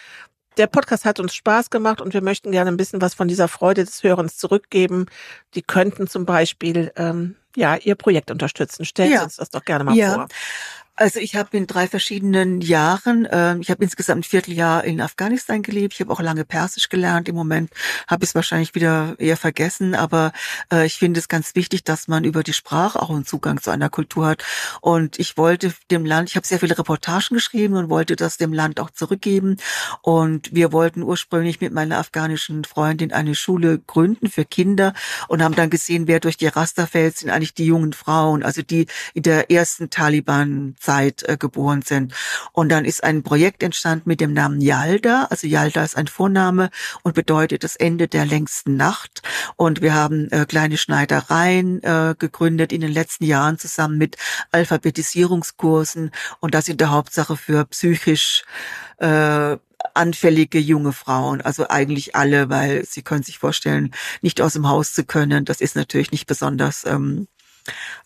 der 0.59 0.67
Podcast 0.67 1.05
hat 1.05 1.19
uns 1.19 1.35
Spaß 1.35 1.71
gemacht 1.71 2.01
und 2.01 2.13
wir 2.13 2.23
möchten 2.23 2.53
gerne 2.53 2.71
ein 2.71 2.77
bisschen 2.77 3.01
was 3.01 3.15
von 3.15 3.27
dieser 3.27 3.49
Freude 3.49 3.85
des 3.85 4.03
Hörens 4.03 4.37
zurückgeben. 4.37 5.07
Die 5.55 5.63
könnten 5.63 6.07
zum 6.07 6.27
Beispiel 6.27 6.93
ähm, 6.97 7.37
ja 7.57 7.77
ihr 7.77 7.95
Projekt 7.95 8.31
unterstützen. 8.31 8.85
Stellen 8.85 9.13
ja. 9.13 9.19
Sie 9.19 9.25
uns 9.25 9.37
das 9.37 9.51
doch 9.51 9.65
gerne 9.65 9.85
mal 9.85 9.95
ja. 9.95 10.15
vor. 10.15 10.29
Also 10.95 11.21
ich 11.21 11.37
habe 11.37 11.57
in 11.57 11.67
drei 11.67 11.89
verschiedenen 11.89 12.61
Jahren, 12.61 13.25
äh, 13.25 13.57
ich 13.59 13.71
habe 13.71 13.83
insgesamt 13.83 14.21
ein 14.21 14.23
Vierteljahr 14.25 14.85
in 14.85 15.01
Afghanistan 15.01 15.63
gelebt. 15.63 15.95
Ich 15.95 16.01
habe 16.01 16.13
auch 16.13 16.21
lange 16.21 16.45
Persisch 16.45 16.91
gelernt. 16.91 17.31
Im 17.31 17.35
Moment 17.35 17.71
habe 18.09 18.25
ich 18.25 18.31
es 18.31 18.35
wahrscheinlich 18.35 18.75
wieder 18.75 19.17
eher 19.19 19.39
vergessen, 19.39 19.95
aber 19.95 20.33
äh, 20.71 20.85
ich 20.85 20.97
finde 20.97 21.19
es 21.19 21.29
ganz 21.29 21.55
wichtig, 21.55 21.85
dass 21.85 22.09
man 22.09 22.25
über 22.25 22.43
die 22.43 22.53
Sprache 22.53 23.01
auch 23.01 23.09
einen 23.09 23.25
Zugang 23.25 23.63
zu 23.63 23.71
einer 23.71 23.89
Kultur 23.89 24.27
hat. 24.27 24.45
Und 24.83 25.19
ich 25.19 25.39
wollte 25.39 25.73
dem 25.91 26.05
Land, 26.05 26.29
ich 26.29 26.37
habe 26.37 26.47
sehr 26.47 26.59
viele 26.59 26.77
Reportagen 26.79 27.37
geschrieben 27.37 27.75
und 27.77 27.89
wollte 27.89 28.15
das 28.15 28.37
dem 28.37 28.53
Land 28.53 28.79
auch 28.79 28.91
zurückgeben. 28.91 29.57
Und 30.03 30.55
wir 30.55 30.73
wollten 30.73 31.03
ursprünglich 31.03 31.63
mit 31.63 31.73
meiner 31.73 31.99
afghanischen 31.99 32.65
Freundin 32.65 33.13
eine 33.13 33.35
Schule 33.35 33.79
gründen 33.79 34.29
für 34.29 34.45
Kinder 34.45 34.93
und 35.29 35.43
haben 35.43 35.55
dann 35.55 35.71
gesehen, 35.71 36.07
wer 36.07 36.21
durch 36.21 36.37
die 36.37 36.49
Raster 36.49 36.87
fällt, 36.87 37.17
sind 37.17 37.31
eigentlich 37.31 37.55
die 37.55 37.65
jungen 37.65 37.95
Frauen, 37.95 38.43
also 38.43 38.61
die 38.61 38.89
in 39.15 39.23
der 39.23 39.51
ersten 39.51 39.89
Taliban 39.89 40.75
Zeit 40.83 41.23
äh, 41.29 41.37
geboren 41.39 41.83
sind. 41.83 42.15
Und 42.53 42.69
dann 42.71 42.85
ist 42.85 43.05
ein 43.05 43.23
Projekt 43.23 43.63
entstanden 43.63 44.09
mit 44.09 44.21
dem 44.21 44.33
Namen 44.33 44.61
Yalda. 44.61 45.29
Also 45.31 45.47
Yalda 45.47 45.85
ist 45.85 45.97
ein 45.97 46.09
Vorname 46.09 46.71
und 47.03 47.15
bedeutet 47.15 47.65
das 47.65 47.77
Ende 47.77 48.09
der 48.09 48.27
längsten 48.27 48.77
Nacht. 48.77 49.23
Und 49.57 49.81
wir 49.81 49.95
haben 49.95 50.31
äh, 50.31 50.45
kleine 50.47 50.77
Schneidereien 50.77 51.83
äh, 51.83 52.15
gegründet 52.19 52.73
in 52.73 52.81
den 52.81 52.93
letzten 52.93 53.25
Jahren 53.25 53.59
zusammen 53.59 53.97
mit 53.99 54.17
Alphabetisierungskursen. 54.51 56.11
Und 56.41 56.55
das 56.55 56.69
in 56.69 56.77
der 56.77 56.91
Hauptsache 56.91 57.37
für 57.37 57.65
psychisch 57.67 58.45
äh, 58.99 59.57
anfällige 59.95 60.59
junge 60.59 60.93
Frauen, 60.93 61.41
also 61.41 61.69
eigentlich 61.69 62.15
alle, 62.15 62.49
weil 62.49 62.85
Sie 62.85 63.03
können 63.03 63.23
sich 63.23 63.39
vorstellen, 63.39 63.93
nicht 64.21 64.41
aus 64.41 64.55
dem 64.55 64.69
Haus 64.69 64.95
zu 64.95 65.05
können, 65.05 65.45
das 65.45 65.61
ist 65.61 65.77
natürlich 65.77 66.13
nicht 66.13 66.27
besonders 66.27 66.85
ähm, 66.87 67.27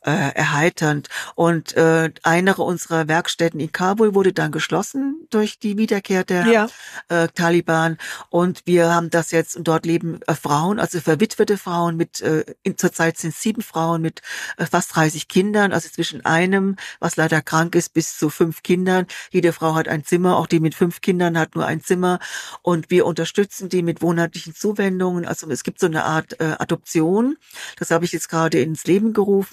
äh, 0.02 0.10
erheiternd. 0.10 1.08
Und 1.34 1.76
äh, 1.76 2.10
eine 2.22 2.56
unserer 2.56 3.08
Werkstätten 3.08 3.60
in 3.60 3.72
Kabul 3.72 4.14
wurde 4.14 4.32
dann 4.32 4.52
geschlossen 4.52 5.26
durch 5.30 5.58
die 5.58 5.76
Wiederkehr 5.76 6.24
der 6.24 6.46
ja. 6.46 6.68
äh, 7.08 7.28
Taliban. 7.28 7.98
Und 8.30 8.62
wir 8.66 8.94
haben 8.94 9.10
das 9.10 9.30
jetzt, 9.30 9.56
und 9.56 9.66
dort 9.68 9.86
leben 9.86 10.20
äh, 10.26 10.34
Frauen, 10.34 10.78
also 10.78 11.00
verwitwete 11.00 11.58
Frauen 11.58 11.96
mit, 11.96 12.20
äh, 12.20 12.44
in, 12.62 12.78
zurzeit 12.78 13.18
sind 13.18 13.34
sieben 13.34 13.62
Frauen 13.62 14.02
mit 14.02 14.22
äh, 14.56 14.66
fast 14.66 14.94
30 14.94 15.28
Kindern, 15.28 15.72
also 15.72 15.88
zwischen 15.88 16.24
einem, 16.24 16.76
was 17.00 17.16
leider 17.16 17.42
krank 17.42 17.74
ist, 17.74 17.92
bis 17.94 18.16
zu 18.18 18.30
fünf 18.30 18.62
Kindern. 18.62 19.06
Jede 19.30 19.52
Frau 19.52 19.74
hat 19.74 19.88
ein 19.88 20.04
Zimmer, 20.04 20.36
auch 20.36 20.46
die 20.46 20.60
mit 20.60 20.74
fünf 20.74 21.00
Kindern 21.00 21.38
hat 21.38 21.54
nur 21.54 21.66
ein 21.66 21.82
Zimmer. 21.82 22.18
Und 22.62 22.90
wir 22.90 23.06
unterstützen 23.06 23.68
die 23.68 23.82
mit 23.82 24.02
monatlichen 24.02 24.54
Zuwendungen. 24.54 25.26
Also 25.26 25.48
es 25.50 25.64
gibt 25.64 25.80
so 25.80 25.86
eine 25.86 26.04
Art 26.04 26.40
äh, 26.40 26.56
Adoption. 26.58 27.36
Das 27.78 27.90
habe 27.90 28.04
ich 28.04 28.12
jetzt 28.12 28.28
gerade 28.28 28.60
ins 28.60 28.84
Leben 28.84 29.12
gerufen. 29.12 29.45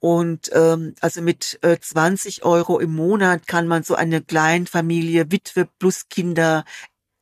Und 0.00 0.50
ähm, 0.54 0.94
also 1.00 1.20
mit 1.20 1.58
äh, 1.62 1.78
20 1.78 2.42
Euro 2.42 2.78
im 2.78 2.94
Monat 2.94 3.46
kann 3.46 3.68
man 3.68 3.82
so 3.82 3.94
eine 3.94 4.22
Kleinfamilie, 4.22 5.30
Witwe 5.30 5.68
plus 5.78 6.08
Kinder 6.08 6.64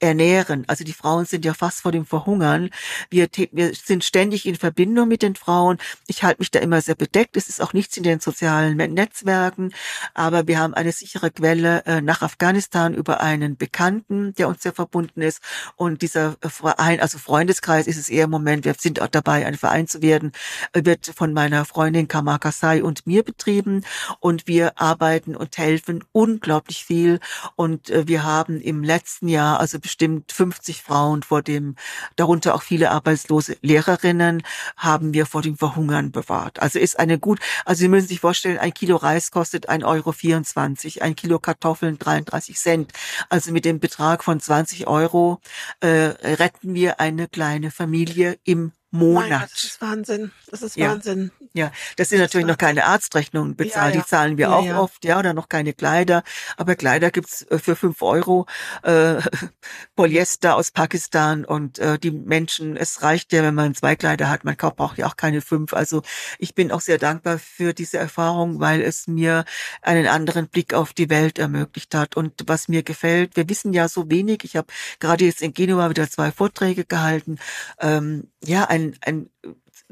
ernähren. 0.01 0.65
Also 0.67 0.85
die 0.85 0.93
Frauen 0.93 1.25
sind 1.25 1.45
ja 1.45 1.55
fast 1.55 1.81
vor 1.81 1.93
dem 1.93 2.07
Verhungern. 2.07 2.71
Wir, 3.11 3.29
wir 3.53 3.75
sind 3.75 4.05
ständig 4.05 4.47
in 4.47 4.57
Verbindung 4.57 5.09
mit 5.09 5.23
den 5.23 5.35
Frauen. 5.35 5.79
Ich 6.07 6.23
halte 6.23 6.41
mich 6.41 6.51
da 6.51 6.61
immer 6.61 6.81
sehr 6.81 6.95
bedeckt. 6.95 7.37
Es 7.37 7.49
ist 7.49 7.61
auch 7.61 7.73
nichts 7.73 7.97
in 7.97 8.03
den 8.03 8.21
sozialen 8.21 8.77
Netzwerken, 8.77 9.73
aber 10.15 10.47
wir 10.47 10.59
haben 10.59 10.75
eine 10.75 10.93
sichere 10.93 11.31
Quelle 11.31 11.85
äh, 11.87 12.01
nach 12.01 12.23
Afghanistan 12.23 12.95
über 12.95 13.21
einen 13.21 13.57
Bekannten, 13.57 14.35
der 14.35 14.49
uns 14.49 14.63
sehr 14.63 14.73
verbunden 14.73 15.23
ist. 15.23 15.41
Und 15.77 16.03
dieser 16.03 16.37
Verein, 16.43 17.01
also 17.01 17.19
Freundeskreis 17.19 17.87
ist 17.87 17.99
es 17.99 18.09
eher 18.09 18.25
im 18.25 18.31
Moment, 18.31 18.65
wir 18.65 18.75
sind 18.79 19.01
auch 19.01 19.09
dabei, 19.09 19.47
ein 19.47 19.57
Verein 19.57 19.89
zu 19.89 20.03
werden, 20.03 20.33
wird 20.75 21.07
von 21.15 21.33
meiner 21.33 21.65
Freundin 21.65 22.09
Kamal 22.09 22.39
Kasai 22.39 22.83
und 22.83 23.07
mir 23.07 23.23
betrieben. 23.23 23.85
Und 24.21 24.47
wir 24.47 24.81
arbeiten 24.81 25.37
und 25.37 25.59
helfen 25.59 26.05
unglaublich 26.13 26.85
viel. 26.85 27.21
Und 27.57 27.91
äh, 27.91 28.07
wir 28.07 28.23
haben 28.23 28.61
im 28.61 28.83
letzten 28.85 29.29
Jahr, 29.29 29.61
also 29.61 29.79
bestimmt 29.89 30.33
50 30.33 30.83
Frauen 30.83 31.23
vor 31.23 31.41
dem, 31.41 31.75
darunter 32.17 32.55
auch 32.55 32.61
viele 32.61 32.91
arbeitslose 32.91 33.57
Lehrerinnen, 33.63 34.43
haben 34.77 35.15
wir 35.15 35.25
vor 35.25 35.41
dem 35.41 35.57
Verhungern 35.57 36.13
bewahrt. 36.13 36.61
Also 36.61 36.79
ist 36.79 36.99
eine 36.99 37.19
gut, 37.19 37.41
also 37.65 37.81
Sie 37.81 37.89
müssen 37.89 38.07
sich 38.07 38.21
vorstellen, 38.21 38.59
ein 38.59 38.75
Kilo 38.75 38.97
Reis 38.97 39.31
kostet 39.31 39.71
1,24 39.71 40.99
Euro, 40.99 41.05
ein 41.07 41.17
Kilo 41.17 41.39
Kartoffeln 41.39 41.99
33 41.99 42.57
Cent. 42.57 42.93
Also 43.31 43.51
mit 43.51 43.65
dem 43.65 43.81
Betrag 43.81 44.25
von 44.25 44.39
20 44.39 44.87
Euro 44.87 45.41
äh, 45.81 45.89
retten 45.89 46.75
wir 46.75 47.01
eine 47.01 47.27
kleine 47.27 47.71
Familie 47.71 48.39
im 48.45 48.73
Monat. 48.91 49.41
Gott, 49.41 49.51
das 49.53 49.65
ist 49.65 49.81
Wahnsinn. 49.83 50.33
Das 50.51 50.63
ist 50.63 50.77
ja. 50.77 50.91
Wahnsinn. 50.91 51.31
Ja, 51.53 51.73
das 51.97 52.09
sind 52.09 52.21
das 52.21 52.29
natürlich 52.29 52.47
noch 52.47 52.57
keine 52.57 52.87
Arztrechnungen 52.87 53.55
bezahlt. 53.57 53.95
Ja, 53.95 53.99
ja. 53.99 54.03
Die 54.03 54.09
zahlen 54.09 54.39
wir 54.39 54.53
auch 54.53 54.67
oft, 54.77 55.05
ja, 55.05 55.19
oder 55.19 55.35
noch 55.35 55.49
keine 55.49 55.75
Kleider. 55.75 56.23
Aber 56.57 56.75
Kleider 56.75 57.11
gibt's 57.11 57.43
äh, 57.51 57.59
für 57.59 57.77
fünf 57.77 58.01
Euro. 58.03 58.47
Äh, 58.83 59.17
Polyester 59.97 60.57
aus 60.57 60.71
Pakistan 60.71 61.45
und 61.45 61.79
äh, 61.79 61.99
die 61.99 62.11
Menschen, 62.11 62.77
es 62.77 63.03
reicht 63.03 63.33
ja, 63.33 63.43
wenn 63.43 63.55
man 63.55 63.75
zwei 63.75 63.97
Kleider 63.97 64.31
hat. 64.31 64.45
Man 64.45 64.57
braucht 64.57 64.99
ja 64.99 65.07
auch 65.07 65.17
keine 65.17 65.41
fünf. 65.41 65.75
Also 65.75 66.03
ich 66.39 66.55
bin 66.55 66.73
auch 66.73 66.81
sehr 66.81 66.99
dankbar 66.99 67.39
für 67.39 67.75
diese 67.75 67.99
Erfahrung, 67.99 68.61
weil 68.61 68.81
es 68.81 69.07
mir 69.07 69.45
einen 69.83 70.07
anderen 70.07 70.49
Blick 70.49 70.73
auf 70.73 70.95
die 70.95 71.11
Welt 71.11 71.39
ermöglicht 71.39 71.95
hat. 71.95 72.17
Und 72.17 72.45
was 72.47 72.69
mir 72.69 72.83
gefällt, 72.83 73.37
wir 73.37 73.49
wissen 73.49 73.73
ja 73.73 73.89
so 73.89 74.11
wenig. 74.11 74.45
Ich 74.45 74.57
habe 74.57 74.69
gerade 74.99 75.25
jetzt 75.25 75.43
in 75.43 75.53
Genua 75.53 75.91
wieder 75.91 76.09
zwei 76.09 76.33
Vorträge 76.33 76.85
gehalten. 76.85 77.39
Ähm, 77.81 78.31
ja, 78.45 78.65
ein, 78.65 78.97
ein 79.03 79.31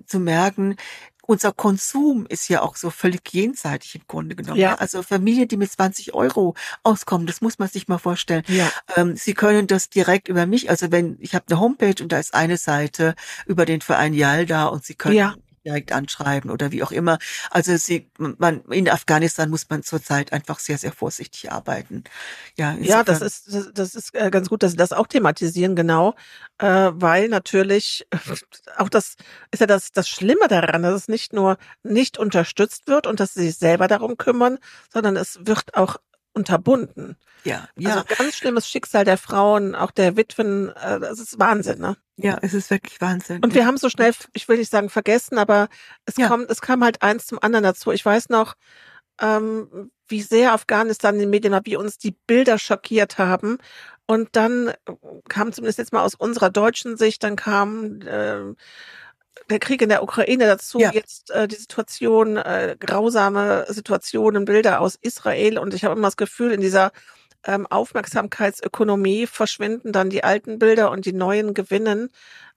zu 0.07 0.21
merken, 0.21 0.77
unser 1.27 1.53
Konsum 1.53 2.27
ist 2.29 2.49
ja 2.49 2.63
auch 2.63 2.77
so 2.77 2.91
völlig 2.91 3.33
jenseitig 3.33 3.97
im 3.97 4.03
Grunde 4.07 4.37
genommen. 4.37 4.61
Ja. 4.61 4.77
Also 4.77 5.03
Familien, 5.03 5.49
die 5.49 5.57
mit 5.57 5.71
20 5.71 6.15
Euro 6.15 6.55
auskommen, 6.85 7.27
das 7.27 7.41
muss 7.41 7.59
man 7.59 7.69
sich 7.69 7.89
mal 7.89 7.99
vorstellen. 7.99 8.45
Ja. 8.47 8.71
Ähm, 8.97 9.17
Sie 9.17 9.35
können 9.35 9.67
das 9.67 9.91
direkt 9.91 10.29
über 10.29 10.47
mich, 10.47 10.71
also 10.71 10.93
wenn 10.93 11.17
ich 11.21 11.35
habe 11.35 11.47
eine 11.51 11.61
Homepage 11.61 12.01
und 12.01 12.13
da 12.13 12.19
ist 12.19 12.35
eine 12.35 12.57
Seite 12.57 13.15
über 13.47 13.67
den 13.67 13.81
Verein 13.81 14.15
Yalda 14.15 14.67
und 14.67 14.85
Sie 14.85 14.95
können 14.95 15.17
ja 15.17 15.35
direkt 15.67 15.93
anschreiben 15.93 16.51
oder 16.51 16.73
wie 16.73 16.83
auch 16.83 16.93
immer. 16.93 17.19
Also 17.51 17.77
sie, 17.77 18.09
man, 18.19 18.63
in 18.71 18.89
Afghanistan 18.89 19.51
muss 19.51 19.69
man 19.69 19.83
zurzeit 19.83 20.33
einfach 20.33 20.61
sehr, 20.61 20.79
sehr 20.79 20.93
vorsichtig 20.93 21.53
arbeiten. 21.53 22.05
Ja, 22.57 22.75
ja 22.81 23.03
das 23.03 23.21
ist, 23.21 23.53
das, 23.53 23.73
das 23.75 23.95
ist 23.95 24.15
äh, 24.15 24.31
ganz 24.31 24.49
gut, 24.49 24.63
dass 24.63 24.71
Sie 24.71 24.77
das 24.77 24.93
auch 24.93 25.09
thematisieren, 25.09 25.75
genau, 25.75 26.15
äh, 26.59 26.91
weil 26.95 27.29
natürlich 27.29 28.07
auch 28.79 28.89
das 28.89 29.17
ist 29.51 29.61
ja 29.61 29.67
das, 29.67 29.93
das 29.93 30.09
Schlimme 30.09 30.49
daran, 30.49 30.83
dass 30.83 30.95
es 30.95 31.09
nicht 31.09 31.33
nur 31.33 31.59
nicht 31.83 32.17
unterstützt 32.17 32.87
wird 32.87 33.07
und 33.07 33.21
dass 33.21 33.35
sie 33.35 33.47
sich 33.47 33.59
selber 33.59 33.89
darum 33.89 34.17
kümmern, 34.17 34.59
sondern 34.93 35.17
es 35.17 35.41
wird 35.47 35.75
auch 35.75 35.97
unterbunden. 36.33 37.17
Ja, 37.45 37.69
ja. 37.77 37.91
Also 37.91 38.05
ganz 38.17 38.35
schlimmes 38.37 38.69
Schicksal 38.69 39.05
der 39.05 39.19
Frauen, 39.19 39.75
auch 39.75 39.91
der 39.91 40.17
Witwen, 40.17 40.69
äh, 40.69 41.01
das 41.01 41.19
ist 41.19 41.39
Wahnsinn, 41.39 41.81
ne? 41.81 41.97
Ja, 42.17 42.39
es 42.41 42.55
ist 42.55 42.71
wirklich 42.71 43.01
Wahnsinn. 43.01 43.43
Und 43.45 43.55
wir 43.55 43.67
haben 43.67 43.77
so 43.77 43.91
schnell, 43.91 44.13
ich 44.33 44.49
will 44.49 44.57
nicht 44.57 44.71
sagen 44.71 44.89
vergessen, 44.89 45.37
aber 45.39 45.69
es 46.07 46.17
ja. 46.17 46.29
kommt, 46.29 46.51
es 46.51 46.63
kam 46.63 46.83
halt 46.83 47.03
eins 47.03 47.27
zum 47.27 47.39
anderen 47.43 47.65
dazu. 47.65 47.93
Ich 47.93 48.05
weiß 48.05 48.31
noch, 48.31 48.55
ähm, 49.21 49.91
wie 50.09 50.23
sehr 50.23 50.53
Afghanistan 50.53 51.15
in 51.15 51.21
den 51.21 51.31
Medien 51.31 51.53
war, 51.53 51.65
wie 51.65 51.77
uns 51.77 51.99
die 51.99 52.17
Bilder 52.27 52.59
schockiert 52.59 53.19
haben. 53.19 53.59
Und 54.07 54.31
dann 54.33 54.73
kam 55.29 55.53
zumindest 55.53 55.79
jetzt 55.79 55.93
mal 55.93 56.03
aus 56.03 56.15
unserer 56.15 56.51
deutschen 56.51 56.97
Sicht, 56.97 57.23
dann 57.23 57.37
kam 57.37 58.01
äh, 58.03 58.55
der 59.51 59.59
Krieg 59.59 59.83
in 59.83 59.89
der 59.89 60.03
Ukraine 60.03 60.47
dazu, 60.47 60.79
ja. 60.79 60.93
jetzt 60.93 61.31
äh, 61.31 61.49
die 61.49 61.57
Situation, 61.57 62.37
äh, 62.37 62.77
grausame 62.79 63.67
Situationen, 63.69 64.45
Bilder 64.45 64.81
aus 64.81 64.97
Israel. 65.01 65.59
Und 65.59 65.75
ich 65.75 65.85
habe 65.85 65.95
immer 65.95 66.09
das 66.09 66.17
Gefühl, 66.17 66.53
in 66.53 66.61
dieser 66.61 66.93
ähm, 67.47 67.67
Aufmerksamkeitsökonomie 67.67 69.27
verschwinden 69.27 69.93
dann 69.93 70.11
die 70.11 70.25
alten 70.25 70.59
Bilder 70.59 70.91
und 70.91 71.07
die 71.07 71.13
neuen 71.13 71.55
gewinnen. 71.55 72.11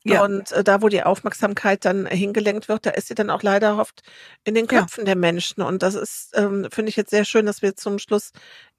Ja. 0.03 0.23
Und 0.23 0.51
äh, 0.53 0.63
da, 0.63 0.81
wo 0.81 0.87
die 0.87 1.03
Aufmerksamkeit 1.03 1.83
dann 1.83 2.05
hingelenkt 2.05 2.69
wird, 2.69 2.85
da 2.85 2.91
ist 2.91 3.09
sie 3.09 3.15
dann 3.15 3.29
auch 3.29 3.43
leider 3.43 3.77
oft 3.77 4.01
in 4.45 4.55
den 4.55 4.67
Köpfen 4.67 5.01
ja. 5.01 5.05
der 5.05 5.15
Menschen. 5.17 5.61
Und 5.61 5.83
das 5.83 5.95
ist, 5.95 6.31
ähm, 6.35 6.67
finde 6.71 6.89
ich 6.89 6.95
jetzt 6.95 7.09
sehr 7.09 7.25
schön, 7.25 7.45
dass 7.45 7.61
wir 7.61 7.75
zum 7.75 7.99
Schluss 7.99 8.31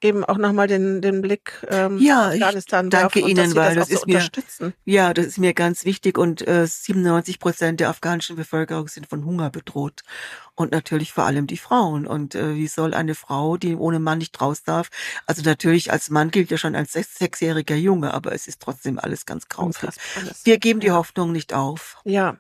eben 0.03 0.25
auch 0.25 0.39
nochmal 0.39 0.67
den, 0.67 1.03
den 1.03 1.21
Blick 1.21 1.67
ähm, 1.69 1.99
ja, 1.99 2.29
Afghanistan 2.29 2.87
ich 2.87 2.91
danke 2.91 3.21
Ihnen, 3.21 3.55
weil 3.55 3.75
das, 3.75 3.89
das 3.89 3.99
ist 3.99 4.07
mir, 4.07 4.27
ja, 4.87 5.13
das 5.13 5.27
ist 5.27 5.39
mir 5.39 5.53
ganz 5.53 5.85
wichtig 5.85 6.17
und 6.17 6.47
äh, 6.49 6.67
97 6.67 7.39
Prozent 7.39 7.81
der 7.81 7.91
afghanischen 7.91 8.37
Bevölkerung 8.37 8.89
sind 8.89 9.07
von 9.07 9.27
Hunger 9.27 9.51
bedroht 9.51 10.01
und 10.55 10.73
natürlich 10.73 11.13
vor 11.13 11.25
allem 11.25 11.47
die 11.47 11.59
Frauen. 11.59 12.07
Und 12.07 12.35
äh, 12.35 12.55
wie 12.55 12.67
soll 12.67 12.95
eine 12.95 13.15
Frau, 13.15 13.59
die 13.59 13.77
ohne 13.77 13.99
Mann 13.99 14.19
nicht 14.19 14.41
raus 14.41 14.63
darf, 14.63 14.89
also 15.27 15.43
natürlich 15.43 15.93
als 15.93 16.09
Mann 16.09 16.31
gilt 16.31 16.51
ja 16.51 16.57
schon 16.57 16.75
als 16.75 16.93
sechs, 16.93 17.19
sechsjähriger 17.19 17.77
Junge, 17.77 18.15
aber 18.15 18.33
es 18.33 18.47
ist 18.47 18.61
trotzdem 18.61 18.99
alles 18.99 19.27
ganz 19.27 19.49
grauslich. 19.49 19.97
Wir 20.45 20.59
geben 20.59 20.81
die 20.81 20.93
Hoffnung 20.93 21.10
nicht 21.33 21.53
auf. 21.55 22.01
Ja, 22.05 22.39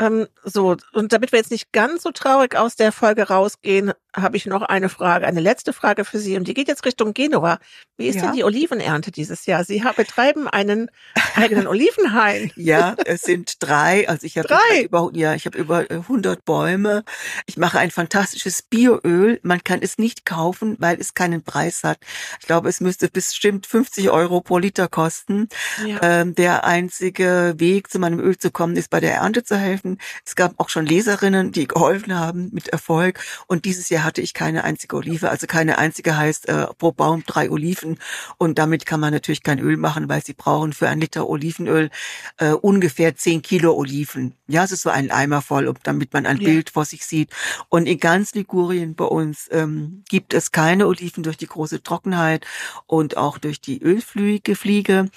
ähm, 0.00 0.26
so, 0.42 0.76
und 0.92 1.12
damit 1.12 1.32
wir 1.32 1.38
jetzt 1.38 1.50
nicht 1.50 1.72
ganz 1.72 2.02
so 2.02 2.12
traurig 2.12 2.56
aus 2.56 2.76
der 2.76 2.92
Folge 2.92 3.28
rausgehen, 3.28 3.92
habe 4.14 4.36
ich 4.36 4.46
noch 4.46 4.62
eine 4.62 4.88
Frage, 4.88 5.26
eine 5.26 5.40
letzte 5.40 5.72
Frage 5.72 6.04
für 6.04 6.18
Sie. 6.18 6.36
Und 6.36 6.46
die 6.46 6.54
geht 6.54 6.68
jetzt 6.68 6.84
Richtung 6.84 7.14
Genua. 7.14 7.58
Wie 7.96 8.08
ist 8.08 8.16
ja. 8.16 8.22
denn 8.22 8.32
die 8.32 8.44
Olivenernte 8.44 9.10
dieses 9.10 9.46
Jahr? 9.46 9.64
Sie 9.64 9.82
betreiben 9.96 10.48
einen 10.48 10.90
eigenen 11.34 11.66
Olivenhain. 11.66 12.52
ja, 12.56 12.94
es 13.06 13.22
sind 13.22 13.56
drei. 13.60 14.08
Also 14.08 14.26
ich 14.26 14.36
habe 14.36 14.54
über, 14.82 15.10
ja, 15.14 15.34
ich 15.34 15.46
habe 15.46 15.56
über 15.56 15.86
100 15.88 16.38
äh, 16.38 16.42
Bäume. 16.44 17.04
Ich 17.46 17.56
mache 17.56 17.78
ein 17.78 17.90
fantastisches 17.90 18.62
Bioöl. 18.62 19.40
Man 19.42 19.64
kann 19.64 19.80
es 19.82 19.96
nicht 19.96 20.26
kaufen, 20.26 20.76
weil 20.78 21.00
es 21.00 21.14
keinen 21.14 21.42
Preis 21.42 21.82
hat. 21.82 21.98
Ich 22.40 22.46
glaube, 22.46 22.68
es 22.68 22.80
müsste 22.80 23.08
bestimmt 23.08 23.66
50 23.66 24.10
Euro 24.10 24.42
pro 24.42 24.58
Liter 24.58 24.88
kosten. 24.88 25.48
Ja. 25.86 26.00
Ähm, 26.02 26.34
der 26.34 26.64
einzige 26.64 27.54
Weg, 27.56 27.90
zu 27.90 27.98
meinem 27.98 28.20
Öl 28.20 28.36
zu 28.36 28.50
kommen, 28.50 28.76
ist 28.76 28.90
bei 28.90 29.00
der 29.00 29.14
Ernte 29.14 29.42
zu 29.42 29.56
helfen. 29.56 29.81
Es 30.24 30.36
gab 30.36 30.54
auch 30.58 30.68
schon 30.68 30.86
Leserinnen, 30.86 31.52
die 31.52 31.68
geholfen 31.68 32.18
haben 32.18 32.50
mit 32.52 32.68
Erfolg. 32.68 33.20
Und 33.46 33.64
dieses 33.64 33.88
Jahr 33.88 34.04
hatte 34.04 34.20
ich 34.20 34.34
keine 34.34 34.64
einzige 34.64 34.96
Olive. 34.96 35.30
Also 35.30 35.46
keine 35.46 35.78
einzige 35.78 36.16
heißt 36.16 36.48
äh, 36.48 36.66
pro 36.78 36.92
Baum 36.92 37.24
drei 37.26 37.50
Oliven. 37.50 37.98
Und 38.38 38.58
damit 38.58 38.86
kann 38.86 39.00
man 39.00 39.12
natürlich 39.12 39.42
kein 39.42 39.58
Öl 39.58 39.76
machen, 39.76 40.08
weil 40.08 40.24
sie 40.24 40.34
brauchen 40.34 40.72
für 40.72 40.88
ein 40.88 41.00
Liter 41.00 41.28
Olivenöl 41.28 41.90
äh, 42.38 42.52
ungefähr 42.52 43.16
zehn 43.16 43.42
Kilo 43.42 43.74
Oliven. 43.74 44.34
Ja, 44.48 44.64
es 44.64 44.72
ist 44.72 44.82
so 44.82 44.90
ein 44.90 45.10
Eimer 45.10 45.42
voll, 45.42 45.72
damit 45.82 46.12
man 46.12 46.26
ein 46.26 46.38
ja. 46.38 46.44
Bild 46.44 46.70
vor 46.70 46.84
sich 46.84 47.04
sieht. 47.06 47.30
Und 47.68 47.86
in 47.86 47.98
ganz 47.98 48.34
Ligurien 48.34 48.94
bei 48.94 49.04
uns 49.04 49.48
ähm, 49.50 50.02
gibt 50.08 50.34
es 50.34 50.52
keine 50.52 50.86
Oliven 50.86 51.22
durch 51.22 51.36
die 51.36 51.46
große 51.46 51.82
Trockenheit 51.82 52.46
und 52.86 53.16
auch 53.16 53.38
durch 53.38 53.60
die 53.60 53.82
Ölflüge, 53.82 54.56
Fliege. 54.56 55.08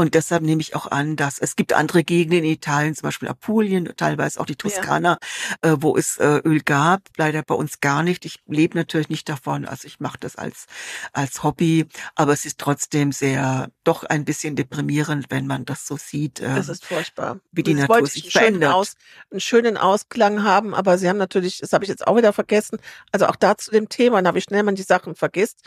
Und 0.00 0.14
deshalb 0.14 0.42
nehme 0.42 0.62
ich 0.62 0.74
auch 0.74 0.86
an, 0.86 1.16
dass 1.16 1.38
es 1.38 1.56
gibt 1.56 1.74
andere 1.74 2.04
Gegenden 2.04 2.44
in 2.44 2.52
Italien, 2.52 2.94
zum 2.94 3.02
Beispiel 3.02 3.28
Apulien, 3.28 3.92
teilweise 3.96 4.40
auch 4.40 4.46
die 4.46 4.56
Toskana, 4.56 5.18
ja. 5.62 5.72
äh, 5.72 5.76
wo 5.80 5.94
es 5.94 6.16
äh, 6.16 6.40
Öl 6.44 6.60
gab. 6.60 7.02
Leider 7.18 7.42
bei 7.42 7.54
uns 7.54 7.80
gar 7.80 8.02
nicht. 8.02 8.24
Ich 8.24 8.40
lebe 8.46 8.78
natürlich 8.78 9.10
nicht 9.10 9.28
davon. 9.28 9.66
Also 9.66 9.86
ich 9.86 10.00
mache 10.00 10.16
das 10.18 10.36
als 10.36 10.66
als 11.12 11.42
Hobby, 11.42 11.86
aber 12.14 12.32
es 12.32 12.46
ist 12.46 12.58
trotzdem 12.58 13.12
sehr, 13.12 13.70
doch 13.84 14.04
ein 14.04 14.24
bisschen 14.24 14.56
deprimierend, 14.56 15.26
wenn 15.28 15.46
man 15.46 15.66
das 15.66 15.86
so 15.86 15.98
sieht. 15.98 16.40
Äh, 16.40 16.54
das 16.54 16.70
ist 16.70 16.86
furchtbar. 16.86 17.40
Wie 17.52 17.62
die 17.62 17.74
das 17.74 17.88
Natur 17.88 18.06
sich 18.06 18.32
verändert. 18.32 18.72
Aus, 18.72 18.94
einen 19.30 19.40
schönen 19.40 19.76
Ausklang 19.76 20.42
haben, 20.44 20.74
aber 20.74 20.96
Sie 20.96 21.10
haben 21.10 21.18
natürlich, 21.18 21.58
das 21.58 21.74
habe 21.74 21.84
ich 21.84 21.90
jetzt 21.90 22.06
auch 22.06 22.16
wieder 22.16 22.32
vergessen. 22.32 22.78
Also 23.12 23.26
auch 23.26 23.36
da 23.36 23.58
zu 23.58 23.70
dem 23.70 23.90
Thema, 23.90 24.22
na, 24.22 24.34
wie 24.34 24.40
schnell 24.40 24.62
man 24.62 24.76
die 24.76 24.82
Sachen 24.82 25.14
vergisst 25.14 25.58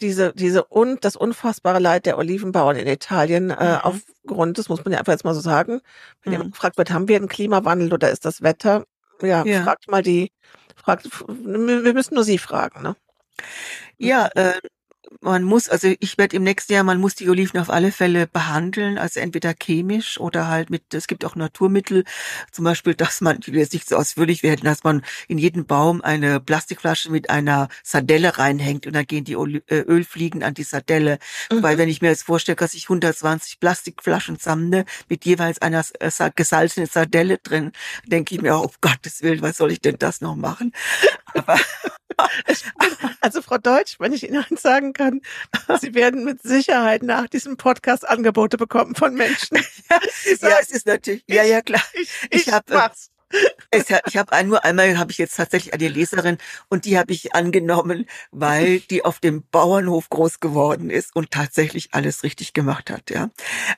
diese, 0.00 0.32
diese 0.34 0.64
und 0.64 1.04
das 1.04 1.16
unfassbare 1.16 1.78
Leid 1.78 2.06
der 2.06 2.18
Olivenbauern 2.18 2.76
in 2.76 2.86
Italien 2.86 3.50
äh, 3.50 3.74
mhm. 3.74 3.80
aufgrund, 3.82 4.58
das 4.58 4.68
muss 4.68 4.84
man 4.84 4.92
ja 4.92 4.98
einfach 4.98 5.12
jetzt 5.12 5.24
mal 5.24 5.34
so 5.34 5.40
sagen, 5.40 5.80
wenn 6.22 6.30
mhm. 6.30 6.32
jemand 6.32 6.52
gefragt 6.52 6.78
wird, 6.78 6.90
haben 6.90 7.08
wir 7.08 7.16
einen 7.16 7.28
Klimawandel 7.28 7.92
oder 7.92 8.10
ist 8.10 8.24
das 8.24 8.42
Wetter? 8.42 8.84
Ja, 9.22 9.44
ja. 9.44 9.62
fragt 9.62 9.90
mal 9.90 10.02
die, 10.02 10.30
fragt, 10.76 11.08
wir 11.28 11.94
müssen 11.94 12.14
nur 12.14 12.24
sie 12.24 12.38
fragen, 12.38 12.82
ne? 12.82 12.96
Ja, 13.98 14.28
äh, 14.34 14.60
man 15.26 15.42
muss, 15.42 15.68
also 15.68 15.92
ich 15.98 16.18
werde 16.18 16.36
im 16.36 16.44
nächsten 16.44 16.72
Jahr, 16.72 16.84
man 16.84 17.00
muss 17.00 17.14
die 17.14 17.28
Oliven 17.28 17.58
auf 17.58 17.68
alle 17.68 17.92
Fälle 17.92 18.26
behandeln, 18.26 18.96
also 18.96 19.20
entweder 19.20 19.54
chemisch 19.54 20.18
oder 20.20 20.48
halt 20.48 20.70
mit, 20.70 20.94
es 20.94 21.06
gibt 21.06 21.24
auch 21.24 21.34
Naturmittel, 21.34 22.04
zum 22.52 22.64
Beispiel, 22.64 22.94
dass 23.06 23.20
man, 23.20 23.40
die 23.40 23.50
jetzt 23.52 23.72
nicht 23.72 23.88
so 23.88 23.96
ausführlich 23.96 24.42
werden, 24.42 24.64
dass 24.64 24.84
man 24.84 25.02
in 25.28 25.38
jeden 25.38 25.66
Baum 25.66 26.00
eine 26.00 26.40
Plastikflasche 26.40 27.10
mit 27.10 27.28
einer 27.30 27.68
Sardelle 27.82 28.38
reinhängt 28.38 28.86
und 28.86 28.94
dann 28.94 29.06
gehen 29.06 29.24
die 29.24 29.34
äh, 29.34 29.80
Ölfliegen 29.80 30.42
an 30.42 30.54
die 30.54 30.62
Sardelle. 30.62 31.18
Mhm. 31.50 31.62
Weil 31.62 31.78
wenn 31.78 31.88
ich 31.88 32.00
mir 32.00 32.08
jetzt 32.08 32.24
vorstelle, 32.24 32.56
dass 32.56 32.74
ich 32.74 32.84
120 32.84 33.60
Plastikflaschen 33.60 34.36
sammle 34.36 34.84
mit 35.08 35.24
jeweils 35.24 35.60
einer 35.60 35.84
äh, 36.00 36.30
gesalzenen 36.34 36.88
Sardelle 36.88 37.38
drin, 37.38 37.72
denke 38.06 38.34
ich 38.34 38.42
mir, 38.42 38.56
oh 38.56 38.70
Gottes 38.80 39.22
Willen, 39.22 39.42
was 39.42 39.56
soll 39.56 39.72
ich 39.72 39.80
denn 39.80 39.96
das 39.98 40.20
noch 40.20 40.36
machen? 40.36 40.72
Aber 41.34 41.58
also 43.20 43.42
Frau 43.42 43.58
Deutsch, 43.58 43.98
wenn 43.98 44.12
ich 44.12 44.28
Ihnen 44.28 44.44
eins 44.44 44.62
sagen 44.62 44.92
kann, 44.92 45.20
Sie 45.80 45.94
werden 45.94 46.24
mit 46.24 46.42
Sicherheit 46.42 47.02
nach 47.02 47.28
diesem 47.28 47.56
Podcast 47.56 48.08
Angebote 48.08 48.56
bekommen 48.56 48.94
von 48.94 49.14
Menschen. 49.14 49.58
ja, 49.90 50.58
es 50.60 50.70
ist 50.70 50.86
natürlich, 50.86 51.24
ja, 51.28 51.42
ja, 51.42 51.60
klar. 51.62 51.82
Ich, 51.94 52.10
ich, 52.30 52.46
ich 52.46 52.52
habe 52.52 52.64
Es, 52.72 53.10
ich 53.72 54.16
habe 54.16 54.44
nur 54.44 54.64
einmal 54.64 54.98
habe 54.98 55.10
ich 55.10 55.18
jetzt 55.18 55.36
tatsächlich 55.36 55.74
eine 55.74 55.88
Leserin 55.88 56.38
und 56.68 56.84
die 56.84 56.98
habe 56.98 57.12
ich 57.12 57.34
angenommen, 57.34 58.06
weil 58.30 58.80
die 58.80 59.04
auf 59.04 59.18
dem 59.18 59.44
Bauernhof 59.50 60.08
groß 60.08 60.40
geworden 60.40 60.90
ist 60.90 61.14
und 61.14 61.30
tatsächlich 61.30 61.88
alles 61.92 62.22
richtig 62.22 62.52
gemacht 62.52 62.90
hat, 62.90 63.10
ja. 63.10 63.30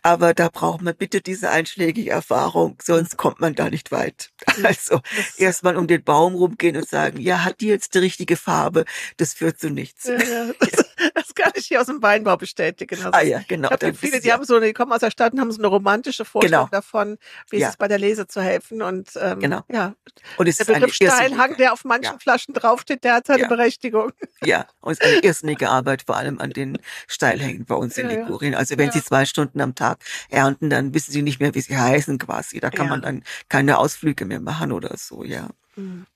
Aber 0.03 0.35
da 0.35 0.49
braucht 0.49 0.83
man 0.83 0.95
bitte 0.95 1.21
diese 1.21 1.51
einschlägige 1.51 2.11
Erfahrung, 2.11 2.79
sonst 2.83 3.17
kommt 3.17 3.41
man 3.41 3.55
da 3.55 3.71
nicht 3.71 3.91
weit. 3.91 4.31
Also 4.63 5.01
erstmal 5.37 5.77
um 5.77 5.87
den 5.87 6.03
Baum 6.03 6.35
rumgehen 6.35 6.77
und 6.77 6.89
sagen, 6.89 7.21
ja, 7.21 7.45
hat 7.45 7.61
die 7.61 7.69
jetzt 7.69 7.95
die 7.95 7.99
richtige 7.99 8.37
Farbe? 8.37 8.85
Das 9.17 9.35
führt 9.35 9.59
zu 9.59 9.71
nichts. 9.71 10.05
Ja, 10.05 10.19
ja. 10.19 10.53
Das, 11.15 11.35
kann 11.35 11.53
ich 11.55 11.67
hier 11.67 11.81
aus 11.81 11.87
dem 11.87 12.03
Weinbau 12.03 12.37
bestätigen. 12.37 12.97
Also 12.97 13.11
ah 13.13 13.23
ja, 13.23 13.41
genau. 13.47 13.71
Ich 13.71 13.99
viele, 13.99 14.21
die 14.21 14.33
haben 14.33 14.45
so, 14.45 14.59
die 14.61 14.73
kommen 14.73 14.93
aus 14.93 15.01
der 15.01 15.11
Stadt 15.11 15.33
und 15.33 15.41
haben 15.41 15.51
so 15.53 15.59
eine 15.59 15.69
romantische 15.69 16.25
Vorstellung 16.25 16.67
genau. 16.67 16.71
davon, 16.71 17.19
wie 17.51 17.63
es 17.63 17.71
ist, 17.71 17.79
bei 17.79 17.89
der 17.89 17.99
Lese 17.99 18.27
zu 18.27 18.41
helfen 18.41 18.83
und 18.83 19.11
ähm, 19.21 19.41
genau. 19.41 19.63
ja, 19.71 19.95
und 20.37 20.47
es 20.47 20.59
der 20.59 20.65
Begriff 20.65 20.95
Steilhang, 20.95 21.57
der 21.57 21.73
auf 21.73 21.85
manchen 21.85 22.15
ja. 22.15 22.19
Flaschen 22.19 22.55
draufsteht, 22.55 23.05
der 23.05 23.15
hat 23.15 23.27
seine 23.27 23.43
ja. 23.43 23.49
Berechtigung. 23.49 24.13
Ja, 24.45 24.67
und 24.81 24.93
es 24.93 25.01
ist 25.01 25.07
eine 25.07 25.21
irrsinnige 25.23 25.69
Arbeit, 25.69 26.03
vor 26.03 26.17
allem 26.17 26.39
an 26.39 26.51
den 26.51 26.79
Steilhängen 27.07 27.65
bei 27.65 27.75
uns 27.75 27.99
in 27.99 28.09
ja, 28.09 28.17
Ligurien. 28.17 28.55
Also 28.55 28.79
wenn 28.79 28.91
Sie 28.91 29.03
zwei 29.03 29.25
Stunden 29.25 29.61
am 29.61 29.75
Tag 29.75 29.99
ernten, 30.29 30.71
dann 30.71 30.95
wissen 30.95 31.13
Sie 31.13 31.23
nicht 31.23 31.41
mehr, 31.41 31.55
wie 31.55 31.61
sie 31.61 31.77
heißen 31.77 32.19
quasi. 32.19 32.61
Da 32.61 32.71
kann 32.71 32.89
man 32.89 33.03
dann 33.03 33.23
keine 33.49 33.79
Ausflüge 33.79 34.25
mehr 34.25 34.41
machen 34.41 34.73
oder 34.73 34.97
so, 34.97 35.25
ja. 35.25 35.49
Mhm. 35.77 36.07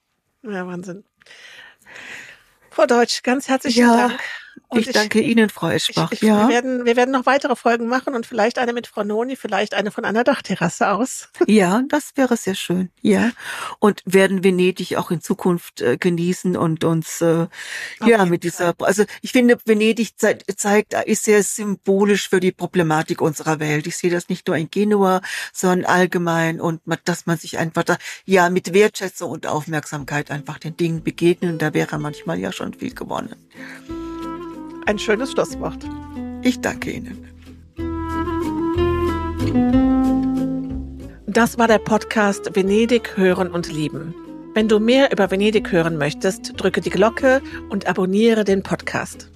Ja, 0.43 0.67
Wahnsinn. 0.67 1.05
Frau 2.71 2.87
Deutsch, 2.87 3.23
ganz 3.23 3.49
herzlichen 3.49 3.87
Dank. 3.87 4.21
Und 4.69 4.81
ich, 4.81 4.89
ich 4.89 4.93
danke 4.95 5.21
Ihnen, 5.21 5.51
Frau 5.51 5.69
Eschbach. 5.69 6.13
Ich, 6.13 6.23
ich, 6.23 6.29
ja. 6.29 6.49
wir, 6.49 6.55
werden, 6.55 6.85
wir 6.87 6.97
werden 6.97 7.11
noch 7.11 7.27
weitere 7.27 7.57
Folgen 7.57 7.89
machen 7.89 8.15
und 8.15 8.27
vielleicht 8.27 8.59
eine 8.59 8.73
mit 8.73 8.87
Frau 8.87 9.05
Noni, 9.05 9.37
vielleicht 9.37 9.75
eine 9.75 9.91
von 9.91 10.05
einer 10.05 10.25
Dachterrasse 10.25 10.91
aus. 10.91 11.29
Ja, 11.47 11.83
das 11.89 12.13
wäre 12.15 12.37
sehr 12.37 12.55
schön. 12.55 12.91
Ja. 13.03 13.31
Und 13.79 14.03
werden 14.07 14.43
Venedig 14.43 14.97
auch 14.97 15.11
in 15.11 15.21
Zukunft 15.21 15.83
äh, 15.83 15.99
genießen 15.99 16.57
und 16.57 16.85
uns 16.85 17.21
äh, 17.21 17.47
ja 18.05 18.25
mit 18.25 18.45
dieser, 18.45 18.75
also 18.79 19.05
ich 19.21 19.33
finde, 19.33 19.59
Venedig 19.67 20.19
zeigt, 20.19 20.45
zeigt, 20.59 20.95
ist 20.95 21.25
sehr 21.25 21.43
symbolisch 21.43 22.29
für 22.29 22.41
die 22.41 22.53
Problematik 22.53 23.21
unserer 23.21 23.61
Welt. 23.61 23.87
Ich 23.87 23.99
sehe 23.99 24.11
das 24.11 24.29
nicht 24.29 24.47
nur 24.47 24.57
in 24.57 24.71
Genua, 24.71 25.21
sondern 25.53 25.85
allgemein 25.85 26.61
und 26.61 26.81
dass 27.05 27.27
man 27.27 27.37
sich 27.37 27.59
einfach 27.59 27.83
da, 27.83 27.99
ja 28.25 28.49
mit 28.49 28.73
Wertschätzung 28.73 29.31
und 29.31 29.47
Aufmerksamkeit 29.47 30.31
einfach 30.31 30.59
den 30.59 30.77
Dingen 30.77 31.03
begegnen. 31.03 31.59
Da 31.59 31.75
wäre 31.75 31.99
manchmal 31.99 32.39
ja 32.39 32.53
schon 32.53 32.73
viel 32.73 32.95
gewonnen. 32.95 33.37
Ein 34.87 34.99
schönes 34.99 35.33
Schlusswort. 35.33 35.85
Ich 36.43 36.61
danke 36.61 36.91
Ihnen. 36.91 37.29
Das 41.27 41.57
war 41.57 41.67
der 41.67 41.79
Podcast 41.79 42.55
Venedig 42.55 43.17
hören 43.17 43.51
und 43.51 43.73
lieben. 43.73 44.15
Wenn 44.55 44.69
du 44.69 44.81
mehr 44.81 45.11
über 45.13 45.31
Venedig 45.31 45.73
hören 45.73 45.97
möchtest, 45.97 46.61
drücke 46.61 46.83
die 46.83 46.91
Glocke 46.91 47.41
und 47.71 47.87
abonniere 47.87 48.45
den 48.45 48.63
Podcast. 48.63 49.32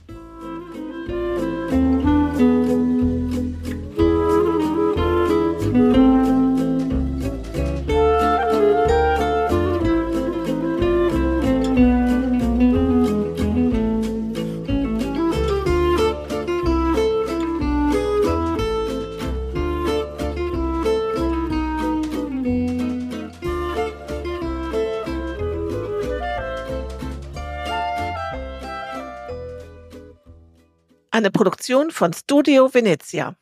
Eine 31.16 31.30
Produktion 31.30 31.90
von 31.92 32.12
Studio 32.12 32.74
Venezia. 32.74 33.36